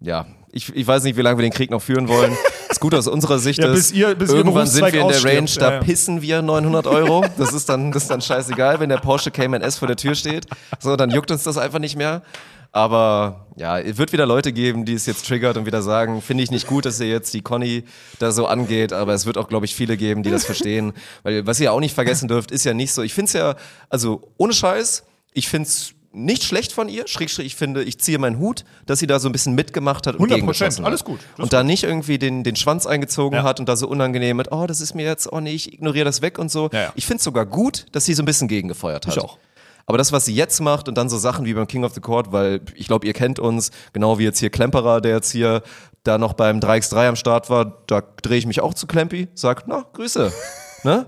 ja, 0.00 0.26
ich, 0.52 0.74
ich 0.74 0.86
weiß 0.86 1.02
nicht, 1.04 1.16
wie 1.16 1.22
lange 1.22 1.38
wir 1.38 1.42
den 1.42 1.52
Krieg 1.52 1.70
noch 1.70 1.82
führen 1.82 2.08
wollen. 2.08 2.36
Das 2.70 2.78
Gute 2.78 2.96
aus 2.96 3.08
unserer 3.08 3.40
Sicht 3.40 3.58
Ja, 3.58 3.66
ist, 3.72 3.90
bis 3.90 3.92
ihr- 3.92 4.14
bis 4.14 4.30
irgendwann 4.30 4.64
sind 4.68 4.92
wir 4.92 5.00
in 5.00 5.08
der 5.08 5.24
Range, 5.24 5.50
da 5.58 5.66
Ja, 5.70 5.72
ja. 5.74 5.80
pissen 5.80 6.22
wir 6.22 6.40
900 6.40 6.86
Euro. 6.86 7.24
Das 7.36 7.52
ist 7.52 7.68
dann, 7.68 7.90
das 7.90 8.04
ist 8.04 8.10
dann 8.12 8.20
scheißegal, 8.20 8.78
wenn 8.78 8.88
der 8.88 8.98
Porsche 8.98 9.32
Cayman 9.32 9.60
S 9.60 9.76
vor 9.76 9.88
der 9.88 9.96
Tür 9.96 10.14
steht. 10.14 10.46
So, 10.78 10.94
dann 10.94 11.10
juckt 11.10 11.32
uns 11.32 11.42
das 11.42 11.58
einfach 11.58 11.80
nicht 11.80 11.96
mehr. 11.96 12.22
Aber 12.70 13.46
ja, 13.56 13.80
es 13.80 13.98
wird 13.98 14.12
wieder 14.12 14.24
Leute 14.24 14.52
geben, 14.52 14.84
die 14.84 14.94
es 14.94 15.04
jetzt 15.06 15.26
triggert 15.26 15.56
und 15.56 15.66
wieder 15.66 15.82
sagen, 15.82 16.22
finde 16.22 16.44
ich 16.44 16.52
nicht 16.52 16.68
gut, 16.68 16.84
dass 16.86 17.00
ihr 17.00 17.08
jetzt 17.08 17.34
die 17.34 17.42
Conny 17.42 17.82
da 18.20 18.30
so 18.30 18.46
angeht, 18.46 18.92
aber 18.92 19.14
es 19.14 19.26
wird 19.26 19.36
auch, 19.36 19.48
glaube 19.48 19.66
ich, 19.66 19.74
viele 19.74 19.96
geben, 19.96 20.22
die 20.22 20.30
das 20.30 20.44
verstehen. 20.44 20.92
Weil 21.24 21.44
was 21.48 21.58
ihr 21.58 21.72
auch 21.72 21.80
nicht 21.80 21.94
vergessen 21.96 22.28
dürft, 22.28 22.52
ist 22.52 22.64
ja 22.64 22.72
nicht 22.72 22.92
so, 22.92 23.02
ich 23.02 23.12
finde 23.14 23.26
es 23.26 23.32
ja, 23.32 23.56
also 23.88 24.20
ohne 24.36 24.52
Scheiß, 24.52 25.02
ich 25.32 25.48
finde 25.48 25.66
es 25.68 25.92
nicht 26.12 26.42
schlecht 26.42 26.72
von 26.72 26.88
ihr, 26.88 27.06
schräg, 27.06 27.30
schräg, 27.30 27.46
ich 27.46 27.54
finde, 27.54 27.84
ich 27.84 28.00
ziehe 28.00 28.18
meinen 28.18 28.38
Hut, 28.38 28.64
dass 28.86 28.98
sie 28.98 29.06
da 29.06 29.20
so 29.20 29.28
ein 29.28 29.32
bisschen 29.32 29.54
mitgemacht 29.54 30.06
hat 30.06 30.16
und 30.16 30.26
100%, 30.28 30.34
gegengeschossen 30.34 30.84
hat. 30.84 30.88
alles 30.90 31.04
gut. 31.04 31.20
Das 31.36 31.44
Und 31.44 31.52
da 31.52 31.62
nicht 31.62 31.84
irgendwie 31.84 32.18
den, 32.18 32.42
den 32.42 32.56
Schwanz 32.56 32.86
eingezogen 32.86 33.36
Ja. 33.36 33.42
hat 33.44 33.60
und 33.60 33.68
da 33.68 33.76
so 33.76 33.86
unangenehm 33.88 34.36
mit, 34.36 34.50
oh, 34.50 34.66
das 34.66 34.80
ist 34.80 34.94
mir 34.94 35.06
jetzt, 35.06 35.32
oh 35.32 35.38
nee, 35.40 35.52
ich 35.52 35.72
ignoriere 35.72 36.04
das 36.04 36.20
weg 36.20 36.38
und 36.38 36.50
so. 36.50 36.68
Ja, 36.72 36.80
ja. 36.82 36.92
Ich 36.96 37.06
finde 37.06 37.18
es 37.18 37.24
sogar 37.24 37.46
gut, 37.46 37.86
dass 37.92 38.04
sie 38.04 38.14
so 38.14 38.22
ein 38.22 38.26
bisschen 38.26 38.48
gegengefeuert 38.48 39.06
hat. 39.06 39.16
Ich 39.16 39.22
auch. 39.22 39.38
Aber 39.86 39.98
das, 39.98 40.12
was 40.12 40.24
sie 40.24 40.34
jetzt 40.34 40.60
macht 40.60 40.88
und 40.88 40.96
dann 40.98 41.08
so 41.08 41.18
Sachen 41.18 41.44
wie 41.46 41.54
beim 41.54 41.66
King 41.66 41.84
of 41.84 41.94
the 41.94 42.00
Court, 42.00 42.32
weil 42.32 42.60
ich 42.74 42.86
glaube, 42.86 43.06
ihr 43.06 43.12
kennt 43.12 43.38
uns, 43.38 43.70
genau 43.92 44.18
wie 44.18 44.24
jetzt 44.24 44.38
hier 44.38 44.50
Klemperer, 44.50 45.00
der 45.00 45.16
jetzt 45.16 45.30
hier 45.32 45.62
da 46.04 46.16
noch 46.18 46.32
beim 46.34 46.60
3x3 46.60 47.08
am 47.08 47.16
Start 47.16 47.50
war, 47.50 47.82
da 47.86 48.02
drehe 48.22 48.38
ich 48.38 48.46
mich 48.46 48.60
auch 48.60 48.74
zu 48.74 48.86
Klempi, 48.86 49.28
sag, 49.34 49.64
na, 49.66 49.84
Grüße. 49.92 50.32
ne? 50.84 51.06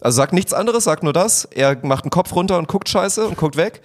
Also 0.00 0.16
sagt 0.16 0.32
nichts 0.32 0.52
anderes, 0.52 0.84
sagt 0.84 1.02
nur 1.02 1.12
das. 1.12 1.44
Er 1.44 1.78
macht 1.84 2.04
den 2.04 2.10
Kopf 2.10 2.34
runter 2.34 2.58
und 2.58 2.68
guckt 2.68 2.88
scheiße 2.88 3.26
und 3.26 3.36
guckt 3.36 3.56
weg. 3.56 3.82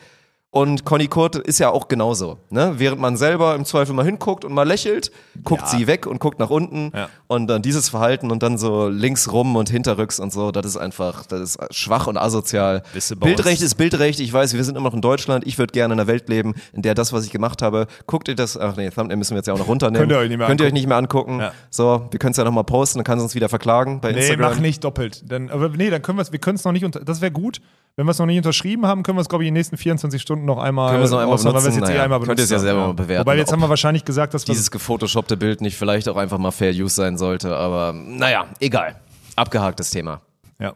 Und 0.52 0.84
Conny 0.84 1.06
Kurt 1.08 1.36
ist 1.36 1.60
ja 1.60 1.70
auch 1.70 1.88
genauso. 1.90 2.40
Ne? 2.50 2.74
Während 2.78 3.00
man 3.00 3.18
selber 3.18 3.54
im 3.54 3.66
Zweifel 3.66 3.94
mal 3.94 4.04
hinguckt 4.04 4.44
und 4.44 4.52
mal 4.52 4.68
lächelt, 4.68 5.12
guckt 5.44 5.68
sie 5.68 5.86
weg 5.86 6.08
und 6.08 6.20
guckt 6.20 6.40
nach 6.40 6.50
unten. 6.50 6.92
Ja. 6.96 7.08
Und 7.28 7.46
dann 7.46 7.62
dieses 7.62 7.88
Verhalten 7.90 8.32
und 8.32 8.42
dann 8.42 8.58
so 8.58 8.88
links 8.90 9.32
rum 9.32 9.56
und 9.56 9.70
hinterrücks 9.70 10.20
und 10.20 10.34
so, 10.34 10.52
das 10.52 10.66
ist 10.66 10.78
einfach, 10.78 11.28
das 11.28 11.42
ist 11.56 11.76
schwach 11.76 12.08
und 12.08 12.18
asozial. 12.18 12.82
Bildrecht 13.20 13.62
ist 13.62 13.76
Bildrecht. 13.76 14.20
Ich 14.20 14.34
weiß, 14.34 14.56
wir 14.56 14.64
sind 14.64 14.76
immer 14.76 14.90
noch 14.90 14.96
in 14.96 15.02
Deutschland. 15.02 15.46
Ich 15.46 15.60
würde 15.60 15.72
gerne 15.72 15.94
in 15.94 16.00
einer 16.00 16.08
Welt 16.08 16.30
leben, 16.30 16.56
in 16.74 16.82
der 16.82 16.96
das, 16.96 17.14
was 17.14 17.26
ich 17.26 17.32
gemacht 17.32 17.62
habe, 17.62 17.86
guckt 18.08 18.28
ihr 18.28 18.36
das, 18.36 18.58
ach 18.58 18.76
nee, 18.76 18.90
Thumbnail 18.90 19.18
müssen 19.18 19.32
wir 19.36 19.38
jetzt 19.38 19.48
ja 19.48 19.54
auch 19.54 19.60
noch 19.60 19.68
runternehmen. 19.68 20.00
Könnt 20.10 20.12
ihr 20.14 20.18
euch 20.18 20.30
nicht 20.30 20.38
mehr 20.40 20.48
Könnt 20.48 20.62
ihr 20.62 20.64
euch 20.64 20.70
angucken. 20.70 20.74
nicht 20.74 20.88
mehr 20.88 20.98
angucken. 20.98 21.40
Ja. 21.42 21.52
So, 21.70 22.08
wir 22.10 22.18
können 22.18 22.32
es 22.32 22.38
ja 22.38 22.44
nochmal 22.44 22.64
posten, 22.64 22.98
dann 22.98 23.06
kann 23.06 23.20
sie 23.20 23.24
uns 23.24 23.36
wieder 23.36 23.50
verklagen 23.50 24.02
bei 24.02 24.14
Nee, 24.14 24.22
Instagram. 24.22 24.52
mach 24.54 24.60
nicht 24.60 24.84
doppelt. 24.84 25.30
Dann, 25.32 25.52
aber 25.52 25.70
nee, 25.70 25.92
dann 25.92 26.02
können 26.02 26.18
wir 26.18 26.24
es, 26.24 26.32
wir 26.32 26.40
können 26.40 26.56
es 26.56 26.64
noch 26.64 26.72
nicht 26.72 26.86
unter, 26.86 27.02
das 27.02 27.22
wäre 27.22 27.32
gut. 27.32 27.62
Wenn 27.96 28.06
wir 28.06 28.12
es 28.12 28.20
noch 28.20 28.28
nicht 28.28 28.38
unterschrieben 28.38 28.86
haben, 28.86 29.04
können 29.04 29.18
wir 29.18 29.22
es, 29.22 29.28
glaube 29.28 29.44
ich, 29.44 29.50
in 29.50 29.54
den 29.54 29.60
nächsten 29.60 29.76
24 29.76 30.22
Stunden 30.22 30.39
noch 30.46 30.58
einmal, 30.58 30.90
Können 30.90 31.02
wir 31.02 31.06
es 31.06 31.12
noch 31.12 31.20
einmal 31.20 31.34
raushauen, 31.34 31.56
weil 31.56 31.64
wir 31.64 31.70
es 31.70 31.76
benutzen? 31.76 31.82
jetzt 31.82 31.90
eh 31.90 31.94
Naja, 31.94 32.04
einmal 32.04 32.20
könnt 32.22 32.40
ihr 32.40 32.44
es 32.44 32.50
ja 32.50 32.60
selber 32.60 32.88
mal 32.88 32.94
bewerten, 32.94 33.26
Wobei 33.26 33.38
jetzt 33.38 33.52
haben 33.52 33.62
wir 33.62 33.70
wahrscheinlich 33.70 34.06
gesagt, 34.06 34.34
dass 34.34 34.46
dieses 34.46 34.72
gefotoshoppte 34.72 35.38
Bild 35.38 35.62
nicht 35.62 35.78
vielleicht 35.78 36.08
auch 36.10 36.18
einfach 36.18 36.38
mal 36.38 36.52
Fair 36.52 36.72
Use 36.72 36.96
sein 36.96 37.18
sollte, 37.18 37.56
aber 37.56 37.94
naja, 37.94 38.46
egal. 38.60 38.96
Abgehaktes 39.36 39.92
Thema. 39.92 40.22
Ja. 40.60 40.74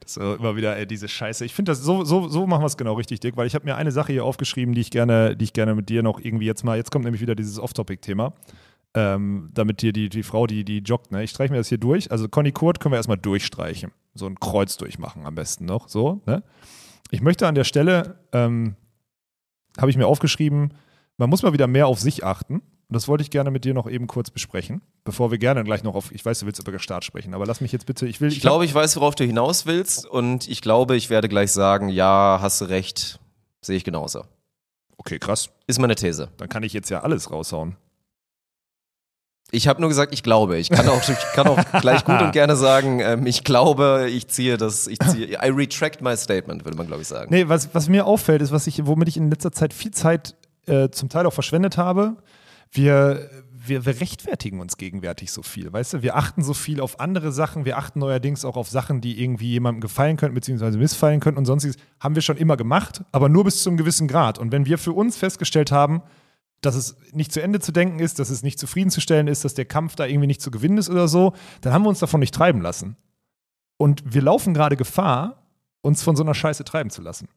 Das 0.00 0.16
ist 0.16 0.22
äh, 0.22 0.34
immer 0.34 0.56
wieder 0.56 0.76
ey, 0.76 0.86
diese 0.86 1.08
Scheiße. 1.08 1.44
Ich 1.44 1.54
finde 1.54 1.72
das 1.72 1.80
so, 1.80 2.04
so, 2.04 2.28
so 2.28 2.46
machen 2.46 2.62
wir 2.62 2.66
es 2.66 2.76
genau 2.76 2.94
richtig, 2.94 3.20
Dick, 3.20 3.36
weil 3.36 3.46
ich 3.46 3.54
habe 3.54 3.64
mir 3.64 3.76
eine 3.76 3.92
Sache 3.92 4.12
hier 4.12 4.24
aufgeschrieben, 4.24 4.74
die 4.74 4.80
ich 4.80 4.90
gerne, 4.90 5.36
die 5.36 5.44
ich 5.44 5.52
gerne 5.52 5.74
mit 5.74 5.88
dir 5.88 6.02
noch 6.02 6.20
irgendwie 6.20 6.46
jetzt 6.46 6.64
mal, 6.64 6.76
jetzt 6.76 6.90
kommt 6.90 7.04
nämlich 7.04 7.20
wieder 7.22 7.34
dieses 7.34 7.58
Off-Topic-Thema. 7.58 8.32
Ähm, 8.92 9.50
damit 9.54 9.82
dir 9.82 9.92
die, 9.92 10.08
die 10.08 10.24
Frau, 10.24 10.48
die, 10.48 10.64
die 10.64 10.78
joggt, 10.78 11.12
ne? 11.12 11.22
Ich 11.22 11.30
streiche 11.30 11.52
mir 11.52 11.58
das 11.58 11.68
hier 11.68 11.78
durch. 11.78 12.10
Also 12.10 12.28
Conny 12.28 12.50
Kurt 12.50 12.80
können 12.80 12.92
wir 12.92 12.96
erstmal 12.96 13.18
durchstreichen. 13.18 13.92
So 14.14 14.26
ein 14.26 14.40
Kreuz 14.40 14.76
durchmachen 14.78 15.26
am 15.26 15.36
besten 15.36 15.64
noch. 15.64 15.88
So, 15.88 16.22
ne? 16.26 16.42
Ich 17.12 17.22
möchte 17.22 17.46
an 17.46 17.54
der 17.54 17.62
Stelle, 17.62 18.18
ähm, 18.32 18.74
habe 19.80 19.90
ich 19.90 19.96
mir 19.96 20.06
aufgeschrieben, 20.06 20.74
man 21.16 21.30
muss 21.30 21.42
mal 21.42 21.52
wieder 21.52 21.66
mehr 21.66 21.86
auf 21.86 22.00
sich 22.00 22.24
achten. 22.24 22.56
Und 22.56 22.94
das 22.94 23.06
wollte 23.06 23.22
ich 23.22 23.30
gerne 23.30 23.52
mit 23.52 23.64
dir 23.64 23.72
noch 23.72 23.88
eben 23.88 24.08
kurz 24.08 24.30
besprechen, 24.30 24.82
bevor 25.04 25.30
wir 25.30 25.38
gerne 25.38 25.62
gleich 25.62 25.84
noch 25.84 25.94
auf, 25.94 26.10
ich 26.10 26.24
weiß, 26.24 26.40
du 26.40 26.46
willst 26.46 26.66
über 26.66 26.76
Start 26.80 27.04
sprechen, 27.04 27.34
aber 27.34 27.46
lass 27.46 27.60
mich 27.60 27.70
jetzt 27.70 27.86
bitte, 27.86 28.04
ich 28.04 28.20
will, 28.20 28.32
Ich 28.32 28.40
glaube, 28.40 28.64
ich 28.64 28.74
weiß, 28.74 28.96
worauf 28.96 29.14
du 29.14 29.22
hinaus 29.22 29.64
willst 29.64 30.06
und 30.06 30.48
ich 30.48 30.60
glaube, 30.60 30.96
ich 30.96 31.08
werde 31.08 31.28
gleich 31.28 31.52
sagen, 31.52 31.88
ja, 31.88 32.38
hast 32.42 32.60
du 32.60 32.64
recht, 32.64 33.20
sehe 33.60 33.76
ich 33.76 33.84
genauso. 33.84 34.24
okay, 34.96 35.20
krass. 35.20 35.50
Ist 35.68 35.78
meine 35.78 35.94
These. 35.94 36.30
Dann 36.36 36.48
kann 36.48 36.64
ich 36.64 36.72
jetzt 36.72 36.90
ja 36.90 37.02
alles 37.02 37.30
raushauen. 37.30 37.76
Ich 39.52 39.68
habe 39.68 39.80
nur 39.80 39.88
gesagt, 39.88 40.12
ich 40.12 40.22
glaube. 40.22 40.58
Ich 40.58 40.70
kann 40.70 40.88
auch, 40.88 41.02
ich 41.08 41.16
kann 41.34 41.46
auch 41.46 41.58
gleich 41.80 42.04
gut 42.04 42.20
und 42.20 42.32
gerne 42.32 42.56
sagen, 42.56 43.00
ähm, 43.00 43.26
ich 43.26 43.44
glaube, 43.44 44.08
ich 44.10 44.28
ziehe 44.28 44.56
das, 44.56 44.86
ich 44.86 44.98
ziehe, 45.00 45.28
I 45.42 45.48
retract 45.48 46.02
my 46.02 46.16
statement, 46.16 46.64
würde 46.64 46.76
man 46.76 46.86
glaube 46.86 47.02
ich 47.02 47.08
sagen. 47.08 47.28
Nee, 47.30 47.48
was, 47.48 47.74
was 47.74 47.88
mir 47.88 48.06
auffällt, 48.06 48.42
ist, 48.42 48.52
was 48.52 48.66
ich, 48.66 48.86
womit 48.86 49.08
ich 49.08 49.16
in 49.16 49.30
letzter 49.30 49.52
Zeit 49.52 49.72
viel 49.72 49.90
Zeit 49.90 50.34
äh, 50.66 50.90
zum 50.90 51.08
Teil 51.08 51.26
auch 51.26 51.32
verschwendet 51.32 51.76
habe. 51.76 52.16
Wir, 52.72 53.28
wir, 53.52 53.84
wir 53.84 54.00
rechtfertigen 54.00 54.60
uns 54.60 54.76
gegenwärtig 54.76 55.32
so 55.32 55.42
viel, 55.42 55.72
weißt 55.72 55.94
du? 55.94 56.02
Wir 56.02 56.16
achten 56.16 56.42
so 56.42 56.54
viel 56.54 56.80
auf 56.80 57.00
andere 57.00 57.32
Sachen, 57.32 57.64
wir 57.64 57.76
achten 57.78 57.98
neuerdings 57.98 58.44
auch 58.44 58.56
auf 58.56 58.68
Sachen, 58.68 59.00
die 59.00 59.20
irgendwie 59.20 59.50
jemandem 59.50 59.80
gefallen 59.80 60.16
könnten, 60.16 60.34
beziehungsweise 60.34 60.78
missfallen 60.78 61.20
könnten 61.20 61.38
und 61.38 61.46
sonstiges. 61.46 61.76
Haben 61.98 62.14
wir 62.14 62.22
schon 62.22 62.36
immer 62.36 62.56
gemacht, 62.56 63.02
aber 63.10 63.28
nur 63.28 63.44
bis 63.44 63.62
zu 63.62 63.70
einem 63.70 63.76
gewissen 63.76 64.06
Grad. 64.06 64.38
Und 64.38 64.52
wenn 64.52 64.66
wir 64.66 64.78
für 64.78 64.92
uns 64.92 65.16
festgestellt 65.16 65.72
haben, 65.72 66.02
dass 66.60 66.74
es 66.74 66.96
nicht 67.12 67.32
zu 67.32 67.42
Ende 67.42 67.60
zu 67.60 67.72
denken 67.72 68.00
ist, 68.00 68.18
dass 68.18 68.30
es 68.30 68.42
nicht 68.42 68.58
zufriedenzustellen 68.58 69.28
ist, 69.28 69.44
dass 69.44 69.54
der 69.54 69.64
Kampf 69.64 69.96
da 69.96 70.06
irgendwie 70.06 70.26
nicht 70.26 70.42
zu 70.42 70.50
gewinnen 70.50 70.78
ist 70.78 70.90
oder 70.90 71.08
so, 71.08 71.32
dann 71.62 71.72
haben 71.72 71.84
wir 71.84 71.88
uns 71.88 72.00
davon 72.00 72.20
nicht 72.20 72.34
treiben 72.34 72.60
lassen. 72.60 72.96
Und 73.78 74.02
wir 74.04 74.20
laufen 74.20 74.52
gerade 74.52 74.76
Gefahr, 74.76 75.42
uns 75.80 76.02
von 76.02 76.16
so 76.16 76.22
einer 76.22 76.34
Scheiße 76.34 76.64
treiben 76.64 76.90
zu 76.90 77.00
lassen. 77.00 77.28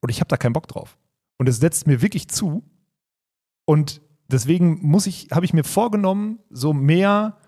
Und 0.00 0.10
ich 0.10 0.20
habe 0.20 0.28
da 0.28 0.36
keinen 0.36 0.52
Bock 0.52 0.68
drauf. 0.68 0.96
Und 1.38 1.48
es 1.48 1.58
setzt 1.58 1.86
mir 1.86 2.02
wirklich 2.02 2.28
zu. 2.28 2.62
Und 3.64 4.00
deswegen 4.28 4.78
muss 4.82 5.06
ich, 5.06 5.28
habe 5.32 5.44
ich 5.44 5.52
mir 5.52 5.64
vorgenommen, 5.64 6.38
so 6.50 6.72
mehr 6.72 7.38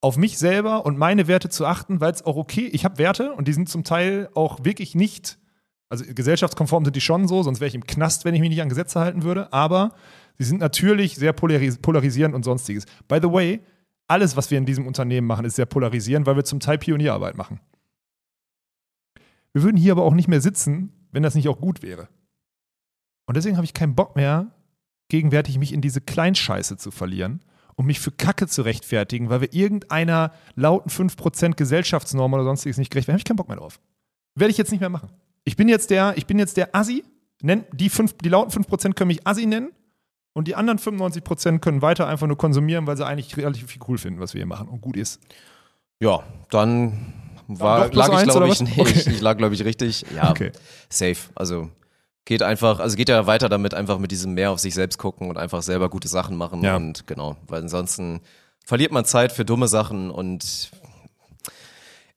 auf 0.00 0.16
mich 0.16 0.38
selber 0.38 0.84
und 0.84 0.98
meine 0.98 1.26
Werte 1.26 1.48
zu 1.48 1.66
achten, 1.66 2.00
weil 2.00 2.12
es 2.12 2.24
auch 2.24 2.36
okay, 2.36 2.68
ich 2.72 2.84
habe 2.84 2.98
Werte 2.98 3.32
und 3.32 3.48
die 3.48 3.52
sind 3.52 3.68
zum 3.68 3.82
Teil 3.82 4.28
auch 4.34 4.64
wirklich 4.64 4.94
nicht, 4.94 5.38
also 5.88 6.04
gesellschaftskonform 6.06 6.84
sind 6.84 6.96
die 6.96 7.00
schon 7.00 7.26
so, 7.26 7.42
sonst 7.42 7.60
wäre 7.60 7.68
ich 7.68 7.74
im 7.74 7.86
Knast, 7.86 8.24
wenn 8.24 8.34
ich 8.34 8.40
mich 8.40 8.50
nicht 8.50 8.62
an 8.62 8.68
Gesetze 8.68 9.00
halten 9.00 9.22
würde, 9.22 9.52
aber 9.52 9.94
sie 10.38 10.44
sind 10.44 10.60
natürlich 10.60 11.16
sehr 11.16 11.32
polaris 11.32 11.78
polarisierend 11.78 12.34
und 12.34 12.44
sonstiges. 12.44 12.84
By 13.08 13.18
the 13.22 13.30
way, 13.30 13.60
alles, 14.08 14.36
was 14.36 14.50
wir 14.50 14.58
in 14.58 14.66
diesem 14.66 14.86
Unternehmen 14.86 15.26
machen, 15.26 15.44
ist 15.44 15.56
sehr 15.56 15.66
polarisierend, 15.66 16.26
weil 16.26 16.36
wir 16.36 16.44
zum 16.44 16.60
Teil 16.60 16.78
Pionierarbeit 16.78 17.36
machen. 17.36 17.60
Wir 19.52 19.62
würden 19.62 19.76
hier 19.76 19.92
aber 19.92 20.02
auch 20.02 20.14
nicht 20.14 20.28
mehr 20.28 20.40
sitzen, 20.40 20.92
wenn 21.12 21.22
das 21.22 21.34
nicht 21.34 21.48
auch 21.48 21.60
gut 21.60 21.82
wäre. 21.82 22.08
Und 23.26 23.36
deswegen 23.36 23.56
habe 23.56 23.64
ich 23.64 23.74
keinen 23.74 23.94
Bock 23.94 24.14
mehr, 24.14 24.52
gegenwärtig 25.08 25.58
mich 25.58 25.72
in 25.72 25.80
diese 25.80 26.00
Kleinscheiße 26.00 26.76
zu 26.76 26.90
verlieren 26.90 27.40
und 27.74 27.86
mich 27.86 28.00
für 28.00 28.10
Kacke 28.10 28.46
zu 28.46 28.62
rechtfertigen, 28.62 29.28
weil 29.28 29.40
wir 29.40 29.52
irgendeiner 29.52 30.32
lauten 30.54 30.90
5% 30.90 31.54
Gesellschaftsnorm 31.54 32.34
oder 32.34 32.44
sonstiges 32.44 32.78
nicht 32.78 32.90
gerecht 32.90 33.08
werden. 33.08 33.14
habe 33.14 33.20
ich 33.20 33.24
keinen 33.24 33.36
Bock 33.36 33.48
mehr 33.48 33.56
drauf. 33.58 33.80
Werde 34.34 34.50
ich 34.50 34.58
jetzt 34.58 34.70
nicht 34.70 34.80
mehr 34.80 34.90
machen. 34.90 35.10
Ich 35.44 35.56
bin 35.56 35.68
jetzt 35.68 35.90
der, 35.90 36.14
ich 36.16 36.26
bin 36.26 36.38
jetzt 36.38 36.56
der 36.56 36.74
Assi. 36.74 37.04
Nenn, 37.42 37.64
die, 37.72 37.90
fünf, 37.90 38.14
die 38.14 38.28
lauten 38.28 38.50
5% 38.50 38.94
können 38.94 39.08
mich 39.08 39.26
Assi 39.26 39.46
nennen. 39.46 39.70
Und 40.36 40.48
die 40.48 40.54
anderen 40.54 40.78
95% 40.78 41.60
können 41.60 41.80
weiter 41.80 42.06
einfach 42.06 42.26
nur 42.26 42.36
konsumieren, 42.36 42.86
weil 42.86 42.94
sie 42.98 43.06
eigentlich 43.06 43.34
relativ 43.38 43.68
viel 43.68 43.80
cool 43.88 43.96
finden, 43.96 44.20
was 44.20 44.34
wir 44.34 44.40
hier 44.40 44.46
machen 44.46 44.68
und 44.68 44.82
gut 44.82 44.94
ist. 44.94 45.18
Ja, 45.98 46.22
dann 46.50 47.14
war, 47.48 47.90
lag 47.90 48.22
ich, 48.22 48.28
glaube 48.28 48.48
ich, 48.48 48.60
nee, 48.60 48.70
Okay. 48.76 48.92
ich, 48.94 49.06
ich 49.06 49.20
lag, 49.22 49.38
glaube 49.38 49.54
ich, 49.54 49.64
richtig. 49.64 50.04
Ja, 50.14 50.30
Okay. 50.32 50.52
safe. 50.90 51.30
Also 51.34 51.70
geht 52.26 52.42
einfach, 52.42 52.80
also 52.80 52.98
geht 52.98 53.08
ja 53.08 53.26
weiter 53.26 53.48
damit, 53.48 53.72
einfach 53.72 53.98
mit 53.98 54.10
diesem 54.10 54.34
mehr 54.34 54.50
auf 54.50 54.58
sich 54.58 54.74
selbst 54.74 54.98
gucken 54.98 55.30
und 55.30 55.38
einfach 55.38 55.62
selber 55.62 55.88
gute 55.88 56.08
Sachen 56.08 56.36
machen. 56.36 56.62
Ja. 56.62 56.76
Und 56.76 57.06
genau, 57.06 57.36
weil 57.46 57.62
ansonsten 57.62 58.20
verliert 58.62 58.92
man 58.92 59.06
Zeit 59.06 59.32
für 59.32 59.46
dumme 59.46 59.68
Sachen 59.68 60.10
und 60.10 60.70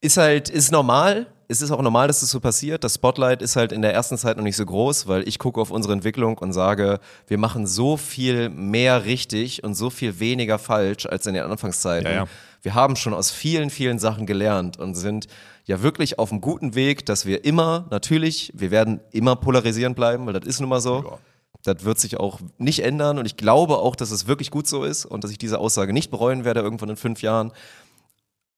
ist 0.01 0.17
halt, 0.17 0.49
ist 0.49 0.71
normal. 0.71 1.27
Es 1.51 1.63
ist 1.63 1.71
auch 1.71 1.81
normal, 1.81 2.07
dass 2.07 2.19
das 2.19 2.29
so 2.29 2.39
passiert. 2.39 2.83
Das 2.83 2.95
Spotlight 2.95 3.41
ist 3.41 3.55
halt 3.55 3.71
in 3.71 3.81
der 3.81 3.91
ersten 3.91 4.17
Zeit 4.19 4.37
noch 4.37 4.43
nicht 4.43 4.55
so 4.55 4.65
groß, 4.65 5.07
weil 5.07 5.27
ich 5.27 5.39
gucke 5.39 5.59
auf 5.59 5.71
unsere 5.71 5.93
Entwicklung 5.93 6.37
und 6.37 6.53
sage, 6.53 6.99
wir 7.27 7.39
machen 7.39 7.65
so 7.65 7.97
viel 7.97 8.49
mehr 8.49 9.05
richtig 9.05 9.63
und 9.63 9.73
so 9.73 9.89
viel 9.89 10.19
weniger 10.19 10.59
falsch 10.59 11.07
als 11.07 11.25
in 11.25 11.33
den 11.33 11.43
Anfangszeiten. 11.43 12.05
Ja, 12.05 12.17
ja. 12.17 12.27
Wir 12.61 12.75
haben 12.75 12.95
schon 12.95 13.13
aus 13.13 13.31
vielen, 13.31 13.71
vielen 13.71 13.97
Sachen 13.97 14.27
gelernt 14.27 14.77
und 14.77 14.93
sind 14.93 15.27
ja 15.65 15.81
wirklich 15.81 16.19
auf 16.19 16.31
einem 16.31 16.41
guten 16.41 16.75
Weg, 16.75 17.05
dass 17.05 17.25
wir 17.25 17.45
immer, 17.45 17.87
natürlich, 17.89 18.51
wir 18.53 18.69
werden 18.69 18.99
immer 19.11 19.35
polarisierend 19.35 19.95
bleiben, 19.95 20.25
weil 20.27 20.33
das 20.33 20.47
ist 20.47 20.59
nun 20.59 20.69
mal 20.69 20.81
so. 20.81 21.19
Das 21.63 21.83
wird 21.83 21.99
sich 21.99 22.17
auch 22.17 22.39
nicht 22.57 22.83
ändern 22.83 23.17
und 23.17 23.25
ich 23.25 23.35
glaube 23.35 23.77
auch, 23.79 23.97
dass 23.97 24.11
es 24.11 24.27
wirklich 24.27 24.49
gut 24.49 24.65
so 24.65 24.85
ist 24.85 25.05
und 25.05 25.23
dass 25.23 25.31
ich 25.31 25.37
diese 25.37 25.59
Aussage 25.59 25.91
nicht 25.91 26.09
bereuen 26.09 26.45
werde 26.45 26.61
irgendwann 26.61 26.89
in 26.89 26.95
fünf 26.95 27.21
Jahren. 27.21 27.51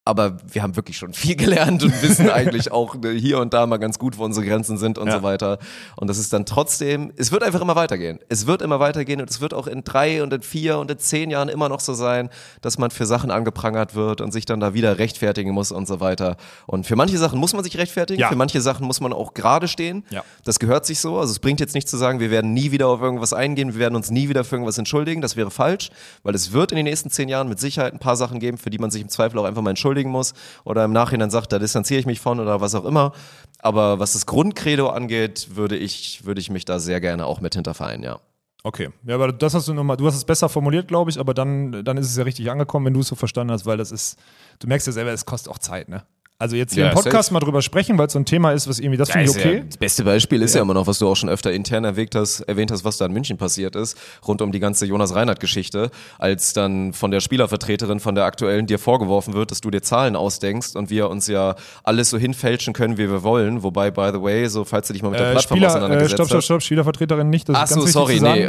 Aber 0.04 0.38
wir 0.52 0.64
haben 0.64 0.76
wirklich 0.76 0.98
schon 0.98 1.14
viel 1.14 1.36
gelernt 1.38 1.84
und 1.84 2.02
wissen 2.02 2.28
eigentlich 2.28 2.72
auch 2.72 2.96
äh, 3.04 3.10
hier 3.20 3.38
und 3.40 3.54
da 3.54 3.68
mal 3.68 3.78
ganz 3.78 4.00
gut, 4.00 4.18
wo 4.18 4.24
unsere 4.26 4.44
Grenzen 4.48 4.80
sind 4.80 4.98
und 4.98 5.08
Ja. 5.08 5.18
so 5.18 5.24
weiter. 5.24 5.60
Und 5.96 6.08
das 6.10 6.18
ist 6.18 6.34
dann 6.34 6.48
trotzdem, 6.48 7.12
es 7.18 7.32
wird 7.32 7.44
einfach 7.44 7.62
immer 7.62 7.76
weitergehen. 7.76 8.18
Es 8.28 8.48
wird 8.48 8.64
immer 8.64 8.80
weitergehen 8.80 9.22
und 9.22 9.30
es 9.30 9.42
wird 9.42 9.54
auch 9.54 9.68
in 9.68 9.84
drei 9.84 10.24
und 10.24 10.34
in 10.34 10.42
vier 10.42 10.80
und 10.80 10.90
in 10.90 10.98
zehn 10.98 11.30
Jahren 11.30 11.50
immer 11.50 11.70
noch 11.70 11.80
so 11.82 11.94
sein, 11.94 12.30
dass 12.62 12.80
man 12.80 12.90
für 12.90 13.06
Sachen 13.06 13.30
angeprangert 13.30 13.94
wird 13.94 14.22
und 14.22 14.32
sich 14.32 14.46
dann 14.46 14.60
da 14.60 14.74
wieder 14.74 14.98
rechtfertigen 14.98 15.52
muss 15.52 15.72
und 15.72 15.88
so 15.88 16.00
weiter. 16.00 16.36
Und 16.66 16.88
für 16.88 16.96
manche 16.96 17.20
Sachen 17.20 17.38
muss 17.40 17.54
man 17.54 17.64
sich 17.64 17.78
rechtfertigen, 17.78 18.22
Ja. 18.22 18.30
für 18.30 18.36
manche 18.36 18.60
Sachen 18.60 18.88
muss 18.88 19.02
man 19.02 19.14
auch 19.14 19.36
gerade 19.36 19.68
stehen. 19.68 20.04
Ja. 20.10 20.24
Das 20.44 20.58
gehört 20.58 20.88
sich 20.88 21.00
so. 21.00 21.20
Also 21.20 21.32
es 21.32 21.38
bringt 21.38 21.60
jetzt 21.60 21.76
nicht 21.76 21.88
zu 21.88 21.98
sagen, 21.98 22.20
wir 22.20 22.32
werden 22.32 22.54
nie 22.54 22.72
wieder 22.72 22.88
auf 22.88 23.02
irgendwas 23.02 23.34
eingehen, 23.34 23.74
wir 23.74 23.80
werden 23.80 23.96
uns 23.96 24.10
nie 24.10 24.30
wieder 24.30 24.44
für 24.44 24.56
irgendwas 24.56 24.80
entschuldigen. 24.80 25.22
Das 25.22 25.36
wäre 25.36 25.52
falsch, 25.52 25.92
weil 26.24 26.34
es 26.34 26.54
wird 26.54 26.72
in 26.72 26.78
den 26.78 26.86
nächsten 26.86 27.12
zehn 27.12 27.30
Jahren 27.30 27.48
mit 27.50 27.60
Sicherheit 27.60 27.94
ein 27.94 28.00
paar 28.00 28.16
Sachen 28.16 28.40
geben, 28.40 28.58
für 28.58 28.72
die 28.72 28.80
man 28.80 28.90
sich 28.90 29.04
im 29.04 29.10
Zweifel 29.10 29.38
auch 29.38 29.44
einfach 29.46 29.62
mal 29.62 29.70
entschuldigen 29.92 30.10
muss 30.10 30.34
oder 30.64 30.86
im 30.86 30.94
Nachhinein 30.94 31.30
sagt, 31.30 31.52
da 31.52 31.60
distanziere 31.60 32.00
ich 32.00 32.06
mich 32.06 32.20
von 32.20 32.40
oder 32.40 32.62
was 32.62 32.76
auch 32.76 32.86
immer. 32.86 33.12
Aber 33.60 34.00
was 34.00 34.14
das 34.14 34.26
Grundcredo 34.26 34.90
angeht, 34.90 35.50
würde 35.56 35.78
ich, 35.78 36.26
würde 36.26 36.42
ich 36.42 36.50
mich 36.50 36.66
da 36.66 36.80
sehr 36.80 37.00
gerne 37.00 37.26
auch 37.26 37.42
mit 37.42 37.56
hinterfallen, 37.56 38.04
ja. 38.04 38.20
Okay. 38.64 38.90
Ja, 39.04 39.16
aber 39.16 39.32
das 39.32 39.54
hast 39.54 39.68
du 39.68 39.74
nochmal, 39.74 39.98
du 39.98 40.06
hast 40.06 40.16
es 40.16 40.24
besser 40.24 40.48
formuliert, 40.48 40.88
glaube 40.88 41.10
ich, 41.10 41.20
aber 41.20 41.34
dann, 41.34 41.84
dann 41.84 41.98
ist 41.98 42.10
es 42.10 42.18
ja 42.18 42.24
richtig 42.24 42.50
angekommen, 42.50 42.86
wenn 42.86 42.94
du 42.94 43.00
es 43.00 43.08
so 43.08 43.16
verstanden 43.16 43.52
hast, 43.52 43.66
weil 43.66 43.78
das 43.78 43.92
ist, 43.92 44.20
du 44.60 44.68
merkst 44.68 44.88
ja 44.88 44.94
selber, 44.94 45.12
es 45.12 45.26
kostet 45.26 45.52
auch 45.52 45.58
Zeit, 45.58 45.90
ne? 45.90 46.04
Also 46.42 46.56
jetzt 46.56 46.74
hier 46.74 46.86
Ja, 46.86 46.90
im 46.90 46.96
Podcast 46.96 47.26
safe. 47.28 47.34
mal 47.36 47.40
drüber 47.40 47.62
sprechen, 47.62 47.98
weil 48.00 48.08
es 48.08 48.14
so 48.14 48.20
ein 48.20 48.26
Thema 48.26 48.52
ist, 48.52 48.68
was 48.68 48.80
irgendwie, 48.80 48.98
das 48.98 49.12
finde 49.12 49.30
ich 49.30 49.38
okay. 49.38 49.64
das 49.68 49.78
beste 49.78 50.04
Beispiel 50.04 50.42
ist 50.42 50.56
ja. 50.56 50.62
immer 50.64 50.74
noch, 50.74 50.88
was 50.88 50.98
du 50.98 51.08
auch 51.08 51.16
schon 51.16 51.30
öfter 51.30 51.52
intern 51.52 51.84
erwähnt 51.84 52.16
hast, 52.16 52.42
erwähnt 52.42 52.72
hast, 52.72 52.84
was 52.84 52.98
da 52.98 53.06
in 53.06 53.14
München 53.14 53.38
passiert 53.38 53.76
ist, 53.76 53.96
rund 54.28 54.42
um 54.42 54.52
die 54.52 54.60
ganze 54.60 54.88
Jonas 54.88 55.14
Reinhardt-Geschichte, 55.14 55.92
als 56.18 56.54
dann 56.54 56.94
von 56.94 57.12
der 57.12 57.20
Spielervertreterin, 57.20 58.00
von 58.00 58.16
der 58.16 58.26
aktuellen 58.26 58.66
dir 58.66 58.80
vorgeworfen 58.80 59.34
wird, 59.36 59.52
dass 59.52 59.62
du 59.62 59.70
dir 59.70 59.82
Zahlen 59.84 60.16
ausdenkst 60.16 60.76
und 60.76 60.90
wir 60.90 61.10
uns 61.12 61.28
ja 61.28 61.56
alles 61.84 62.10
so 62.10 62.18
hinfälschen 62.18 62.74
können, 62.74 62.98
wie 62.98 63.08
wir 63.10 63.22
wollen. 63.22 63.62
Wobei, 63.62 63.92
by 63.92 64.10
the 64.12 64.22
way, 64.22 64.48
so 64.50 64.66
falls 64.66 64.88
du 64.88 64.94
dich 64.94 65.04
mal 65.04 65.10
mit 65.12 65.20
der 65.20 65.28
Äh, 65.28 65.32
Plattform 65.34 65.58
Spieler, 65.58 65.68
äh, 65.68 65.72
auseinandergesetzt 65.72 66.14
stopp, 66.16 66.28
stopp, 66.28 66.38
hast. 66.40 66.46
stopp, 66.46 66.62
Spielervertreterin 66.64 67.30
nicht, 67.30 67.50
das 67.50 67.56
Ach 67.56 67.68
so, 67.68 67.86
sorry, 67.86 68.20
nee, 68.20 68.48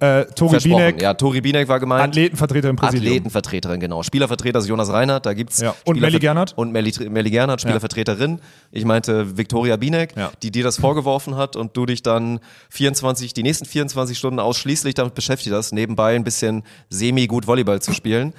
Äh, 0.00 0.24
Tori 0.34 0.50
versprochen. 0.52 0.76
Binek, 0.78 1.02
Ja, 1.02 1.12
Tori 1.12 1.40
Binek 1.42 1.68
war 1.68 1.78
gemeint. 1.78 2.04
Athletenvertreterin 2.04 2.76
Präsidium. 2.76 3.06
Athletenvertreterin, 3.06 3.80
genau. 3.80 4.02
Spielervertreter 4.02 4.60
ist 4.60 4.66
Jonas 4.68 4.90
Reinhardt, 4.90 5.26
da 5.26 5.34
gibt's 5.34 5.60
Ja. 5.60 5.74
Und 5.84 6.00
Melli 6.00 6.18
Gernhardt? 6.18 6.54
Und 6.56 6.72
Melli, 6.72 6.92
Melli 7.10 7.33
Gernhardt, 7.34 7.60
Spielervertreterin. 7.60 8.40
Ich 8.72 8.84
meinte 8.84 9.36
Viktoria 9.36 9.76
Binek, 9.76 10.16
Ja. 10.16 10.32
die 10.42 10.50
dir 10.50 10.64
das 10.64 10.78
vorgeworfen 10.78 11.36
hat 11.36 11.56
und 11.56 11.76
du 11.76 11.84
dich 11.86 12.02
dann 12.02 12.40
24, 12.70 13.34
die 13.34 13.42
nächsten 13.42 13.64
24 13.66 14.16
Stunden 14.16 14.40
ausschließlich 14.40 14.94
damit 14.94 15.14
beschäftigt 15.14 15.54
hast, 15.54 15.72
nebenbei 15.72 16.14
ein 16.16 16.24
bisschen 16.24 16.62
semi-gut 16.90 17.46
Volleyball 17.46 17.82
zu 17.82 17.92
spielen. 17.92 18.32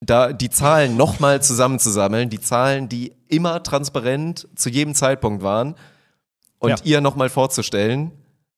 Da 0.00 0.32
die 0.32 0.50
Zahlen 0.50 0.96
nochmal 0.96 1.42
zusammenzusammeln, 1.42 2.28
die 2.28 2.40
Zahlen, 2.40 2.88
die 2.88 3.12
immer 3.28 3.62
transparent 3.62 4.46
zu 4.54 4.68
jedem 4.68 4.94
Zeitpunkt 4.94 5.42
waren 5.42 5.74
und 6.58 6.70
Ja. 6.70 6.76
ihr 6.84 7.00
nochmal 7.00 7.30
vorzustellen, 7.30 8.12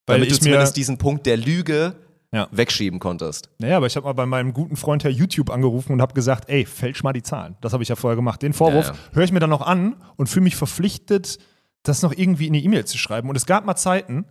Weil 0.07 0.19
damit 0.21 0.33
du 0.33 0.39
zumindest 0.41 0.77
diesen 0.77 0.99
Punkt 0.99 1.27
der 1.27 1.37
Lüge 1.37 1.95
Ja. 2.31 2.47
wegschieben 2.51 3.01
konntest. 3.01 3.49
Naja, 3.59 3.79
aber 3.79 3.87
ich 3.87 3.97
habe 3.97 4.05
mal 4.05 4.13
bei 4.13 4.27
meinem 4.27 4.53
guten 4.53 4.77
Freund 4.77 5.03
Herr 5.03 5.11
YouTube 5.11 5.49
angerufen 5.51 5.93
und 5.93 6.03
habe 6.03 6.13
gesagt, 6.13 6.51
ey, 6.51 6.67
fälsch 6.67 7.03
mal 7.03 7.15
die 7.15 7.23
Zahlen. 7.23 7.57
Das 7.63 7.73
habe 7.73 7.83
ich 7.83 7.89
ja 7.89 7.97
vorher 7.97 8.17
gemacht. 8.17 8.43
Den 8.43 8.53
Vorwurf 8.53 8.89
Ja, 8.89 8.93
ja. 8.93 8.99
höre 9.15 9.25
ich 9.25 9.33
mir 9.33 9.41
dann 9.41 9.49
noch 9.51 9.63
an 9.67 9.97
und 10.17 10.29
fühle 10.29 10.45
mich 10.45 10.55
verpflichtet, 10.57 11.39
das 11.85 12.03
noch 12.03 12.13
irgendwie 12.13 12.47
in 12.47 12.53
die 12.53 12.65
E-Mail 12.65 12.85
zu 12.85 12.99
schreiben. 12.99 13.31
Und 13.31 13.37
es 13.37 13.47
gab 13.47 13.65
mal 13.65 13.77
Zeiten, 13.77 14.27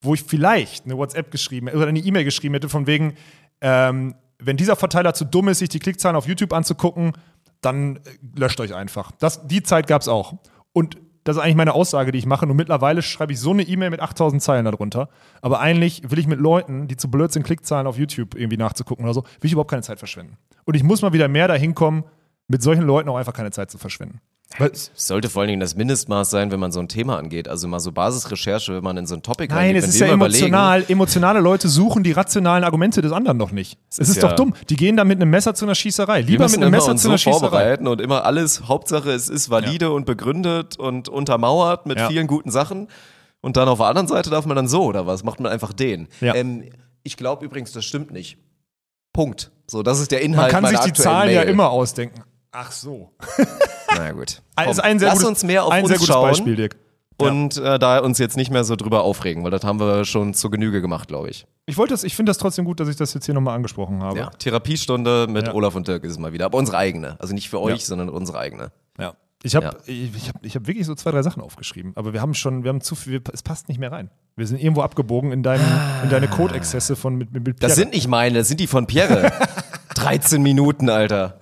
wo 0.00 0.14
ich 0.14 0.22
vielleicht 0.22 0.84
eine 0.84 0.96
WhatsApp 0.96 1.30
geschrieben 1.32 1.68
oder 1.68 1.88
eine 1.88 1.98
E-Mail 1.98 2.24
geschrieben 2.24 2.54
hätte, 2.54 2.68
von 2.68 2.86
wegen, 2.86 3.14
ähm, 3.60 4.14
wenn 4.38 4.56
dieser 4.56 4.76
Verteiler 4.76 5.14
zu 5.14 5.24
dumm 5.24 5.48
ist, 5.48 5.58
sich 5.58 5.68
die 5.68 5.78
Klickzahlen 5.80 6.16
auf 6.16 6.26
YouTube 6.28 6.52
anzugucken, 6.52 7.12
dann 7.60 7.96
äh, 7.96 8.00
löscht 8.36 8.60
euch 8.60 8.74
einfach. 8.74 9.10
Das, 9.18 9.46
die 9.48 9.62
Zeit 9.64 9.86
gab 9.88 10.02
es 10.02 10.08
auch. 10.08 10.34
Und 10.72 10.96
das 11.24 11.36
ist 11.36 11.42
eigentlich 11.42 11.56
meine 11.56 11.74
Aussage, 11.74 12.12
die 12.12 12.18
ich 12.18 12.26
mache. 12.26 12.46
Nur 12.46 12.56
mittlerweile 12.56 13.02
schreibe 13.02 13.32
ich 13.32 13.40
so 13.40 13.50
eine 13.50 13.62
E-Mail 13.62 13.90
mit 13.90 14.00
8000 14.00 14.42
Zeilen 14.42 14.64
darunter. 14.64 15.08
Aber 15.40 15.60
eigentlich 15.60 16.10
will 16.10 16.18
ich 16.18 16.26
mit 16.26 16.40
Leuten, 16.40 16.88
die 16.88 16.96
zu 16.96 17.10
blöd 17.10 17.32
sind, 17.32 17.44
Klickzahlen 17.44 17.86
auf 17.86 17.96
YouTube 17.96 18.34
irgendwie 18.34 18.56
nachzugucken 18.56 19.04
oder 19.04 19.14
so, 19.14 19.22
will 19.22 19.46
ich 19.46 19.52
überhaupt 19.52 19.70
keine 19.70 19.82
Zeit 19.82 19.98
verschwenden. 19.98 20.36
Und 20.64 20.74
ich 20.74 20.82
muss 20.82 21.02
mal 21.02 21.12
wieder 21.12 21.28
mehr 21.28 21.48
dahin 21.48 21.74
kommen, 21.74 22.04
mit 22.48 22.62
solchen 22.62 22.82
Leuten 22.82 23.08
auch 23.08 23.16
einfach 23.16 23.34
keine 23.34 23.50
Zeit 23.50 23.70
zu 23.70 23.78
verschwenden. 23.78 24.20
Weil, 24.58 24.70
Es 24.70 24.90
sollte 24.94 25.28
vor 25.30 25.40
allen 25.42 25.48
Dingen 25.48 25.60
das 25.60 25.76
Mindestmaß 25.76 26.30
sein, 26.30 26.50
wenn 26.50 26.60
man 26.60 26.72
so 26.72 26.80
ein 26.80 26.88
Thema 26.88 27.16
angeht. 27.18 27.48
Also 27.48 27.68
mal 27.68 27.80
so 27.80 27.92
Basisrecherche, 27.92 28.74
wenn 28.76 28.84
man 28.84 28.96
in 28.96 29.06
so 29.06 29.14
ein 29.14 29.22
Topic 29.22 29.48
nein, 29.52 29.66
reingeht. 29.66 29.82
es 29.84 29.88
ist 29.94 30.00
ja 30.00 30.08
emotional. 30.08 30.84
Emotionale 30.88 31.40
Leute 31.40 31.68
suchen 31.68 32.02
die 32.02 32.12
rationalen 32.12 32.64
Argumente 32.64 33.00
des 33.02 33.12
anderen 33.12 33.38
doch 33.38 33.50
nicht. 33.52 33.78
Es 33.90 33.98
ist, 33.98 34.08
ist 34.10 34.22
doch 34.22 34.30
ja- 34.30 34.36
dumm. 34.36 34.54
Die 34.68 34.76
gehen 34.76 34.96
da 34.96 35.04
mit 35.04 35.20
einem 35.20 35.30
Messer 35.30 35.54
zu 35.54 35.64
einer 35.64 35.74
Schießerei. 35.74 36.20
Lieber 36.20 36.48
mit 36.48 36.56
einem 36.56 36.70
Messer 36.70 36.94
zu 36.96 37.02
so 37.04 37.08
einer 37.08 37.18
Schießerei. 37.18 37.40
vorbereiten 37.40 37.86
und 37.88 38.00
immer 38.00 38.24
alles, 38.24 38.68
Hauptsache 38.68 39.10
es 39.10 39.28
ist 39.28 39.48
valide 39.50 39.90
und 39.90 40.04
begründet 40.06 40.78
und 40.78 41.08
untermauert 41.08 41.86
mit 41.86 41.98
Ja. 41.98 42.08
vielen 42.08 42.26
guten 42.26 42.50
Sachen. 42.50 42.88
Und 43.40 43.56
dann 43.56 43.68
auf 43.68 43.78
der 43.78 43.86
anderen 43.88 44.06
Seite 44.08 44.30
darf 44.30 44.46
man 44.46 44.54
dann 44.56 44.68
so 44.68 44.84
oder 44.84 45.06
was? 45.06 45.24
Macht 45.24 45.40
man 45.40 45.50
einfach 45.50 45.72
den. 45.72 46.08
Ja. 46.20 46.34
Ähm, 46.34 46.64
ich 47.02 47.16
glaube 47.16 47.44
übrigens, 47.44 47.72
das 47.72 47.84
stimmt 47.84 48.12
nicht. 48.12 48.38
Punkt. 49.12 49.50
So, 49.66 49.82
das 49.82 49.98
ist 50.00 50.10
der 50.10 50.20
Man 50.20 50.26
Inhalt 50.32 50.50
kann 50.52 50.66
sich 50.66 50.78
die 50.80 50.92
Zahlen 50.92 51.26
Mail. 51.26 51.34
ja 51.36 51.42
immer 51.42 51.70
ausdenken. 51.70 52.22
Ach 52.52 52.70
so. 52.70 53.10
Na 53.96 54.12
gut. 54.12 54.42
Komm, 54.56 54.80
ein 54.80 54.98
sehr 54.98 55.08
lass 55.08 55.18
gutes, 55.18 55.28
uns 55.28 55.42
mehr 55.44 55.64
auf 55.64 55.72
ein 55.72 55.82
uns 55.84 55.88
sehr 55.88 55.98
gutes 55.98 56.14
schauen 56.14 56.28
Beispiel, 56.28 56.56
Dirk. 56.56 56.76
und 57.18 57.56
äh, 57.56 57.78
da 57.78 57.98
uns 58.00 58.18
jetzt 58.18 58.36
nicht 58.36 58.50
mehr 58.50 58.64
so 58.64 58.76
drüber 58.76 59.02
aufregen, 59.04 59.42
weil 59.42 59.50
das 59.50 59.64
haben 59.64 59.80
wir 59.80 60.04
schon 60.04 60.34
zur 60.34 60.50
Genüge 60.50 60.80
gemacht, 60.82 61.08
glaube 61.08 61.30
ich. 61.30 61.46
Ich 61.66 61.78
wollte 61.78 61.94
das, 61.94 62.04
ich 62.04 62.14
finde 62.14 62.30
das 62.30 62.38
trotzdem 62.38 62.64
gut, 62.64 62.78
dass 62.80 62.88
ich 62.88 62.96
das 62.96 63.14
jetzt 63.14 63.24
hier 63.24 63.34
nochmal 63.34 63.54
angesprochen 63.56 64.02
habe. 64.02 64.18
Ja, 64.18 64.30
Therapiestunde 64.30 65.26
mit 65.30 65.46
Ja. 65.46 65.54
Olaf 65.54 65.74
und 65.74 65.88
Dirk 65.88 66.04
ist 66.04 66.12
es 66.12 66.18
mal 66.18 66.32
wieder. 66.32 66.44
Aber 66.46 66.58
unsere 66.58 66.76
eigene. 66.76 67.16
Also 67.20 67.32
nicht 67.34 67.48
für 67.48 67.60
euch, 67.60 67.80
Ja. 67.80 67.86
sondern 67.86 68.08
unsere 68.10 68.38
eigene. 68.38 68.70
Ja. 68.98 69.14
Ich 69.44 69.56
habe 69.56 69.66
Ja. 69.66 69.74
ich, 69.86 70.14
ich 70.14 70.28
hab, 70.28 70.44
ich 70.44 70.54
hab 70.54 70.66
wirklich 70.66 70.86
so 70.86 70.94
zwei, 70.94 71.10
drei 71.10 71.22
Sachen 71.22 71.42
aufgeschrieben, 71.42 71.92
aber 71.96 72.12
wir 72.12 72.20
haben 72.20 72.34
schon, 72.34 72.62
wir 72.64 72.68
haben 72.68 72.80
zu 72.80 72.94
viel, 72.94 73.20
es 73.32 73.42
passt 73.42 73.68
nicht 73.68 73.78
mehr 73.78 73.90
rein. 73.90 74.10
Wir 74.36 74.46
sind 74.46 74.60
irgendwo 74.60 74.82
abgebogen 74.82 75.32
in, 75.32 75.42
deinem, 75.42 75.64
in 76.04 76.10
deine 76.10 76.28
Code-Exzesse 76.28 76.96
von 76.96 77.16
mit, 77.16 77.32
mit, 77.32 77.44
mit 77.46 77.56
Das 77.62 77.70
Pierre. 77.74 77.74
sind 77.80 77.92
nicht 77.94 78.06
meine, 78.08 78.38
das 78.38 78.48
sind 78.48 78.60
die 78.60 78.66
von 78.66 78.86
Pierre. 78.86 79.32
13 79.94 80.42
Minuten, 80.42 80.88
Alter. 80.88 81.38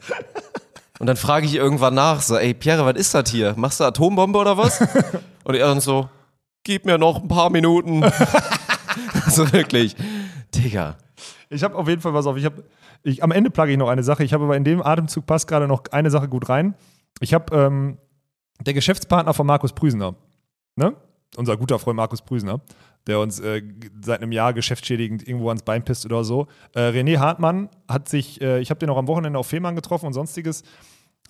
Und 1.01 1.07
dann 1.07 1.16
frage 1.16 1.46
ich 1.46 1.55
irgendwann 1.55 1.94
nach, 1.94 2.20
so, 2.20 2.36
ey 2.36 2.53
Pierre, 2.53 2.84
was 2.84 2.94
ist 3.01 3.14
das 3.14 3.30
hier? 3.30 3.55
Machst 3.57 3.80
du 3.80 3.84
Atombombe 3.84 4.38
oder 4.38 4.59
was? 4.59 4.80
Und 5.44 5.55
er 5.55 5.66
dann 5.66 5.80
so, 5.80 6.11
gib 6.62 6.84
mir 6.84 6.98
noch 6.98 7.22
ein 7.22 7.26
paar 7.26 7.48
Minuten. 7.48 8.03
so 9.28 9.51
wirklich. 9.51 9.96
Digga. 10.55 10.98
Ich 11.48 11.64
habe 11.64 11.74
auf 11.74 11.88
jeden 11.88 12.03
Fall 12.03 12.12
was 12.12 12.26
auf. 12.26 12.36
Ich 12.36 12.44
habe, 12.44 12.64
ich, 13.03 13.22
am 13.22 13.32
Ende 13.32 13.48
plage 13.48 13.72
ich 13.72 13.78
noch 13.78 13.88
eine 13.88 14.03
Sache. 14.03 14.24
Ich 14.24 14.34
habe 14.34 14.44
aber 14.44 14.59
in 14.59 14.64
dem 14.64 14.82
Atemzug 14.82 15.24
passt 15.24 15.48
gerade 15.48 15.66
noch 15.66 15.84
eine 15.90 16.11
Sache 16.11 16.28
gut 16.28 16.51
rein. 16.51 16.74
Ich 17.20 17.32
habe 17.32 17.57
ähm, 17.57 17.96
der 18.61 18.74
Geschäftspartner 18.74 19.32
von 19.32 19.46
Markus 19.46 19.72
Prüsener, 19.72 20.14
ne? 20.76 20.94
Unser 21.36 21.57
guter 21.57 21.78
Freund 21.78 21.96
Markus 21.96 22.20
Prüsener, 22.20 22.61
der 23.07 23.20
uns 23.20 23.40
äh, 23.40 23.62
seit 24.05 24.20
einem 24.20 24.32
Jahr 24.32 24.53
geschäftsschädigend 24.53 25.26
irgendwo 25.26 25.48
ans 25.48 25.62
Bein 25.62 25.82
pisst 25.82 26.05
oder 26.05 26.24
so. 26.24 26.48
Äh, 26.74 26.90
René 26.90 27.18
Hartmann 27.18 27.70
hat 27.88 28.09
sich, 28.09 28.42
äh, 28.42 28.61
ich 28.61 28.68
habe 28.68 28.80
den 28.80 28.90
auch 28.90 28.98
am 28.98 29.07
Wochenende 29.07 29.38
auf 29.38 29.46
Fehmarn 29.46 29.76
getroffen 29.76 30.07
und 30.07 30.12
sonstiges, 30.12 30.64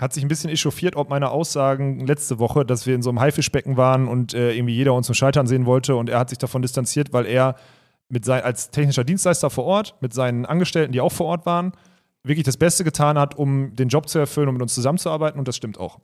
hat 0.00 0.14
sich 0.14 0.24
ein 0.24 0.28
bisschen 0.28 0.50
echauffiert, 0.50 0.96
ob 0.96 1.10
meine 1.10 1.30
Aussagen 1.30 2.06
letzte 2.06 2.38
Woche, 2.38 2.64
dass 2.64 2.86
wir 2.86 2.94
in 2.94 3.02
so 3.02 3.10
einem 3.10 3.20
Haifischbecken 3.20 3.76
waren 3.76 4.08
und 4.08 4.32
äh, 4.32 4.52
irgendwie 4.52 4.74
jeder 4.74 4.94
uns 4.94 5.06
zum 5.06 5.14
Scheitern 5.14 5.46
sehen 5.46 5.66
wollte 5.66 5.94
und 5.96 6.08
er 6.08 6.18
hat 6.18 6.30
sich 6.30 6.38
davon 6.38 6.62
distanziert, 6.62 7.12
weil 7.12 7.26
er 7.26 7.56
mit 8.08 8.24
sein, 8.24 8.42
als 8.42 8.70
technischer 8.70 9.04
Dienstleister 9.04 9.50
vor 9.50 9.64
Ort, 9.64 9.96
mit 10.00 10.14
seinen 10.14 10.46
Angestellten, 10.46 10.92
die 10.92 11.00
auch 11.00 11.12
vor 11.12 11.26
Ort 11.26 11.46
waren, 11.46 11.72
wirklich 12.22 12.44
das 12.44 12.56
Beste 12.56 12.82
getan 12.82 13.18
hat, 13.18 13.36
um 13.36 13.76
den 13.76 13.88
Job 13.88 14.08
zu 14.08 14.18
erfüllen 14.18 14.48
und 14.48 14.54
mit 14.54 14.62
uns 14.62 14.74
zusammenzuarbeiten 14.74 15.38
und 15.38 15.46
das 15.46 15.56
stimmt 15.56 15.78
auch. 15.78 16.00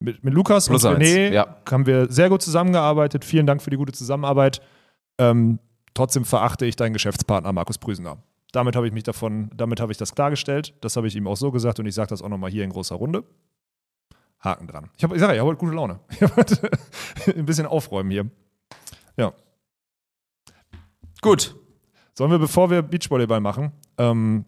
Mit, 0.00 0.24
mit 0.24 0.34
Lukas 0.34 0.68
Plus 0.68 0.84
und 0.84 0.96
René 0.96 1.32
ja. 1.32 1.56
haben 1.70 1.86
wir 1.86 2.10
sehr 2.10 2.28
gut 2.28 2.42
zusammengearbeitet. 2.42 3.24
Vielen 3.24 3.46
Dank 3.46 3.62
für 3.62 3.70
die 3.70 3.76
gute 3.76 3.92
Zusammenarbeit. 3.92 4.60
Ähm, 5.18 5.60
trotzdem 5.94 6.24
verachte 6.24 6.66
ich 6.66 6.76
deinen 6.76 6.92
Geschäftspartner 6.92 7.52
Markus 7.52 7.78
Prüsener. 7.78 8.18
Damit 8.54 8.76
habe 8.76 8.86
ich 8.86 8.92
mich 8.92 9.02
davon, 9.02 9.50
damit 9.56 9.80
habe 9.80 9.90
ich 9.90 9.98
das 9.98 10.14
klargestellt. 10.14 10.74
Das 10.80 10.96
habe 10.96 11.08
ich 11.08 11.16
ihm 11.16 11.26
auch 11.26 11.36
so 11.36 11.50
gesagt 11.50 11.80
und 11.80 11.86
ich 11.86 11.94
sage 11.94 12.10
das 12.10 12.22
auch 12.22 12.28
nochmal 12.28 12.52
hier 12.52 12.62
in 12.62 12.70
großer 12.70 12.94
Runde. 12.94 13.24
Haken 14.38 14.68
dran. 14.68 14.90
Ich, 14.96 15.02
hab, 15.02 15.12
ich 15.12 15.18
sage 15.18 15.32
ja, 15.32 15.34
ich 15.34 15.40
habe 15.40 15.50
heute 15.50 15.58
gute 15.58 15.74
Laune. 15.74 15.98
Ich 16.10 16.22
habe 16.22 16.36
heute 16.36 16.70
ein 17.36 17.46
bisschen 17.46 17.66
aufräumen 17.66 18.12
hier. 18.12 18.30
Ja. 19.16 19.32
Gut. 21.20 21.56
Sollen 22.12 22.30
wir, 22.30 22.38
bevor 22.38 22.70
wir 22.70 22.82
Beachvolleyball 22.82 23.40
machen, 23.40 23.72
ähm, 23.98 24.44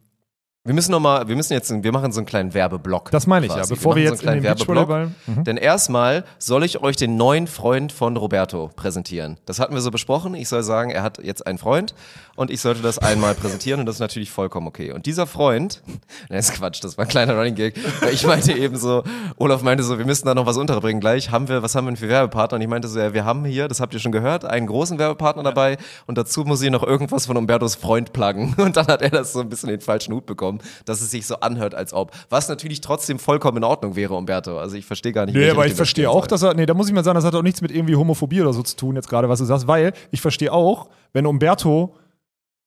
Wir 0.66 0.74
müssen 0.74 0.90
noch 0.90 1.00
mal, 1.00 1.28
wir 1.28 1.36
müssen 1.36 1.52
jetzt, 1.52 1.72
wir 1.82 1.92
machen 1.92 2.12
so 2.12 2.20
einen 2.20 2.26
kleinen 2.26 2.52
Werbeblock. 2.52 3.10
das 3.10 3.26
meine 3.26 3.46
ich 3.46 3.52
quasi. 3.52 3.72
ja, 3.72 3.76
bevor 3.76 3.94
wir, 3.96 4.04
machen 4.04 4.12
jetzt 4.12 4.22
so 4.22 4.28
einen 4.28 4.38
in 4.38 4.42
kleinen 4.42 4.58
den 4.58 4.66
Werbeblock. 4.68 5.10
Mhm. 5.26 5.44
Denn 5.44 5.56
erstmal 5.56 6.24
soll 6.38 6.64
ich 6.64 6.82
euch 6.82 6.96
den 6.96 7.16
neuen 7.16 7.46
Freund 7.46 7.92
von 7.92 8.16
Roberto 8.16 8.70
präsentieren. 8.74 9.38
Das 9.46 9.60
hatten 9.60 9.74
wir 9.74 9.80
so 9.80 9.90
besprochen. 9.90 10.34
Ich 10.34 10.48
soll 10.48 10.62
sagen, 10.62 10.90
er 10.90 11.02
hat 11.02 11.22
jetzt 11.22 11.46
einen 11.46 11.58
Freund 11.58 11.94
und 12.36 12.50
ich 12.50 12.60
sollte 12.60 12.82
das 12.82 12.98
einmal 12.98 13.34
präsentieren 13.34 13.80
und 13.80 13.86
das 13.86 13.96
ist 13.96 14.00
natürlich 14.00 14.30
vollkommen 14.30 14.66
okay. 14.66 14.92
Und 14.92 15.06
dieser 15.06 15.26
Freund, 15.26 15.82
das 16.28 16.50
ist 16.50 16.54
Quatsch, 16.56 16.82
das 16.82 16.98
war 16.98 17.04
ein 17.04 17.08
kleiner 17.08 17.36
Running 17.36 17.54
Gag, 17.54 17.74
weil 18.00 18.12
ich 18.12 18.26
meinte 18.26 18.52
eben 18.52 18.76
so, 18.76 19.04
Olaf 19.36 19.62
meinte 19.62 19.82
so, 19.82 19.98
wir 19.98 20.04
müssen 20.04 20.26
da 20.26 20.34
noch 20.34 20.46
was 20.46 20.56
unterbringen 20.56 21.00
gleich. 21.00 21.30
Haben 21.30 21.48
wir, 21.48 21.62
was 21.62 21.74
haben 21.74 21.86
wir 21.86 21.92
denn 21.92 21.96
für 21.96 22.08
Werbepartner? 22.08 22.56
Und 22.56 22.62
ich 22.62 22.68
meinte 22.68 22.88
so, 22.88 22.98
ja, 22.98 23.14
wir 23.14 23.24
haben 23.24 23.44
hier, 23.44 23.68
das 23.68 23.80
habt 23.80 23.94
ihr 23.94 24.00
schon 24.00 24.12
gehört, 24.12 24.44
einen 24.44 24.66
großen 24.66 24.98
Werbepartner 24.98 25.42
dabei 25.42 25.78
und 26.06 26.18
dazu 26.18 26.44
muss 26.44 26.60
ich 26.62 26.70
noch 26.70 26.82
irgendwas 26.82 27.26
von 27.26 27.36
Umbertos 27.36 27.74
Freund 27.74 28.12
pluggen. 28.12 28.54
Und 28.66 28.76
dann 28.76 28.86
hat 28.88 29.02
er 29.02 29.10
das 29.10 29.32
so 29.32 29.40
ein 29.40 29.48
bisschen 29.48 29.68
in 29.68 29.76
den 29.76 29.80
falschen 29.80 30.12
Hut 30.12 30.26
bekommen, 30.26 30.55
dass 30.84 31.00
es 31.00 31.10
sich 31.10 31.26
so 31.26 31.36
anhört, 31.40 31.74
als 31.74 31.92
ob. 31.92 32.12
Was 32.30 32.48
natürlich 32.48 32.80
trotzdem 32.80 33.18
vollkommen 33.18 33.58
in 33.58 33.64
Ordnung 33.64 33.96
wäre, 33.96 34.14
Umberto. 34.14 34.58
Also 34.58 34.76
ich 34.76 34.86
verstehe 34.86 35.12
gar 35.12 35.26
nicht, 35.26 35.34
Nee, 35.34 35.50
aber 35.50 35.66
ich 35.66 35.74
verstehe 35.74 36.10
auch, 36.10 36.26
dass 36.26 36.42
er, 36.42 36.54
nee, 36.54 36.66
da 36.66 36.74
muss 36.74 36.88
ich 36.88 36.94
mal 36.94 37.04
sagen, 37.04 37.16
das 37.16 37.24
hat 37.24 37.34
auch 37.34 37.42
nichts 37.42 37.60
mit 37.62 37.70
irgendwie 37.70 37.96
Homophobie 37.96 38.40
oder 38.40 38.52
so 38.52 38.62
zu 38.62 38.76
tun, 38.76 38.96
jetzt 38.96 39.08
gerade, 39.08 39.28
was 39.28 39.38
du 39.38 39.44
sagst, 39.44 39.66
weil 39.66 39.92
ich 40.10 40.20
verstehe 40.20 40.52
auch, 40.52 40.88
wenn 41.12 41.26
Umberto 41.26 41.96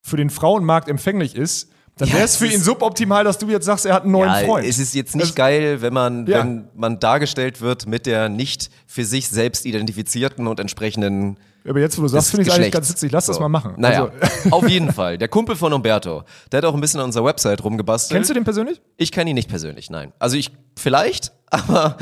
für 0.01 0.17
den 0.17 0.29
Frauenmarkt 0.29 0.87
empfänglich 0.87 1.35
ist, 1.35 1.69
dann 1.97 2.13
wäre 2.13 2.23
es 2.23 2.37
für 2.37 2.47
ihn 2.47 2.61
suboptimal, 2.61 3.25
dass 3.25 3.37
du 3.39 3.49
jetzt 3.49 3.65
sagst, 3.65 3.85
er 3.85 3.93
hat 3.93 4.03
einen 4.03 4.13
neuen 4.13 4.29
ja, 4.31 4.45
Freund. 4.45 4.65
Es 4.65 4.79
ist 4.79 4.95
jetzt 4.95 5.15
nicht 5.15 5.29
Das- 5.29 5.35
geil, 5.35 5.81
wenn 5.81 5.93
man, 5.93 6.25
Ja. 6.27 6.39
wenn 6.39 6.69
man 6.73 6.97
dargestellt 6.99 7.59
wird 7.59 7.87
mit 7.87 8.05
der 8.05 8.29
nicht 8.29 8.69
für 8.87 9.03
sich 9.03 9.27
selbst 9.27 9.65
identifizierten 9.65 10.47
und 10.47 10.61
entsprechenden 10.61 11.37
aber 11.67 11.79
jetzt, 11.79 11.97
wo 11.97 12.03
du 12.03 12.07
sagst, 12.07 12.31
finde 12.31 12.47
ich 12.47 12.53
eigentlich 12.53 12.71
ganz 12.71 12.89
witzig. 12.89 13.11
Lass 13.11 13.25
das 13.25 13.35
So. 13.35 13.41
mal 13.41 13.49
machen. 13.49 13.73
Naja, 13.77 14.09
Also, 14.21 14.49
auf 14.55 14.67
jeden 14.69 14.91
Fall. 14.93 15.17
Der 15.17 15.27
Kumpel 15.27 15.55
von 15.55 15.73
Umberto, 15.73 16.23
der 16.51 16.59
hat 16.59 16.65
auch 16.65 16.73
ein 16.73 16.81
bisschen 16.81 16.99
an 16.99 17.07
unserer 17.07 17.25
Website 17.25 17.63
rumgebastelt. 17.63 18.15
kennst 18.17 18.29
du 18.29 18.33
den 18.33 18.43
persönlich? 18.43 18.81
Ich 18.97 19.11
kenne 19.11 19.29
ihn 19.31 19.35
nicht 19.35 19.49
persönlich, 19.49 19.89
nein. 19.89 20.13
Also 20.19 20.37
ich 20.37 20.51
vielleicht, 20.77 21.31
aber 21.51 21.97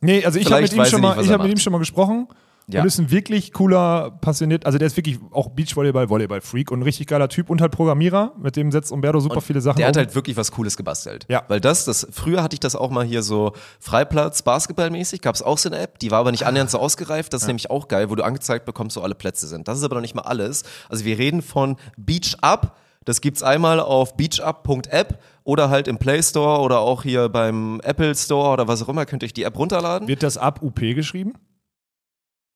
Nee, 0.00 0.24
also 0.24 0.38
ich 0.38 0.50
habe 0.50 0.62
mit, 0.62 0.72
ihm 0.72 0.84
schon 0.84 1.00
mal- 1.00 1.20
ich 1.22 1.30
hab 1.30 1.42
mit 1.42 1.50
ihm 1.52 1.58
schon 1.58 1.72
mal 1.72 1.78
gesprochen. 1.78 2.26
Ja. 2.72 2.80
Und 2.80 2.86
ist 2.86 2.98
ein 2.98 3.10
wirklich 3.10 3.52
cooler, 3.52 4.10
passioniert, 4.20 4.66
also 4.66 4.78
der 4.78 4.86
ist 4.86 4.96
wirklich 4.96 5.18
auch 5.30 5.50
Beachvolleyball, 5.50 6.08
Volleyball-Freak 6.08 6.70
und 6.70 6.80
ein 6.80 6.82
richtig 6.82 7.06
geiler 7.06 7.28
Typ 7.28 7.50
und 7.50 7.60
halt 7.60 7.72
Programmierer. 7.72 8.32
Mit 8.38 8.56
dem 8.56 8.72
setzt 8.72 8.92
Umberto 8.92 9.20
super 9.20 9.40
viele 9.40 9.60
Sachen 9.60 9.78
der 9.78 9.88
hat 9.88 9.96
um. 9.96 10.00
halt 10.00 10.14
wirklich 10.14 10.36
was 10.36 10.52
Cooles 10.52 10.76
gebastelt. 10.76 11.26
Ja. 11.28 11.42
Weil 11.48 11.60
das, 11.60 11.84
das, 11.84 12.06
früher 12.10 12.42
hatte 12.42 12.54
ich 12.54 12.60
das 12.60 12.76
auch 12.76 12.90
mal 12.90 13.04
hier 13.04 13.22
so 13.22 13.52
Freiplatz, 13.78 14.42
Basketballmäßig, 14.42 15.20
gab 15.20 15.34
es 15.34 15.42
auch 15.42 15.58
so 15.58 15.68
eine 15.68 15.78
App, 15.78 15.98
die 15.98 16.10
war 16.10 16.20
aber 16.20 16.30
nicht 16.30 16.44
annähernd 16.44 16.70
so 16.70 16.78
ausgereift. 16.78 17.32
Das 17.32 17.42
ist 17.42 17.46
nämlich 17.46 17.70
auch 17.70 17.88
geil, 17.88 18.10
wo 18.10 18.14
du 18.14 18.24
angezeigt 18.24 18.64
bekommst, 18.64 18.96
wo 18.96 19.00
alle 19.00 19.14
Plätze 19.14 19.46
sind. 19.46 19.68
Das 19.68 19.78
ist 19.78 19.84
aber 19.84 19.96
noch 19.96 20.02
nicht 20.02 20.14
mal 20.14 20.22
alles. 20.22 20.64
Also 20.88 21.04
wir 21.04 21.18
reden 21.18 21.42
von 21.42 21.76
Beach 21.96 22.36
Up. 22.40 22.76
Das 23.04 23.20
gibt's 23.20 23.42
einmal 23.42 23.80
auf 23.80 24.16
beachup.app 24.16 25.18
oder 25.44 25.70
halt 25.70 25.88
im 25.88 25.98
Play 25.98 26.22
Store 26.22 26.60
oder 26.60 26.80
auch 26.80 27.02
hier 27.02 27.28
beim 27.28 27.80
Apple 27.82 28.14
Store 28.14 28.52
oder 28.52 28.68
was 28.68 28.82
auch 28.82 28.88
immer, 28.88 29.06
könnt 29.06 29.22
ihr 29.22 29.26
euch 29.26 29.34
die 29.34 29.42
App 29.42 29.58
runterladen. 29.58 30.06
Wird 30.06 30.22
das 30.22 30.38
ab 30.38 30.62
UP 30.62 30.78
geschrieben? 30.78 31.34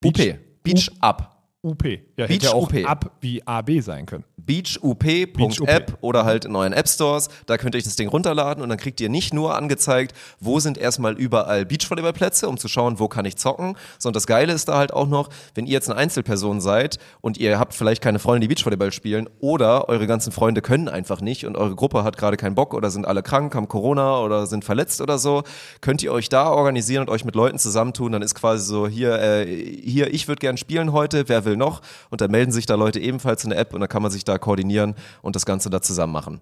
UP. 0.05 0.12
Beach- 0.14 0.38
Beach 0.62 0.90
Up. 1.03 1.49
UP. 1.64 2.05
Ja, 2.16 2.26
Beach 2.26 2.36
hätte 2.36 2.46
ja 2.46 2.52
auch 2.52 2.72
UP. 2.72 2.86
ab 2.86 3.10
wie 3.20 3.46
AB 3.46 3.80
sein 3.80 4.06
können. 4.06 4.24
beachup.app 4.38 5.98
oder 6.00 6.24
halt 6.24 6.44
in 6.44 6.56
euren 6.56 6.72
App 6.72 6.88
Stores. 6.88 7.28
Da 7.46 7.58
könnt 7.58 7.74
ihr 7.74 7.78
euch 7.78 7.84
das 7.84 7.96
Ding 7.96 8.08
runterladen 8.08 8.62
und 8.62 8.68
dann 8.68 8.78
kriegt 8.78 9.00
ihr 9.00 9.08
nicht 9.08 9.34
nur 9.34 9.54
angezeigt, 9.54 10.16
wo 10.40 10.60
sind 10.60 10.78
erstmal 10.78 11.14
überall 11.14 11.66
Beachvolleyballplätze, 11.66 12.48
um 12.48 12.56
zu 12.56 12.68
schauen, 12.68 12.98
wo 12.98 13.08
kann 13.08 13.24
ich 13.24 13.36
zocken, 13.36 13.76
sondern 13.98 14.14
das 14.14 14.26
Geile 14.26 14.52
ist 14.52 14.68
da 14.68 14.78
halt 14.78 14.92
auch 14.92 15.08
noch, 15.08 15.28
wenn 15.54 15.66
ihr 15.66 15.72
jetzt 15.72 15.90
eine 15.90 15.98
Einzelperson 15.98 16.60
seid 16.60 16.98
und 17.20 17.38
ihr 17.38 17.58
habt 17.58 17.74
vielleicht 17.74 18.02
keine 18.02 18.18
Freunde, 18.18 18.46
die 18.46 18.48
Beachvolleyball 18.48 18.92
spielen 18.92 19.28
oder 19.40 19.88
eure 19.88 20.06
ganzen 20.06 20.32
Freunde 20.32 20.62
können 20.62 20.88
einfach 20.88 21.20
nicht 21.20 21.44
und 21.44 21.56
eure 21.56 21.74
Gruppe 21.74 22.02
hat 22.04 22.16
gerade 22.16 22.36
keinen 22.36 22.54
Bock 22.54 22.72
oder 22.72 22.90
sind 22.90 23.06
alle 23.06 23.22
krank, 23.22 23.54
haben 23.54 23.68
Corona 23.68 24.20
oder 24.20 24.46
sind 24.46 24.64
verletzt 24.64 25.00
oder 25.00 25.18
so, 25.18 25.42
könnt 25.80 26.02
ihr 26.02 26.12
euch 26.12 26.28
da 26.28 26.50
organisieren 26.50 27.02
und 27.02 27.10
euch 27.10 27.24
mit 27.24 27.34
Leuten 27.34 27.58
zusammentun. 27.58 28.12
Dann 28.12 28.22
ist 28.22 28.34
quasi 28.34 28.64
so, 28.64 28.88
hier, 28.88 29.20
äh, 29.20 29.44
hier, 29.44 30.14
ich 30.14 30.28
würde 30.28 30.40
gern 30.40 30.56
spielen 30.56 30.92
heute, 30.92 31.28
wer 31.28 31.44
will 31.44 31.56
noch? 31.56 31.82
Und 32.11 32.20
dann 32.20 32.30
melden 32.30 32.52
sich 32.52 32.66
da 32.66 32.74
Leute 32.74 33.00
ebenfalls 33.00 33.44
in 33.44 33.50
der 33.50 33.59
App 33.59 33.74
und 33.74 33.80
dann 33.80 33.88
kann 33.88 34.02
man 34.02 34.11
sich 34.11 34.24
da 34.24 34.38
koordinieren 34.38 34.94
und 35.22 35.36
das 35.36 35.46
Ganze 35.46 35.70
da 35.70 35.80
zusammen 35.80 36.12
machen. 36.12 36.40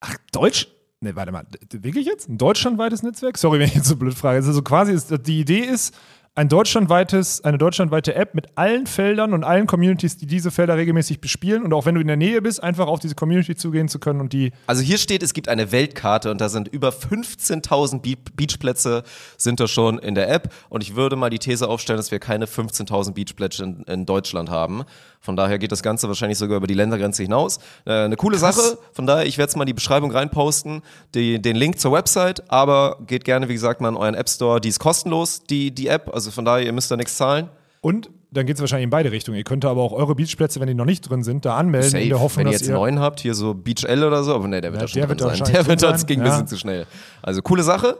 Ach, 0.00 0.16
Deutsch? 0.32 0.68
Ne, 1.00 1.14
warte 1.14 1.30
mal. 1.30 1.46
Wirklich 1.70 2.06
jetzt? 2.06 2.28
Ein 2.28 2.38
deutschlandweites 2.38 3.02
Netzwerk? 3.02 3.36
Sorry, 3.36 3.58
wenn 3.58 3.68
ich 3.68 3.74
jetzt 3.74 3.88
so 3.88 3.96
blöd 3.96 4.14
frage. 4.14 4.36
Also 4.36 4.62
quasi 4.62 4.92
ist, 4.92 5.12
die 5.26 5.40
Idee 5.40 5.60
ist, 5.60 5.94
ein 6.36 6.50
deutschlandweites, 6.50 7.42
eine 7.44 7.56
deutschlandweite 7.56 8.14
App 8.14 8.34
mit 8.34 8.46
allen 8.56 8.86
Feldern 8.86 9.32
und 9.32 9.42
allen 9.42 9.66
Communities, 9.66 10.18
die 10.18 10.26
diese 10.26 10.50
Felder 10.50 10.76
regelmäßig 10.76 11.22
bespielen 11.22 11.62
und 11.62 11.72
auch 11.72 11.86
wenn 11.86 11.94
du 11.94 12.00
in 12.02 12.06
der 12.06 12.18
Nähe 12.18 12.42
bist, 12.42 12.62
einfach 12.62 12.88
auf 12.88 13.00
diese 13.00 13.14
Community 13.14 13.56
zugehen 13.56 13.88
zu 13.88 13.98
können 13.98 14.20
und 14.20 14.34
die 14.34 14.52
Also 14.66 14.82
hier 14.82 14.98
steht, 14.98 15.22
es 15.22 15.32
gibt 15.32 15.48
eine 15.48 15.72
Weltkarte 15.72 16.30
und 16.30 16.42
da 16.42 16.50
sind 16.50 16.68
über 16.68 16.90
15.000 16.90 18.02
Be 18.02 18.16
Beachplätze 18.36 19.02
sind 19.38 19.60
da 19.60 19.66
schon 19.66 19.98
in 19.98 20.14
der 20.14 20.28
App 20.28 20.52
und 20.68 20.82
ich 20.82 20.94
würde 20.94 21.16
mal 21.16 21.30
die 21.30 21.38
These 21.38 21.68
aufstellen, 21.68 21.96
dass 21.96 22.10
wir 22.10 22.18
keine 22.18 22.44
15.000 22.44 23.14
Beachplätze 23.14 23.64
in, 23.64 23.82
in 23.84 24.04
Deutschland 24.04 24.50
haben. 24.50 24.84
Von 25.26 25.34
daher 25.34 25.58
geht 25.58 25.72
das 25.72 25.82
Ganze 25.82 26.06
wahrscheinlich 26.06 26.38
sogar 26.38 26.58
über 26.58 26.68
die 26.68 26.74
Ländergrenze 26.74 27.24
hinaus. 27.24 27.58
Äh, 27.84 27.92
eine 27.92 28.16
coole 28.16 28.38
Sache. 28.38 28.78
Von 28.92 29.08
daher, 29.08 29.26
ich 29.26 29.38
werde 29.38 29.50
es 29.50 29.56
mal 29.56 29.64
in 29.64 29.66
die 29.66 29.74
Beschreibung 29.74 30.12
reinposten, 30.12 30.82
die, 31.14 31.42
den 31.42 31.56
Link 31.56 31.80
zur 31.80 31.90
Website, 31.90 32.48
aber 32.48 32.98
geht 33.08 33.24
gerne, 33.24 33.48
wie 33.48 33.54
gesagt, 33.54 33.80
mal 33.80 33.88
in 33.88 33.96
euren 33.96 34.14
App 34.14 34.28
Store. 34.28 34.60
Die 34.60 34.68
ist 34.68 34.78
kostenlos, 34.78 35.42
die, 35.42 35.72
die 35.72 35.88
App. 35.88 36.14
Also 36.14 36.25
von 36.30 36.44
daher, 36.44 36.64
ihr 36.64 36.72
müsst 36.72 36.90
da 36.90 36.96
nichts 36.96 37.16
zahlen. 37.16 37.48
und 37.80 38.10
dann 38.32 38.44
geht 38.44 38.56
es 38.56 38.60
wahrscheinlich 38.60 38.84
in 38.84 38.90
beide 38.90 39.12
Richtungen. 39.12 39.38
Ihr 39.38 39.44
könnt 39.44 39.64
aber 39.64 39.80
auch 39.80 39.92
eure 39.92 40.14
Beachplätze, 40.14 40.60
wenn 40.60 40.66
die 40.66 40.74
noch 40.74 40.84
nicht 40.84 41.00
drin 41.08 41.22
sind, 41.22 41.44
da 41.46 41.56
anmelden 41.56 41.90
Safe. 41.90 42.02
in 42.02 42.10
der 42.10 42.20
Hoffnung, 42.20 42.44
Wenn 42.44 42.52
ihr 42.52 42.58
jetzt 42.58 42.66
ihr 42.68 42.74
neuen 42.74 42.98
habt, 43.00 43.20
hier 43.20 43.34
so 43.34 43.54
Beach 43.54 43.84
L 43.84 44.04
oder 44.04 44.22
so, 44.24 44.34
aber 44.34 44.46
nee, 44.48 44.60
der 44.60 44.72
wird 44.72 44.82
Ja, 44.82 44.86
da 44.86 44.88
schon 44.88 45.00
der 45.00 45.06
drin 45.06 45.20
wird 45.20 45.46
sein. 45.46 45.52
Der 45.54 45.66
wird 45.66 45.82
das 45.82 46.06
ging 46.06 46.20
ein 46.20 46.26
ja. 46.26 46.32
bisschen 46.32 46.46
zu 46.48 46.56
schnell. 46.58 46.86
Also 47.22 47.40
coole 47.40 47.62
Sache. 47.62 47.96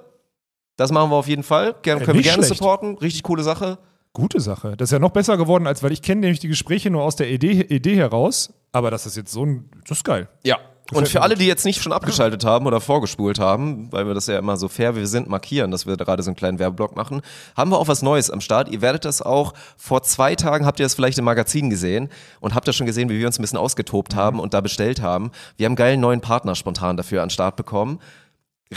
Das 0.77 0.93
machen 0.93 1.11
wir 1.11 1.17
auf 1.17 1.29
jeden 1.29 1.43
Fall. 1.45 1.75
Gerne, 1.81 2.01
Ja, 2.01 2.05
können 2.07 2.19
wir 2.19 2.23
gerne 2.23 2.45
schlecht. 2.45 2.59
supporten. 2.59 2.99
Richtig 2.99 3.23
coole 3.23 3.43
Sache. 3.43 3.79
Gute 4.13 4.41
Sache. 4.41 4.77
Das 4.77 4.89
ist 4.89 4.93
ja 4.93 4.99
noch 4.99 5.11
besser 5.11 5.37
geworden, 5.39 5.67
als 5.67 5.83
weil 5.83 5.93
ich 5.93 6.03
kenne 6.03 6.21
nämlich 6.23 6.41
die 6.41 6.49
Gespräche 6.49 6.91
nur 6.91 7.03
aus 7.03 7.17
der 7.17 7.31
Idee, 7.31 7.63
Idee 7.63 7.97
heraus. 7.97 8.53
Aber 8.73 8.91
das 8.91 9.07
ist 9.07 9.17
jetzt 9.17 9.33
so 9.33 9.47
ein, 9.47 9.71
das 9.89 9.99
ist 9.99 10.05
geil. 10.05 10.29
Ja. 10.45 10.59
Und 10.93 11.09
für 11.09 11.23
alle, 11.23 11.35
die 11.35 11.47
jetzt 11.47 11.65
nicht 11.65 11.83
schon 11.83 11.93
abgeschaltet 11.93 12.45
haben 12.45 12.67
oder 12.67 12.81
vorgespult 12.81 13.39
haben, 13.39 13.91
weil 13.93 14.07
wir 14.07 14.15
das 14.15 14.27
ja 14.27 14.39
immer 14.39 14.57
so 14.57 14.69
fair 14.69 14.95
wie 14.95 15.01
wir 15.01 15.07
sind 15.07 15.29
markieren, 15.29 15.71
dass 15.71 15.87
wir 15.87 15.97
gerade 15.97 16.23
so 16.23 16.31
einen 16.31 16.37
kleinen 16.37 16.59
Werbeblock 16.59 16.97
machen, 16.97 17.23
haben 17.57 17.71
wir 17.71 17.79
auch 17.79 17.89
was 17.89 18.03
Neues 18.03 18.31
am 18.31 18.41
Start. 18.41 18.69
Ihr 18.69 18.83
werdet 18.83 19.05
das 19.05 19.23
auch 19.23 19.53
vor 19.77 20.03
zwei 20.03 20.35
Tagen, 20.35 20.67
habt 20.67 20.81
ihr 20.81 20.85
das 20.85 20.95
vielleicht 20.95 21.19
im 21.19 21.25
Magazin 21.25 21.71
gesehen 21.71 22.09
und 22.41 22.55
habt 22.55 22.69
das 22.69 22.77
schon 22.77 22.87
gesehen, 22.87 23.09
wie 23.09 23.19
wir 23.19 23.27
uns 23.27 23.39
ein 23.39 23.43
bisschen 23.43 23.59
ausgetobt 23.59 24.15
haben 24.15 24.41
und 24.41 24.55
da 24.55 24.61
bestellt 24.61 25.01
haben. 25.03 25.31
Wir 25.57 25.67
haben 25.67 25.73
einen 25.73 25.77
geilen 25.77 26.01
neuen 26.01 26.21
Partner 26.21 26.55
spontan 26.55 26.97
dafür 26.97 27.23
an 27.23 27.29
den 27.29 27.31
Start 27.31 27.57
bekommen. 27.57 28.01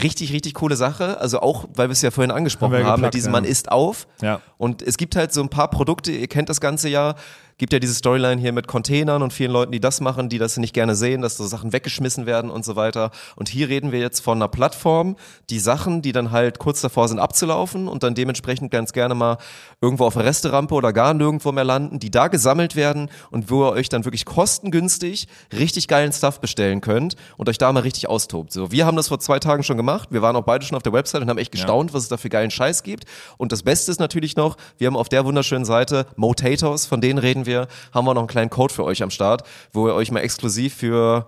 Richtig, 0.03 0.34
richtig 0.34 0.53
coole 0.53 0.76
Sache. 0.76 1.20
Also 1.20 1.39
auch, 1.39 1.66
weil 1.74 1.89
wir 1.89 1.93
es 1.93 2.01
ja 2.03 2.12
vorhin 2.12 2.30
angesprochen 2.30 2.76
Haben 2.78 2.86
haben, 2.86 3.01
wir 3.01 3.07
mit 3.07 3.16
diesem 3.16 3.34
ja. 3.34 3.39
Man 3.39 3.43
isst 3.43 3.72
auf. 3.72 4.07
Ja. 4.22 4.39
Und 4.57 4.84
es 4.84 4.97
gibt 4.97 5.16
halt 5.16 5.34
so 5.34 5.41
ein 5.41 5.49
paar 5.49 5.70
Produkte, 5.70 6.12
ihr 6.12 6.28
kennt 6.28 6.49
das 6.49 6.62
Ganze 6.62 6.89
ja, 6.89 7.16
Gibt 7.60 7.74
ja 7.74 7.80
diese 7.80 7.93
Storyline 7.93 8.39
hier 8.39 8.53
mit 8.53 8.68
Containern 8.68 9.22
und 9.22 9.34
vielen 9.34 9.51
Leuten, 9.51 9.74
die 9.74 9.82
das 9.82 9.99
machen, 9.99 10.30
die 10.30 10.38
das 10.38 10.55
nicht 10.55 10.74
gerne 10.74 10.95
sehen, 10.95 11.22
dass 11.22 11.36
so 11.36 11.45
Sachen 11.45 11.74
weggeschmissen 11.74 12.26
werden 12.26 12.49
und 12.49 12.64
so 12.64 12.78
weiter. 12.78 13.12
Und 13.36 13.49
hier 13.49 13.68
reden 13.68 13.91
wir 13.91 13.99
jetzt 13.99 14.22
von 14.22 14.38
einer 14.38 14.47
Plattform, 14.47 15.18
die 15.49 15.60
Sachen, 15.60 16.01
die 16.01 16.14
dann 16.14 16.32
halt 16.32 16.57
kurz 16.57 16.80
davor 16.80 17.10
sind 17.10 17.20
abzulaufen 17.20 17.89
und 17.89 18.01
dann 18.01 18.16
dementsprechend 18.16 18.72
ganz 18.72 18.93
gerne 18.93 19.14
mal 19.14 19.39
irgendwo 19.82 20.05
auf 20.05 20.14
der 20.14 20.24
Resterampe 20.24 20.74
oder 20.74 20.93
gar 20.93 21.14
nirgendwo 21.14 21.51
mehr 21.51 21.66
landen, 21.66 21.99
die 21.99 22.10
da 22.10 22.30
gesammelt 22.30 22.78
werden 22.78 23.10
und 23.30 23.51
wo 23.51 23.66
ihr 23.66 23.72
euch 23.74 23.89
dann 23.89 24.05
wirklich 24.05 24.24
kostengünstig 24.24 25.28
richtig 25.51 25.89
geilen 25.89 26.14
Stuff 26.14 26.39
bestellen 26.39 26.80
könnt 26.80 27.18
und 27.36 27.49
euch 27.49 27.57
da 27.57 27.74
mal 27.74 27.82
richtig 27.82 28.07
austobt. 28.07 28.53
So, 28.53 28.72
wir 28.72 28.86
haben 28.86 28.95
das 28.95 29.10
vor 29.10 29.20
zwei 29.20 29.39
Tagen 29.39 29.64
schon 29.64 29.76
gemacht. 29.76 30.07
Wir 30.14 30.22
waren 30.22 30.38
auch 30.38 30.45
beide 30.45 30.66
schon 30.66 30.78
auf 30.78 30.84
der 30.84 30.93
Website 30.93 31.24
und 31.24 31.30
haben 31.30 31.38
echt 31.38 31.51
gestaunt, 31.51 31.93
was 31.93 32.03
es 32.03 32.07
da 32.07 32.16
für 32.16 32.30
geilen 32.30 32.51
Scheiß 32.51 32.84
gibt. 32.84 33.03
Und 33.36 33.51
das 33.51 33.64
Beste 33.64 33.91
ist 33.91 33.99
natürlich 33.99 34.38
noch, 34.38 34.55
wir 34.78 34.88
haben 34.88 34.95
auf 34.95 35.10
der 35.10 35.26
wunderschönen 35.26 35.66
Seite 35.66 36.05
Motatoes, 36.16 36.86
von 36.86 37.01
denen 37.01 37.20
reden 37.20 37.45
wir, 37.45 37.49
haben 37.56 38.06
wir 38.06 38.14
noch 38.14 38.22
einen 38.22 38.28
kleinen 38.28 38.50
Code 38.50 38.74
für 38.74 38.84
euch 38.84 39.04
am 39.04 39.10
Start, 39.10 39.43
wo 39.74 39.88
ihr 39.88 39.93
euch 39.93 40.12
mal 40.12 40.20
exklusiv 40.22 40.74
für, 40.76 41.28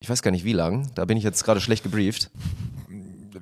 ich 0.00 0.08
weiß 0.10 0.22
gar 0.22 0.30
nicht 0.30 0.44
wie 0.44 0.52
lang, 0.52 0.90
da 0.94 1.04
bin 1.04 1.16
ich 1.16 1.24
jetzt 1.24 1.44
gerade 1.44 1.60
schlecht 1.60 1.82
gebrieft. 1.84 2.30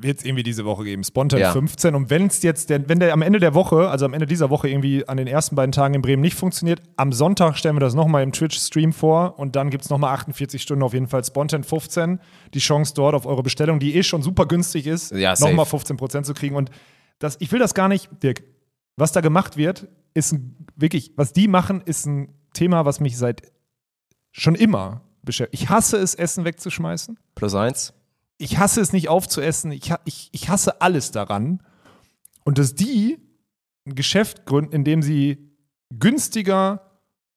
wird 0.02 0.18
es 0.20 0.24
irgendwie 0.24 0.42
diese 0.42 0.64
Woche 0.64 0.84
geben. 0.84 1.04
Spontan 1.04 1.40
Ja. 1.40 1.52
15. 1.52 1.94
Und 1.94 2.08
wenn 2.08 2.26
es 2.28 2.42
jetzt, 2.42 2.70
der, 2.70 2.88
wenn 2.88 3.00
der 3.00 3.12
am 3.12 3.20
Ende 3.20 3.38
der 3.38 3.52
Woche, 3.52 3.90
also 3.90 4.06
am 4.06 4.14
Ende 4.14 4.24
dieser 4.26 4.48
Woche 4.48 4.66
irgendwie 4.66 5.06
an 5.06 5.18
den 5.18 5.26
ersten 5.26 5.56
beiden 5.56 5.72
Tagen 5.72 5.92
in 5.92 6.00
Bremen 6.00 6.22
nicht 6.22 6.36
funktioniert, 6.36 6.80
am 6.96 7.12
Sonntag 7.12 7.58
stellen 7.58 7.76
wir 7.76 7.80
das 7.80 7.92
nochmal 7.94 8.22
im 8.22 8.32
Twitch-Stream 8.32 8.94
vor 8.94 9.38
und 9.38 9.56
dann 9.56 9.68
gibt 9.68 9.84
es 9.84 9.90
nochmal 9.90 10.14
48 10.14 10.62
Stunden 10.62 10.82
auf 10.84 10.94
jeden 10.94 11.06
Fall 11.08 11.22
Spontan 11.22 11.64
15. 11.64 12.18
Die 12.54 12.60
Chance 12.60 12.94
dort 12.94 13.14
auf 13.14 13.26
eure 13.26 13.42
Bestellung, 13.42 13.78
die 13.78 13.94
eh 13.94 14.02
schon 14.02 14.22
super 14.22 14.46
günstig 14.46 14.86
ist, 14.86 15.12
Ja, 15.12 15.34
nochmal 15.38 15.66
15% 15.66 16.22
zu 16.22 16.32
kriegen. 16.32 16.56
Und 16.56 16.70
das, 17.18 17.36
ich 17.40 17.52
will 17.52 17.58
das 17.58 17.74
gar 17.74 17.88
nicht, 17.88 18.08
Dirk, 18.22 18.42
was 19.00 19.12
da 19.12 19.20
gemacht 19.20 19.56
wird, 19.56 19.88
ist 20.14 20.32
ein, 20.32 20.56
wirklich, 20.76 21.12
was 21.16 21.32
die 21.32 21.48
machen, 21.48 21.80
ist 21.80 22.06
ein 22.06 22.34
Thema, 22.52 22.84
was 22.84 23.00
mich 23.00 23.16
seit 23.16 23.42
schon 24.32 24.54
immer 24.54 25.02
beschäftigt. 25.22 25.62
Ich 25.62 25.68
hasse 25.68 25.96
es, 25.96 26.14
Essen 26.14 26.44
wegzuschmeißen 26.44 27.18
Plus 27.34 27.54
eins. 27.54 27.94
ich 28.38 28.58
hasse 28.58 28.80
es 28.80 28.92
nicht 28.92 29.08
aufzuessen, 29.08 29.72
ich, 29.72 29.92
ich, 30.04 30.28
ich 30.32 30.48
hasse 30.48 30.80
alles 30.80 31.10
daran. 31.10 31.62
Und 32.44 32.58
dass 32.58 32.74
die 32.74 33.18
ein 33.86 33.94
Geschäft 33.94 34.46
gründen, 34.46 34.72
in 34.72 34.84
dem 34.84 35.02
sie 35.02 35.50
günstiger, 35.90 36.89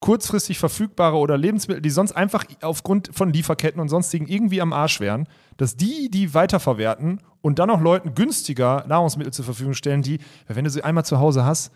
kurzfristig 0.03 0.59
verfügbare 0.59 1.15
oder 1.15 1.37
Lebensmittel, 1.37 1.81
die 1.81 1.89
sonst 1.89 2.11
einfach 2.11 2.43
aufgrund 2.61 3.09
von 3.13 3.31
Lieferketten 3.31 3.79
und 3.79 3.87
sonstigen 3.87 4.27
irgendwie 4.27 4.59
am 4.59 4.73
Arsch 4.73 4.99
wären, 4.99 5.29
dass 5.55 5.77
die 5.77 6.09
die 6.11 6.33
weiterverwerten 6.33 7.21
und 7.41 7.57
dann 7.57 7.69
auch 7.69 7.79
Leuten 7.79 8.13
günstiger 8.13 8.83
Nahrungsmittel 8.85 9.31
zur 9.31 9.45
Verfügung 9.45 9.73
stellen, 9.73 10.01
die, 10.01 10.19
wenn 10.47 10.65
du 10.65 10.69
sie 10.69 10.83
einmal 10.83 11.05
zu 11.05 11.19
Hause 11.19 11.45
hast, 11.45 11.71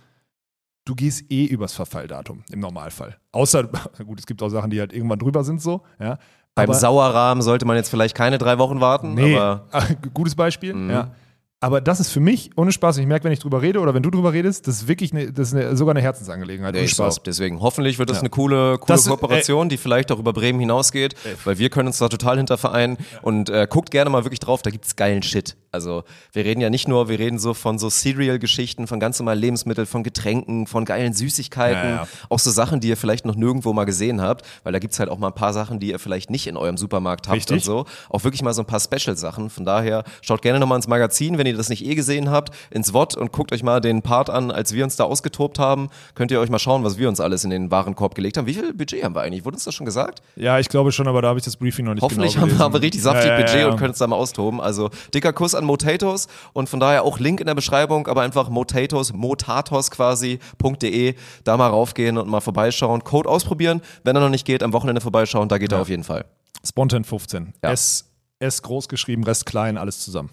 du 0.83 0.93
gehst 0.93 1.31
eh 1.31 1.45
übers 1.45 1.71
Verfalldatum 1.73 2.43
im 2.51 2.59
Normalfall. 2.59 3.15
Außer, 3.31 3.63
gut, 4.05 4.19
es 4.19 4.25
gibt 4.25 4.43
auch 4.43 4.49
Sachen, 4.49 4.71
die 4.71 4.81
halt 4.81 4.91
irgendwann 4.91 5.19
drüber 5.19 5.45
sind 5.45 5.61
so, 5.61 5.83
ja. 5.97 6.17
Beim 6.53 6.69
Aber- 6.69 6.73
Sauerrahmen 6.77 7.41
sollte 7.41 7.65
man 7.65 7.77
jetzt 7.77 7.87
vielleicht 7.89 8.13
keine 8.15 8.37
drei 8.37 8.57
Wochen 8.59 8.81
warten, 8.81 9.13
Nee, 9.13 9.37
aber 9.37 9.67
gutes 10.13 10.35
Beispiel. 10.35 10.75
Ja. 10.89 11.11
Aber 11.59 11.81
das 11.81 11.99
ist 11.99 12.11
für 12.11 12.19
mich 12.19 12.51
ohne 12.55 12.71
Spaß. 12.71 12.97
Ich 12.99 13.07
merke, 13.07 13.25
wenn 13.25 13.31
ich 13.31 13.39
drüber 13.39 13.63
rede 13.63 13.79
oder 13.79 13.95
wenn 13.95 14.03
du 14.03 14.11
drüber 14.11 14.31
redest, 14.31 14.67
das 14.67 14.75
ist 14.83 14.87
wirklich 14.87 15.11
eine, 15.11 15.33
das 15.33 15.47
ist 15.49 15.53
eine, 15.55 15.75
sogar 15.75 15.93
eine 15.95 16.01
Herzensangelegenheit. 16.03 16.73
Nee, 16.75 16.81
ohne 16.81 16.87
Spaß. 16.87 17.15
so. 17.15 17.21
Deswegen, 17.25 17.61
hoffentlich 17.61 17.97
wird 17.97 18.11
das 18.11 18.17
Ja. 18.17 18.21
eine 18.21 18.29
coole, 18.29 18.77
coole 18.77 18.95
Das- 18.95 19.07
Kooperation, 19.07 19.67
die 19.67 19.77
vielleicht 19.77 20.11
auch 20.11 20.19
über 20.19 20.33
Bremen 20.33 20.59
hinausgeht, 20.59 21.15
weil 21.45 21.57
wir 21.57 21.71
können 21.71 21.87
uns 21.87 21.97
da 21.97 22.09
total 22.09 22.37
hinter 22.37 22.59
vereinen 22.59 22.97
und 23.23 23.49
äh, 23.49 23.65
guckt 23.67 23.89
gerne 23.89 24.11
mal 24.11 24.23
wirklich 24.23 24.39
drauf, 24.39 24.61
da 24.61 24.69
gibt's 24.69 24.95
geilen 24.95 25.23
Shit. 25.23 25.57
Also 25.71 26.03
wir 26.31 26.45
reden 26.45 26.61
ja 26.61 26.69
nicht 26.69 26.87
nur, 26.87 27.09
wir 27.09 27.17
reden 27.19 27.39
so 27.39 27.53
von 27.55 27.79
so 27.79 27.89
Cereal-Geschichten, 27.89 28.85
von 28.87 28.99
ganz 28.99 29.17
normalen 29.19 29.39
Lebensmitteln, 29.39 29.87
von 29.87 30.03
Getränken, 30.03 30.67
von 30.67 30.85
geilen 30.85 31.13
Süßigkeiten, 31.13 31.89
Ja, 31.89 31.95
ja. 32.03 32.07
auch 32.29 32.39
so 32.39 32.51
Sachen, 32.51 32.79
die 32.81 32.87
ihr 32.89 32.97
vielleicht 32.97 33.25
noch 33.25 33.35
nirgendwo 33.35 33.73
mal 33.73 33.85
gesehen 33.85 34.21
habt, 34.21 34.45
weil 34.63 34.73
da 34.73 34.79
gibt's 34.79 34.99
halt 34.99 35.09
auch 35.09 35.17
mal 35.17 35.27
ein 35.29 35.35
paar 35.35 35.53
Sachen, 35.53 35.79
die 35.79 35.89
ihr 35.89 35.99
vielleicht 35.99 36.29
nicht 36.29 36.45
in 36.45 36.55
eurem 36.55 36.77
Supermarkt 36.77 37.27
habt 37.27 37.35
Richtig. 37.37 37.55
und 37.57 37.63
so. 37.63 37.85
Auch 38.09 38.23
wirklich 38.23 38.43
mal 38.43 38.53
so 38.53 38.61
ein 38.61 38.65
paar 38.67 38.79
Special-Sachen. 38.79 39.49
Von 39.49 39.65
daher 39.65 40.03
schaut 40.21 40.43
gerne 40.43 40.59
nochmal 40.59 40.75
ins 40.77 40.87
Magazin, 40.87 41.37
wenn 41.39 41.46
ihr 41.47 41.57
das 41.57 41.69
nicht 41.69 41.85
eh 41.85 41.95
gesehen 41.95 42.29
habt, 42.29 42.53
ins 42.69 42.93
WOT 42.93 43.15
und 43.15 43.31
guckt 43.31 43.51
euch 43.51 43.63
mal 43.63 43.81
den 43.81 44.01
Part 44.01 44.29
an, 44.29 44.51
als 44.51 44.73
wir 44.73 44.83
uns 44.83 44.95
da 44.95 45.03
ausgetobt 45.05 45.59
haben. 45.59 45.89
Könnt 46.15 46.31
ihr 46.31 46.39
euch 46.39 46.49
mal 46.49 46.59
schauen, 46.59 46.83
was 46.83 46.97
wir 46.97 47.09
uns 47.09 47.19
alles 47.19 47.43
in 47.43 47.49
den 47.49 47.71
Warenkorb 47.71 48.15
gelegt 48.15 48.37
haben. 48.37 48.47
Wie 48.47 48.53
viel 48.53 48.73
Budget 48.73 49.03
haben 49.03 49.15
wir 49.15 49.21
eigentlich? 49.21 49.45
Wurde 49.45 49.55
uns 49.55 49.63
das 49.63 49.73
schon 49.73 49.85
gesagt? 49.85 50.21
Ja, 50.35 50.59
ich 50.59 50.69
glaube 50.69 50.91
schon, 50.91 51.07
aber 51.07 51.21
da 51.21 51.29
habe 51.29 51.39
ich 51.39 51.45
das 51.45 51.57
Briefing 51.57 51.85
noch 51.85 51.93
nicht 51.93 52.03
Hoffentlich 52.03 52.35
genau 52.35 52.59
haben 52.59 52.73
wir 52.73 52.81
richtig 52.81 53.01
saftig 53.01 53.25
Ja, 53.25 53.39
ja, 53.39 53.45
Budget 53.45 53.65
und 53.65 53.77
können 53.77 53.89
uns 53.89 53.97
da 53.99 54.07
mal 54.07 54.15
austoben. 54.15 54.61
Also 54.61 54.89
dicker 55.13 55.33
Kuss 55.33 55.55
an 55.55 55.65
Motatos 55.65 56.27
und 56.53 56.69
von 56.69 56.79
daher 56.79 57.03
auch 57.03 57.19
Link 57.19 57.39
in 57.39 57.47
der 57.47 57.55
Beschreibung, 57.55 58.07
aber 58.07 58.21
einfach 58.21 58.49
Motatos, 58.49 59.13
Motatos 59.13 59.91
quasi.de, 59.91 61.15
da 61.43 61.57
mal 61.57 61.69
raufgehen 61.69 62.17
und 62.17 62.29
mal 62.29 62.41
vorbeischauen. 62.41 63.03
Code 63.03 63.29
ausprobieren. 63.29 63.81
Wenn 64.03 64.15
er 64.15 64.21
noch 64.21 64.29
nicht 64.29 64.45
geht, 64.45 64.63
am 64.63 64.73
Wochenende 64.73 65.01
vorbeischauen, 65.01 65.49
da 65.49 65.57
geht 65.57 65.71
er 65.71 65.81
auf 65.81 65.89
jeden 65.89 66.03
Fall. 66.03 66.25
Spontan 66.65 67.03
15. 67.03 67.53
Ja. 67.63 67.71
S, 67.71 68.05
S 68.39 68.61
groß 68.61 68.87
geschrieben, 68.89 69.23
Rest 69.23 69.45
klein, 69.45 69.77
alles 69.77 70.03
zusammen. 70.03 70.29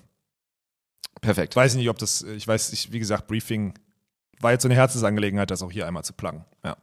Perfekt. 1.24 1.56
Weiß 1.56 1.72
ich 1.72 1.78
nicht, 1.78 1.88
ob 1.88 1.98
das, 1.98 2.22
ich 2.22 2.46
weiß 2.46 2.70
nicht, 2.70 2.92
wie 2.92 2.98
gesagt, 2.98 3.26
Briefing 3.26 3.74
war 4.40 4.52
jetzt 4.52 4.62
so 4.62 4.68
eine 4.68 4.74
Herzensangelegenheit, 4.74 5.50
das 5.50 5.62
auch 5.62 5.72
hier 5.72 5.86
einmal 5.86 6.04
zu 6.04 6.12
pluggen. 6.12 6.44
Ja. 6.64 6.76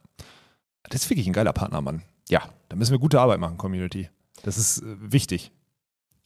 Das 0.90 1.02
ist 1.04 1.10
wirklich 1.10 1.26
ein 1.26 1.32
geiler 1.32 1.52
Partner, 1.52 1.80
Mann. 1.80 2.02
Ja. 2.28 2.42
Da 2.68 2.76
müssen 2.76 2.92
wir 2.92 2.98
gute 2.98 3.20
Arbeit 3.20 3.38
machen, 3.40 3.56
Community. 3.58 4.08
Das 4.42 4.58
ist 4.58 4.78
äh, 4.82 4.84
wichtig. 5.00 5.52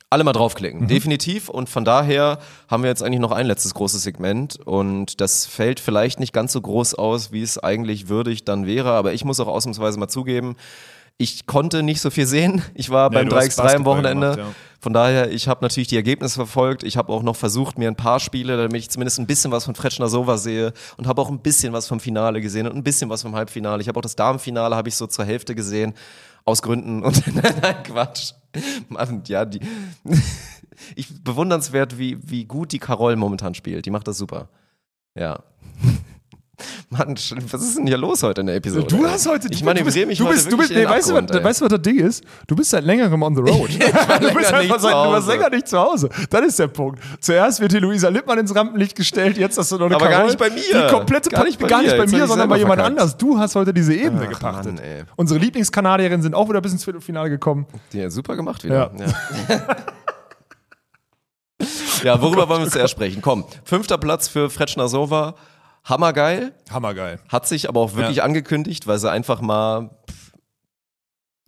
Alle 0.09 0.23
mal 0.25 0.33
draufklicken, 0.33 0.83
Mhm. 0.83 0.89
definitiv. 0.89 1.49
Und 1.49 1.69
von 1.69 1.85
daher 1.85 2.39
haben 2.69 2.83
wir 2.85 2.89
jetzt 2.91 3.03
eigentlich 3.03 3.21
noch 3.21 3.33
ein 3.33 3.47
letztes 3.47 3.75
großes 3.75 4.03
Segment 4.03 4.57
und 4.65 5.21
das 5.21 5.47
fällt 5.47 5.81
vielleicht 5.81 6.21
nicht 6.21 6.33
ganz 6.33 6.53
so 6.53 6.61
groß 6.61 6.95
aus, 6.95 7.33
wie 7.33 7.43
es 7.43 7.59
eigentlich 7.59 8.09
würdig 8.09 8.45
dann 8.45 8.67
wäre, 8.67 8.93
aber 8.93 9.13
ich 9.15 9.25
muss 9.25 9.41
auch 9.41 9.49
ausnahmsweise 9.49 9.99
mal 9.99 10.09
zugeben, 10.09 10.55
ich 11.19 11.47
konnte 11.47 11.83
nicht 11.83 12.01
so 12.01 12.11
viel 12.11 12.27
sehen. 12.27 12.63
Ich 12.75 12.91
war 12.91 13.09
Nee, 13.11 13.17
beim 13.17 13.29
du 13.31 13.37
hast 13.37 13.59
3x3 13.59 13.75
am 13.77 13.85
Wochenende. 13.85 14.31
gemacht, 14.37 14.39
ja. 14.39 14.55
Von 14.81 14.93
daher, 14.93 15.31
ich 15.31 15.49
habe 15.49 15.65
natürlich 15.65 15.89
die 15.89 15.97
Ergebnisse 15.97 16.37
verfolgt. 16.37 16.83
Ich 16.83 16.97
habe 16.97 17.13
auch 17.13 17.23
noch 17.23 17.37
versucht, 17.37 17.79
mir 17.79 17.89
ein 17.89 17.97
paar 17.97 18.21
Spiele, 18.21 18.57
damit 18.57 18.81
ich 18.81 18.91
zumindest 18.91 19.19
ein 19.19 19.27
bisschen 19.27 19.51
was 19.51 19.65
von 19.65 19.75
Fretschner 19.75 20.09
Sova 20.09 20.37
sehe 20.37 20.73
und 20.97 21.07
habe 21.07 21.21
auch 21.21 21.31
ein 21.31 21.41
bisschen 21.41 21.73
was 21.73 21.87
vom 21.87 22.01
Finale 22.01 22.41
gesehen 22.41 22.67
und 22.67 22.77
ein 22.77 22.83
bisschen 22.83 23.11
was 23.11 23.23
vom 23.23 23.35
Halbfinale. 23.35 23.81
Ich 23.83 23.89
habe 23.89 23.99
auch 23.99 24.03
das 24.03 24.17
Damenfinale 24.17 24.77
habe 24.77 24.89
ich 24.89 24.97
so 24.97 25.07
zur 25.07 25.25
Hälfte 25.25 25.55
gesehen. 25.55 25.95
Aus 26.45 26.63
Gründen 26.63 27.03
und 27.03 27.27
nein, 27.35 27.83
Quatsch. 27.83 28.33
Mann, 28.89 29.23
ja, 29.27 29.45
die. 29.45 29.61
ich 30.95 31.23
bewundernswert, 31.25 31.99
wie, 31.99 32.19
wie 32.23 32.45
gut 32.45 32.71
die 32.73 32.79
Carol 32.79 33.17
momentan 33.17 33.55
spielt. 33.55 33.85
Die 33.85 33.91
macht 33.91 34.07
das 34.07 34.19
super. 34.19 34.49
Ja. 35.17 35.43
Mann, 36.91 37.15
was 37.51 37.63
ist 37.63 37.77
denn 37.77 37.87
hier 37.87 37.99
los 37.99 38.23
heute 38.23 38.41
in 38.41 38.47
der 38.47 38.57
Episode? 38.57 38.87
Du 38.87 39.07
hast 39.07 39.29
heute. 39.29 39.49
Ich 39.51 39.59
du 39.59 39.65
manövriere 39.65 40.07
mich 40.07 40.19
du 40.19 40.27
bist, 40.27 40.51
du 40.51 40.57
bist, 40.57 40.71
nee, 40.71 40.87
weißt, 40.87 41.11
du, 41.11 41.17
Abgrund, 41.17 41.35
was, 41.35 41.45
weißt 41.45 41.61
du, 41.61 41.65
was 41.67 41.71
das 41.73 41.83
Ding 41.83 41.99
ist? 41.99 42.25
Du 42.47 42.57
bist 42.57 42.71
seit 42.71 42.85
längerem 42.85 43.23
on 43.23 43.35
the 43.35 43.43
road. 43.51 43.69
du 43.69 44.35
bist 44.35 44.53
einfach 44.53 44.81
seit, 44.81 44.93
du 44.93 44.97
warst 44.97 45.29
länger 45.29 45.51
nicht 45.51 45.69
zu 45.69 45.79
Hause. 45.79 46.09
Das 46.31 46.47
ist 46.47 46.59
der 46.59 46.69
Punkt. 46.69 47.01
Zuerst 47.21 47.61
wird 47.61 47.73
die 47.73 47.79
Luisa 47.79 48.09
Lippmann 48.09 48.39
ins 48.39 48.55
Rampenlicht 48.55 48.97
gestellt, 48.97 49.37
jetzt 49.37 49.59
hast 49.59 49.71
du 49.73 49.77
noch 49.77 49.87
eine 49.87 49.97
Aber 49.97 50.07
gar 50.07 50.15
Carol. 50.15 50.27
nicht 50.29 50.39
bei 50.39 50.51
mir. 50.51 50.61
Die 50.63 50.93
komplette 50.93 51.29
Gar 51.29 51.45
nicht 51.45 51.59
bei 51.59 51.69
gar 51.69 51.83
mir. 51.83 51.89
nicht 51.89 51.99
bei 51.99 52.07
mir, 52.07 52.27
sondern 52.27 52.49
bei 52.49 52.59
jemand 52.59 52.81
verkackt. 52.81 53.01
anders. 53.01 53.17
Du 53.17 53.39
hast 53.39 53.55
heute 53.55 53.75
diese 53.75 53.95
Ebene 53.95 54.23
Ach, 54.25 54.31
gepachtet. 54.31 54.75
Mann. 54.77 55.07
Unsere 55.17 55.39
Lieblingskanadierinnen 55.41 56.23
sind 56.23 56.35
auch 56.35 56.49
wieder 56.49 56.61
bis 56.63 56.73
ins 56.73 56.85
Viertelfinale 56.85 57.29
gekommen. 57.29 57.67
Ja, 57.93 58.09
super 58.09 58.35
gemacht 58.37 58.65
wieder. 58.65 58.93
Ja. 58.99 59.07
Ja, 59.49 59.67
ja 62.05 62.23
worüber 62.23 62.49
wollen 62.49 62.63
wir 62.63 62.71
zuerst 62.71 62.93
sprechen? 62.93 63.21
Komm, 63.21 63.45
fünfter 63.65 63.99
Platz 63.99 64.29
für 64.29 64.49
Fretschner 64.49 64.89
Sova. 64.89 65.35
Hammergeil. 65.87 66.53
Hammergeil. 66.71 67.19
Hat 67.29 67.47
sich 67.49 67.69
aber 67.69 67.81
auch 67.81 67.95
wirklich 67.95 68.19
Ja. 68.19 68.25
angekündigt, 68.25 68.87
weil 68.87 68.99
sie 68.99 69.11
einfach 69.11 69.41
mal 69.41 69.91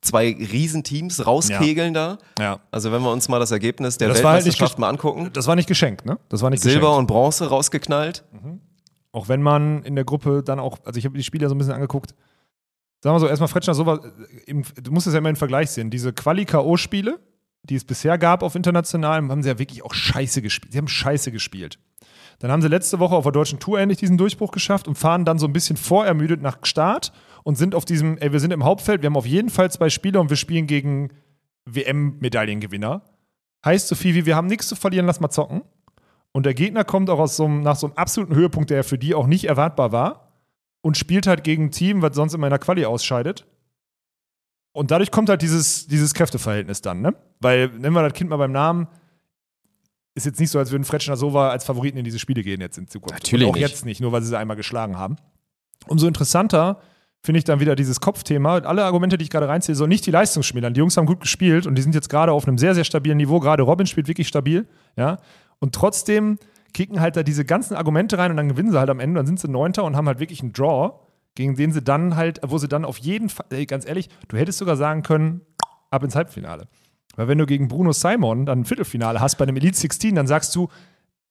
zwei 0.01 0.29
Riesenteams 0.33 1.27
rauskegeln 1.27 1.93
da. 1.93 2.19
Ja. 2.39 2.61
Also 2.71 2.93
wenn 2.93 3.03
wir 3.03 3.11
uns 3.11 3.29
mal 3.29 3.41
das 3.41 3.51
Ergebnis 3.51 3.99
der 3.99 4.09
Das 4.09 4.19
halt 4.19 4.37
Weltmeisterschaft 4.37 4.77
gesch- 4.77 4.81
mal 4.81 4.89
angucken. 4.89 5.31
Das 5.33 5.47
war 5.49 5.57
nicht 5.57 5.67
geschenkt, 5.69 6.07
ne? 6.07 6.19
Das 6.29 6.41
war 6.41 6.51
nicht 6.51 6.63
Silber 6.63 6.81
geschenkt. 6.81 6.99
und 6.99 7.07
Bronze 7.09 7.49
rausgeknallt. 7.49 8.25
Auch 9.11 9.29
wenn 9.29 9.43
man 9.43 9.83
in 9.83 9.97
der 9.97 10.05
Gruppe 10.05 10.43
dann 10.45 10.61
auch, 10.61 10.79
also 10.85 10.99
ich 10.99 11.05
habe 11.05 11.17
die 11.17 11.25
Spiele 11.25 11.43
ja 11.43 11.49
so 11.49 11.55
ein 11.55 11.59
bisschen 11.59 11.75
angeguckt. 11.75 12.15
Sagen 13.03 13.15
wir 13.17 13.21
so, 13.21 13.27
erstmal 13.27 13.49
Fretschner 13.49 13.75
sowas, 13.75 14.01
im, 14.47 14.63
du 14.83 14.93
musst 14.93 15.07
es 15.07 15.13
ja 15.15 15.19
immer 15.19 15.31
in 15.31 15.37
Vergleich 15.37 15.71
sehen. 15.71 15.91
Diese 15.91 16.13
Quali-K.O.-Spiele, 16.13 17.19
die 17.65 17.75
es 17.75 17.85
bisher 17.85 18.19
gab 18.19 18.43
auf 18.43 18.55
international, 18.55 19.17
haben 19.29 19.43
sie 19.43 19.49
ja 19.49 19.59
wirklich 19.59 19.85
auch 19.85 19.95
scheiße 19.95 20.43
gespielt. 20.43 20.73
Sie 20.73 20.79
haben 20.79 20.89
scheiße 20.89 21.33
gespielt. 21.33 21.79
Dann 22.39 22.53
haben 22.53 22.63
sie 22.63 22.69
letzte 22.69 23.01
Woche 23.01 23.17
auf 23.17 23.25
der 23.25 23.33
deutschen 23.33 23.59
Tour 23.59 23.81
endlich 23.81 23.99
diesen 23.99 24.17
Durchbruch 24.17 24.53
geschafft 24.53 24.87
und 24.87 24.97
fahren 24.97 25.25
dann 25.25 25.39
so 25.39 25.47
ein 25.47 25.53
bisschen 25.53 25.77
vorermüdet 25.77 26.41
nach 26.41 26.59
Start 26.63 27.13
und 27.43 27.57
sind 27.57 27.75
auf 27.75 27.85
diesem, 27.85 28.17
ey, 28.19 28.33
wir 28.33 28.41
sind 28.41 28.53
im 28.53 28.65
Hauptfeld, 28.65 29.03
wir 29.03 29.09
haben 29.09 29.17
auf 29.17 29.27
jeden 29.27 29.51
Fall 29.51 29.71
zwei 29.71 29.91
Spiele 29.91 30.21
und 30.21 30.31
wir 30.31 30.37
spielen 30.37 30.67
gegen 30.67 31.11
WM-Medaillengewinner. 31.67 33.03
Heißt 33.65 33.89
so 33.89 33.97
viel 33.97 34.15
wie, 34.15 34.25
wir 34.25 34.37
haben 34.37 34.47
nichts 34.47 34.69
zu 34.69 34.77
verlieren, 34.77 35.07
lass 35.07 35.21
mal 35.21 35.31
zocken. 35.31 35.63
Und 36.33 36.47
der 36.47 36.55
Gegner 36.55 36.85
kommt 36.85 37.11
auch 37.11 37.19
aus 37.19 37.37
so 37.37 37.45
einem, 37.47 37.63
nach 37.63 37.77
so 37.77 37.89
einem 37.89 37.97
absoluten 37.97 38.35
Höhepunkt, 38.35 38.71
der 38.71 38.85
für 38.85 38.99
die 38.99 39.15
auch 39.15 39.27
nicht 39.27 39.47
erwartbar 39.47 39.91
war, 39.91 40.29
und 40.81 40.97
spielt 40.97 41.27
halt 41.27 41.43
gegen 41.43 41.65
ein 41.65 41.71
Team, 41.73 42.03
was 42.03 42.15
sonst 42.15 42.35
in 42.35 42.41
der 42.41 42.59
Quali 42.59 42.85
ausscheidet. 42.85 43.47
Und 44.73 44.93
dadurch 44.93 45.11
kommt 45.11 45.29
halt 45.29 45.43
dieses, 45.43 45.89
dieses 45.89 46.15
Kräfteverhältnis 46.15 46.83
dann, 46.83 47.01
ne? 47.01 47.15
Weil, 47.41 47.69
nennen 47.69 47.95
wir 47.95 48.03
das 48.03 48.13
Kind 48.13 48.31
mal 48.31 48.37
beim 48.37 48.53
Namen, 48.53 48.87
ist 50.19 50.27
jetzt 50.27 50.41
nicht 50.41 50.51
so, 50.51 50.59
als 50.59 50.71
würden 50.71 50.85
Fretschner 50.85 51.17
Sova 51.17 51.49
als 51.51 51.65
Favoriten 51.65 51.99
in 51.99 52.05
diese 52.05 52.19
Spiele 52.19 52.43
gehen 52.43 52.61
jetzt 52.61 52.77
in 52.77 52.87
Zukunft. 52.89 53.15
Natürlich 53.15 53.47
Und 53.47 53.53
auch 53.53 53.55
nicht. 53.57 53.69
jetzt 53.69 53.85
nicht, 53.87 54.01
nur 54.01 54.13
weil 54.13 54.23
sie 54.23 54.29
sie 54.29 54.39
einmal 54.39 54.57
geschlagen 54.57 54.99
haben. 54.99 55.17
Umso 55.87 56.07
interessanter 56.07 56.81
finde 57.23 57.39
ich 57.39 57.45
dann 57.45 57.61
wieder 57.61 57.75
dieses 57.75 58.01
Kopfthema. 58.01 58.59
Alle 58.59 58.85
Argumente, 58.85 59.19
die 59.19 59.25
ich 59.25 59.31
gerade 59.31 59.49
reinziehe, 59.49 59.75
so 59.75 59.87
nicht 59.87 60.07
die 60.07 60.11
Leistung 60.11 60.43
schmälern. 60.43 60.75
Die 60.75 60.79
Jungs 60.81 60.97
haben 60.97 61.07
gut 61.07 61.21
gespielt 61.21 61.67
und 61.67 61.75
die 61.75 61.83
sind 61.83 61.95
jetzt 61.95 62.09
gerade 62.09 62.33
auf 62.33 62.47
einem 62.47 62.59
sehr, 62.59 62.75
sehr 62.75 62.85
stabilen 62.85 63.17
Niveau. 63.17 63.41
Gerade 63.41 63.63
Robin 63.63 63.87
spielt 63.87 64.09
wirklich 64.09 64.29
stabil, 64.29 64.67
ja. 64.97 65.19
Und 65.59 65.75
trotzdem 65.75 66.39
kicken 66.75 67.01
halt 67.01 67.17
da 67.17 67.23
diese 67.23 67.45
ganzen 67.45 67.75
Argumente 67.75 68.19
rein 68.19 68.31
und 68.31 68.37
dann 68.37 68.49
gewinnen 68.49 68.71
sie 68.71 68.79
halt 68.79 68.91
am 68.91 69.01
Ende. 69.01 69.19
Dann 69.19 69.27
sind 69.27 69.41
sie 69.41 69.49
Neunter 69.49 69.85
und 69.85 69.97
haben 69.97 70.07
halt 70.07 70.21
wirklich 70.21 70.43
einen 70.43 70.53
Draw, 70.53 70.93
gegen 71.35 71.57
den 71.57 71.73
sie 71.73 71.83
dann 71.83 72.15
halt, 72.17 72.41
wo 72.47 72.59
sie 72.59 72.69
dann 72.69 72.85
auf 72.85 72.99
jeden 72.99 73.29
Fall, 73.29 73.67
ganz 73.67 73.87
ehrlich, 73.87 74.09
du 74.29 74.37
hättest 74.37 74.59
sogar 74.59 74.77
sagen 74.77 75.03
können, 75.03 75.41
ab 75.91 76.05
ins 76.05 76.15
Halbfinale. 76.15 76.69
Weil 77.19 77.27
wenn 77.27 77.39
du 77.39 77.47
gegen 77.47 77.67
Bruno 77.67 77.91
Simon 77.93 78.47
dann 78.47 78.61
ein 78.61 78.65
Viertelfinale 78.65 79.21
hast 79.21 79.37
bei 79.39 79.43
einem 79.45 79.57
Elite 79.57 79.77
16, 79.77 80.15
dann 80.15 80.29
sagst 80.29 80.55
du, 80.55 80.69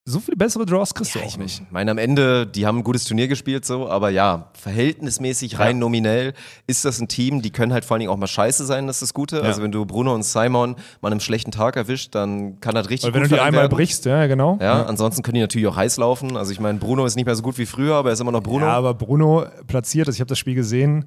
so 0.03 0.19
viele 0.19 0.35
bessere 0.37 0.65
Draws 0.65 0.93
kriegst 0.93 1.15
du 1.15 1.19
Ja, 1.19 1.25
auch 1.25 1.29
ich 1.29 1.37
nicht. 1.37 1.71
meine, 1.71 1.91
am 1.91 1.97
Ende, 1.97 2.45
die 2.45 2.65
haben 2.65 2.79
ein 2.79 2.83
gutes 2.83 3.05
Turnier 3.05 3.27
gespielt, 3.29 3.65
so, 3.65 3.89
aber 3.89 4.09
ja, 4.09 4.51
verhältnismäßig 4.53 5.59
rein 5.59 5.79
nominell 5.79 6.33
ist 6.65 6.85
das 6.85 6.99
ein 6.99 7.07
Team, 7.07 7.41
die 7.41 7.51
können 7.51 7.71
halt 7.73 7.85
vor 7.85 7.95
allen 7.95 7.99
Dingen 8.01 8.11
auch 8.11 8.17
mal 8.17 8.27
scheiße 8.27 8.65
sein, 8.65 8.87
das 8.87 8.97
ist 8.97 9.01
das 9.01 9.13
Gute. 9.13 9.41
Also, 9.43 9.61
wenn 9.63 9.71
du 9.71 9.85
Bruno 9.85 10.13
und 10.13 10.23
Simon 10.23 10.75
mal 11.01 11.11
einen 11.11 11.19
schlechten 11.21 11.51
Tag 11.51 11.75
erwischt, 11.77 12.15
dann 12.15 12.59
kann 12.59 12.75
das 12.75 12.89
richtig 12.89 13.07
Weil 13.13 13.21
wenn 13.21 13.29
du 13.29 13.35
die 13.35 13.41
einmal 13.41 13.63
werden. 13.63 13.75
brichst, 13.75 14.05
ja, 14.05 14.27
genau. 14.27 14.57
Ja, 14.61 14.83
ansonsten 14.83 15.23
können 15.23 15.35
die 15.35 15.41
natürlich 15.41 15.67
auch 15.67 15.75
heiß 15.77 15.97
laufen. 15.97 16.35
Also, 16.37 16.51
ich 16.51 16.59
meine, 16.59 16.79
Bruno 16.79 17.05
ist 17.05 17.15
nicht 17.15 17.25
mehr 17.25 17.35
so 17.35 17.43
gut 17.43 17.57
wie 17.57 17.65
früher, 17.65 17.95
aber 17.95 18.09
er 18.09 18.13
ist 18.13 18.19
immer 18.21 18.31
noch 18.31 18.43
Bruno. 18.43 18.65
Ja, 18.65 18.73
aber 18.73 18.93
Bruno 18.93 19.45
platziert, 19.67 20.07
also 20.07 20.15
ich 20.15 20.21
habe 20.21 20.29
das 20.29 20.39
Spiel 20.39 20.55
gesehen, 20.55 21.05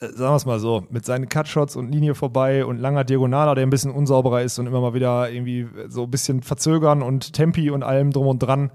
sagen 0.00 0.32
wir 0.32 0.36
es 0.36 0.46
mal 0.46 0.58
so, 0.58 0.84
mit 0.90 1.04
seinen 1.04 1.28
Cutshots 1.28 1.76
und 1.76 1.90
Linie 1.90 2.14
vorbei 2.14 2.64
und 2.64 2.78
langer 2.78 3.04
Diagonaler, 3.04 3.54
der 3.54 3.66
ein 3.66 3.70
bisschen 3.70 3.90
unsauberer 3.90 4.42
ist 4.42 4.58
und 4.58 4.66
immer 4.66 4.80
mal 4.80 4.94
wieder 4.94 5.30
irgendwie 5.30 5.68
so 5.88 6.04
ein 6.04 6.10
bisschen 6.10 6.42
verzögern 6.42 7.02
und 7.02 7.32
Tempi 7.32 7.70
und 7.70 7.82
allem 7.82 8.12
drum 8.12 8.26
und 8.26 8.40
dran. 8.40 8.70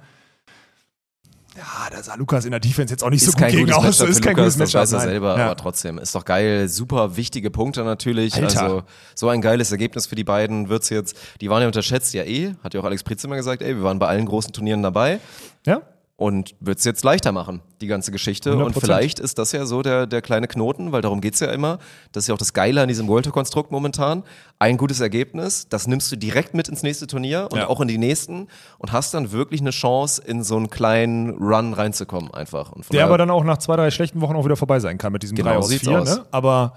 Ja, 1.57 1.89
da 1.91 2.01
sah 2.01 2.15
Lukas 2.15 2.45
in 2.45 2.51
der 2.51 2.61
Defense 2.61 2.93
jetzt 2.93 3.03
auch 3.03 3.09
nicht 3.09 3.21
ist 3.21 3.25
so 3.25 3.31
gut 3.33 3.41
kein 3.41 3.51
gegen 3.51 3.73
aus. 3.73 3.83
Matchup 3.83 4.07
Ist 4.07 4.21
kein 4.21 4.35
Lukas, 4.37 4.53
gutes 4.53 4.57
das 4.57 4.73
Matchup. 4.73 4.81
weiß 4.81 4.93
er 4.93 4.99
selber, 5.01 5.37
ja. 5.37 5.45
aber 5.47 5.57
trotzdem, 5.57 5.97
ist 5.97 6.15
doch 6.15 6.23
geil. 6.23 6.69
Super 6.69 7.17
wichtige 7.17 7.51
Punkte 7.51 7.83
natürlich. 7.83 8.35
Alter. 8.35 8.61
Also 8.61 8.83
so 9.15 9.27
ein 9.27 9.41
geiles 9.41 9.69
Ergebnis 9.71 10.07
für 10.07 10.15
die 10.15 10.23
beiden 10.23 10.69
wird's 10.69 10.89
jetzt. 10.89 11.17
Die 11.41 11.49
waren 11.49 11.61
ja 11.61 11.67
unterschätzt, 11.67 12.13
ja 12.13 12.23
eh, 12.23 12.53
hat 12.63 12.73
ja 12.73 12.79
auch 12.79 12.85
Alex 12.85 13.03
Pritz 13.03 13.23
immer 13.25 13.35
gesagt, 13.35 13.61
ey, 13.61 13.75
wir 13.75 13.83
waren 13.83 13.99
bei 13.99 14.07
allen 14.07 14.25
großen 14.25 14.53
Turnieren 14.53 14.81
dabei. 14.81 15.19
ja? 15.65 15.81
Und 16.21 16.53
wird 16.59 16.77
es 16.77 16.85
jetzt 16.85 17.03
leichter 17.03 17.31
machen, 17.31 17.61
die 17.81 17.87
ganze 17.87 18.11
Geschichte. 18.11 18.55
Und 18.55 18.75
100%. 18.75 18.79
vielleicht 18.79 19.19
ist 19.19 19.39
das 19.39 19.53
ja 19.53 19.65
so 19.65 19.81
der, 19.81 20.05
der 20.05 20.21
kleine 20.21 20.47
Knoten, 20.47 20.91
weil 20.91 21.01
darum 21.01 21.19
geht's 21.19 21.39
ja 21.39 21.47
immer. 21.51 21.79
Das 22.11 22.25
ist 22.25 22.27
ja 22.27 22.35
auch 22.35 22.37
das 22.37 22.53
Geile 22.53 22.79
an 22.83 22.87
diesem 22.87 23.07
World 23.07 23.25
Tour 23.25 23.33
Konstrukt 23.33 23.71
momentan. 23.71 24.21
Ein 24.59 24.77
gutes 24.77 24.99
Ergebnis, 24.99 25.67
das 25.67 25.87
nimmst 25.87 26.11
du 26.11 26.15
direkt 26.17 26.53
mit 26.53 26.69
ins 26.69 26.83
nächste 26.83 27.07
Turnier 27.07 27.47
und 27.51 27.57
Ja. 27.57 27.69
auch 27.69 27.81
in 27.81 27.87
die 27.87 27.97
nächsten 27.97 28.47
und 28.77 28.91
hast 28.91 29.15
dann 29.15 29.31
wirklich 29.31 29.61
eine 29.61 29.71
Chance, 29.71 30.21
in 30.23 30.43
so 30.43 30.57
einen 30.57 30.69
kleinen 30.69 31.31
Run 31.39 31.73
reinzukommen 31.73 32.31
einfach. 32.31 32.71
Und 32.71 32.93
Der 32.93 33.05
aber 33.05 33.17
dann 33.17 33.31
auch 33.31 33.43
nach 33.43 33.57
zwei, 33.57 33.75
drei 33.75 33.89
schlechten 33.89 34.21
Wochen 34.21 34.35
auch 34.35 34.45
wieder 34.45 34.55
vorbei 34.57 34.79
sein 34.79 34.99
kann 34.99 35.11
mit 35.13 35.23
diesem 35.23 35.35
Genau, 35.37 35.49
3 35.53 35.57
aus 35.57 35.69
sieht's 35.69 35.87
4. 35.87 36.01
aus. 36.01 36.17
Ne? 36.17 36.25
Aber 36.29 36.73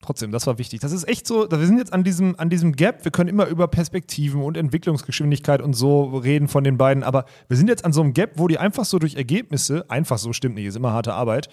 trotzdem, 0.00 0.30
das 0.30 0.46
war 0.46 0.58
wichtig. 0.58 0.80
Das 0.80 0.92
ist 0.92 1.08
echt 1.08 1.26
so, 1.26 1.50
wir 1.50 1.66
sind 1.66 1.78
jetzt 1.78 1.92
an 1.92 2.04
diesem, 2.04 2.38
an 2.38 2.50
diesem 2.50 2.72
Gap. 2.72 3.04
Wir 3.04 3.10
können 3.10 3.28
immer 3.28 3.46
über 3.46 3.68
Perspektiven 3.68 4.42
und 4.42 4.56
Entwicklungsgeschwindigkeit 4.56 5.60
und 5.62 5.74
so 5.74 6.16
reden 6.16 6.48
von 6.48 6.64
den 6.64 6.78
beiden. 6.78 7.02
Aber 7.02 7.24
wir 7.48 7.56
sind 7.56 7.68
jetzt 7.68 7.84
an 7.84 7.92
so 7.92 8.02
einem 8.02 8.14
Gap, 8.14 8.32
wo 8.36 8.48
die 8.48 8.58
einfach 8.58 8.84
so 8.84 8.98
durch 8.98 9.16
Ergebnisse, 9.16 9.88
einfach 9.90 10.18
so 10.18 10.32
stimmt 10.32 10.54
nicht, 10.54 10.66
ist 10.66 10.76
immer 10.76 10.92
harte 10.92 11.14
Arbeit, 11.14 11.48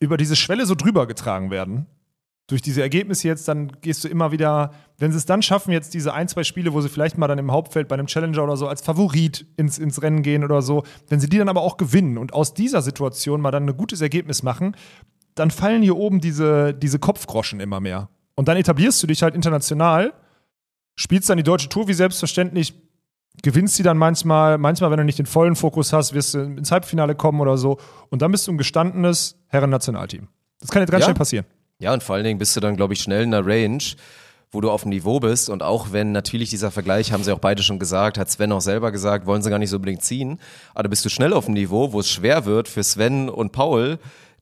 über 0.00 0.16
diese 0.16 0.36
Schwelle 0.36 0.66
so 0.66 0.74
drüber 0.74 1.06
getragen 1.06 1.50
werden. 1.50 1.86
Durch 2.48 2.62
diese 2.62 2.80
Ergebnisse 2.80 3.26
jetzt, 3.26 3.48
dann 3.48 3.72
gehst 3.80 4.04
du 4.04 4.08
immer 4.08 4.30
wieder, 4.30 4.70
wenn 4.98 5.10
sie 5.10 5.18
es 5.18 5.26
dann 5.26 5.42
schaffen, 5.42 5.72
jetzt 5.72 5.94
diese 5.94 6.14
ein, 6.14 6.28
zwei 6.28 6.44
Spiele, 6.44 6.72
wo 6.72 6.80
sie 6.80 6.88
vielleicht 6.88 7.18
mal 7.18 7.26
dann 7.26 7.38
im 7.38 7.50
Hauptfeld 7.50 7.88
bei 7.88 7.94
einem 7.94 8.06
Challenger 8.06 8.44
oder 8.44 8.56
so 8.56 8.68
als 8.68 8.82
Favorit 8.82 9.46
ins, 9.56 9.78
ins 9.78 10.00
Rennen 10.00 10.22
gehen 10.22 10.44
oder 10.44 10.62
so, 10.62 10.84
wenn 11.08 11.18
sie 11.18 11.28
die 11.28 11.38
dann 11.38 11.48
aber 11.48 11.62
auch 11.62 11.76
gewinnen 11.76 12.18
und 12.18 12.32
aus 12.32 12.54
dieser 12.54 12.82
Situation 12.82 13.40
mal 13.40 13.50
dann 13.50 13.68
ein 13.68 13.76
gutes 13.76 14.00
Ergebnis 14.00 14.44
machen, 14.44 14.76
dann 15.36 15.50
fallen 15.52 15.82
hier 15.82 15.96
oben 15.96 16.20
diese, 16.20 16.74
diese 16.74 16.98
Kopfgroschen 16.98 17.60
immer 17.60 17.78
mehr. 17.78 18.08
Und 18.34 18.48
dann 18.48 18.56
etablierst 18.56 19.02
du 19.02 19.06
dich 19.06 19.22
halt 19.22 19.34
international, 19.34 20.12
spielst 20.96 21.30
dann 21.30 21.36
die 21.36 21.42
deutsche 21.44 21.68
Tour 21.68 21.86
wie 21.88 21.94
selbstverständlich, 21.94 22.74
gewinnst 23.42 23.76
sie 23.76 23.82
dann 23.82 23.98
manchmal, 23.98 24.58
manchmal, 24.58 24.90
wenn 24.90 24.98
du 24.98 25.04
nicht 25.04 25.18
den 25.18 25.26
vollen 25.26 25.56
Fokus 25.56 25.92
hast, 25.92 26.12
wirst 26.14 26.34
du 26.34 26.40
ins 26.40 26.72
Halbfinale 26.72 27.14
kommen 27.14 27.40
oder 27.40 27.56
so. 27.58 27.78
Und 28.10 28.22
dann 28.22 28.32
bist 28.32 28.46
du 28.46 28.52
ein 28.52 28.58
gestandenes 28.58 29.38
Herren-Nationalteam. 29.48 30.28
Das 30.60 30.70
kann 30.70 30.82
jetzt 30.82 30.90
ganz 30.90 31.02
Ja. 31.02 31.06
schnell 31.06 31.14
passieren. 31.16 31.46
Ja, 31.78 31.92
und 31.92 32.02
vor 32.02 32.14
allen 32.16 32.24
Dingen 32.24 32.38
bist 32.38 32.56
du 32.56 32.60
dann, 32.60 32.76
glaube 32.76 32.94
ich, 32.94 33.00
schnell 33.00 33.22
in 33.24 33.30
der 33.32 33.44
Range, 33.46 33.82
wo 34.50 34.62
du 34.62 34.70
auf 34.70 34.82
dem 34.82 34.88
Niveau 34.90 35.20
bist. 35.20 35.50
Und 35.50 35.62
auch 35.62 35.92
wenn 35.92 36.12
natürlich 36.12 36.48
dieser 36.48 36.70
Vergleich, 36.70 37.12
haben 37.12 37.22
sie 37.22 37.32
auch 37.32 37.38
beide 37.38 37.62
schon 37.62 37.78
gesagt, 37.78 38.16
hat 38.16 38.30
Sven 38.30 38.52
auch 38.52 38.62
selber 38.62 38.90
gesagt, 38.90 39.26
wollen 39.26 39.42
sie 39.42 39.50
gar 39.50 39.58
nicht 39.58 39.68
so 39.68 39.76
unbedingt 39.76 40.02
ziehen. 40.02 40.40
Aber 40.72 40.84
da 40.84 40.88
bist 40.88 41.04
du 41.04 41.10
schnell 41.10 41.34
auf 41.34 41.44
dem 41.44 41.52
Niveau, 41.54 41.92
wo 41.92 42.00
es 42.00 42.08
schwer 42.10 42.46
wird 42.46 42.68
für 42.68 42.82
Sven 42.82 43.28
und 43.28 43.52
Paul, 43.52 43.98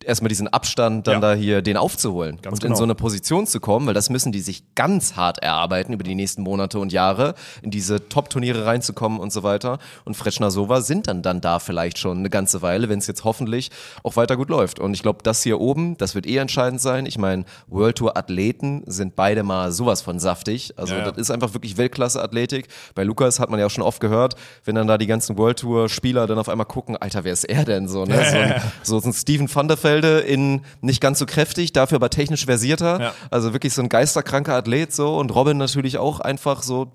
erstmal 0.07 0.29
diesen 0.29 0.49
Abstand 0.49 1.07
dann 1.07 1.15
Ja. 1.15 1.21
da 1.21 1.35
hier 1.35 1.63
den 1.63 1.77
aufzuholen 1.77 2.39
Ganz 2.43 2.55
und 2.59 2.65
in 2.65 2.69
genau. 2.69 2.77
so 2.79 2.85
eine 2.85 2.95
Position 2.95 3.47
zu 3.47 3.61
kommen, 3.61 3.87
weil 3.87 3.95
das 3.95 4.11
müssen 4.11 4.33
die 4.33 4.41
sich 4.41 4.63
ganz 4.75 5.17
hart 5.17 5.39
erarbeiten 5.43 5.93
über 5.93 6.05
die 6.05 6.15
nächsten 6.15 6.43
Monate 6.43 6.79
und 6.79 6.93
Jahre, 6.93 7.35
in 7.63 7.71
diese 7.71 8.09
Top-Turniere 8.09 8.67
reinzukommen 8.67 9.19
und 9.21 9.33
so 9.33 9.43
weiter. 9.43 9.79
Und 10.05 10.17
Fretschner 10.17 10.51
Sova 10.51 10.81
sind 10.81 11.07
dann 11.09 11.23
dann 11.23 11.41
da 11.41 11.59
vielleicht 11.59 11.99
schon 11.99 12.19
eine 12.19 12.31
ganze 12.31 12.63
Weile, 12.63 12.89
wenn 12.89 12.99
es 12.99 13.07
jetzt 13.07 13.25
hoffentlich 13.25 13.71
auch 14.03 14.17
weiter 14.17 14.37
gut 14.37 14.49
läuft. 14.51 14.79
Und 14.79 14.95
ich 14.95 15.03
glaube, 15.03 15.21
das 15.23 15.43
hier 15.43 15.61
oben, 15.61 15.97
das 15.99 16.15
wird 16.15 16.27
eh 16.27 16.37
entscheidend 16.37 16.81
sein. 16.81 17.07
Ich 17.07 17.19
meine, 17.19 17.45
World 17.69 17.97
Tour 17.99 18.17
Athleten 18.17 18.83
sind 18.87 19.17
beide 19.17 19.43
mal 19.43 19.73
sowas 19.73 20.03
von 20.03 20.19
saftig. 20.19 20.73
Also 20.77 20.95
Ja, 20.95 21.01
ja. 21.01 21.11
das 21.11 21.19
ist 21.19 21.31
einfach 21.31 21.55
wirklich 21.55 21.77
Weltklasse-Athletik. 21.77 22.69
Bei 22.95 23.05
Lukas 23.05 23.41
hat 23.41 23.51
man 23.51 23.59
ja 23.61 23.67
auch 23.67 23.71
schon 23.71 23.83
oft 23.85 24.01
gehört, 24.01 24.35
wenn 24.65 24.75
dann 24.75 24.87
da 24.87 24.99
die 24.99 25.07
ganzen 25.07 25.37
World 25.39 25.59
Tour-Spieler 25.61 26.27
dann 26.27 26.39
auf 26.39 26.49
einmal 26.49 26.67
gucken, 26.67 26.97
Alter, 26.97 27.25
wer 27.25 27.33
ist 27.33 27.45
er 27.45 27.65
denn 27.65 27.89
so? 27.89 28.05
Ne? 28.05 28.15
So, 28.25 28.37
ein, 28.37 29.01
so 29.03 29.09
ein 29.09 29.13
Steven 29.13 29.53
van 29.55 29.69
der 29.69 29.77
Velde 29.95 30.21
in 30.21 30.63
nicht 30.81 31.01
ganz 31.01 31.19
so 31.19 31.27
kräftig, 31.27 31.73
dafür 31.73 31.97
aber 31.97 32.11
technisch 32.11 32.47
versierter. 32.47 33.01
Ja. 33.01 33.15
Also 33.31 33.53
wirklich 33.53 33.73
so 33.75 33.83
ein 33.83 33.89
geisterkranker 33.89 34.55
Athlet 34.55 34.93
so 34.93 35.17
und 35.17 35.35
Robin 35.35 35.57
natürlich 35.57 35.99
auch 35.99 36.21
einfach 36.21 36.63
so 36.63 36.93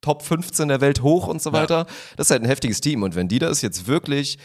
Top 0.00 0.22
15 0.22 0.68
der 0.68 0.80
Welt 0.80 1.02
hoch 1.02 1.26
und 1.26 1.42
so 1.42 1.52
weiter. 1.52 1.86
Das 2.16 2.28
ist 2.28 2.30
halt 2.30 2.42
ein 2.42 2.48
heftiges 2.48 2.80
Team 2.80 3.02
und 3.02 3.14
wenn 3.14 3.28
die 3.28 3.38
das 3.38 3.62
jetzt 3.62 3.86
wirklich 3.86 4.38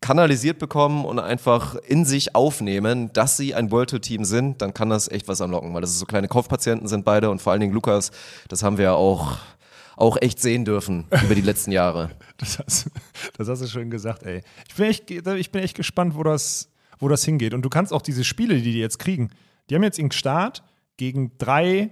kanalisiert 0.00 0.58
bekommen 0.58 1.04
und 1.04 1.20
einfach 1.20 1.76
in 1.76 2.04
sich 2.04 2.34
aufnehmen, 2.34 3.12
dass 3.12 3.36
sie 3.36 3.54
ein 3.54 3.70
World 3.70 3.90
Tour 3.90 4.00
Team 4.00 4.24
sind, 4.24 4.60
dann 4.60 4.74
kann 4.74 4.90
das 4.90 5.08
echt 5.08 5.28
was 5.28 5.40
anlocken, 5.40 5.72
weil 5.74 5.82
das 5.82 5.96
so 5.96 6.06
kleine 6.06 6.26
Kopfpatienten 6.26 6.88
sind 6.88 7.04
beide 7.04 7.30
und 7.30 7.40
vor 7.40 7.52
allen 7.52 7.60
Dingen 7.60 7.72
Lukas, 7.72 8.10
das 8.48 8.64
haben 8.64 8.78
wir 8.78 8.84
ja 8.86 8.94
auch 8.94 9.38
auch 9.96 10.16
echt 10.20 10.40
sehen 10.40 10.64
dürfen 10.64 11.06
über 11.22 11.34
die 11.34 11.42
letzten 11.42 11.72
Jahre. 11.72 12.10
Das 12.38 12.58
hast, 12.58 12.90
das 13.38 13.48
hast 13.48 13.62
du 13.62 13.68
schön 13.68 13.88
gesagt, 13.88 14.24
ey. 14.24 14.42
Ich 14.68 14.74
bin 14.74 14.86
echt, 14.86 15.08
ich 15.08 15.52
bin 15.52 15.62
echt 15.62 15.76
gespannt, 15.76 16.16
wo 16.16 16.24
das, 16.24 16.71
wo 17.02 17.08
das 17.08 17.24
hingeht. 17.24 17.52
Und 17.52 17.62
du 17.62 17.68
kannst 17.68 17.92
auch 17.92 18.02
diese 18.02 18.24
Spiele, 18.24 18.54
die 18.54 18.72
die 18.72 18.78
jetzt 18.78 18.98
kriegen, 18.98 19.30
die 19.68 19.74
haben 19.74 19.82
jetzt 19.82 19.98
im 19.98 20.10
Start 20.12 20.62
gegen 20.96 21.32
drei 21.36 21.90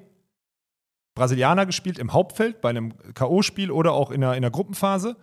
Brasilianer 1.14 1.66
gespielt 1.66 1.98
im 1.98 2.12
Hauptfeld 2.12 2.60
bei 2.60 2.70
einem 2.70 2.94
K.O.-Spiel 3.14 3.70
oder 3.70 3.92
auch 3.92 4.10
in 4.10 4.20
der, 4.20 4.34
in 4.34 4.42
der 4.42 4.50
Gruppenphase. 4.50 5.16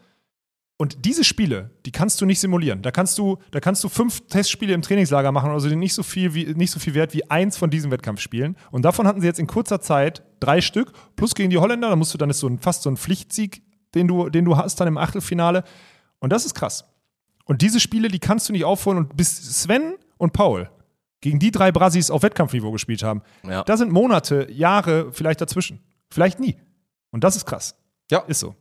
Und 0.80 1.06
diese 1.06 1.24
Spiele, 1.24 1.72
die 1.86 1.92
kannst 1.92 2.22
du 2.22 2.26
nicht 2.26 2.40
simulieren. 2.40 2.84
Da 2.84 2.92
kannst 2.92 3.18
du, 3.18 3.38
da 3.50 3.60
kannst 3.60 3.84
du 3.84 3.90
fünf 3.90 4.28
Testspiele 4.28 4.74
im 4.74 4.84
Trainingslager 4.84 5.32
machen, 5.32 5.50
also 5.50 5.70
die 5.70 5.76
nicht 5.76 5.96
so 5.96 6.04
viel 6.04 6.36
wie, 6.36 6.54
nicht 6.54 6.70
so 6.70 6.80
viel 6.80 6.94
wert 6.94 7.16
wie 7.16 7.28
eins 7.32 7.58
von 7.58 7.72
diesen 7.72 7.90
Wettkampfspielen. 7.90 8.58
Und 8.70 8.84
davon 8.84 9.08
hatten 9.08 9.22
sie 9.22 9.26
jetzt 9.26 9.40
in 9.40 9.48
kurzer 9.48 9.82
Zeit 9.82 10.22
drei 10.40 10.62
Stück, 10.62 10.92
plus 11.16 11.34
gegen 11.34 11.50
die 11.50 11.58
Holländer, 11.58 11.90
da 11.90 11.96
musst 11.96 12.14
du 12.14 12.20
dann 12.20 12.30
ist 12.30 12.40
so 12.40 12.48
ein, 12.48 12.60
fast 12.60 12.84
so 12.84 12.92
ein 12.92 12.98
Pflichtsieg, 12.98 13.64
den 13.96 14.08
du, 14.08 14.30
den 14.30 14.46
du 14.46 14.58
hast 14.58 14.80
dann 14.80 14.88
im 14.88 14.98
Achtelfinale. 14.98 15.64
Und 16.20 16.32
das 16.32 16.46
ist 16.46 16.54
krass. 16.54 16.86
Und 17.48 17.62
diese 17.62 17.80
Spiele, 17.80 18.08
die 18.10 18.20
kannst 18.20 18.48
du 18.50 18.54
nicht 18.54 18.66
aufholen. 18.66 18.98
Und 19.00 19.18
bis 19.18 19.62
Sven 19.62 19.96
und 20.18 20.34
Paul 20.34 20.70
gegen 21.22 21.40
die 21.40 21.50
drei 21.52 21.72
Brasis 21.72 22.12
auf 22.12 22.22
Wettkampfniveau 22.24 22.72
gespielt 22.72 23.02
haben, 23.04 23.22
Ja. 23.48 23.64
da 23.64 23.76
sind 23.78 23.92
Monate, 23.92 24.48
Jahre 24.52 25.12
vielleicht 25.12 25.42
dazwischen. 25.42 25.80
Vielleicht 26.12 26.40
nie. 26.40 26.58
Und 27.12 27.24
das 27.24 27.36
ist 27.36 27.46
krass. 27.46 27.76
Ja. 28.12 28.20
Ist 28.28 28.40
so. 28.40 28.56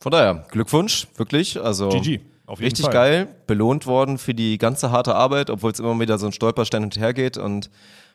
Von 0.00 0.12
daher, 0.12 0.46
Glückwunsch, 0.50 1.08
wirklich. 1.16 1.60
Also 1.60 1.88
GG. 1.88 2.20
Auf 2.46 2.58
jeden 2.58 2.66
richtig 2.70 2.84
Fall. 2.86 2.92
geil, 2.94 3.28
belohnt 3.46 3.86
worden 3.86 4.18
für 4.18 4.34
die 4.34 4.58
ganze 4.58 4.90
harte 4.90 5.14
Arbeit, 5.14 5.48
obwohl 5.48 5.70
es 5.72 5.78
immer 5.80 5.98
wieder 5.98 6.18
so 6.18 6.26
ein 6.26 6.32
Stolperstein 6.32 6.82
hinterher 6.82 7.14
geht. 7.14 7.36
Und 7.38 7.70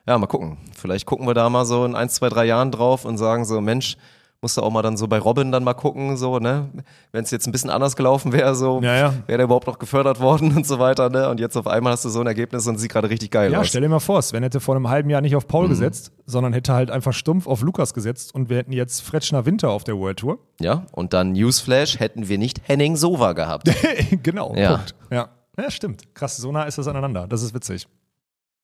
ja, 0.05 0.17
mal 0.17 0.27
gucken. 0.27 0.57
Vielleicht 0.75 1.05
gucken 1.05 1.27
wir 1.27 1.33
da 1.33 1.49
mal 1.49 1.65
so 1.65 1.85
in 1.85 1.95
ein, 1.95 2.09
zwei, 2.09 2.29
drei 2.29 2.45
Jahren 2.45 2.71
drauf 2.71 3.03
und 3.05 3.17
sagen 3.17 3.45
so, 3.45 3.59
Mensch, 3.61 3.97
musst 4.47 4.55
du 4.55 4.61
auch 4.61 4.71
mal 4.71 4.81
dann 4.81 4.95
so 4.95 5.07
bei 5.09 5.19
Robin 5.19 5.51
dann 5.51 5.65
mal 5.65 5.73
gucken, 5.73 6.15
so, 6.15 6.39
ne? 6.39 6.69
Wenn 7.11 7.25
es 7.25 7.31
jetzt 7.31 7.47
ein 7.47 7.51
bisschen 7.51 7.69
anders 7.69 7.97
gelaufen 7.97 8.31
wäre, 8.31 8.55
so, 8.55 8.79
Ja, 8.81 8.95
ja. 8.95 9.13
wäre 9.25 9.37
der 9.39 9.43
überhaupt 9.43 9.67
noch 9.67 9.77
gefördert 9.77 10.21
worden 10.21 10.51
und 10.55 10.65
so 10.65 10.79
weiter, 10.79 11.09
ne? 11.09 11.29
Und 11.29 11.41
jetzt 11.41 11.57
auf 11.57 11.67
einmal 11.67 11.91
hast 11.91 12.05
du 12.05 12.09
so 12.09 12.21
ein 12.21 12.27
Ergebnis 12.27 12.65
und 12.65 12.77
sieht 12.77 12.89
gerade 12.91 13.09
richtig 13.09 13.29
geil 13.31 13.51
Ja, 13.51 13.59
aus. 13.59 13.67
stell 13.67 13.81
dir 13.81 13.89
mal 13.89 13.99
vor, 13.99 14.21
Sven 14.21 14.41
hätte 14.43 14.61
vor 14.61 14.75
einem 14.77 14.87
halben 14.87 15.09
Jahr 15.09 15.19
nicht 15.19 15.35
auf 15.35 15.43
Mhm. 15.43 15.49
Paul 15.49 15.67
gesetzt, 15.67 16.11
sondern 16.25 16.53
hätte 16.53 16.73
halt 16.73 16.89
einfach 16.91 17.11
stumpf 17.13 17.45
auf 17.47 17.61
Lukas 17.61 17.93
gesetzt 17.93 18.33
und 18.33 18.49
wir 18.49 18.55
hätten 18.57 18.71
jetzt 18.71 19.01
Fretschner 19.01 19.45
Winter 19.45 19.69
auf 19.69 19.83
der 19.83 19.97
World 19.97 20.19
Tour. 20.19 20.39
Ja, 20.61 20.85
und 20.93 21.11
dann 21.11 21.33
Newsflash 21.33 21.99
hätten 21.99 22.29
wir 22.29 22.37
nicht 22.37 22.61
Henning 22.67 22.95
Sova 22.95 23.33
gehabt. 23.33 23.69
genau, 24.23 24.55
Ja. 24.55 24.75
Punkt. 24.77 24.95
Ja. 25.11 25.29
ja, 25.59 25.69
stimmt. 25.71 26.15
Krass, 26.15 26.37
so 26.37 26.51
nah 26.53 26.63
ist 26.63 26.77
das 26.77 26.87
aneinander. 26.87 27.27
Das 27.27 27.41
ist 27.43 27.53
witzig. 27.53 27.87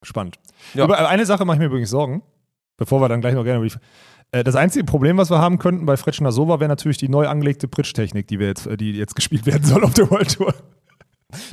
Spannend. 0.01 0.38
Ja. 0.73 0.85
Über 0.85 1.07
eine 1.10 1.26
Sache 1.26 1.45
mache 1.45 1.55
ich 1.55 1.60
mir 1.60 1.65
übrigens 1.68 1.89
Sorgen, 1.89 2.22
bevor 2.77 2.99
wir 3.01 3.07
dann 3.10 3.22
gleich 3.22 3.35
noch 3.35 3.43
gerne 3.43 3.60
über 3.60 3.68
die. 3.68 3.76
Äh, 4.34 4.43
Das 4.43 4.55
einzige 4.55 4.84
Problem, 4.84 5.18
was 5.18 5.30
wir 5.30 5.39
haben 5.39 5.60
könnten 5.60 5.85
bei 5.85 5.95
Fretschner 5.95 6.34
Sova, 6.34 6.60
wäre 6.60 6.68
natürlich 6.68 6.97
die 6.97 7.07
neu 7.07 7.27
angelegte 7.27 7.69
Pritsch-Technik, 7.69 8.27
die, 8.27 8.39
wir 8.39 8.47
jetzt, 8.47 8.68
äh, 8.68 8.76
die 8.76 8.91
jetzt 8.91 9.15
gespielt 9.15 9.45
werden 9.45 9.64
soll 9.64 9.84
auf 9.85 9.93
der 9.93 10.10
World 10.11 10.34
Tour. 10.35 10.53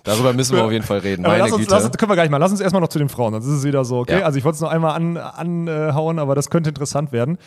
Darüber 0.05 0.33
müssen 0.35 0.57
wir 0.57 0.65
auf 0.65 0.73
jeden 0.73 0.85
Fall 0.85 0.99
reden. 0.99 1.25
Aber 1.25 1.33
Meine 1.35 1.45
lass 1.45 1.53
uns, 1.53 1.67
Güte. 1.67 1.75
lass 1.75 1.91
können 1.93 2.11
wir 2.11 2.17
gleich 2.17 2.29
mal. 2.29 2.37
Lass 2.39 2.51
uns 2.51 2.61
erstmal 2.61 2.83
noch 2.83 2.89
zu 2.89 2.99
den 2.99 3.09
Frauen, 3.09 3.33
sonst 3.33 3.47
ist 3.47 3.53
es 3.59 3.65
wieder 3.65 3.85
so, 3.85 4.01
okay? 4.01 4.21
Ja. 4.21 4.27
Also 4.27 4.39
ich 4.39 4.45
wollte 4.45 4.57
es 4.57 4.61
noch 4.61 4.71
einmal 4.71 4.95
anhauen, 4.95 5.17
an, 5.17 5.69
anhauen, 5.69 6.19
aber 6.19 6.35
das 6.35 6.51
könnte 6.51 6.69
interessant 6.71 7.13
werden. 7.13 7.39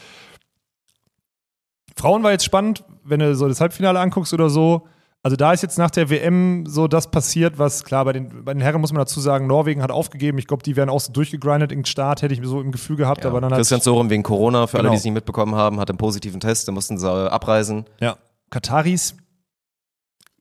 Frauen 1.96 2.24
war 2.24 2.32
jetzt 2.32 2.44
spannend, 2.46 2.84
wenn 3.04 3.20
du 3.20 3.36
so 3.36 3.48
das 3.48 3.62
Halbfinale 3.62 4.00
anguckst 4.00 4.34
oder 4.34 4.50
so. 4.50 4.88
Also 5.26 5.38
da 5.38 5.54
ist 5.54 5.62
jetzt 5.64 5.78
nach 5.78 5.90
der 5.90 6.10
WM 6.10 6.66
so 6.68 6.90
das 6.90 7.10
passiert, 7.10 7.58
was 7.58 7.86
klar, 7.86 8.04
bei 8.04 8.12
den, 8.12 8.44
bei 8.44 8.54
den 8.54 8.62
Herren 8.62 8.82
muss 8.82 8.92
man 8.92 9.00
dazu 9.00 9.22
sagen, 9.22 9.48
Norwegen 9.48 9.82
hat 9.82 9.90
aufgegeben. 9.90 10.38
Ich 10.38 10.48
glaube, 10.48 10.64
die 10.64 10.76
wären 10.76 10.90
auch 10.90 11.00
so 11.00 11.14
durchgegrindet 11.14 11.72
im 11.72 11.86
Start, 11.86 12.22
hätte 12.22 12.34
ich 12.34 12.42
so 12.44 12.60
im 12.60 12.74
Gefühl 12.74 12.98
gehabt. 12.98 13.24
Ja. 13.24 13.30
Aber 13.30 13.40
dann 13.40 13.52
Christian 13.54 13.80
Sorum 13.80 14.10
wegen 14.10 14.22
Corona, 14.22 14.68
für 14.68 14.78
alle, 14.80 14.84
Genau. 14.84 14.92
die 14.96 14.98
es 14.98 15.04
nicht 15.06 15.14
mitbekommen 15.14 15.56
haben, 15.56 15.80
hat 15.80 15.90
einen 15.90 15.98
positiven 15.98 16.42
Test, 16.42 16.68
da 16.68 16.74
mussten 16.74 16.98
sie 16.98 17.10
abreisen. 17.32 17.86
Ja. 18.02 18.18
Kataris, 18.50 19.16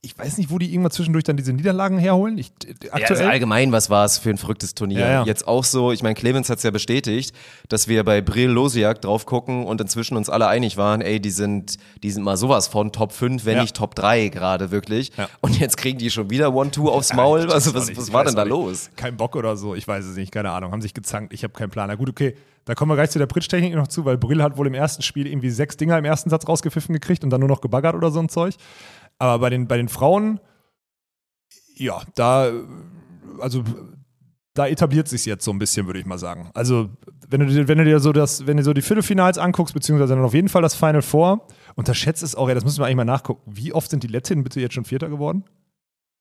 ich 0.04 0.18
weiß 0.18 0.38
nicht, 0.38 0.50
wo 0.50 0.58
die 0.58 0.68
irgendwann 0.72 0.90
zwischendurch 0.90 1.22
dann 1.22 1.36
diese 1.36 1.52
Niederlagen 1.52 1.96
herholen. 1.96 2.36
Ich, 2.36 2.48
Ja, 2.64 2.90
also 2.90 3.04
aktuell. 3.14 3.30
allgemein, 3.30 3.70
was 3.70 3.88
war 3.88 4.04
es 4.04 4.18
für 4.18 4.30
ein 4.30 4.36
verrücktes 4.36 4.74
Turnier? 4.74 4.98
Ja, 4.98 5.10
ja. 5.12 5.24
Jetzt 5.24 5.46
auch 5.46 5.62
so, 5.62 5.92
ich 5.92 6.02
meine, 6.02 6.16
Clemens 6.16 6.50
hat 6.50 6.56
es 6.58 6.64
ja 6.64 6.72
bestätigt, 6.72 7.32
dass 7.68 7.86
wir 7.86 8.02
bei 8.02 8.20
Brill 8.20 8.50
Losiak 8.50 9.00
drauf 9.00 9.26
gucken 9.26 9.64
und 9.64 9.80
inzwischen 9.80 10.16
uns 10.16 10.28
alle 10.28 10.48
einig 10.48 10.76
waren, 10.76 11.02
ey, 11.02 11.20
die 11.20 11.30
sind, 11.30 11.76
die 12.02 12.10
sind 12.10 12.24
mal 12.24 12.36
sowas 12.36 12.66
von 12.66 12.90
Top 12.90 13.12
5, 13.12 13.44
wenn 13.44 13.60
nicht 13.60 13.76
Top 13.76 13.94
3 13.94 14.28
gerade 14.30 14.72
wirklich. 14.72 15.12
Und 15.40 15.60
jetzt 15.60 15.76
kriegen 15.76 15.98
die 16.00 16.10
schon 16.10 16.30
wieder 16.30 16.52
One-Two 16.52 16.90
aufs 16.90 17.12
Maul. 17.12 17.52
also 17.52 17.72
was, 17.72 17.96
was 17.96 18.12
war 18.12 18.24
denn 18.24 18.34
da 18.34 18.42
nicht. 18.42 18.50
los? 18.50 18.90
Kein 18.96 19.16
Bock 19.16 19.36
oder 19.36 19.56
so, 19.56 19.76
ich 19.76 19.86
weiß 19.86 20.04
es 20.04 20.16
nicht, 20.16 20.32
keine 20.32 20.50
Ahnung. 20.50 20.72
Haben 20.72 20.82
sich 20.82 20.94
gezankt, 20.94 21.32
ich 21.32 21.44
habe 21.44 21.52
keinen 21.52 21.70
Plan. 21.70 21.86
Na 21.86 21.94
gut, 21.94 22.08
okay, 22.08 22.34
da 22.64 22.74
kommen 22.74 22.90
wir 22.90 22.96
gleich 22.96 23.10
zu 23.10 23.18
der 23.20 23.26
Pritsch-Technik 23.26 23.74
noch 23.74 23.88
zu, 23.88 24.04
weil 24.04 24.18
Brill 24.18 24.42
hat 24.42 24.56
wohl 24.56 24.66
im 24.66 24.74
ersten 24.74 25.02
Spiel 25.02 25.26
irgendwie 25.28 25.50
sechs 25.50 25.76
Dinger 25.76 25.96
im 25.98 26.04
ersten 26.04 26.28
Satz 26.30 26.46
rausgepfiffen 26.48 26.92
gekriegt 26.92 27.22
und 27.22 27.30
dann 27.30 27.40
nur 27.40 27.48
noch 27.48 27.60
gebaggert 27.60 27.94
oder 27.94 28.10
so 28.10 28.20
ein 28.20 28.28
Zeug. 28.28 28.54
Aber 29.22 29.38
bei 29.38 29.50
den, 29.50 29.68
bei 29.68 29.76
den 29.76 29.88
Frauen, 29.88 30.40
ja, 31.76 32.02
da, 32.16 32.50
also 33.38 33.62
da 34.52 34.66
etabliert 34.66 35.06
sich 35.06 35.24
jetzt 35.26 35.44
so 35.44 35.52
ein 35.52 35.60
bisschen, 35.60 35.86
würde 35.86 36.00
ich 36.00 36.06
mal 36.06 36.18
sagen. 36.18 36.50
Also, 36.54 36.90
wenn 37.28 37.46
du, 37.46 37.68
wenn 37.68 37.78
du 37.78 37.84
dir 37.84 38.00
so 38.00 38.12
das, 38.12 38.48
wenn 38.48 38.56
du 38.56 38.64
so 38.64 38.72
die 38.72 38.82
Viertelfinals 38.82 39.38
anguckst, 39.38 39.74
beziehungsweise 39.74 40.16
dann 40.16 40.24
auf 40.24 40.34
jeden 40.34 40.48
Fall 40.48 40.60
das 40.60 40.74
Final 40.74 41.02
Four, 41.02 41.46
unterschätzt 41.76 42.24
es 42.24 42.34
auch, 42.34 42.48
ja, 42.48 42.56
das 42.56 42.64
müssen 42.64 42.80
wir 42.80 42.86
eigentlich 42.86 42.96
mal 42.96 43.04
nachgucken. 43.04 43.42
Wie 43.46 43.72
oft 43.72 43.92
sind 43.92 44.02
die 44.02 44.08
Lettinnen 44.08 44.42
bitte 44.42 44.60
jetzt 44.60 44.74
schon 44.74 44.84
Vierter 44.84 45.08
geworden? 45.08 45.44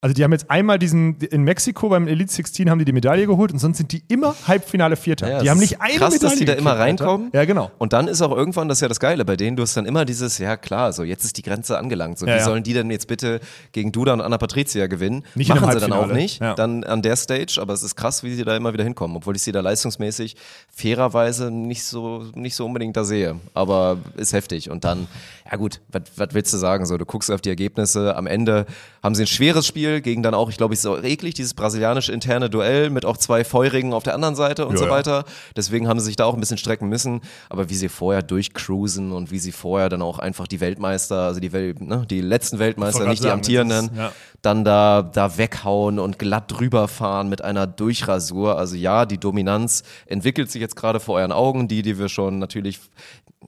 Also 0.03 0.15
die 0.15 0.23
haben 0.23 0.32
jetzt 0.32 0.49
einmal 0.49 0.80
diesen, 0.80 1.18
in 1.19 1.44
Mexiko 1.44 1.90
beim 1.90 2.07
Elite 2.07 2.32
16 2.34 2.72
haben 2.72 2.80
die 2.80 2.86
die 2.86 2.91
Medaille 2.91 3.28
geholt 3.28 3.52
und 3.52 3.60
sonst 3.60 3.78
sind 3.78 3.91
die 3.91 4.02
immer 4.07 4.34
Halbfinale 4.48 4.95
Vierter. 4.95 5.30
Ja, 5.30 5.41
die 5.44 5.49
haben 5.52 5.60
nicht 5.60 5.80
eine 5.80 5.94
krass, 5.94 6.14
Medaille 6.14 6.30
dass 6.32 6.40
die 6.40 6.45
da 6.45 6.53
immer 6.53 6.72
gekriegt, 6.76 7.02
Alter. 7.02 7.06
reinkommen. 7.06 7.30
Ja, 7.34 7.45
genau. 7.45 7.69
Und 7.78 7.94
dann 7.94 8.07
ist 8.07 8.19
auch 8.23 8.36
irgendwann, 8.36 8.68
das 8.68 8.80
ist 8.80 8.82
ja 8.82 8.88
das 8.88 8.99
Geile 8.99 9.26
bei 9.26 9.38
denen, 9.38 9.57
du 9.57 9.61
hast 9.61 9.78
dann 9.78 9.86
immer 9.86 10.03
dieses, 10.03 10.40
ja 10.40 10.57
klar, 10.57 10.91
so 10.91 11.03
jetzt 11.03 11.23
ist 11.23 11.38
die 11.38 11.44
Grenze 11.44 11.78
angelangt. 11.78 12.18
So, 12.18 12.26
Ja, 12.26 12.34
wie 12.34 12.38
ja. 12.40 12.44
sollen 12.44 12.64
die 12.64 12.73
denn 12.73 12.90
jetzt 12.90 13.06
bitte 13.06 13.41
gegen 13.73 13.91
Duda 13.91 14.14
und 14.14 14.22
Anna 14.22 14.40
Patricia 14.40 14.88
gewinnen? 14.88 15.23
Nicht 15.36 15.49
Machen 15.49 15.72
sie 15.72 15.80
dann 15.80 15.94
auch 15.94 16.07
nicht, 16.11 16.41
dann 16.41 16.84
an 16.84 17.03
der 17.03 17.15
Stage, 17.15 17.60
aber 17.61 17.73
es 17.73 17.84
ist 17.84 17.95
krass, 17.95 18.23
wie 18.23 18.34
sie 18.34 18.44
da 18.44 18.57
immer 18.57 18.73
wieder 18.73 18.84
hinkommen, 18.84 19.18
obwohl 19.18 19.36
ich 19.36 19.44
sie 19.44 19.52
da 19.52 19.61
leistungsmäßig 19.61 20.36
fairerweise 20.76 21.52
nicht 21.52 21.84
so, 21.84 22.26
nicht 22.34 22.56
so 22.56 22.65
unbedingt 22.65 22.98
da 22.98 23.03
sehe. 23.03 23.36
Aber 23.53 23.99
ist 24.18 24.34
heftig. 24.34 24.72
Und 24.72 24.84
dann, 24.84 25.06
ja 25.52 25.57
gut, 25.57 25.80
was 25.91 26.30
willst 26.32 26.52
du 26.53 26.57
sagen? 26.57 26.88
So, 26.88 26.98
du 26.98 27.06
guckst 27.06 27.30
auf 27.30 27.41
die 27.41 27.49
Ergebnisse, 27.49 28.15
am 28.15 28.26
Ende 28.26 28.65
haben 29.03 29.14
sie 29.14 29.23
ein 29.23 29.28
schweres 29.28 29.68
Spiel 29.68 29.90
gegen 29.99 30.23
dann 30.23 30.34
auch, 30.34 30.49
ich 30.49 30.55
glaube, 30.55 30.73
es 30.73 30.80
ist 30.80 30.85
auch 30.85 31.03
eklig, 31.03 31.34
dieses 31.34 31.53
brasilianische 31.53 32.13
interne 32.13 32.49
Duell 32.49 32.89
mit 32.89 33.03
auch 33.03 33.18
zwei 33.18 33.43
Feurigen 33.43 33.91
auf 33.93 34.03
der 34.03 34.15
anderen 34.15 34.35
Seite 34.35 34.65
und 34.65 34.76
Ja, 34.76 34.84
so 34.85 34.89
weiter. 34.89 35.26
Deswegen 35.57 35.89
haben 35.89 35.99
sie 35.99 36.05
sich 36.05 36.15
da 36.15 36.23
auch 36.23 36.35
ein 36.35 36.39
bisschen 36.39 36.57
strecken 36.57 36.88
müssen. 36.88 37.19
Aber 37.49 37.69
wie 37.69 37.76
sie 37.76 37.89
vorher 37.89 38.22
durchcruisen 38.22 39.11
und 39.11 39.31
wie 39.31 39.39
sie 39.39 39.51
vorher 39.51 39.89
dann 39.89 40.01
auch 40.01 40.19
einfach 40.19 40.47
die 40.47 40.61
Weltmeister, 40.61 41.23
also 41.23 41.39
die, 41.41 41.51
Wel 41.51 41.76
ne, 41.80 42.05
die 42.09 42.22
letzten 42.22 42.59
Weltmeister, 42.59 43.05
nicht 43.07 43.19
die 43.19 43.23
sagen, 43.23 43.34
amtierenden, 43.39 43.85
ist- 43.88 44.13
dann 44.43 44.63
da, 44.63 45.01
da 45.01 45.38
weghauen 45.38 45.99
und 45.99 46.18
glatt 46.19 46.45
drüber 46.51 46.88
fahren 46.88 47.27
mit 47.27 47.41
einer 47.43 47.68
Durchrasur. 47.68 48.57
Also 48.57 48.76
ja, 48.76 49.05
die 49.05 49.18
Dominanz 49.18 49.84
entwickelt 50.05 50.49
sich 50.51 50.61
jetzt 50.61 50.76
gerade 50.76 50.99
vor 50.99 51.15
euren 51.15 51.31
Augen, 51.31 51.68
die, 51.68 51.81
die 51.81 51.97
wir 51.99 52.07
schon 52.07 52.39
natürlich 52.39 52.80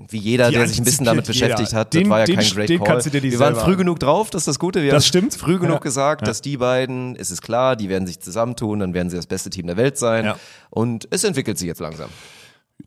wie 0.09 0.17
jeder, 0.17 0.49
Die 0.49 0.55
der 0.55 0.67
sich 0.67 0.79
ein 0.79 0.83
bisschen 0.85 1.05
damit 1.05 1.27
beschäftigt 1.27 1.69
jeder. 1.69 1.79
hat, 1.81 1.93
Den- 1.93 2.03
das 2.03 2.09
war 2.09 2.19
ja 2.19 2.25
den- 2.25 2.35
kein 2.37 2.49
Great 2.49 2.69
den 2.69 2.83
Call. 2.83 3.05
wir 3.05 3.39
waren 3.39 3.55
früh 3.55 3.75
genug 3.75 3.99
drauf, 3.99 4.29
das 4.31 4.41
ist 4.41 4.47
das 4.47 4.59
Gute. 4.59 4.81
Wir 4.81 4.91
Das 4.91 5.03
haben 5.03 5.07
stimmt. 5.07 5.35
früh 5.35 5.59
genug 5.59 5.75
Ja. 5.75 5.79
gesagt, 5.79 6.21
Ja. 6.21 6.25
dass 6.27 6.41
die 6.41 6.57
beiden, 6.57 7.15
es 7.15 7.29
ist 7.31 7.41
klar, 7.43 7.75
die 7.75 7.89
werden 7.89 8.07
sich 8.07 8.19
zusammentun, 8.19 8.79
dann 8.79 8.93
werden 8.95 9.09
sie 9.09 9.15
das 9.17 9.27
beste 9.27 9.49
Team 9.51 9.67
der 9.67 9.77
Welt 9.77 9.97
sein. 9.97 10.25
Ja. 10.25 10.37
Und 10.71 11.07
es 11.11 11.23
entwickelt 11.23 11.57
sich 11.59 11.67
jetzt 11.67 11.79
langsam. 11.79 12.09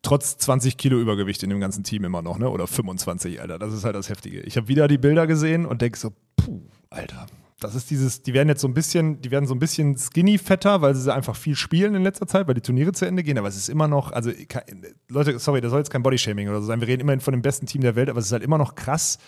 Trotz 0.03 0.37
20 0.39 0.77
Kilo 0.77 0.99
Übergewicht 0.99 1.43
in 1.45 1.51
dem 1.51 1.61
ganzen 1.61 1.85
Team 1.85 2.05
immer 2.05 2.23
noch, 2.23 2.39
ne? 2.39 2.51
Oder 2.51 2.67
25, 2.67 3.41
Alter. 3.41 3.59
Das 3.59 3.73
ist 3.73 3.85
halt 3.85 3.95
das 3.95 4.09
Heftige. 4.09 4.41
Ich 4.41 4.57
habe 4.57 4.67
wieder 4.67 4.89
die 4.89 4.99
Bilder 4.99 5.27
gesehen 5.29 5.65
und 5.65 5.81
denke 5.83 5.99
so, 5.99 6.11
puh, 6.37 6.61
Alter. 6.91 7.27
Das 7.61 7.75
ist 7.75 7.89
dieses, 7.91 8.23
die 8.23 8.35
werden 8.35 8.49
jetzt 8.49 8.61
so 8.61 8.69
ein 8.69 8.75
bisschen, 8.75 9.23
die 9.23 9.31
werden 9.31 9.47
so 9.47 9.55
ein 9.55 9.59
bisschen 9.59 9.97
skinny 9.97 10.37
fetter, 10.37 10.83
weil 10.83 10.95
sie 10.95 11.13
einfach 11.13 11.35
viel 11.37 11.57
spielen 11.57 11.95
in 11.95 12.03
letzter 12.03 12.27
Zeit, 12.27 12.47
weil 12.47 12.55
die 12.55 12.61
Turniere 12.61 12.93
zu 12.93 13.07
Ende 13.07 13.23
gehen. 13.23 13.39
Aber 13.39 13.49
es 13.49 13.57
ist 13.57 13.71
immer 13.71 13.89
noch, 13.89 14.13
also 14.13 14.31
Leute, 15.09 15.39
sorry, 15.39 15.61
das 15.63 15.71
soll 15.71 15.81
jetzt 15.81 15.91
kein 15.91 16.03
Bodyshaming 16.03 16.49
oder 16.51 16.61
so 16.61 16.67
sein. 16.67 16.81
Wir 16.81 16.89
reden 16.89 17.01
immerhin 17.03 17.21
von 17.21 17.33
dem 17.33 17.41
besten 17.43 17.65
Team 17.67 17.81
der 17.81 17.97
Welt, 17.97 18.11
aber 18.11 18.19
es 18.19 18.27
ist 18.27 18.33
halt 18.33 18.43
immer 18.43 18.59
noch 18.59 18.75
krass, 18.75 19.19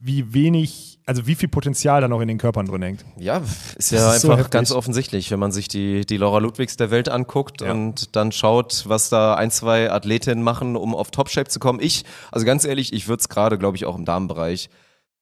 wie 0.00 0.32
wenig, 0.34 0.98
also 1.06 1.26
wie 1.26 1.34
viel 1.34 1.48
Potenzial 1.48 2.00
da 2.00 2.08
noch 2.08 2.20
in 2.20 2.28
den 2.28 2.38
Körpern 2.38 2.66
drin 2.66 2.82
hängt. 2.82 3.04
Ja, 3.18 3.42
ist 3.76 3.90
ja 3.90 4.14
ist 4.14 4.20
so 4.22 4.28
einfach 4.28 4.38
heftig. 4.38 4.50
ganz 4.52 4.72
offensichtlich, 4.72 5.30
wenn 5.30 5.38
man 5.38 5.50
sich 5.52 5.68
die, 5.68 6.04
die 6.06 6.16
Laura 6.18 6.38
Ludwigs 6.38 6.76
der 6.76 6.90
Welt 6.90 7.08
anguckt 7.08 7.62
Ja. 7.62 7.72
und 7.72 8.14
dann 8.16 8.32
schaut, 8.32 8.84
was 8.86 9.08
da 9.08 9.34
ein, 9.34 9.50
zwei 9.50 9.90
Athletinnen 9.90 10.42
machen, 10.42 10.76
um 10.76 10.94
auf 10.94 11.10
Top-Shape 11.10 11.48
zu 11.48 11.58
kommen. 11.58 11.80
Ich, 11.80 12.04
also 12.32 12.44
ganz 12.44 12.64
ehrlich, 12.64 12.92
ich 12.92 13.08
würde 13.08 13.20
es 13.20 13.28
gerade, 13.28 13.56
glaube 13.58 13.76
ich, 13.76 13.84
auch 13.86 13.96
im 13.96 14.04
Damenbereich. 14.04 14.68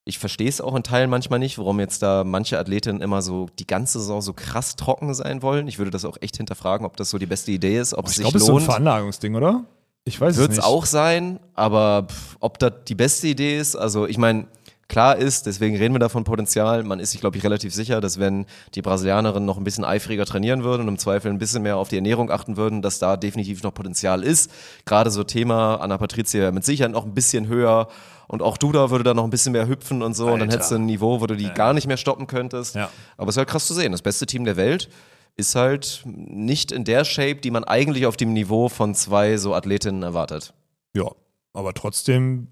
Ich 0.09 0.21
verstehe 0.21 0.49
es 0.49 0.61
auch 0.61 0.77
in 0.77 0.85
Teilen 0.85 1.11
manchmal 1.11 1.41
nicht, 1.41 1.59
warum 1.59 1.81
jetzt 1.81 2.01
da 2.01 2.23
manche 2.23 2.61
Athletinnen 2.61 3.03
immer 3.03 3.23
so 3.23 3.49
die 3.59 3.67
ganze 3.67 3.99
Saison 3.99 4.23
so 4.23 4.33
krass 4.35 4.77
trocken 4.77 5.13
sein 5.15 5.43
wollen. 5.43 5.67
Ich 5.67 5.79
würde 5.79 5.91
das 5.91 6.05
auch 6.05 6.17
echt 6.21 6.37
hinterfragen, 6.37 6.87
ob 6.87 6.97
das 6.97 7.11
so 7.11 7.19
die 7.19 7.27
beste 7.27 7.51
Idee 7.51 7.77
ist, 7.81 7.93
ob 7.93 8.07
es 8.07 8.13
Ich 8.13 8.17
sich 8.19 8.23
glaube, 8.25 8.37
es 8.37 8.43
ist 8.45 8.47
so 8.47 8.53
ein 8.53 8.59
lohnt. 8.59 8.67
Veranlagungsding, 8.67 9.35
oder? 9.35 9.65
Ich 10.05 10.21
weiß 10.21 10.37
Wird 10.37 10.53
es 10.53 10.59
es 10.59 10.63
nicht. 10.65 10.73
auch 10.73 10.87
sein, 10.87 11.41
aber 11.55 12.07
pff, 12.09 12.37
ob 12.39 12.61
das 12.61 12.73
die 12.87 12.95
beste 12.95 13.27
Idee 13.27 13.59
ist, 13.59 13.75
also 13.75 14.07
ich 14.07 14.17
meine, 14.17 14.47
klar 14.87 15.17
ist, 15.17 15.47
deswegen 15.47 15.77
reden 15.77 15.93
wir 15.97 15.99
davon 15.99 16.23
Potenzial, 16.23 16.85
man 16.85 17.01
ist 17.01 17.11
sich, 17.11 17.21
glaube 17.21 17.37
ich, 17.37 17.43
relativ 17.43 17.75
sicher, 17.75 18.01
dass 18.01 18.21
wenn 18.21 18.47
die 18.77 18.83
Brasilianerinnen 18.83 19.45
noch 19.45 19.57
ein 19.59 19.65
bisschen 19.65 19.85
eifriger 19.85 20.25
trainieren 20.25 20.63
würden 20.63 20.83
und 20.83 20.89
im 20.89 20.99
Zweifel 20.99 21.33
ein 21.33 21.39
bisschen 21.39 21.65
mehr 21.65 21.79
auf 21.79 21.89
die 21.89 21.97
Ernährung 21.97 22.31
achten 22.31 22.57
würden, 22.57 22.81
dass 22.81 23.01
da 23.01 23.17
definitiv 23.17 23.65
noch 23.65 23.75
Potenzial 23.75 24.23
ist. 24.23 24.53
Gerade 24.85 25.11
so 25.11 25.25
Thema 25.25 25.81
Anna 25.81 25.99
Patricia 25.99 26.53
mit 26.53 26.65
Sicherheit 26.65 26.93
noch 26.93 27.05
ein 27.05 27.15
bisschen 27.15 27.49
höher 27.49 27.89
und 28.29 28.43
auch 28.43 28.57
Duda 28.59 28.91
würde 28.91 29.05
da 29.05 29.15
noch 29.15 29.25
ein 29.25 29.31
bisschen 29.31 29.53
mehr 29.53 29.69
hüpfen 29.69 30.03
und 30.03 30.15
so 30.15 30.25
und 30.27 30.33
dann 30.33 30.43
Alter. 30.43 30.55
hättest 30.55 30.71
du 30.73 30.75
ein 30.77 30.87
Niveau, 30.87 31.21
wo 31.21 31.27
du 31.27 31.37
die 31.37 31.51
gar 31.51 31.73
nicht 31.73 31.87
mehr 31.87 31.97
stoppen 31.97 32.27
könntest. 32.27 32.75
Ja. 32.75 32.91
Aber 33.17 33.29
es 33.29 33.35
ist 33.35 33.39
halt 33.39 33.49
krass 33.49 33.67
zu 33.67 33.75
sehen, 33.75 33.93
das 33.93 34.03
beste 34.03 34.27
Team 34.27 34.45
der 34.45 34.57
Welt 34.57 34.89
ist 35.37 35.55
halt 35.55 36.03
nicht 36.07 36.73
in 36.73 36.85
der 36.85 37.05
Shape, 37.05 37.37
die 37.37 37.51
man 37.51 37.63
eigentlich 37.65 38.07
auf 38.07 38.17
dem 38.17 38.33
Niveau 38.33 38.69
von 38.69 38.95
zwei 38.95 39.37
so 39.37 39.55
Athletinnen 39.55 40.03
erwartet. 40.03 40.55
Ja, 40.95 41.11
aber 41.53 41.75
trotzdem, 41.75 42.49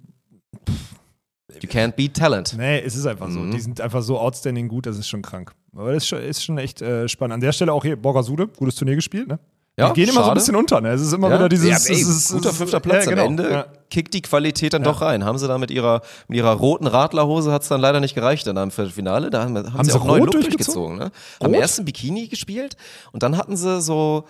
You 1.62 1.68
can't 1.68 1.92
beat 1.92 2.14
talent. 2.14 2.54
nee, 2.58 2.80
es 2.80 2.94
ist 2.96 3.06
einfach 3.06 3.30
so. 3.30 3.38
Mhm. 3.40 3.52
Die 3.52 3.60
sind 3.60 3.80
einfach 3.80 4.02
so 4.02 4.18
outstanding 4.18 4.68
gut, 4.68 4.86
das 4.86 4.98
ist 4.98 5.08
schon 5.08 5.22
krank. 5.22 5.52
Aber 5.74 5.92
das 5.92 6.02
ist 6.02 6.08
schon, 6.08 6.18
ist 6.20 6.44
schon 6.44 6.58
echt 6.58 6.82
äh, 6.82 7.08
spannend. 7.08 7.34
An 7.34 7.40
der 7.40 7.52
Stelle 7.52 7.72
auch 7.72 7.84
hier 7.84 7.96
Borgasude, 7.96 8.48
gutes 8.48 8.74
Turnier 8.76 8.96
gespielt, 8.96 9.28
ne? 9.28 9.38
Ja, 9.76 9.88
die 9.88 9.94
gehen 10.00 10.04
immer 10.10 10.12
so 10.14 10.20
ein 10.20 10.24
schade. 10.26 10.38
bisschen 10.40 10.56
unter, 10.56 10.80
ne? 10.80 10.90
Es 10.90 11.00
ist 11.00 11.12
immer 11.12 11.28
Ja, 11.30 11.34
wieder 11.34 11.48
dieses. 11.48 11.66
ja, 11.68 11.92
ey, 11.94 12.00
es 12.00 12.08
ist, 12.08 12.32
guter 12.32 12.52
fünfter 12.52 12.78
Platz 12.78 13.06
ja, 13.06 13.10
genau. 13.10 13.22
am 13.22 13.28
Ende. 13.30 13.50
Ja. 13.50 13.66
Kickt 13.90 14.14
die 14.14 14.22
Qualität 14.22 14.72
dann 14.72 14.84
doch 14.84 15.00
rein. 15.00 15.24
Haben 15.24 15.36
sie 15.38 15.48
da 15.48 15.58
mit 15.58 15.70
ihrer, 15.72 16.00
mit 16.28 16.38
ihrer 16.38 16.52
roten 16.52 16.86
Radlerhose 16.86 17.50
hat 17.52 17.62
es 17.62 17.68
dann 17.68 17.80
leider 17.80 17.98
nicht 18.00 18.14
gereicht 18.14 18.46
dann 18.46 18.56
am 18.56 18.70
Viertelfinale. 18.70 19.30
Da 19.30 19.42
haben, 19.42 19.56
haben, 19.56 19.84
sie 19.84 19.90
sie 19.90 19.98
auch 19.98 20.04
neuen 20.04 20.22
Look 20.24 20.30
durchgezogen? 20.32 20.98
durchgezogen. 20.98 20.98
Ne? 20.98 21.10
Am 21.40 21.52
Rot? 21.52 21.60
ersten 21.60 21.84
Bikini 21.84 22.28
gespielt 22.28 22.76
und 23.12 23.22
dann 23.24 23.36
hatten 23.36 23.56
sie 23.56 23.80
so, 23.80 24.24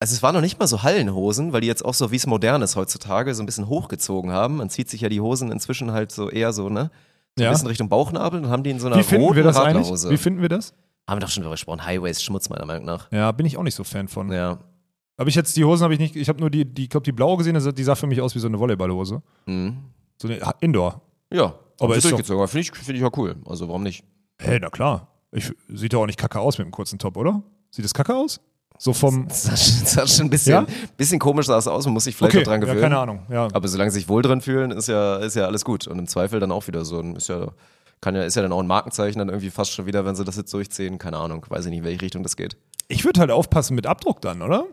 also 0.00 0.14
es 0.14 0.22
waren 0.22 0.34
noch 0.34 0.40
nicht 0.40 0.58
mal 0.58 0.66
so 0.66 0.82
Hallenhosen, 0.82 1.52
weil 1.52 1.60
die 1.60 1.66
jetzt 1.66 1.84
auch 1.84 1.94
so, 1.94 2.10
wie 2.10 2.16
es 2.16 2.26
modern 2.26 2.62
ist 2.62 2.74
heutzutage, 2.76 3.34
so 3.34 3.42
ein 3.42 3.46
bisschen 3.46 3.68
hochgezogen 3.68 4.32
haben. 4.32 4.56
Man 4.56 4.70
zieht 4.70 4.88
sich 4.88 5.02
ja 5.02 5.08
die 5.10 5.20
Hosen 5.20 5.52
inzwischen 5.52 5.92
halt 5.92 6.12
so 6.12 6.30
eher 6.30 6.52
so, 6.54 6.70
ne? 6.70 6.90
So 7.36 7.44
Ja. 7.44 7.50
ein 7.50 7.54
bisschen 7.54 7.68
Richtung 7.68 7.88
Bauchnabel 7.90 8.40
und 8.42 8.48
haben 8.50 8.62
die 8.62 8.70
in 8.70 8.80
so 8.80 8.86
einer 8.88 8.96
Wie 8.96 9.14
roten 9.16 9.36
wir 9.36 9.42
das 9.44 9.56
Radlerhose. 9.56 10.08
eigentlich? 10.08 10.18
Wie 10.20 10.22
finden 10.22 10.42
wir 10.42 10.48
das? 10.48 10.72
Haben 11.08 11.16
wir 11.16 11.20
doch 11.20 11.28
schon 11.30 11.42
drüber 11.42 11.54
gesprochen. 11.54 11.84
Highways 11.84 12.22
Schmutz 12.22 12.48
meiner 12.48 12.66
Meinung 12.66 12.84
nach. 12.84 13.10
Ja, 13.12 13.32
bin 13.32 13.46
ich 13.46 13.56
auch 13.56 13.62
nicht 13.62 13.74
so 13.74 13.84
Fan 13.84 14.08
von. 14.08 14.30
Ja. 14.32 14.58
Aber 15.16 15.28
ich 15.28 15.34
jetzt 15.34 15.56
die 15.56 15.64
Hosen 15.64 15.84
habe 15.84 15.94
ich 15.94 16.00
nicht, 16.00 16.16
ich 16.16 16.28
habe 16.28 16.40
nur 16.40 16.50
die, 16.50 16.64
die 16.64 16.84
ich 16.84 16.88
glaube, 16.90 17.04
die 17.04 17.12
blaue 17.12 17.36
gesehen, 17.36 17.58
die 17.74 17.82
sah 17.84 17.94
für 17.94 18.06
mich 18.06 18.20
aus 18.20 18.34
wie 18.34 18.38
so 18.38 18.48
eine 18.48 18.58
Volleyballhose. 18.58 19.22
Mhm. 19.46 19.76
So 20.20 20.28
eine 20.28 20.40
Indoor. 20.60 21.02
Ja, 21.32 21.54
Aber 21.80 21.96
ist 21.96 22.04
durchgezogen. 22.04 22.46
Finde 22.48 22.60
ich, 22.60 22.72
find 22.76 22.98
ich 22.98 23.04
auch 23.04 23.16
cool. 23.16 23.36
Also 23.46 23.68
warum 23.68 23.82
nicht? 23.82 24.04
Hey, 24.40 24.58
na 24.60 24.70
klar. 24.70 25.08
Ich, 25.32 25.50
sieht 25.68 25.92
doch 25.92 26.02
auch 26.02 26.06
nicht 26.06 26.18
kacke 26.18 26.38
aus 26.40 26.58
mit 26.58 26.66
dem 26.66 26.70
kurzen 26.72 26.98
Top, 26.98 27.16
oder? 27.16 27.42
Sieht 27.70 27.84
das 27.84 27.94
kacke 27.94 28.14
aus? 28.14 28.40
So 28.78 28.92
vom. 28.92 29.28
Das 29.28 29.44
sah 29.44 29.56
schon, 29.56 29.80
das 29.80 29.92
sah 29.92 30.06
schon 30.06 30.26
ein 30.26 30.30
bisschen, 30.30 30.52
Ja? 30.52 30.66
bisschen 30.96 31.18
komisch 31.18 31.46
sah 31.46 31.56
es 31.58 31.66
aus. 31.68 31.84
Man 31.84 31.94
muss 31.94 32.04
sich 32.04 32.16
vielleicht 32.16 32.34
Okay, 32.34 32.42
auch 32.44 32.48
dran 32.50 32.60
ja, 32.60 32.66
gewöhnen. 32.66 32.80
keine 32.82 32.98
Ahnung. 32.98 33.22
Ja. 33.30 33.48
Aber 33.52 33.68
solange 33.68 33.90
sie 33.90 34.00
sich 34.00 34.08
wohl 34.08 34.22
drin 34.22 34.40
fühlen, 34.40 34.70
ist 34.72 34.88
ja, 34.88 35.16
ist 35.16 35.36
ja 35.36 35.46
alles 35.46 35.64
gut. 35.64 35.86
Und 35.86 35.98
im 35.98 36.06
Zweifel 36.06 36.40
dann 36.40 36.50
auch 36.52 36.66
wieder 36.66 36.84
so. 36.84 36.98
ein- 36.98 37.16
Ist 37.16 37.28
ja, 37.28 37.48
kann 38.02 38.16
ja, 38.16 38.24
ist 38.24 38.34
ja 38.34 38.42
dann 38.42 38.52
auch 38.52 38.60
ein 38.60 38.66
Markenzeichen 38.66 39.20
dann 39.20 39.28
irgendwie 39.28 39.48
fast 39.48 39.72
schon 39.72 39.86
wieder, 39.86 40.04
wenn 40.04 40.14
sie 40.16 40.24
das 40.24 40.36
jetzt 40.36 40.52
durchziehen. 40.52 40.98
Keine 40.98 41.16
Ahnung. 41.16 41.46
Weiß 41.48 41.64
ich 41.64 41.70
nicht, 41.70 41.78
in 41.78 41.84
welche 41.84 42.02
Richtung 42.02 42.22
das 42.22 42.36
geht. 42.36 42.56
Ich 42.88 43.04
würde 43.04 43.20
halt 43.20 43.30
aufpassen 43.30 43.74
mit 43.74 43.86
Abdruck 43.86 44.20
dann, 44.20 44.42
oder? 44.42 44.64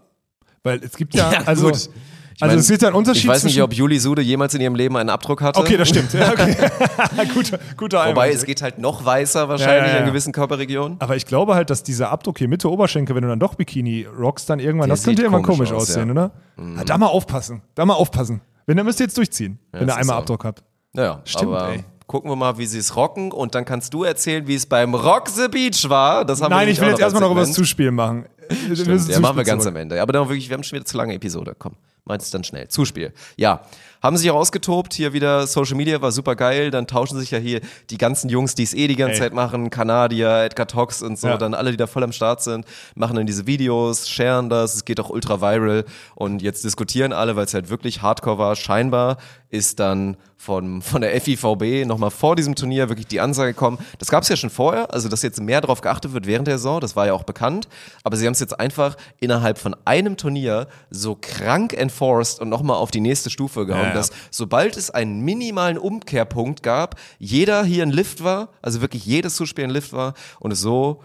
Weil 0.64 0.84
es 0.84 0.98
gibt 0.98 1.14
ja, 1.16 1.30
also. 1.46 1.68
gut. 1.68 1.90
Also 2.42 2.54
mein, 2.54 2.60
es 2.60 2.70
wird 2.70 2.82
ja 2.82 2.88
ein 2.88 2.94
Unterschied 2.94 3.26
Ich 3.26 3.30
weiß 3.30 3.44
nicht, 3.44 3.62
ob 3.62 3.74
Juli 3.74 4.00
Sude 4.00 4.22
jemals 4.22 4.54
in 4.54 4.62
ihrem 4.62 4.74
Leben 4.74 4.96
einen 4.96 5.10
Abdruck 5.10 5.42
hatte. 5.42 5.60
Okay, 5.60 5.76
das 5.76 5.90
stimmt. 5.90 6.14
Ja, 6.14 6.32
okay. 6.32 6.56
guter, 7.34 7.60
guter 7.76 7.98
Wobei, 8.00 8.10
Einwand. 8.10 8.34
es 8.34 8.46
geht 8.46 8.62
halt 8.62 8.80
noch 8.80 9.04
weißer 9.04 9.50
wahrscheinlich 9.50 9.82
Ja, 9.82 9.88
ja, 9.88 9.94
ja. 9.96 10.00
in 10.00 10.06
gewissen 10.06 10.32
Körperregionen. 10.32 10.96
Aber 11.02 11.18
ich 11.18 11.26
glaube 11.26 11.56
halt, 11.56 11.70
dass 11.70 11.84
dieser 11.84 12.10
Abdruck 12.12 12.38
hier 12.38 12.48
Mitte 12.48 12.72
Oberschenkel, 12.72 13.14
wenn 13.14 13.24
du 13.24 13.28
dann 13.28 13.40
doch 13.40 13.56
Bikini 13.56 14.06
rockst, 14.06 14.50
dann 14.50 14.60
irgendwann, 14.60 14.88
Der 14.88 14.96
das 14.96 15.04
könnte 15.04 15.22
irgendwann 15.22 15.44
komisch 15.44 15.70
komisch 15.70 15.74
aus, 15.74 15.90
aussehen, 15.90 16.08
ja. 16.08 16.12
oder? 16.14 16.32
Ah, 16.78 16.86
da 16.86 16.98
mal 16.98 17.08
aufpassen. 17.08 17.62
Da 17.76 17.86
mal 17.86 17.96
aufpassen. 17.96 18.40
Wenn, 18.66 18.78
dann 18.78 18.86
müsst 18.86 19.02
ihr 19.02 19.08
jetzt 19.08 19.18
durchziehen, 19.18 19.60
wenn 19.74 19.90
ihr 19.90 19.96
einmal 19.96 20.16
so. 20.16 20.20
Abdruck 20.22 20.46
habt. 20.46 20.64
Naja, 20.94 21.22
Stimmt, 21.26 21.54
aber 21.54 21.70
ey. 21.74 21.84
Gucken 22.10 22.30
wir 22.32 22.36
mal, 22.36 22.58
wie 22.58 22.66
sie 22.66 22.80
es 22.80 22.96
rocken 22.96 23.32
und 23.32 23.54
dann 23.54 23.66
kannst 23.66 23.94
du 23.94 24.04
erzählen, 24.04 24.48
wie 24.48 24.56
es 24.56 24.66
beim 24.66 24.96
Rock 24.96 25.30
the 25.30 25.48
Beach 25.48 25.88
war. 25.90 26.26
Das 26.26 26.42
haben 26.42 26.50
wir 26.50 26.56
Nein, 26.56 26.60
nämlich 26.66 26.80
ich 26.80 26.82
will 26.82 26.90
jetzt 26.90 27.00
erstmal 27.00 27.22
noch 27.22 27.32
über 27.32 27.42
das. 27.42 27.54
Zuspiel 27.54 27.92
machen. 27.92 28.26
Wir 28.50 28.86
müssen 28.88 29.12
Ja, 29.12 29.20
machen 29.20 29.38
wir 29.38 29.44
ganz 29.44 29.62
zurück. 29.62 29.76
am 29.76 29.82
Ende. 29.82 30.02
Aber 30.02 30.12
dann 30.12 30.28
wirklich, 30.28 30.50
wir 30.50 30.56
haben 30.56 30.64
schon 30.64 30.78
wieder 30.78 30.86
zu 30.88 30.98
lange 30.98 31.14
Episode. 31.14 31.56
Komm, 31.58 31.74
meinst 32.06 32.26
es 32.26 32.32
dann 32.32 32.44
schnell. 32.44 32.68
Zuspiel. 32.68 33.14
Ja. 33.38 33.62
Haben 34.02 34.16
sich 34.18 34.32
auch 34.32 34.36
ausgetobt, 34.36 34.94
hier 34.94 35.12
wieder 35.14 35.46
Social 35.46 35.76
Media 35.76 36.02
war 36.02 36.12
super 36.12 36.36
geil, 36.36 36.72
dann 36.72 36.88
tauschen 36.88 37.20
sich 37.20 37.32
ja 37.32 37.38
hier 37.38 37.60
die 37.90 37.98
ganzen 37.98 38.30
Jungs, 38.30 38.56
die 38.56 38.64
es 38.64 38.74
eh 38.74 38.88
die 38.88 38.96
ganze 38.96 39.16
Ey. 39.16 39.20
Zeit 39.20 39.34
machen, 39.34 39.70
Kanadier, 39.70 40.44
Edgar 40.44 40.68
Tox 40.68 41.02
und 41.02 41.20
so, 41.20 41.28
Ja. 41.28 41.38
dann 41.38 41.54
alle, 41.54 41.72
die 41.72 41.78
da 41.78 41.86
voll 41.88 42.04
am 42.04 42.12
Start 42.14 42.42
sind, 42.42 42.66
machen 42.96 43.18
dann 43.18 43.26
diese 43.26 43.46
Videos, 43.46 44.08
sharen 44.08 44.50
das, 44.50 44.76
es 44.76 44.86
geht 44.86 45.00
auch 45.02 45.10
ultra 45.10 45.42
viral 45.42 45.84
und 46.16 46.42
jetzt 46.42 46.64
diskutieren 46.64 47.12
alle, 47.12 47.36
weil 47.36 47.46
es 47.46 47.54
halt 47.54 47.70
wirklich 47.70 48.02
hardcore 48.02 48.38
war. 48.38 48.56
Scheinbar 48.56 49.18
ist 49.50 49.80
dann 49.80 50.16
von, 50.38 50.82
von 50.82 51.02
der 51.02 51.20
FIVB 51.20 51.86
nochmal 51.86 52.12
vor 52.12 52.36
diesem 52.36 52.56
Turnier 52.56 52.88
wirklich 52.88 53.08
die 53.08 53.20
Ansage 53.20 53.52
gekommen. 53.54 53.80
Das 53.98 54.08
gab 54.10 54.24
es 54.24 54.30
ja 54.30 54.38
schon 54.38 54.50
vorher, 54.52 54.94
also 54.94 55.10
dass 55.10 55.22
jetzt 55.24 55.42
mehr 55.42 55.60
darauf 55.60 55.82
geachtet 55.82 56.14
wird 56.14 56.28
während 56.28 56.48
der 56.48 56.58
Saison, 56.58 56.80
das 56.80 56.96
war 56.96 57.08
ja 57.08 57.14
auch 57.14 57.24
bekannt. 57.24 57.68
Aber 58.04 58.16
sie 58.16 58.26
haben 58.26 58.34
es 58.34 58.40
jetzt 58.40 58.58
einfach 58.58 58.96
innerhalb 59.20 59.58
von 59.58 59.76
einem 59.86 60.16
Turnier 60.16 60.68
so 60.92 61.18
krank 61.20 61.74
enforced 61.74 62.40
und 62.40 62.48
nochmal 62.48 62.78
auf 62.78 62.92
die 62.92 63.02
nächste 63.02 63.30
Stufe 63.30 63.66
gehauen, 63.66 63.88
Ja, 63.88 63.89
ja. 63.90 63.94
dass 63.96 64.12
sobald 64.32 64.78
es 64.78 64.90
einen 64.90 65.22
minimalen 65.22 65.78
Umkehrpunkt 65.78 66.64
gab, 66.64 67.00
jeder 67.18 67.64
hier 67.64 67.84
ein 67.84 67.92
Lift 67.92 68.24
war, 68.24 68.50
also 68.62 68.82
wirklich 68.82 69.06
jedes 69.06 69.36
Zuspiel 69.36 69.66
ein 69.66 69.70
Lift 69.70 69.94
war 69.94 70.14
und 70.40 70.52
es 70.52 70.62
so 70.62 71.02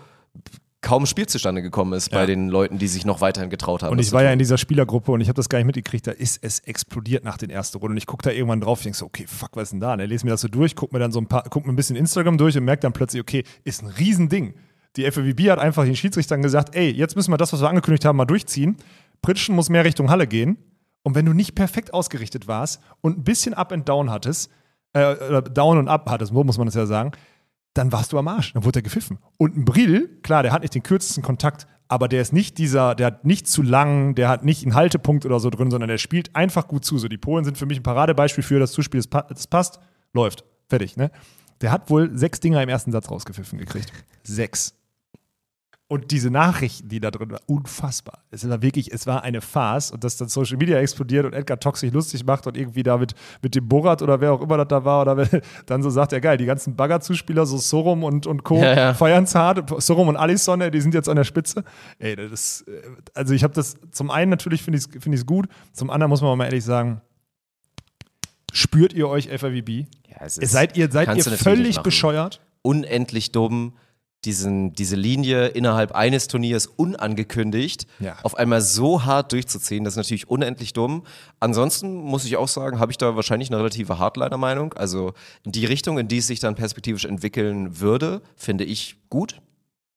kaum 0.81 1.06
Spiel 1.06 1.27
zustande 1.27 1.62
gekommen 1.62 1.94
ist 1.94 2.11
bei 2.11 2.20
Ja. 2.20 2.27
den 2.27 2.51
Leuten, 2.51 2.78
die 2.78 2.89
sich 2.89 3.06
noch 3.06 3.23
weiterhin 3.23 3.48
getraut 3.48 3.82
haben. 3.82 3.93
Und 3.93 4.01
ich 4.01 4.12
war 4.12 4.23
ja 4.23 4.31
in 4.32 4.39
dieser 4.39 4.59
Spielergruppe 4.59 5.12
und 5.12 5.23
ich 5.23 5.28
habe 5.28 5.36
das 5.36 5.48
gar 5.48 5.59
nicht 5.59 5.66
mitgekriegt, 5.66 6.06
da 6.06 6.11
ist 6.11 6.39
es 6.43 6.61
explodiert 6.61 7.24
nach 7.24 7.39
den 7.39 7.48
ersten 7.48 7.78
Runden. 7.78 7.93
Und 7.93 7.97
ich 7.97 8.06
gucke 8.06 8.23
da 8.23 8.31
irgendwann 8.31 8.61
drauf 8.61 8.81
und 8.81 8.85
denke 8.85 8.98
so, 8.98 9.06
okay, 9.06 9.24
fuck, 9.27 9.51
was 9.55 9.65
ist 9.65 9.70
denn 9.73 9.81
da? 9.81 9.97
Ne? 9.97 10.05
Lese 10.05 10.27
mir 10.27 10.32
das 10.32 10.43
so 10.43 10.48
durch, 10.48 10.77
guck 10.77 10.93
mir 10.93 10.98
dann 10.98 11.11
so 11.11 11.20
ein 11.20 11.27
paar, 11.27 11.44
guck 11.48 11.65
mir 11.66 11.73
ein 11.73 11.77
bisschen 11.77 11.97
Instagram 11.97 12.36
durch 12.36 12.56
und 12.59 12.65
merke 12.65 12.82
dann 12.82 12.93
plötzlich, 12.93 13.23
okay, 13.23 13.44
ist 13.65 13.82
ein 13.82 13.89
Riesending. 13.89 14.55
Die 14.97 15.11
FWB 15.11 15.51
hat 15.51 15.59
einfach 15.59 15.85
den 15.85 15.97
Schiedsrichtern 15.97 16.43
gesagt, 16.43 16.74
ey, 16.77 16.90
jetzt 16.90 17.16
müssen 17.16 17.32
wir 17.32 17.39
das, 17.39 17.52
was 17.55 17.62
wir 17.62 17.69
angekündigt 17.70 18.05
haben, 18.05 18.16
mal 18.16 18.27
durchziehen. 18.27 18.77
Pritschen 19.23 19.55
muss 19.55 19.70
mehr 19.70 19.86
Richtung 19.86 20.11
Halle 20.11 20.27
gehen. 20.27 20.59
Und 21.05 21.15
wenn 21.15 21.27
du 21.27 21.33
nicht 21.33 21.55
perfekt 21.55 21.95
ausgerichtet 21.95 22.49
warst 22.49 22.81
und 23.03 23.19
ein 23.19 23.25
bisschen 23.25 23.55
Up 23.55 23.73
and 23.73 23.89
Down 23.89 24.11
hattest, 24.11 24.51
äh, 24.95 25.43
Down 25.43 25.79
und 25.79 25.89
Up 25.89 26.11
hattest, 26.11 26.33
so 26.33 26.43
muss 26.43 26.59
man 26.59 26.67
das 26.67 26.75
ja 26.75 26.87
sagen, 26.87 27.13
dann 27.75 27.93
warst 27.93 28.13
du 28.13 28.19
am 28.19 28.27
Arsch. 28.27 28.55
Dann 28.55 28.65
wurde 28.65 28.79
er 28.79 28.83
gepfiffen. 28.83 29.19
Und 29.37 29.57
ein 29.57 29.65
Brill, 29.65 30.09
klar, 30.23 30.43
der 30.43 30.53
hat 30.53 30.63
nicht 30.63 30.75
den 30.75 30.83
kürzesten 30.83 31.23
Kontakt, 31.23 31.67
aber 31.89 32.09
der 32.09 32.23
ist 32.23 32.33
nicht 32.33 32.57
dieser, 32.57 32.95
der 32.95 33.07
hat 33.07 33.25
nicht 33.25 33.47
zu 33.47 33.61
lang, 33.61 34.15
der 34.15 34.29
hat 34.29 34.45
nicht 34.45 34.63
einen 34.63 34.75
Haltepunkt 34.75 35.27
oder 35.27 35.39
so 35.41 35.51
drin, 35.51 35.71
sondern 35.71 35.89
der 35.89 35.99
spielt 35.99 36.35
einfach 36.35 36.69
gut 36.69 36.85
zu. 36.85 36.99
So, 36.99 37.09
die 37.09 37.19
Polen 37.19 37.45
sind 37.45 37.59
für 37.59 37.67
mich 37.67 37.79
ein 37.79 37.83
Paradebeispiel 37.83 38.43
für 38.43 38.59
das 38.59 38.73
Zuspiel, 38.73 38.99
das, 38.99 39.09
pa 39.09 39.23
das 39.23 39.47
passt, 39.47 39.81
läuft. 40.15 40.45
Fertig, 40.69 40.97
ne? 40.97 41.11
Der 41.61 41.71
hat 41.71 41.91
wohl 41.91 42.17
sechs 42.17 42.41
Dinger 42.41 42.63
im 42.63 42.69
ersten 42.69 42.91
Satz 42.93 43.11
rausgepfiffen 43.11 43.59
gekriegt. 43.59 43.93
Sechs. 44.23 44.75
Und 45.86 46.11
diese 46.12 46.31
Nachrichten, 46.31 46.89
die 46.89 46.98
da 46.98 47.11
drin 47.11 47.31
waren, 47.31 47.43
unfassbar. 47.47 48.24
Es 48.31 48.48
war 48.48 48.62
wirklich, 48.62 48.90
es 48.90 49.06
war 49.06 49.23
eine 49.23 49.43
Farce 49.43 49.90
und 49.90 50.02
dass 50.02 50.16
dann 50.16 50.28
Social 50.28 50.56
Media 50.56 50.78
explodiert 50.78 51.27
und 51.27 51.35
Edgar 51.35 51.61
Tox 51.61 51.81
sich 51.81 51.93
lustig 51.93 52.24
macht 52.24 52.47
und 52.47 52.56
irgendwie 52.56 52.82
da 52.82 52.97
mit, 52.97 53.15
mit 53.43 53.55
dem 53.55 53.69
Borat 53.69 54.01
oder 54.01 54.19
wer 54.20 54.32
auch 54.32 54.40
immer 54.40 54.56
das 54.56 54.69
da 54.69 54.85
war 54.86 55.02
oder 55.02 55.28
dann 55.66 55.82
so 55.82 55.90
sagt, 55.90 56.12
ja 56.12 56.20
geil, 56.20 56.39
die 56.39 56.47
ganzen 56.47 56.74
Bagger-Zuspieler, 56.74 57.44
so 57.44 57.59
Sorum 57.59 58.02
und, 58.02 58.27
und 58.27 58.44
Co. 58.44 58.56
Ja, 58.62 58.74
ja. 58.74 58.94
feiern's 58.94 59.35
hart. 59.35 59.70
Sorum 59.82 60.09
und 60.09 60.16
Alisson, 60.16 60.61
die 60.73 60.81
sind 60.81 60.94
jetzt 60.94 61.09
an 61.09 61.16
der 61.16 61.24
Spitze. 61.24 61.65
Ey, 61.98 62.16
das 62.16 62.32
ist, 62.32 62.69
äh, 62.69 62.81
also 63.12 63.35
ich 63.35 63.44
habe 63.44 63.52
das, 63.52 63.77
zum 63.90 64.11
einen 64.11 64.31
natürlich 64.31 64.62
finde 64.62 64.78
ich 64.78 64.86
es 64.86 65.02
find 65.02 65.15
ich's 65.15 65.27
gut, 65.27 65.48
zum 65.74 65.90
anderen 65.90 66.09
muss 66.09 66.23
man 66.23 66.36
mal 66.39 66.47
ehrlich 66.47 66.65
sagen, 66.65 67.02
spürt 68.52 68.94
ihr 68.94 69.09
euch 69.09 69.28
FAVB? 69.28 69.86
Ja, 70.09 70.16
es 70.20 70.39
ist- 70.39 70.52
Seid 70.52 70.77
ihr, 70.77 70.90
seid 70.90 71.15
ihr 71.15 71.24
völlig 71.24 71.81
bescheuert? 71.82 72.40
unendlich 72.62 73.32
dumm, 73.32 73.74
diesen, 74.25 74.73
diese 74.75 74.97
Linie 74.97 75.47
innerhalb 75.49 75.93
eines 75.93 76.29
Turniers 76.29 76.67
unangekündigt 76.67 77.87
Ja. 78.01 78.17
auf 78.23 78.37
einmal 78.37 78.61
so 78.61 79.05
hart 79.05 79.33
durchzuziehen. 79.33 79.85
Das 79.85 79.95
ist 79.95 79.97
natürlich 79.99 80.29
unendlich 80.29 80.73
dumm. 80.73 81.05
Ansonsten 81.41 81.95
muss 81.95 82.25
ich 82.25 82.37
auch 82.37 82.49
sagen, 82.49 82.79
habe 82.79 82.93
ich 82.93 82.99
da 82.99 83.17
wahrscheinlich 83.17 83.51
eine 83.51 83.59
relative 83.59 83.99
Hardliner-Meinung. 83.99 84.73
Also 84.75 85.13
die 85.45 85.65
Richtung, 85.67 85.99
in 85.99 86.09
die 86.09 86.19
es 86.19 86.27
sich 86.27 86.41
dann 86.41 86.55
perspektivisch 86.55 87.05
entwickeln 87.05 87.81
würde, 87.81 88.23
finde 88.37 88.65
ich 88.65 88.97
gut. 89.11 89.41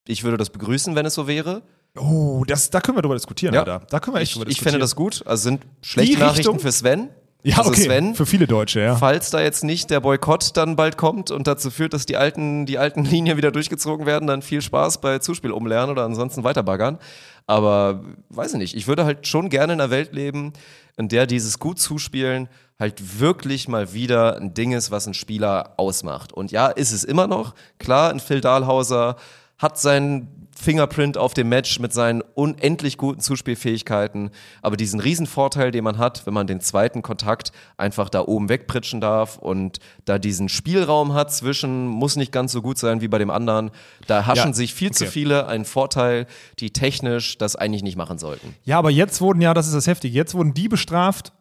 Ich 0.08 0.24
würde 0.24 0.38
das 0.38 0.49
begrüßen, 0.49 0.95
wenn 0.95 1.06
es 1.06 1.14
so 1.16 1.28
wäre. 1.28 1.64
Oh, 1.98 2.44
das, 2.48 2.70
da 2.70 2.80
können 2.80 2.98
wir 2.98 3.02
drüber 3.02 3.16
diskutieren, 3.16 3.54
Ja. 3.54 3.62
Alter. 3.62 3.82
Da 3.90 3.99
können 3.99 4.16
wir 4.16 4.22
echt 4.22 4.32
Ich, 4.32 4.34
drüber 4.36 4.44
ich 4.49 4.56
diskutieren. 4.56 4.74
fände 4.74 4.84
das 4.84 4.95
gut. 4.95 5.24
Also 5.26 5.44
sind 5.44 5.66
schlechte 5.82 6.16
Die 6.18 6.22
Richtung- 6.24 6.28
Nachrichten 6.28 6.60
für 6.60 6.72
Sven. 6.72 7.10
Ja, 7.48 7.60
also 7.60 7.69
okay. 7.69 7.84
Sven, 7.84 8.14
Für 8.14 8.26
viele 8.26 8.45
Deutsche, 8.45 8.82
ja. 8.82 8.95
falls 8.98 9.30
da 9.30 9.40
jetzt 9.40 9.64
nicht 9.64 9.90
der 9.90 10.02
Boykott 10.02 10.57
dann 10.57 10.76
bald 10.76 10.98
kommt 10.98 11.32
und 11.32 11.48
dazu 11.48 11.72
führt, 11.72 11.94
dass 11.94 12.06
die 12.06 12.18
alten, 12.18 12.65
die 12.65 12.78
alten 12.78 13.06
Linien 13.06 13.38
wieder 13.38 13.52
durchgezogen 13.52 14.06
werden, 14.06 14.28
dann 14.28 14.41
viel 14.41 14.61
Spaß 14.61 14.99
bei 14.99 15.19
Zuspiel 15.19 15.52
umlernen 15.52 15.91
oder 15.91 16.03
ansonsten 16.03 16.44
weiterbaggern. 16.44 16.99
Aber 17.45 18.03
weiß 18.30 18.52
ich 18.52 18.57
nicht, 18.57 18.76
ich 18.76 18.88
würde 18.88 19.06
halt 19.06 19.28
schon 19.28 19.48
gerne 19.48 19.72
in 19.72 19.80
einer 19.80 19.90
Welt 19.90 20.14
leben, 20.14 20.52
in 20.98 21.07
der 21.07 21.26
dieses 21.26 21.57
gut 21.57 21.80
Zuspielen 21.80 22.49
halt 22.78 23.22
wirklich 23.22 23.69
mal 23.69 23.94
wieder 23.94 24.36
ein 24.36 24.53
Ding 24.53 24.74
ist, 24.74 24.91
was 24.91 25.07
ein 25.07 25.14
Spieler 25.14 25.76
ausmacht. 25.78 26.34
Und 26.34 26.52
ja, 26.52 26.68
ist 26.68 26.91
es 26.91 27.06
immer 27.06 27.28
noch. 27.28 27.56
Klar, 27.80 28.10
ein 28.10 28.19
Phil 28.19 28.41
Dahlhauser 28.41 29.15
hat 29.57 29.80
seinen 29.80 30.28
Fingerprint 30.60 31.18
auf 31.18 31.34
dem 31.34 31.50
Match 31.50 31.80
mit 31.80 31.94
seinen 31.94 32.22
unendlich 32.34 32.98
guten 32.98 33.20
Zuspielfähigkeiten, 33.20 34.32
aber 34.62 34.76
diesen 34.76 35.00
Riesenvorteil, 35.00 35.72
den 35.72 35.84
man 35.84 35.98
hat, 35.98 36.26
wenn 36.26 36.34
man 36.34 36.48
den 36.48 36.62
zweiten 36.62 37.02
Kontakt 37.02 37.52
einfach 37.78 38.10
da 38.10 38.22
oben 38.22 38.50
wegpritschen 38.50 39.00
darf 39.00 39.38
und 39.38 39.78
da 40.06 40.18
diesen 40.18 40.50
Spielraum 40.50 41.14
hat 41.14 41.32
zwischen, 41.32 41.88
muss 41.88 42.16
nicht 42.16 42.32
ganz 42.32 42.52
so 42.52 42.62
gut 42.62 42.78
sein 42.80 43.02
wie 43.02 43.08
bei 43.08 43.20
dem 43.20 43.30
anderen, 43.30 43.72
da 44.08 44.26
haschen 44.26 44.50
Ja, 44.50 44.54
sich 44.54 44.74
viel 44.74 44.92
zu 44.92 45.04
okay. 45.04 45.12
viele 45.12 45.48
einen 45.48 45.66
Vorteil, 45.66 46.26
die 46.60 46.72
technisch 46.72 47.38
das 47.38 47.56
eigentlich 47.56 47.84
nicht 47.84 47.96
machen 47.96 48.18
sollten. 48.18 48.56
Ja, 48.64 48.80
aber 48.80 48.90
jetzt 48.90 49.22
wurden 49.22 49.42
ja, 49.42 49.54
das 49.54 49.68
ist 49.68 49.76
das 49.76 49.88
Heftige, 49.88 50.16
jetzt 50.16 50.34
wurden 50.34 50.54
die 50.54 50.68
bestraft, 50.68 51.34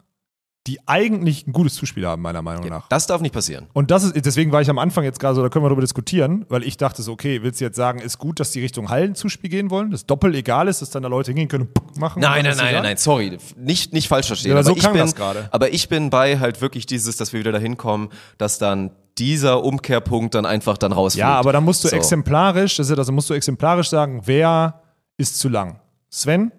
die 0.67 0.81
eigentlich 0.87 1.47
ein 1.47 1.53
gutes 1.53 1.75
Zuspiel 1.75 2.07
haben, 2.07 2.23
meiner 2.23 2.43
Meinung 2.43 2.69
nach. 2.69 2.89
Das 2.89 3.07
darf 3.07 3.21
nicht 3.21 3.33
passieren. 3.33 3.67
Und 3.73 3.91
das 3.91 4.05
ist, 4.05 4.27
deswegen 4.27 4.51
war 4.53 4.61
ich 4.61 4.69
am 4.69 4.79
Anfang 4.79 5.05
jetzt 5.05 5.21
gerade 5.21 5.35
so, 5.37 5.43
da 5.43 5.49
können 5.49 5.65
wir 5.65 5.69
darüber 5.69 5.83
diskutieren, 5.83 6.45
weil 6.49 6.65
ich 6.65 6.77
dachte 6.77 7.03
so, 7.03 7.13
okay, 7.13 7.43
willst 7.43 7.61
du 7.61 7.65
jetzt 7.65 7.77
sagen, 7.77 8.01
ist 8.01 8.19
gut, 8.19 8.41
dass 8.41 8.51
die 8.51 8.61
Richtung 8.61 8.89
Hallenzuspiel 8.89 9.49
gehen 9.51 9.71
wollen, 9.71 9.91
das 9.91 10.07
doppelt 10.07 10.35
egal 10.35 10.69
ist, 10.69 10.83
dass 10.83 10.91
dann 10.91 11.03
da 11.05 11.09
Leute 11.09 11.31
hingehen 11.31 11.49
können, 11.49 11.73
puck 11.73 11.97
machen? 11.99 12.17
und 12.17 12.23
Nein, 12.29 12.45
nein, 12.45 12.57
nein, 12.57 12.75
nein, 12.75 12.83
nein, 12.83 12.97
sorry. 12.97 13.39
Nicht, 13.57 13.93
nicht 13.93 14.09
falsch 14.09 14.27
verstehen. 14.27 14.51
Ja, 14.51 14.57
aber 14.57 14.65
so 14.65 14.77
ich 14.77 14.83
bin, 14.87 14.97
das 14.97 15.15
gerade. 15.15 15.49
Aber 15.53 15.73
ich 15.73 15.89
bin 15.89 16.11
bei 16.11 16.39
halt 16.39 16.61
wirklich 16.61 16.87
dieses, 16.87 17.17
dass 17.17 17.33
wir 17.33 17.41
wieder 17.41 17.53
dahin 17.53 17.77
kommen, 17.77 18.09
dass 18.39 18.59
dann 18.59 18.91
dieser 19.19 19.63
Umkehrpunkt 19.65 20.35
dann 20.35 20.45
einfach 20.45 20.77
dann 20.77 20.93
rausfliegt. 20.93 21.21
Ja, 21.21 21.35
aber 21.39 21.53
dann 21.53 21.65
musst 21.65 21.85
du 21.85 21.89
So. 21.89 21.97
exemplarisch, 21.97 22.77
das 22.77 22.87
ist 22.87 22.91
ja 22.91 22.97
das, 22.97 23.11
musst 23.11 23.31
du 23.31 23.35
exemplarisch 23.35 23.89
sagen, 23.89 24.23
wer 24.25 24.83
ist 25.17 25.39
zu 25.39 25.49
lang? 25.49 25.81
Sven? 26.11 26.53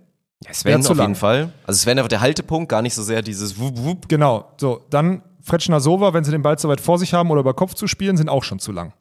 Ja, 0.46 0.54
Sven 0.54 0.82
auf 0.86 0.90
lang? 0.90 1.00
jeden 1.10 1.16
Fall. 1.16 1.52
Also 1.66 1.80
Sven 1.80 1.98
einfach 1.98 2.10
der 2.10 2.22
Haltepunkt, 2.22 2.70
gar 2.70 2.82
nicht 2.82 2.94
so 2.94 3.02
sehr 3.04 3.22
dieses 3.22 3.60
Wup, 3.60 3.78
Wup. 3.78 4.08
Genau, 4.10 4.52
so, 4.58 4.86
dann 4.90 5.24
Fretschner 5.42 5.80
Sova, 5.80 6.14
wenn 6.14 6.24
sie 6.24 6.32
den 6.32 6.42
Ball 6.44 6.60
zu 6.60 6.68
weit 6.70 6.82
vor 6.82 7.00
sich 7.00 7.14
haben 7.14 7.32
oder 7.32 7.40
über 7.42 7.54
Kopf 7.54 7.74
zu 7.74 7.88
spielen, 7.88 8.18
sind 8.18 8.30
auch 8.30 8.44
schon 8.44 8.60
zu 8.60 8.72
lang. 8.72 8.94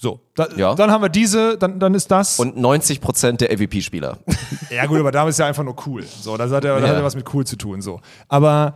So, 0.00 0.20
da, 0.34 0.48
Ja. 0.56 0.74
dann 0.74 0.90
haben 0.90 1.02
wir 1.02 1.08
diese, 1.08 1.56
dann, 1.56 1.78
dann 1.78 1.94
ist 1.94 2.10
das. 2.10 2.40
Und 2.40 2.56
90 2.56 3.00
Prozent 3.00 3.40
der 3.42 3.52
MVP-Spieler. 3.56 4.18
ja, 4.70 4.86
gut, 4.86 4.98
aber 4.98 5.12
da 5.12 5.28
ist 5.28 5.38
ja 5.38 5.46
einfach 5.46 5.62
nur 5.62 5.76
cool. 5.86 6.02
So, 6.02 6.36
das 6.36 6.50
hat 6.50 6.64
ja, 6.64 6.74
das 6.74 6.82
Ja. 6.82 6.88
hat 6.88 6.96
ja 6.96 7.04
was 7.04 7.14
mit 7.14 7.32
cool 7.32 7.46
zu 7.46 7.56
tun. 7.56 7.80
So. 7.80 8.00
Aber 8.28 8.74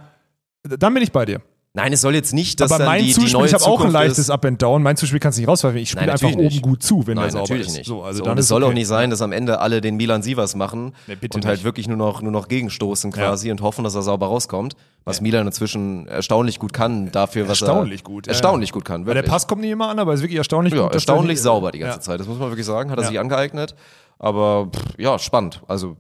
dann 0.63 0.95
bin 0.95 1.03
ich 1.03 1.11
bei 1.11 1.25
dir. 1.25 1.41
Nein, 1.79 1.93
es 1.93 2.01
soll 2.01 2.15
jetzt 2.15 2.35
nicht, 2.35 2.59
dass 2.61 2.73
aber 2.73 2.79
dann 2.81 2.89
mein 2.89 3.01
die, 3.03 3.07
die 3.07 3.13
Zuspiel, 3.15 3.33
neue 3.35 3.47
ich 3.47 3.55
habe 3.55 3.65
auch 3.67 3.81
ein 3.83 3.93
leichtes 3.93 4.19
ist. 4.19 4.31
Up 4.31 4.45
and 4.45 4.61
Down. 4.61 4.83
Mein 4.83 4.97
Zuspiel 4.97 5.21
kannst 5.21 5.39
du 5.39 5.43
nicht 5.43 5.49
rauswerfen. 5.49 5.79
Ich 5.79 5.91
spiele 5.91 6.11
einfach 6.11 6.23
natürlich 6.23 6.37
oben 6.37 6.47
nicht. 6.47 6.63
gut 6.63 6.83
zu, 6.83 7.07
wenn 7.07 7.15
Nein, 7.15 7.23
der 7.25 7.31
sauber 7.31 7.43
natürlich 7.45 7.67
ist. 7.69 7.77
nicht. 7.77 7.87
So, 7.87 8.03
also 8.03 8.19
so, 8.19 8.25
dann 8.25 8.33
und 8.33 8.39
es 8.39 8.49
soll 8.49 8.63
okay. 8.65 8.71
auch 8.71 8.75
nicht 8.75 8.89
sein, 8.89 9.11
dass 9.11 9.23
am 9.23 9.31
Ende 9.31 9.61
alle 9.61 9.81
den 9.81 9.97
Milan 9.97 10.23
Sievers 10.23 10.57
machen 10.57 10.93
Nee, 11.07 11.17
und 11.33 11.47
halt 11.47 11.59
nicht. 11.59 11.65
wirklich 11.65 11.87
nur 11.87 11.97
noch, 11.97 12.21
nur 12.21 12.33
noch 12.33 12.49
gegenstoßen 12.49 13.13
quasi 13.13 13.51
und 13.53 13.63
hoffen, 13.63 13.85
dass 13.85 13.95
er 13.95 14.03
sauber 14.03 14.27
rauskommt. 14.27 14.75
Was 15.05 15.21
Milan 15.21 15.47
inzwischen 15.47 16.07
erstaunlich 16.09 16.59
gut 16.59 16.73
kann 16.73 17.13
dafür, 17.13 17.45
was 17.45 17.61
Erstaunlich 17.63 18.01
er 18.01 18.05
gut, 18.05 18.27
ja, 18.27 18.33
erstaunlich 18.33 18.71
ja. 18.71 18.75
gut 18.75 18.85
kann. 18.85 19.07
Weil 19.07 19.15
der 19.15 19.23
Wirklich. 19.23 19.33
Pass 19.33 19.47
kommt 19.47 19.61
nicht 19.63 19.71
immer 19.71 19.89
an, 19.89 19.99
aber 20.01 20.13
ist 20.15 20.21
wirklich 20.23 20.39
erstaunlich 20.39 20.75
Ja, 20.75 20.83
gut. 20.83 20.95
erstaunlich 20.95 21.29
nicht- 21.37 21.43
sauber 21.43 21.71
die 21.71 21.79
ganze 21.79 21.99
ja. 21.99 22.01
Zeit. 22.01 22.19
Das 22.21 22.27
muss 22.27 22.39
man 22.39 22.51
wirklich 22.51 22.67
sagen. 22.67 22.91
Hat 22.91 22.99
er 22.99 23.03
Ja. 23.05 23.09
sich 23.09 23.21
angeeignet. 23.21 23.75
Aber 24.19 24.67
pff, 24.75 24.99
ja, 24.99 25.19
spannend. 25.19 25.63
Also 25.69 25.97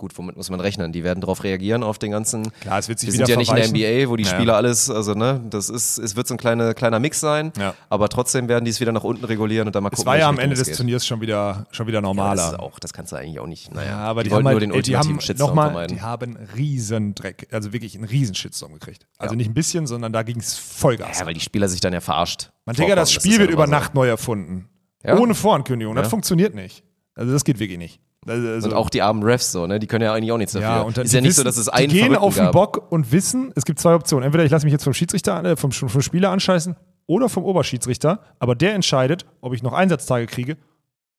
gut, 0.00 0.16
womit 0.18 0.36
muss 0.36 0.50
man 0.50 0.58
rechnen? 0.60 0.92
Die 0.92 1.04
werden 1.04 1.20
darauf 1.20 1.44
reagieren, 1.44 1.82
auf 1.82 1.98
den 1.98 2.10
ganzen. 2.10 2.50
Klar, 2.60 2.78
es 2.78 2.88
wird 2.88 2.98
sich 2.98 3.08
Wir 3.08 3.12
sind 3.18 3.28
ja 3.28 3.36
nicht 3.36 3.50
in 3.50 3.56
der. 3.56 3.68
NBA, 3.68 4.10
wo 4.10 4.16
die 4.16 4.24
Ja. 4.24 4.30
Spieler 4.30 4.56
alles, 4.56 4.90
also 4.90 5.14
ne, 5.14 5.40
das 5.48 5.68
ist, 5.68 5.98
es 5.98 6.16
wird 6.16 6.26
so 6.26 6.34
ein 6.34 6.38
kleine, 6.38 6.74
kleiner 6.74 6.98
Mix 6.98 7.20
sein, 7.20 7.52
Ja. 7.58 7.74
aber 7.88 8.08
trotzdem 8.08 8.48
werden 8.48 8.64
die 8.64 8.70
es 8.70 8.80
wieder 8.80 8.92
nach 8.92 9.04
unten 9.04 9.24
regulieren 9.24 9.68
und 9.68 9.74
dann 9.76 9.82
mal 9.82 9.90
Es 9.92 9.98
gucken. 9.98 10.06
war 10.08 10.18
ja 10.18 10.28
am 10.28 10.38
Ende 10.38 10.54
es 10.54 10.60
des 10.60 10.68
geht. 10.68 10.76
Turniers 10.78 11.06
schon 11.06 11.20
wieder, 11.20 11.66
schon 11.70 11.86
wieder 11.86 11.98
Ja, 11.98 12.02
normaler. 12.02 12.34
das, 12.36 12.52
ist 12.52 12.58
auch, 12.58 12.78
das 12.80 12.92
kannst 12.92 13.12
du 13.12 13.16
eigentlich 13.16 13.38
auch 13.38 13.46
nicht. 13.46 13.72
Naja, 13.74 13.88
Ja, 13.90 13.96
aber 13.98 14.24
die, 14.24 14.30
wollten 14.30 14.46
haben 14.48 14.52
nur 14.54 14.60
halt, 14.60 14.62
den 14.62 14.82
die 14.82 14.96
haben 14.96 15.06
ultimativen 15.08 15.20
Shitstorm 15.20 15.54
mal, 15.54 15.64
vermeiden. 15.66 15.96
die 15.96 16.02
haben 16.02 16.36
einen 16.36 16.48
riesen 16.56 17.14
Dreck, 17.14 17.46
also 17.52 17.72
wirklich 17.72 17.94
einen 17.94 18.04
riesen 18.04 18.34
Shitstorm 18.34 18.72
gekriegt. 18.72 19.06
Also 19.18 19.34
Ja. 19.34 19.36
nicht 19.36 19.48
ein 19.50 19.54
bisschen, 19.54 19.86
sondern 19.86 20.12
da 20.12 20.22
ging 20.22 20.38
es 20.40 20.56
Vollgas. 20.56 21.20
Ja, 21.20 21.26
weil 21.26 21.34
die 21.34 21.40
Spieler 21.40 21.68
sich 21.68 21.80
dann 21.80 21.92
ja 21.92 22.00
verarscht. 22.00 22.50
Man 22.64 22.74
Digga, 22.74 22.94
das 22.94 23.12
vorkommen. 23.12 23.30
Spiel 23.32 23.38
wird 23.40 23.50
ja 23.50 23.54
über 23.54 23.66
so. 23.66 23.70
Nacht 23.70 23.94
neu 23.94 24.08
erfunden. 24.08 24.68
Ja? 25.04 25.16
Ohne 25.18 25.34
Vorankündigung. 25.34 25.94
Das 25.94 26.06
Ja. 26.06 26.10
funktioniert 26.10 26.54
nicht. 26.54 26.84
Also 27.14 27.32
das 27.32 27.44
geht 27.44 27.58
wirklich 27.58 27.78
nicht. 27.78 28.00
Also, 28.26 28.48
also- 28.48 28.68
Und 28.68 28.74
auch 28.74 28.90
die 28.90 29.00
armen 29.02 29.22
Refs 29.22 29.50
so, 29.52 29.66
ne? 29.66 29.78
Die 29.78 29.86
können 29.86 30.04
ja 30.04 30.12
eigentlich 30.12 30.30
auch 30.32 30.36
nichts 30.38 30.52
dafür. 30.52 30.68
ja, 30.68 30.80
und 30.82 30.96
dann 30.98 31.04
ist 31.06 31.12
ja 31.12 31.20
nicht 31.20 31.34
so, 31.36 31.42
dass 31.44 31.56
es 31.56 31.68
einen 31.68 31.88
Die 31.88 31.94
gehen 31.94 32.04
Verrückten 32.06 32.22
auf 32.24 32.34
den 32.34 32.44
gab. 32.44 32.52
Bock 32.52 32.92
und 32.92 33.12
wissen, 33.12 33.52
es 33.56 33.64
gibt 33.64 33.78
zwei 33.78 33.94
Optionen. 33.94 34.24
Entweder 34.24 34.44
ich 34.44 34.50
lasse 34.50 34.66
mich 34.66 34.72
jetzt 34.72 34.84
vom 34.84 34.92
Schiedsrichter, 34.92 35.42
äh, 35.44 35.56
vom, 35.56 35.72
vom 35.72 36.02
Spieler 36.02 36.30
anscheißen 36.30 36.76
oder 37.06 37.28
vom 37.30 37.44
Oberschiedsrichter. 37.44 38.20
Aber 38.38 38.54
der 38.54 38.74
entscheidet, 38.74 39.24
ob 39.40 39.54
ich 39.54 39.62
noch 39.62 39.72
Einsatztage 39.72 40.26
kriege. 40.26 40.58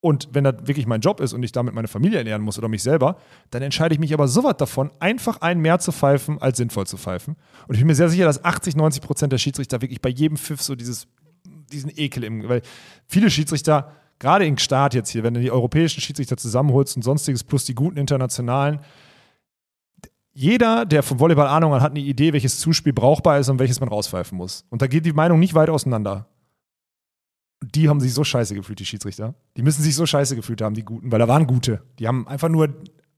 Und 0.03 0.29
wenn 0.31 0.43
das 0.43 0.55
wirklich 0.65 0.87
mein 0.87 1.01
Job 1.01 1.19
ist 1.19 1.33
und 1.33 1.43
ich 1.43 1.51
damit 1.51 1.75
meine 1.75 1.87
Familie 1.87 2.17
ernähren 2.19 2.41
muss 2.41 2.57
oder 2.57 2.67
mich 2.67 2.81
selber, 2.81 3.17
dann 3.51 3.61
entscheide 3.61 3.93
ich 3.93 3.99
mich 3.99 4.13
aber 4.15 4.27
so 4.27 4.43
was 4.43 4.57
davon, 4.57 4.89
einfach 4.99 5.41
einen 5.41 5.61
mehr 5.61 5.77
zu 5.77 5.91
pfeifen, 5.91 6.41
als 6.41 6.57
sinnvoll 6.57 6.87
zu 6.87 6.97
pfeifen. 6.97 7.35
Und 7.67 7.75
ich 7.75 7.81
bin 7.81 7.87
mir 7.87 7.93
sehr 7.95 8.09
sicher, 8.09 8.25
dass 8.25 8.43
80, 8.43 8.75
90 8.75 9.01
Prozent 9.03 9.31
der 9.31 9.37
Schiedsrichter 9.37 9.81
wirklich 9.81 10.01
bei 10.01 10.09
jedem 10.09 10.37
Pfiff 10.37 10.59
so 10.61 10.73
dieses, 10.75 11.07
diesen 11.71 11.91
Ekel 11.95 12.23
im, 12.23 12.49
weil 12.49 12.63
viele 13.05 13.29
Schiedsrichter, 13.29 13.91
gerade 14.21 14.45
im 14.45 14.57
Start 14.57 14.93
jetzt 14.93 15.09
hier, 15.09 15.23
wenn 15.23 15.33
du 15.33 15.41
die 15.41 15.51
europäischen 15.51 15.99
Schiedsrichter 15.99 16.37
zusammenholst 16.37 16.95
und 16.95 17.01
sonstiges 17.01 17.43
plus 17.43 17.65
die 17.65 17.73
guten 17.75 17.97
internationalen, 17.97 18.79
jeder, 20.33 20.85
der 20.85 21.03
vom 21.03 21.19
Volleyball 21.19 21.47
Ahnung 21.47 21.73
hat, 21.73 21.81
hat 21.81 21.91
eine 21.91 21.99
Idee, 21.99 22.31
welches 22.31 22.59
Zuspiel 22.59 22.93
brauchbar 22.93 23.39
ist 23.39 23.49
und 23.49 23.59
welches 23.59 23.79
man 23.81 23.89
rauspfeifen 23.89 24.37
muss. 24.37 24.63
Und 24.69 24.81
da 24.81 24.87
geht 24.87 25.05
die 25.05 25.11
Meinung 25.11 25.39
nicht 25.39 25.55
weit 25.55 25.69
auseinander. 25.69 26.27
Die 27.61 27.89
haben 27.89 27.99
sich 27.99 28.13
so 28.13 28.23
scheiße 28.23 28.55
gefühlt, 28.55 28.79
die 28.79 28.85
Schiedsrichter. 28.85 29.33
Die 29.57 29.63
müssen 29.63 29.81
sich 29.81 29.95
so 29.95 30.05
scheiße 30.05 30.35
gefühlt 30.35 30.61
haben, 30.61 30.75
die 30.75 30.85
Guten, 30.85 31.11
weil 31.11 31.19
da 31.19 31.27
waren 31.27 31.47
Gute. 31.47 31.81
Die 31.99 32.07
haben 32.07 32.27
einfach 32.27 32.47
nur 32.47 32.69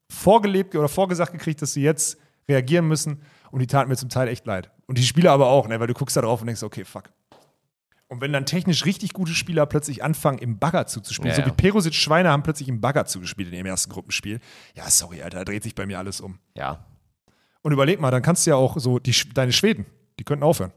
vorgelebt 0.09 0.75
oder 0.75 0.87
vorgesagt 0.87 1.33
gekriegt, 1.33 1.61
dass 1.61 1.73
sie 1.73 1.83
jetzt 1.83 2.17
reagieren 2.47 2.87
müssen. 2.87 3.21
Und 3.51 3.59
die 3.59 3.67
taten 3.67 3.89
mir 3.89 3.97
zum 3.97 4.09
Teil 4.09 4.29
echt 4.29 4.45
leid. 4.45 4.71
Und 4.87 4.97
die 4.97 5.03
Spieler 5.03 5.31
aber 5.33 5.47
auch, 5.47 5.67
ne? 5.67 5.79
weil 5.79 5.87
du 5.87 5.93
guckst 5.93 6.15
da 6.15 6.21
drauf 6.21 6.41
und 6.41 6.47
denkst, 6.47 6.63
okay, 6.63 6.85
fuck. 6.85 7.11
Und 8.13 8.21
wenn 8.21 8.31
dann 8.31 8.45
technisch 8.45 8.85
richtig 8.85 9.13
gute 9.13 9.33
Spieler 9.33 9.65
plötzlich 9.65 10.03
anfangen, 10.03 10.37
im 10.37 10.59
Bagger 10.59 10.85
zuzuspielen, 10.85 11.35
Ja, 11.35 11.43
so 11.43 11.47
wie 11.47 11.55
Perosic 11.55 11.95
Schweine 11.95 12.29
haben 12.29 12.43
plötzlich 12.43 12.69
im 12.69 12.79
Bagger 12.79 13.05
zugespielt 13.05 13.47
in 13.49 13.55
ihrem 13.55 13.65
ersten 13.65 13.91
Gruppenspiel. 13.91 14.39
Ja, 14.75 14.87
sorry, 14.89 15.23
Alter, 15.23 15.39
da 15.39 15.45
dreht 15.45 15.63
sich 15.63 15.73
bei 15.73 15.87
mir 15.87 15.97
alles 15.97 16.21
um. 16.21 16.37
Ja. 16.55 16.85
Und 17.63 17.71
überleg 17.71 17.99
mal, 17.99 18.11
dann 18.11 18.21
kannst 18.21 18.45
du 18.45 18.51
ja 18.51 18.55
auch 18.55 18.77
so, 18.77 18.99
die, 18.99 19.15
deine 19.33 19.51
Schweden, 19.51 19.87
die 20.19 20.23
könnten 20.23 20.43
aufhören. 20.43 20.71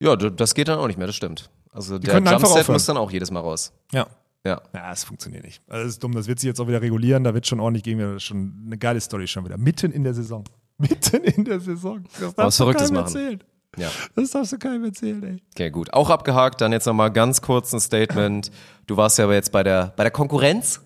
Ja, 0.00 0.16
das 0.16 0.54
geht 0.54 0.68
dann 0.68 0.78
auch 0.78 0.86
nicht 0.86 0.96
mehr, 0.96 1.06
das 1.06 1.14
stimmt. 1.14 1.50
Also 1.72 1.98
der 1.98 2.14
können 2.14 2.26
einfach 2.26 2.48
Jumpset 2.48 2.68
muss 2.70 2.86
dann 2.86 2.96
auch 2.96 3.10
jedes 3.10 3.30
Mal 3.30 3.40
raus. 3.40 3.74
Ja. 3.92 4.06
Ja. 4.46 4.62
Ja, 4.72 4.88
das 4.88 5.04
funktioniert 5.04 5.44
nicht. 5.44 5.62
Also 5.68 5.84
das 5.84 5.92
ist 5.92 6.02
dumm, 6.02 6.12
das 6.12 6.26
wird 6.26 6.40
sich 6.40 6.48
jetzt 6.48 6.58
auch 6.58 6.68
wieder 6.68 6.80
regulieren, 6.80 7.22
da 7.22 7.34
wird 7.34 7.46
schon 7.46 7.60
ordentlich 7.60 7.82
gegen 7.84 7.98
das 8.00 8.16
ist 8.16 8.22
schon 8.24 8.62
eine 8.64 8.78
geile 8.78 9.00
Story 9.00 9.26
schon 9.26 9.44
wieder. 9.44 9.58
Mitten 9.58 9.92
in 9.92 10.04
der 10.04 10.14
Saison. 10.14 10.44
Mitten 10.78 11.22
in 11.22 11.44
der 11.44 11.60
Saison. 11.60 12.02
Das 12.18 12.34
du 12.34 12.50
Verrücktes 12.50 12.90
machen. 12.90 13.04
erzählen. 13.04 13.44
Ja. 13.76 13.90
Das 14.14 14.30
darfst 14.30 14.52
du 14.52 14.58
keinem 14.58 14.84
erzählen, 14.84 15.22
ey. 15.22 15.42
Okay, 15.54 15.70
gut. 15.70 15.92
Auch 15.92 16.10
abgehakt, 16.10 16.60
dann 16.60 16.72
jetzt 16.72 16.86
nochmal 16.86 17.10
ganz 17.10 17.40
kurz 17.40 17.72
ein 17.72 17.80
Statement. 17.80 18.50
Du 18.86 18.96
warst 18.96 19.18
ja 19.18 19.24
aber 19.24 19.34
jetzt 19.34 19.52
bei 19.52 19.62
der, 19.62 19.92
bei 19.96 20.04
der 20.04 20.10
Konkurrenz. 20.10 20.80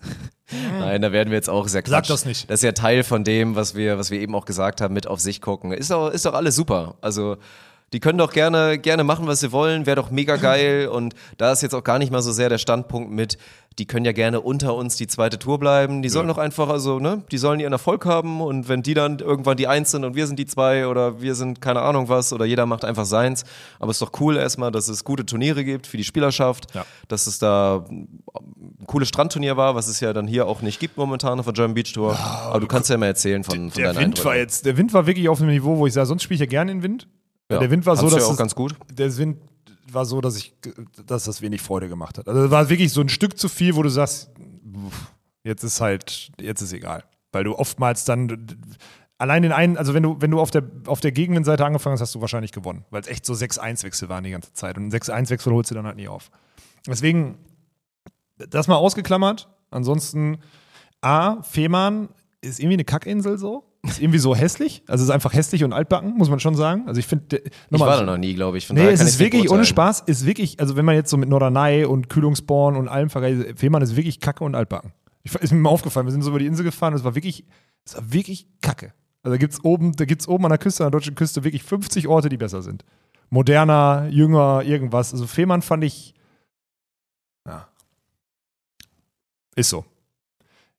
Nein, 0.79 1.01
da 1.01 1.11
werden 1.11 1.29
wir 1.29 1.35
jetzt 1.35 1.49
auch 1.49 1.67
sehr 1.67 1.81
Sag 1.85 2.03
Quatsch. 2.03 2.09
das 2.09 2.25
nicht. 2.25 2.49
Das 2.49 2.59
ist 2.59 2.63
ja 2.63 2.71
Teil 2.71 3.03
von 3.03 3.25
dem, 3.25 3.55
was 3.55 3.75
wir, 3.75 3.97
was 3.97 4.11
wir 4.11 4.19
eben 4.21 4.33
auch 4.33 4.45
gesagt 4.45 4.79
haben, 4.79 4.93
mit 4.93 5.05
auf 5.07 5.19
sich 5.19 5.41
gucken. 5.41 5.73
Ist 5.73 5.91
doch, 5.91 6.09
ist 6.09 6.25
doch 6.25 6.33
alles 6.33 6.55
super. 6.55 6.95
Also, 7.01 7.37
die 7.93 7.99
können 7.99 8.17
doch 8.17 8.33
gerne, 8.33 8.77
gerne 8.79 9.03
machen, 9.03 9.27
was 9.27 9.39
sie 9.39 9.51
wollen, 9.51 9.85
wäre 9.85 9.95
doch 9.95 10.11
mega 10.11 10.35
geil. 10.35 10.87
Und 10.91 11.13
da 11.37 11.51
ist 11.51 11.61
jetzt 11.61 11.73
auch 11.73 11.83
gar 11.83 11.99
nicht 11.99 12.11
mal 12.11 12.21
so 12.21 12.31
sehr 12.31 12.49
der 12.49 12.57
Standpunkt 12.57 13.11
mit, 13.11 13.37
die 13.79 13.85
können 13.85 14.05
ja 14.05 14.11
gerne 14.11 14.41
unter 14.41 14.73
uns 14.73 14.95
die 14.95 15.05
zweite 15.05 15.37
Tour 15.37 15.59
bleiben. 15.59 16.01
Die 16.01 16.09
sollen 16.09 16.27
doch 16.27 16.39
einfach, 16.39 16.67
also, 16.67 16.99
ne, 16.99 17.21
die 17.31 17.37
sollen 17.37 17.59
ihren 17.59 17.73
Erfolg 17.73 18.05
haben 18.07 18.41
und 18.41 18.67
wenn 18.69 18.81
die 18.81 18.95
dann 18.95 19.19
irgendwann 19.19 19.55
die 19.55 19.67
Eins 19.67 19.91
sind 19.91 20.03
und 20.03 20.15
wir 20.15 20.25
sind 20.25 20.39
die 20.39 20.47
zwei 20.47 20.87
oder 20.87 21.21
wir 21.21 21.35
sind 21.35 21.61
keine 21.61 21.81
Ahnung 21.83 22.09
was 22.09 22.33
oder 22.33 22.43
jeder 22.45 22.65
macht 22.65 22.83
einfach 22.83 23.05
seins. 23.05 23.43
Aber 23.79 23.91
es 23.91 23.97
ist 23.97 24.01
doch 24.01 24.19
cool 24.19 24.35
erstmal, 24.35 24.71
dass 24.71 24.87
es 24.87 25.03
gute 25.03 25.25
Turniere 25.27 25.63
gibt 25.63 25.85
für 25.85 25.97
die 25.97 26.03
Spielerschaft, 26.03 26.73
Ja. 26.73 26.85
dass 27.07 27.27
es 27.27 27.37
da 27.37 27.85
ein 27.87 28.07
cooles 28.87 29.09
Strandturnier 29.09 29.57
war, 29.57 29.75
was 29.75 29.87
es 29.87 29.99
ja 29.99 30.11
dann 30.11 30.27
hier 30.27 30.47
auch 30.47 30.63
nicht 30.63 30.79
gibt 30.79 30.97
momentan 30.97 31.37
auf 31.39 31.45
der 31.45 31.53
German 31.53 31.75
Beach 31.75 31.93
Tour. 31.93 32.17
Aber 32.17 32.59
du 32.59 32.67
kannst 32.67 32.89
ja 32.89 32.97
mal 32.97 33.05
erzählen 33.05 33.43
von, 33.43 33.69
von 33.69 33.81
Der 33.81 33.93
deinen 33.93 34.05
Wind 34.05 34.25
war 34.25 34.35
jetzt, 34.35 34.65
der 34.65 34.75
Wind 34.75 34.91
war 34.93 35.05
wirklich 35.05 35.29
auf 35.29 35.39
einem 35.39 35.51
Niveau, 35.51 35.77
wo 35.77 35.85
ich 35.85 35.93
sage, 35.93 36.07
sonst 36.07 36.23
spiele 36.23 36.35
ich 36.35 36.41
ja 36.41 36.45
gerne 36.47 36.71
in 36.71 36.81
Wind. 36.81 37.07
Ja. 37.51 37.59
Der 37.59 37.71
Wind 37.71 37.85
war 37.85 37.95
so, 37.95 38.01
Fandst 38.01 38.15
du 38.15 38.19
dass 38.19 38.27
ja 38.27 38.33
auch 38.33 38.37
ganz 38.37 38.55
gut. 38.55 38.75
der 38.91 39.15
Wind 39.17 39.37
war 39.91 40.05
so, 40.05 40.19
dass 40.19 40.35
ich, 40.37 40.53
dass 41.05 41.23
das 41.23 41.41
wenig 41.41 41.61
Freude 41.61 41.87
gemacht 41.87 42.17
hat. 42.17 42.27
Also 42.27 42.45
es 42.45 42.51
war 42.51 42.69
wirklich 42.69 42.91
so 42.91 43.01
ein 43.01 43.09
Stück 43.09 43.37
zu 43.37 43.47
viel, 43.47 43.75
wo 43.75 43.83
du 43.83 43.89
sagst, 43.89 44.29
jetzt 45.43 45.63
ist 45.63 45.79
halt, 45.79 46.31
jetzt 46.41 46.61
ist 46.61 46.73
egal. 46.73 47.03
Weil 47.31 47.45
du 47.45 47.55
oftmals 47.57 48.03
dann 48.03 48.47
allein 49.17 49.43
den 49.43 49.51
einen, 49.53 49.77
also 49.77 49.93
wenn 49.93 50.03
du, 50.03 50.17
wenn 50.19 50.31
du 50.31 50.41
auf 50.41 50.51
der, 50.51 50.63
auf 50.87 50.99
der 50.99 51.11
Gegenwindseite 51.11 51.65
angefangen 51.65 51.93
hast, 51.93 52.01
hast 52.01 52.15
du 52.15 52.21
wahrscheinlich 52.21 52.51
gewonnen. 52.51 52.85
Weil 52.89 53.01
es 53.01 53.07
echt 53.07 53.25
so 53.25 53.33
6-1-Wechsel 53.33 54.09
waren 54.09 54.23
die 54.23 54.31
ganze 54.31 54.53
Zeit. 54.53 54.77
Und 54.77 54.83
einen 54.83 54.91
6-1-Wechsel 54.91 55.53
holst 55.53 55.71
du 55.71 55.75
dann 55.75 55.85
halt 55.85 55.95
nie 55.95 56.07
auf. 56.07 56.29
Deswegen, 56.85 57.37
das 58.37 58.67
mal 58.67 58.75
ausgeklammert. 58.75 59.49
Ansonsten, 59.71 60.37
A, 61.01 61.41
Fehmarn 61.43 62.09
ist 62.41 62.59
irgendwie 62.59 62.75
eine 62.75 62.85
Kackinsel 62.85 63.37
so. 63.37 63.63
Ist 63.87 64.01
irgendwie 64.01 64.19
so 64.19 64.35
hässlich. 64.35 64.83
Also 64.87 65.03
es 65.03 65.09
ist 65.09 65.13
einfach 65.13 65.33
hässlich 65.33 65.63
und 65.63 65.73
altbacken, 65.73 66.15
muss 66.17 66.29
man 66.29 66.39
schon 66.39 66.55
sagen. 66.55 66.83
Also 66.87 66.99
ich 66.99 67.07
finde, 67.07 67.41
Ich 67.69 67.79
war 67.79 67.97
da 67.97 68.03
noch 68.03 68.17
nie, 68.17 68.33
glaube 68.33 68.57
ich. 68.57 68.67
Von 68.67 68.75
Nee, 68.75 68.87
es 68.87 69.01
ist 69.01 69.19
wirklich 69.19 69.49
ohne. 69.49 69.65
Spaß, 69.65 70.01
ist 70.01 70.25
wirklich, 70.25 70.59
also 70.59 70.75
wenn 70.75 70.85
man 70.85 70.95
jetzt 70.95 71.09
so 71.09 71.17
mit 71.17 71.29
Norderney 71.29 71.85
und 71.85 72.09
Kühlungsborn 72.09 72.75
und 72.75 72.87
allem 72.87 73.09
vergleicht, 73.09 73.57
Fehmarn 73.59 73.81
ist 73.81 73.95
wirklich 73.95 74.19
kacke 74.19 74.43
und 74.43 74.55
altbacken. 74.55 74.91
Ich, 75.23 75.33
ist 75.35 75.51
mir 75.51 75.59
mal 75.59 75.69
aufgefallen, 75.69 76.05
wir 76.05 76.11
sind 76.11 76.21
so 76.21 76.29
über 76.29 76.39
die 76.39 76.45
Insel 76.45 76.63
gefahren, 76.63 76.93
es 76.93 77.03
war 77.03 77.15
wirklich, 77.15 77.45
es 77.85 77.95
war 77.95 78.13
wirklich 78.13 78.47
kacke. 78.61 78.93
Also 79.23 79.33
da 79.35 79.37
gibt's 79.37 79.63
oben, 79.63 79.93
da 79.93 80.05
gibt's 80.05 80.27
oben 80.27 80.45
an 80.45 80.49
der 80.49 80.57
Küste, 80.57 80.85
an 80.85 80.91
der 80.91 80.99
deutschen 80.99 81.15
Küste 81.15 81.43
wirklich 81.43 81.63
50 81.63 82.07
Orte, 82.07 82.29
die 82.29 82.37
besser 82.37 82.61
sind. 82.61 82.85
Moderner, 83.29 84.07
jünger, 84.09 84.63
irgendwas. 84.63 85.11
Also 85.13 85.27
Fehmarn 85.27 85.61
fand 85.61 85.83
ich, 85.83 86.13
ja, 87.45 87.67
ist 89.55 89.69
so. 89.69 89.85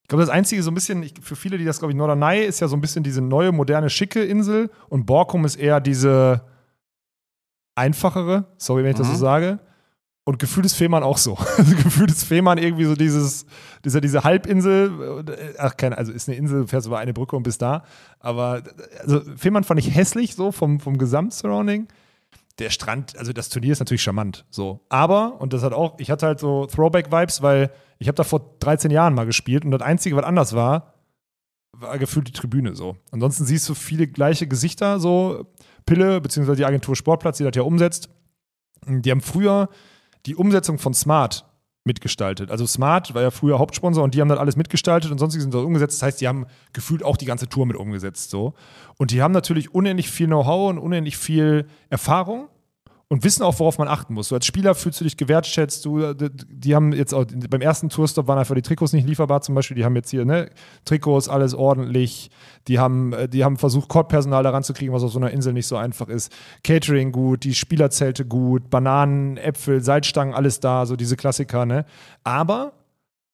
Ich 0.08 0.10
glaube, 0.10 0.22
das 0.22 0.30
Einzige 0.30 0.62
so 0.62 0.70
ein 0.70 0.74
bisschen, 0.74 1.02
ich, 1.02 1.12
für 1.20 1.36
viele, 1.36 1.58
die 1.58 1.66
das, 1.66 1.80
glaube 1.80 1.92
ich, 1.92 1.98
Norderney 1.98 2.38
ist 2.42 2.60
ja 2.60 2.68
so 2.68 2.74
ein 2.74 2.80
bisschen 2.80 3.02
diese 3.04 3.20
neue, 3.20 3.52
moderne, 3.52 3.90
schicke 3.90 4.24
Insel 4.24 4.70
und 4.88 5.04
Borkum 5.04 5.44
ist 5.44 5.56
eher 5.56 5.80
diese 5.82 6.40
einfachere, 7.74 8.46
sorry, 8.56 8.84
wenn 8.84 8.92
ich 8.92 8.96
das 8.96 9.06
Mhm. 9.08 9.12
so 9.12 9.18
sage. 9.18 9.58
Und 10.24 10.38
gefühlt 10.38 10.64
ist 10.64 10.74
Fehmarn 10.76 11.02
auch 11.02 11.18
so. 11.18 11.36
Also 11.58 11.76
gefühlt 11.76 12.10
ist 12.10 12.24
Fehmarn 12.24 12.56
irgendwie 12.56 12.84
so 12.84 12.94
dieses, 12.94 13.44
dieser, 13.84 14.00
diese 14.00 14.24
Halbinsel, 14.24 15.24
äh, 15.28 15.54
ach, 15.58 15.76
keine, 15.76 15.98
also 15.98 16.10
ist 16.10 16.26
eine 16.26 16.38
Insel, 16.38 16.62
du 16.62 16.66
fährst 16.68 16.86
über 16.86 16.98
eine 16.98 17.12
Brücke 17.12 17.36
und 17.36 17.42
bist 17.42 17.60
da. 17.60 17.84
Aber 18.18 18.62
also 19.00 19.20
Fehmarn 19.36 19.64
fand 19.64 19.78
ich 19.78 19.94
hässlich, 19.94 20.34
so 20.34 20.52
vom, 20.52 20.80
vom 20.80 20.96
Gesamtsurrounding. 20.96 21.86
Der 22.58 22.70
Strand, 22.70 23.16
also 23.18 23.34
das 23.34 23.50
Turnier 23.50 23.72
ist 23.72 23.78
natürlich 23.80 24.02
charmant, 24.02 24.46
so. 24.48 24.80
Aber, 24.88 25.38
und 25.40 25.52
das 25.52 25.62
hat 25.62 25.74
auch, 25.74 25.98
ich 25.98 26.10
hatte 26.10 26.24
halt 26.26 26.40
so 26.40 26.64
Throwback-Vibes, 26.64 27.42
weil 27.42 27.70
ich 27.98 28.08
habe 28.08 28.16
da 28.16 28.24
vor 28.24 28.56
13 28.60 28.90
Jahren 28.90 29.14
mal 29.14 29.26
gespielt 29.26 29.64
und 29.64 29.70
das 29.70 29.82
Einzige, 29.82 30.16
was 30.16 30.24
anders 30.24 30.54
war, 30.54 30.94
war 31.72 31.98
gefühlt 31.98 32.28
die 32.28 32.32
Tribüne 32.32 32.74
so. 32.74 32.96
Ansonsten 33.10 33.44
siehst 33.44 33.68
du 33.68 33.74
viele 33.74 34.06
gleiche 34.06 34.46
Gesichter, 34.46 35.00
so 35.00 35.46
Pille, 35.86 36.20
beziehungsweise 36.20 36.56
die 36.56 36.64
Agentur 36.64 36.96
Sportplatz, 36.96 37.38
die 37.38 37.44
das 37.44 37.54
ja 37.54 37.62
umsetzt. 37.62 38.08
Die 38.86 39.10
haben 39.10 39.20
früher 39.20 39.68
die 40.26 40.36
Umsetzung 40.36 40.78
von 40.78 40.94
Smart 40.94 41.44
mitgestaltet. 41.84 42.50
Also 42.50 42.66
Smart 42.66 43.14
war 43.14 43.22
ja 43.22 43.30
früher 43.30 43.58
Hauptsponsor 43.58 44.04
und 44.04 44.14
die 44.14 44.20
haben 44.20 44.28
das 44.28 44.38
alles 44.38 44.56
mitgestaltet 44.56 45.10
und 45.10 45.18
sonstiges 45.18 45.44
sind 45.44 45.54
das 45.54 45.64
umgesetzt. 45.64 45.96
Das 45.96 46.02
heißt, 46.02 46.20
die 46.20 46.28
haben 46.28 46.46
gefühlt 46.72 47.02
auch 47.02 47.16
die 47.16 47.24
ganze 47.24 47.48
Tour 47.48 47.66
mit 47.66 47.76
umgesetzt 47.76 48.30
so. 48.30 48.54
Und 48.96 49.10
die 49.10 49.22
haben 49.22 49.32
natürlich 49.32 49.74
unendlich 49.74 50.10
viel 50.10 50.26
Know-how 50.26 50.70
und 50.70 50.78
unendlich 50.78 51.16
viel 51.16 51.66
Erfahrung 51.88 52.48
und 53.10 53.24
wissen 53.24 53.42
auch, 53.42 53.58
worauf 53.58 53.78
man 53.78 53.88
achten 53.88 54.12
muss. 54.12 54.28
Du 54.28 54.34
als 54.34 54.44
Spieler 54.44 54.74
fühlst 54.74 55.00
du 55.00 55.04
dich 55.04 55.16
gewertschätzt. 55.16 55.84
Du, 55.84 56.12
die, 56.12 56.28
die 56.46 56.74
haben 56.74 56.92
jetzt 56.92 57.14
auch, 57.14 57.24
beim 57.48 57.62
ersten 57.62 57.88
Tourstop 57.88 58.26
waren 58.26 58.38
einfach 58.38 58.54
die 58.54 58.62
Trikots 58.62 58.92
nicht 58.92 59.08
lieferbar 59.08 59.40
zum 59.40 59.54
Beispiel. 59.54 59.76
Die 59.76 59.84
haben 59.84 59.96
jetzt 59.96 60.10
hier, 60.10 60.26
ne, 60.26 60.50
Trikots, 60.84 61.30
alles 61.30 61.54
ordentlich. 61.54 62.30
Die 62.68 62.78
haben, 62.78 63.14
äh, 63.14 63.28
die 63.28 63.44
haben 63.44 63.56
versucht, 63.56 63.88
Courtpersonal 63.88 64.42
daran 64.42 64.62
zu 64.62 64.74
kriegen, 64.74 64.92
was 64.92 65.02
auf 65.02 65.12
so 65.12 65.18
einer 65.18 65.30
Insel 65.30 65.54
nicht 65.54 65.66
so 65.66 65.76
einfach 65.76 66.08
ist. 66.08 66.30
Catering 66.62 67.10
gut, 67.10 67.44
die 67.44 67.54
Spielerzelte 67.54 68.26
gut, 68.26 68.68
Bananen, 68.68 69.38
Äpfel, 69.38 69.82
Salzstangen, 69.82 70.34
alles 70.34 70.60
da, 70.60 70.84
so 70.84 70.94
diese 70.94 71.16
Klassiker, 71.16 71.64
ne. 71.64 71.86
Aber 72.24 72.74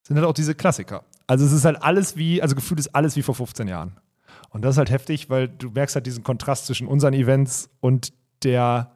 sind 0.05 0.16
halt 0.16 0.26
auch 0.26 0.34
diese 0.34 0.55
Klassiker. 0.55 1.02
Also 1.26 1.44
es 1.44 1.52
ist 1.52 1.64
halt 1.64 1.82
alles 1.82 2.16
wie, 2.16 2.40
also 2.40 2.55
gefühlt 2.55 2.78
ist 2.78 2.94
alles 2.94 3.16
wie 3.16 3.22
vor 3.22 3.34
15 3.34 3.66
Jahren. 3.66 3.96
Und 4.51 4.64
das 4.64 4.74
ist 4.74 4.78
halt 4.78 4.90
heftig, 4.90 5.30
weil 5.30 5.48
du 5.48 5.70
merkst 5.70 5.96
halt 5.96 6.06
diesen 6.06 6.22
Kontrast 6.22 6.66
zwischen 6.66 6.86
unseren 6.86 7.12
Events 7.12 7.70
und 7.80 8.12
der 8.44 8.94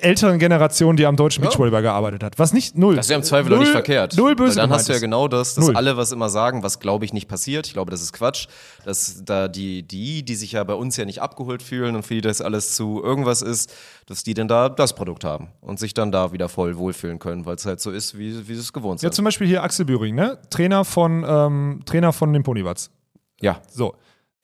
älteren 0.00 0.38
Generation, 0.38 0.96
die 0.96 1.06
am 1.06 1.16
deutschen 1.16 1.42
Beachvolleyball 1.42 1.80
gearbeitet 1.80 2.22
hat. 2.22 2.38
Was 2.38 2.52
nicht 2.52 2.76
null. 2.76 2.96
Das 2.96 3.06
ist 3.06 3.10
ja 3.10 3.16
im 3.16 3.22
Zweifel 3.22 3.48
doch 3.50 3.58
nicht 3.58 3.70
verkehrt. 3.70 4.14
Null 4.16 4.36
böse 4.36 4.56
Weil 4.56 4.62
dann 4.68 4.70
hast 4.70 4.88
du 4.88 4.92
ja 4.92 4.98
genau 4.98 5.28
das, 5.28 5.54
dass 5.54 5.64
Null. 5.66 5.76
alle 5.76 5.96
was 5.96 6.12
immer 6.12 6.28
sagen, 6.28 6.62
was 6.62 6.78
glaube 6.78 7.06
ich 7.06 7.14
nicht 7.14 7.26
passiert. 7.26 7.66
Ich 7.66 7.72
glaube, 7.72 7.90
das 7.90 8.02
ist 8.02 8.12
Quatsch. 8.12 8.48
Dass 8.84 9.22
da 9.24 9.48
die, 9.48 9.82
die, 9.82 10.22
die 10.24 10.34
sich 10.34 10.52
ja 10.52 10.64
bei 10.64 10.74
uns 10.74 10.96
ja 10.98 11.06
nicht 11.06 11.22
abgeholt 11.22 11.62
fühlen 11.62 11.96
und 11.96 12.02
für 12.02 12.14
die 12.14 12.20
das 12.20 12.42
alles 12.42 12.76
zu 12.76 13.02
irgendwas 13.02 13.40
ist, 13.40 13.72
dass 14.06 14.22
die 14.24 14.34
dann 14.34 14.46
da 14.48 14.68
das 14.68 14.94
Produkt 14.94 15.24
haben 15.24 15.48
und 15.62 15.78
sich 15.78 15.94
dann 15.94 16.12
da 16.12 16.32
wieder 16.32 16.50
voll 16.50 16.76
wohlfühlen 16.76 17.18
können, 17.18 17.46
weil 17.46 17.56
es 17.56 17.64
halt 17.64 17.80
so 17.80 17.90
ist, 17.90 18.18
wie, 18.18 18.46
wie 18.46 18.54
sie 18.54 18.60
es 18.60 18.72
gewohnt 18.74 19.00
Ja, 19.00 19.08
sind. 19.08 19.14
zum 19.14 19.24
Beispiel 19.24 19.46
hier 19.46 19.62
Axel 19.62 19.86
Bühring, 19.86 20.14
ne? 20.14 20.36
Trainer 20.50 20.84
von, 20.84 21.24
ähm, 21.26 21.80
Trainer 21.86 22.12
von 22.12 22.32
den 22.34 22.42
Ponywatz. 22.42 22.90
Ja, 23.40 23.60
So. 23.70 23.94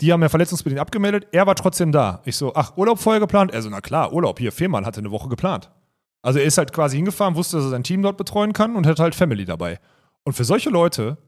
Die 0.00 0.12
haben 0.12 0.22
ja 0.22 0.28
verletzungsbedingt 0.28 0.80
abgemeldet. 0.80 1.26
Er 1.32 1.46
war 1.46 1.54
trotzdem 1.54 1.90
da. 1.90 2.20
Ich 2.24 2.36
so, 2.36 2.54
ach, 2.54 2.76
Urlaub 2.76 2.98
vorher 2.98 3.20
geplant? 3.20 3.52
Er 3.52 3.62
so, 3.62 3.70
na 3.70 3.80
klar, 3.80 4.12
Urlaub. 4.12 4.38
Hier, 4.38 4.52
Fehmarn 4.52 4.84
hatte 4.84 5.00
eine 5.00 5.10
Woche 5.10 5.28
geplant. 5.28 5.70
Also 6.22 6.38
er 6.38 6.44
ist 6.44 6.58
halt 6.58 6.72
quasi 6.72 6.96
hingefahren, 6.96 7.36
wusste, 7.36 7.56
dass 7.56 7.66
er 7.66 7.70
sein 7.70 7.84
Team 7.84 8.02
dort 8.02 8.16
betreuen 8.16 8.52
kann 8.52 8.76
und 8.76 8.86
hat 8.86 8.98
halt 8.98 9.14
Family 9.14 9.44
dabei. 9.44 9.78
Und 10.24 10.32
für 10.32 10.44
solche 10.44 10.70
Leute, 10.70 11.18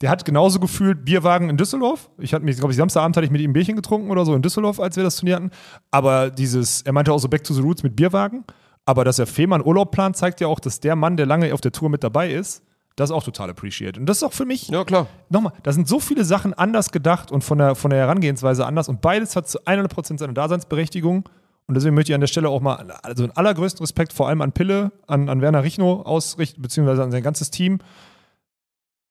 der 0.00 0.10
hat 0.10 0.24
genauso 0.24 0.60
gefühlt 0.60 1.04
Bierwagen 1.04 1.50
in 1.50 1.56
Düsseldorf. 1.56 2.10
Ich 2.18 2.32
hatte 2.32 2.44
mich, 2.44 2.56
glaube 2.56 2.72
ich, 2.72 2.76
Samstagabend 2.76 3.16
hatte 3.16 3.26
ich 3.26 3.32
mit 3.32 3.40
ihm 3.40 3.50
ein 3.50 3.52
Bierchen 3.52 3.76
getrunken 3.76 4.10
oder 4.10 4.24
so 4.24 4.34
in 4.34 4.42
Düsseldorf, 4.42 4.80
als 4.80 4.96
wir 4.96 5.04
das 5.04 5.16
Turnier 5.16 5.36
hatten. 5.36 5.50
Aber 5.90 6.30
dieses, 6.30 6.82
er 6.82 6.92
meinte 6.92 7.12
auch 7.12 7.18
so 7.18 7.28
Back 7.28 7.44
to 7.44 7.52
the 7.52 7.60
Roots 7.60 7.82
mit 7.82 7.96
Bierwagen. 7.96 8.44
Aber 8.86 9.04
dass 9.04 9.18
er 9.18 9.26
Fehmarn 9.26 9.64
Urlaub 9.64 9.90
plant, 9.90 10.16
zeigt 10.16 10.40
ja 10.40 10.46
auch, 10.46 10.60
dass 10.60 10.80
der 10.80 10.94
Mann, 10.96 11.16
der 11.16 11.26
lange 11.26 11.52
auf 11.52 11.60
der 11.60 11.72
Tour 11.72 11.88
mit 11.90 12.04
dabei 12.04 12.30
ist, 12.30 12.62
das 12.96 13.10
auch 13.10 13.24
total 13.24 13.50
appreciate. 13.50 13.98
Und 13.98 14.06
das 14.06 14.18
ist 14.18 14.22
auch 14.22 14.32
für 14.32 14.44
mich 14.44 14.68
ja 14.68 14.84
klar. 14.84 15.08
nochmal, 15.28 15.52
da 15.62 15.72
sind 15.72 15.88
so 15.88 15.98
viele 15.98 16.24
Sachen 16.24 16.54
anders 16.54 16.92
gedacht 16.92 17.32
und 17.32 17.42
von 17.42 17.58
der, 17.58 17.74
von 17.74 17.90
der 17.90 18.00
Herangehensweise 18.00 18.66
anders 18.66 18.88
und 18.88 19.00
beides 19.00 19.36
hat 19.36 19.48
zu 19.48 19.60
100% 19.62 20.18
seine 20.18 20.34
Daseinsberechtigung. 20.34 21.28
Und 21.66 21.74
deswegen 21.74 21.94
möchte 21.94 22.12
ich 22.12 22.14
an 22.14 22.20
der 22.20 22.28
Stelle 22.28 22.50
auch 22.50 22.60
mal, 22.60 22.90
also 23.02 23.24
einen 23.24 23.32
allergrößten 23.32 23.82
Respekt 23.82 24.12
vor 24.12 24.28
allem 24.28 24.42
an 24.42 24.52
Pille, 24.52 24.92
an, 25.06 25.30
an 25.30 25.40
Werner 25.40 25.62
Richno 25.62 26.02
ausrichten, 26.02 26.60
beziehungsweise 26.60 27.02
an 27.02 27.10
sein 27.10 27.22
ganzes 27.22 27.50
Team. 27.50 27.78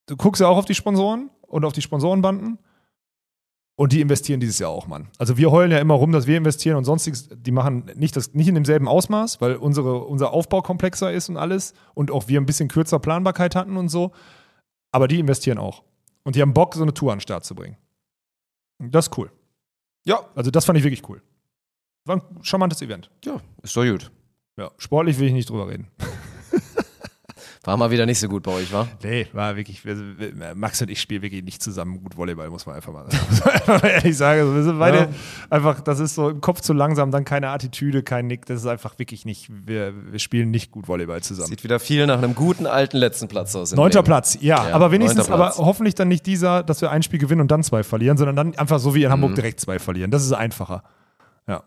Du 0.06 0.16
guckst 0.16 0.40
ja 0.40 0.46
auch 0.46 0.56
auf 0.56 0.64
die 0.64 0.74
Sponsoren 0.74 1.30
und 1.42 1.64
auf 1.64 1.72
die 1.72 1.82
Sponsorenbanden. 1.82 2.58
Und 3.76 3.92
die 3.92 4.00
investieren 4.00 4.38
dieses 4.38 4.60
Jahr 4.60 4.70
auch, 4.70 4.86
Mann. 4.86 5.08
Also 5.18 5.36
wir 5.36 5.50
heulen 5.50 5.72
ja 5.72 5.78
immer 5.78 5.94
rum, 5.94 6.12
dass 6.12 6.28
wir 6.28 6.36
investieren 6.36 6.76
und 6.76 6.84
sonstiges, 6.84 7.28
die 7.32 7.50
machen 7.50 7.90
nicht, 7.96 8.14
das, 8.14 8.32
nicht 8.32 8.46
in 8.46 8.54
demselben 8.54 8.86
Ausmaß, 8.86 9.40
weil 9.40 9.56
unsere, 9.56 10.04
unser 10.04 10.32
Aufbau 10.32 10.62
komplexer 10.62 11.12
ist 11.12 11.28
und 11.28 11.36
alles 11.36 11.74
und 11.94 12.12
auch 12.12 12.28
wir 12.28 12.40
ein 12.40 12.46
bisschen 12.46 12.68
kürzer 12.68 13.00
Planbarkeit 13.00 13.56
hatten 13.56 13.76
und 13.76 13.88
so. 13.88 14.12
Aber 14.92 15.08
die 15.08 15.18
investieren 15.18 15.58
auch. 15.58 15.82
Und 16.22 16.36
die 16.36 16.40
haben 16.42 16.54
Bock, 16.54 16.74
so 16.74 16.82
eine 16.82 16.94
Tour 16.94 17.10
an 17.10 17.18
den 17.18 17.22
Start 17.22 17.44
zu 17.44 17.56
bringen. 17.56 17.76
Das 18.78 19.06
ist 19.08 19.18
cool. 19.18 19.32
Ja, 20.06 20.20
Also 20.36 20.50
das 20.52 20.64
fand 20.64 20.78
ich 20.78 20.84
wirklich 20.84 21.08
cool. 21.08 21.20
War 22.04 22.16
ein 22.16 22.22
charmantes 22.42 22.80
Event. 22.80 23.10
ja, 23.24 23.40
ist 23.62 23.76
doch 23.76 23.84
gut. 23.84 24.12
Ja. 24.56 24.70
Sportlich 24.78 25.18
will 25.18 25.26
ich 25.26 25.32
nicht 25.32 25.50
drüber 25.50 25.66
reden. 25.68 25.88
War 27.66 27.76
mal 27.78 27.90
wieder 27.90 28.04
nicht 28.04 28.20
so 28.20 28.28
gut 28.28 28.42
bei 28.42 28.52
euch, 28.52 28.72
wa? 28.72 28.86
Nee, 29.02 29.26
war 29.32 29.56
wirklich, 29.56 29.84
wir, 29.86 29.96
wir, 30.18 30.54
Max 30.54 30.82
und 30.82 30.90
ich 30.90 31.00
spielen 31.00 31.22
wirklich 31.22 31.42
nicht 31.42 31.62
zusammen 31.62 32.02
gut 32.02 32.16
Volleyball, 32.16 32.50
muss 32.50 32.66
man 32.66 32.76
einfach 32.76 32.92
mal, 32.92 33.04
muss 33.30 33.44
man 33.44 33.54
einfach 33.54 33.82
mal 33.82 33.88
ehrlich 33.88 34.16
sagen. 34.16 34.40
Also 34.40 34.54
wir 34.54 34.62
sind 34.64 34.78
beide 34.78 34.98
Ja. 34.98 35.08
einfach, 35.48 35.80
das 35.80 35.98
ist 35.98 36.14
so 36.14 36.28
im 36.28 36.40
Kopf 36.42 36.60
zu 36.60 36.72
langsam, 36.74 37.10
dann 37.10 37.24
keine 37.24 37.48
Attitüde, 37.48 38.02
kein 38.02 38.26
Nick, 38.26 38.44
das 38.46 38.60
ist 38.60 38.66
einfach 38.66 38.98
wirklich 38.98 39.24
nicht, 39.24 39.48
wir, 39.50 39.94
wir 40.12 40.18
spielen 40.18 40.50
nicht 40.50 40.70
gut 40.72 40.88
Volleyball 40.88 41.22
zusammen. 41.22 41.48
Sieht 41.48 41.64
wieder 41.64 41.80
viel 41.80 42.06
nach 42.06 42.18
einem 42.18 42.34
guten 42.34 42.66
alten 42.66 42.98
letzten 42.98 43.28
Platz 43.28 43.54
aus. 43.56 43.72
Neunter 43.72 44.00
Bremen. 44.02 44.06
Platz, 44.06 44.36
ja, 44.40 44.68
Ja, 44.68 44.74
aber 44.74 44.90
wenigstens, 44.92 45.30
aber 45.30 45.54
hoffentlich 45.56 45.94
dann 45.94 46.08
nicht 46.08 46.26
dieser, 46.26 46.62
dass 46.62 46.80
wir 46.82 46.90
ein 46.90 47.02
Spiel 47.02 47.18
gewinnen 47.18 47.40
und 47.40 47.50
dann 47.50 47.62
zwei 47.62 47.82
verlieren, 47.82 48.16
sondern 48.18 48.36
dann 48.36 48.54
einfach 48.58 48.78
so 48.78 48.94
wie 48.94 49.02
in 49.02 49.08
Mhm. 49.08 49.12
Hamburg 49.12 49.34
direkt 49.36 49.60
zwei 49.60 49.78
verlieren. 49.78 50.10
Das 50.10 50.22
ist 50.24 50.32
einfacher. 50.32 50.82
Ja. 51.48 51.62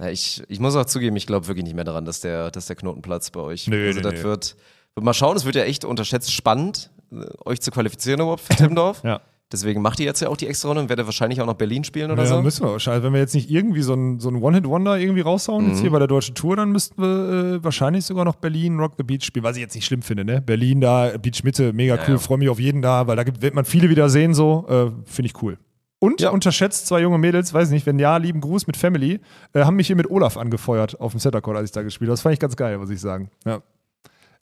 Ja, 0.00 0.08
ich, 0.08 0.42
ich 0.48 0.58
muss 0.58 0.74
auch 0.74 0.86
zugeben, 0.86 1.14
ich 1.16 1.26
glaube 1.26 1.46
wirklich 1.48 1.64
nicht 1.64 1.74
mehr 1.74 1.84
daran, 1.84 2.04
dass 2.04 2.20
der, 2.20 2.50
dass 2.50 2.66
der 2.66 2.76
Knoten 2.76 3.02
platzt 3.02 3.32
bei 3.32 3.40
euch. 3.40 3.68
Nö, 3.68 3.86
also 3.88 4.00
nö, 4.00 4.02
das 4.10 4.14
nö. 4.14 4.22
wird 4.24 4.56
mal 5.00 5.14
schauen, 5.14 5.36
es 5.36 5.44
wird 5.44 5.54
ja 5.56 5.62
echt 5.64 5.84
unterschätzt 5.84 6.32
spannend, 6.32 6.90
äh, 7.12 7.16
euch 7.44 7.60
zu 7.60 7.70
qualifizieren 7.70 8.20
überhaupt 8.20 8.42
für 8.42 8.54
Timmendorf. 8.56 9.02
Ja. 9.04 9.20
Deswegen 9.50 9.82
macht 9.82 10.00
ihr 10.00 10.06
jetzt 10.06 10.20
ja 10.22 10.28
auch 10.28 10.36
die 10.38 10.46
extra 10.46 10.68
Runde 10.68 10.82
und 10.84 10.88
werdet 10.88 11.04
wahrscheinlich 11.04 11.38
auch 11.42 11.46
noch 11.46 11.56
Berlin 11.56 11.84
spielen 11.84 12.10
oder 12.10 12.22
ja, 12.22 12.28
so. 12.28 12.40
müssen 12.40 12.64
wir 12.64 12.72
wahrscheinlich. 12.72 13.04
Wenn 13.04 13.12
wir 13.12 13.20
jetzt 13.20 13.34
nicht 13.34 13.50
irgendwie 13.50 13.82
so 13.82 13.92
ein, 13.92 14.18
so 14.18 14.30
One-Hit-Wonder 14.30 14.98
irgendwie 14.98 15.20
raushauen, 15.20 15.68
jetzt 15.68 15.76
Mhm. 15.78 15.82
hier 15.82 15.90
bei 15.90 15.98
der 15.98 16.08
deutschen 16.08 16.34
Tour, 16.34 16.56
dann 16.56 16.72
müssten 16.72 17.02
wir 17.02 17.56
äh, 17.56 17.62
wahrscheinlich 17.64 18.06
sogar 18.06 18.24
noch 18.24 18.36
Berlin 18.36 18.80
Rock 18.80 18.92
the 18.96 19.02
Beach 19.02 19.24
spielen, 19.24 19.44
was 19.44 19.56
ich 19.56 19.60
jetzt 19.62 19.74
nicht 19.74 19.84
schlimm 19.84 20.00
finde, 20.00 20.24
ne? 20.24 20.40
Berlin 20.40 20.80
da, 20.80 21.18
Beach 21.18 21.44
Mitte, 21.44 21.74
mega 21.74 21.96
cool, 22.08 22.14
ja. 22.14 22.18
freue 22.18 22.38
mich 22.38 22.48
auf 22.48 22.58
jeden 22.60 22.80
da, 22.80 23.06
weil 23.06 23.16
da 23.16 23.24
gibt, 23.24 23.42
wird 23.42 23.54
man 23.54 23.66
viele 23.66 23.90
wieder 23.90 24.08
sehen, 24.08 24.32
so, 24.32 24.64
äh, 24.70 24.90
finde 25.04 25.26
ich 25.26 25.42
cool. 25.42 25.58
Und 25.98 26.22
Ja. 26.22 26.30
unterschätzt 26.30 26.86
zwei 26.86 27.02
junge 27.02 27.18
Mädels, 27.18 27.52
weiß 27.52 27.68
nicht, 27.72 27.84
wenn 27.84 27.98
ja, 27.98 28.16
lieben 28.16 28.40
Gruß 28.40 28.66
mit 28.66 28.78
Family, 28.78 29.20
äh, 29.52 29.64
haben 29.64 29.76
mich 29.76 29.86
hier 29.86 29.96
mit 29.96 30.10
Olaf 30.10 30.38
angefeuert 30.38 30.98
auf 30.98 31.12
dem 31.12 31.20
Centercourt, 31.20 31.58
als 31.58 31.66
ich 31.68 31.72
da 31.72 31.82
gespielt 31.82 32.08
habe. 32.08 32.14
Das 32.14 32.22
fand 32.22 32.32
ich 32.32 32.40
ganz 32.40 32.56
geil, 32.56 32.78
muss 32.78 32.88
ich 32.88 33.02
sagen. 33.02 33.30
Ja. 33.44 33.60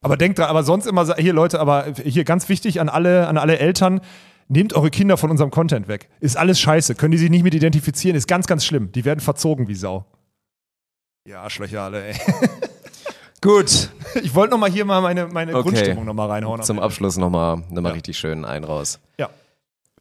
Aber 0.02 0.16
denkt 0.16 0.38
dran, 0.38 0.48
aber 0.48 0.62
sonst 0.62 0.86
immer, 0.86 1.14
hier 1.16 1.32
Leute, 1.32 1.60
aber 1.60 1.86
hier 2.02 2.24
ganz 2.24 2.48
wichtig 2.48 2.80
an 2.80 2.88
alle, 2.88 3.28
an 3.28 3.36
alle 3.36 3.58
Eltern, 3.58 4.00
nehmt 4.48 4.72
eure 4.74 4.90
Kinder 4.90 5.16
von 5.16 5.30
unserem 5.30 5.50
Content 5.50 5.88
weg. 5.88 6.08
Ist 6.20 6.36
alles 6.36 6.58
scheiße. 6.58 6.94
Können 6.94 7.12
die 7.12 7.18
sich 7.18 7.30
nicht 7.30 7.42
mit 7.44 7.54
identifizieren, 7.54 8.16
ist 8.16 8.26
ganz, 8.26 8.46
ganz 8.46 8.64
schlimm. 8.64 8.90
Die 8.92 9.04
werden 9.04 9.20
verzogen 9.20 9.68
wie 9.68 9.74
Sau. 9.74 10.06
Ja, 11.28 11.42
Arschlöcher 11.42 11.82
alle, 11.82 12.02
ey. 12.08 12.14
Gut. 13.42 13.90
Ich 14.22 14.34
wollte 14.34 14.52
noch 14.52 14.58
mal 14.58 14.70
hier 14.70 14.84
mal 14.84 15.00
meine, 15.00 15.26
meine 15.28 15.52
Okay. 15.54 15.62
Grundstimmung 15.62 16.04
noch 16.04 16.14
mal 16.14 16.26
reinhauen. 16.28 16.62
Zum 16.62 16.78
Abschluss 16.78 17.16
nochmal 17.16 17.58
noch 17.70 17.82
mal 17.82 17.90
Ja. 17.90 17.94
richtig 17.94 18.18
schön 18.18 18.44
ein 18.44 18.64
raus. 18.64 19.00
Ja. 19.18 19.28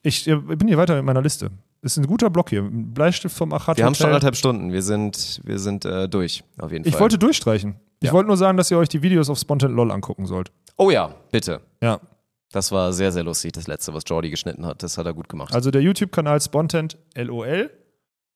Ich 0.02 0.28
äh, 0.28 0.36
bin 0.36 0.68
hier 0.68 0.78
weiter 0.78 0.96
mit 0.96 1.06
meiner 1.06 1.22
Liste. 1.22 1.52
Ist 1.82 1.98
ein 1.98 2.08
guter 2.08 2.30
Block 2.30 2.50
hier. 2.50 2.62
Ein 2.62 2.94
Bleistift 2.94 3.36
vom 3.36 3.54
Achat 3.54 3.78
Wir 3.78 3.86
haben 3.86 3.96
schon 3.96 4.08
anderthalb 4.08 4.36
Stunden. 4.36 4.72
Wir 4.74 4.82
sind, 4.82 5.40
wir 5.46 5.60
sind 5.60 5.86
äh, 5.86 6.10
durch, 6.10 6.44
auf 6.58 6.72
jeden 6.72 6.86
Ich 6.86 6.94
Fall. 6.94 7.02
wollte 7.02 7.18
durchstreichen. 7.18 7.76
Ich 8.02 8.08
Ja. 8.08 8.14
wollte 8.14 8.28
nur 8.28 8.38
sagen, 8.38 8.58
dass 8.58 8.70
ihr 8.72 8.78
euch 8.78 8.90
die 8.90 9.02
Videos 9.02 9.30
auf 9.30 9.38
Spontan 9.40 9.72
LOL 9.72 9.92
angucken 9.92 10.26
sollt. 10.26 10.52
oh 10.78 10.90
ja, 10.92 11.14
bitte. 11.32 11.62
Ja. 11.82 12.00
Das 12.52 12.72
war 12.72 12.92
sehr, 12.94 13.12
sehr 13.12 13.24
lustig, 13.24 13.52
das 13.52 13.68
letzte, 13.68 13.94
was 13.94 14.04
Jordi 14.08 14.30
geschnitten 14.32 14.66
hat. 14.66 14.82
Das 14.82 14.98
hat 14.98 15.06
er 15.06 15.14
gut 15.14 15.30
gemacht. 15.30 15.54
Also 15.54 15.70
der 15.72 15.82
YouTube-Kanal 15.82 16.42
Spontent 16.42 16.98
LOL, 17.16 17.70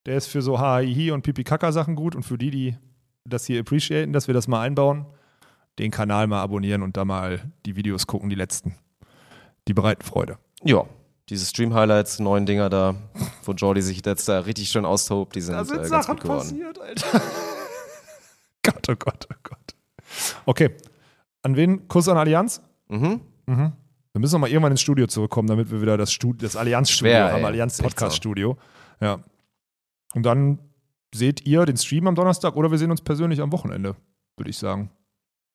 der 0.06 0.18
ist 0.18 0.28
für 0.28 0.42
so 0.42 0.60
HIHI 0.62 1.12
und 1.12 1.24
Pipi-Kaka-Sachen 1.24 1.96
gut 1.96 2.16
und 2.16 2.24
für 2.24 2.38
die, 2.38 2.52
die 2.52 2.78
das 3.26 3.46
hier 3.46 3.60
appreciaten, 3.62 4.14
dass 4.14 4.28
wir 4.28 4.34
das 4.34 4.48
mal 4.48 4.62
einbauen, 4.62 5.06
den 5.80 5.90
Kanal 5.92 6.28
mal 6.28 6.42
abonnieren 6.42 6.84
und 6.84 6.96
da 6.96 7.06
mal 7.06 7.42
die 7.66 7.76
Videos 7.76 8.06
gucken, 8.06 8.30
die 8.30 8.36
letzten. 8.36 8.76
Die 9.68 9.74
bereiten 9.74 10.04
Freude. 10.04 10.38
ja, 10.64 10.84
diese 11.30 11.46
Stream-Highlights, 11.46 12.20
neuen 12.20 12.46
Dinger 12.46 12.70
da, 12.70 12.96
wo 13.44 13.54
Jordi 13.54 13.82
sich 13.82 14.06
jetzt 14.06 14.28
da 14.28 14.40
richtig 14.40 14.70
schön 14.70 14.86
austobt, 14.86 15.36
die 15.36 15.42
sind, 15.42 15.54
äh, 15.56 15.90
ganz 15.90 16.08
gut 16.08 16.22
geworden. 16.22 16.40
passiert, 16.40 16.80
Alter. 16.80 17.22
Gott, 18.64 18.90
oh 18.90 18.96
Gott, 18.98 19.28
oh 19.32 19.36
Gott. 19.44 19.76
Okay. 20.46 20.72
An 21.42 21.56
wen? 21.56 21.88
Kuss 21.88 22.08
an 22.08 22.18
Allianz? 22.18 22.62
Mhm. 22.90 23.22
Mhm. 23.46 23.74
Wir 24.14 24.20
müssen 24.20 24.34
noch 24.34 24.42
mal 24.42 24.50
irgendwann 24.50 24.72
ins 24.72 24.82
Studio 24.82 25.08
zurückkommen, 25.08 25.48
damit 25.48 25.72
wir 25.72 25.82
wieder 25.82 25.98
das, 25.98 26.14
Studi 26.14 26.44
das 26.46 26.56
Allianz-Studio 26.56 27.12
Schwer, 27.14 27.32
haben, 27.32 27.40
ey. 27.40 27.46
Allianz 27.46 27.74
Ist 27.74 27.80
echt 27.80 27.90
Podcast-Studio. 27.96 28.58
Ja. 29.02 29.20
Und 30.14 30.24
dann 30.24 30.60
seht 31.14 31.46
ihr 31.48 31.66
den 31.66 31.78
Stream 31.78 32.08
am 32.08 32.16
Donnerstag 32.16 32.56
oder 32.56 32.70
wir 32.72 32.78
sehen 32.78 32.92
uns 32.92 33.02
persönlich 33.02 33.42
am 33.42 33.52
Wochenende, 33.52 33.96
würde 34.38 34.50
ich 34.50 34.58
sagen. 34.58 34.92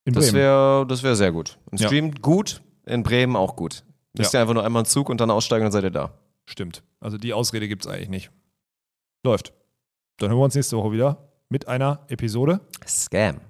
In 0.04 0.12
Das 0.14 0.26
Bremen. 0.26 0.38
wäre 0.38 0.86
das 0.86 1.02
wär 1.02 1.14
sehr 1.14 1.30
gut. 1.32 1.58
Im 1.70 1.78
Ja. 1.78 1.86
Stream 1.86 2.14
gut, 2.14 2.60
in 2.84 3.02
Bremen 3.02 3.36
auch 3.36 3.54
gut. 3.56 3.84
Müsst 4.16 4.34
ihr 4.34 4.40
einfach 4.40 4.54
nur 4.54 4.64
einmal 4.64 4.80
einen 4.80 4.86
Zug 4.86 5.08
und 5.08 5.20
dann 5.20 5.30
aussteigen 5.30 5.64
und 5.64 5.72
dann 5.72 5.82
seid 5.82 5.84
ihr 5.84 5.90
da. 5.90 6.12
Stimmt. 6.46 6.82
Also 7.00 7.18
die 7.18 7.32
Ausrede 7.32 7.68
gibt 7.68 7.84
es 7.84 7.90
eigentlich 7.90 8.08
nicht. 8.08 8.30
Läuft. 9.24 9.52
Dann 10.18 10.30
hören 10.30 10.38
wir 10.38 10.44
uns 10.44 10.54
nächste 10.54 10.76
Woche 10.76 10.92
wieder 10.92 11.28
mit 11.48 11.68
einer 11.68 12.04
Episode. 12.08 12.60
Scam. 12.86 13.40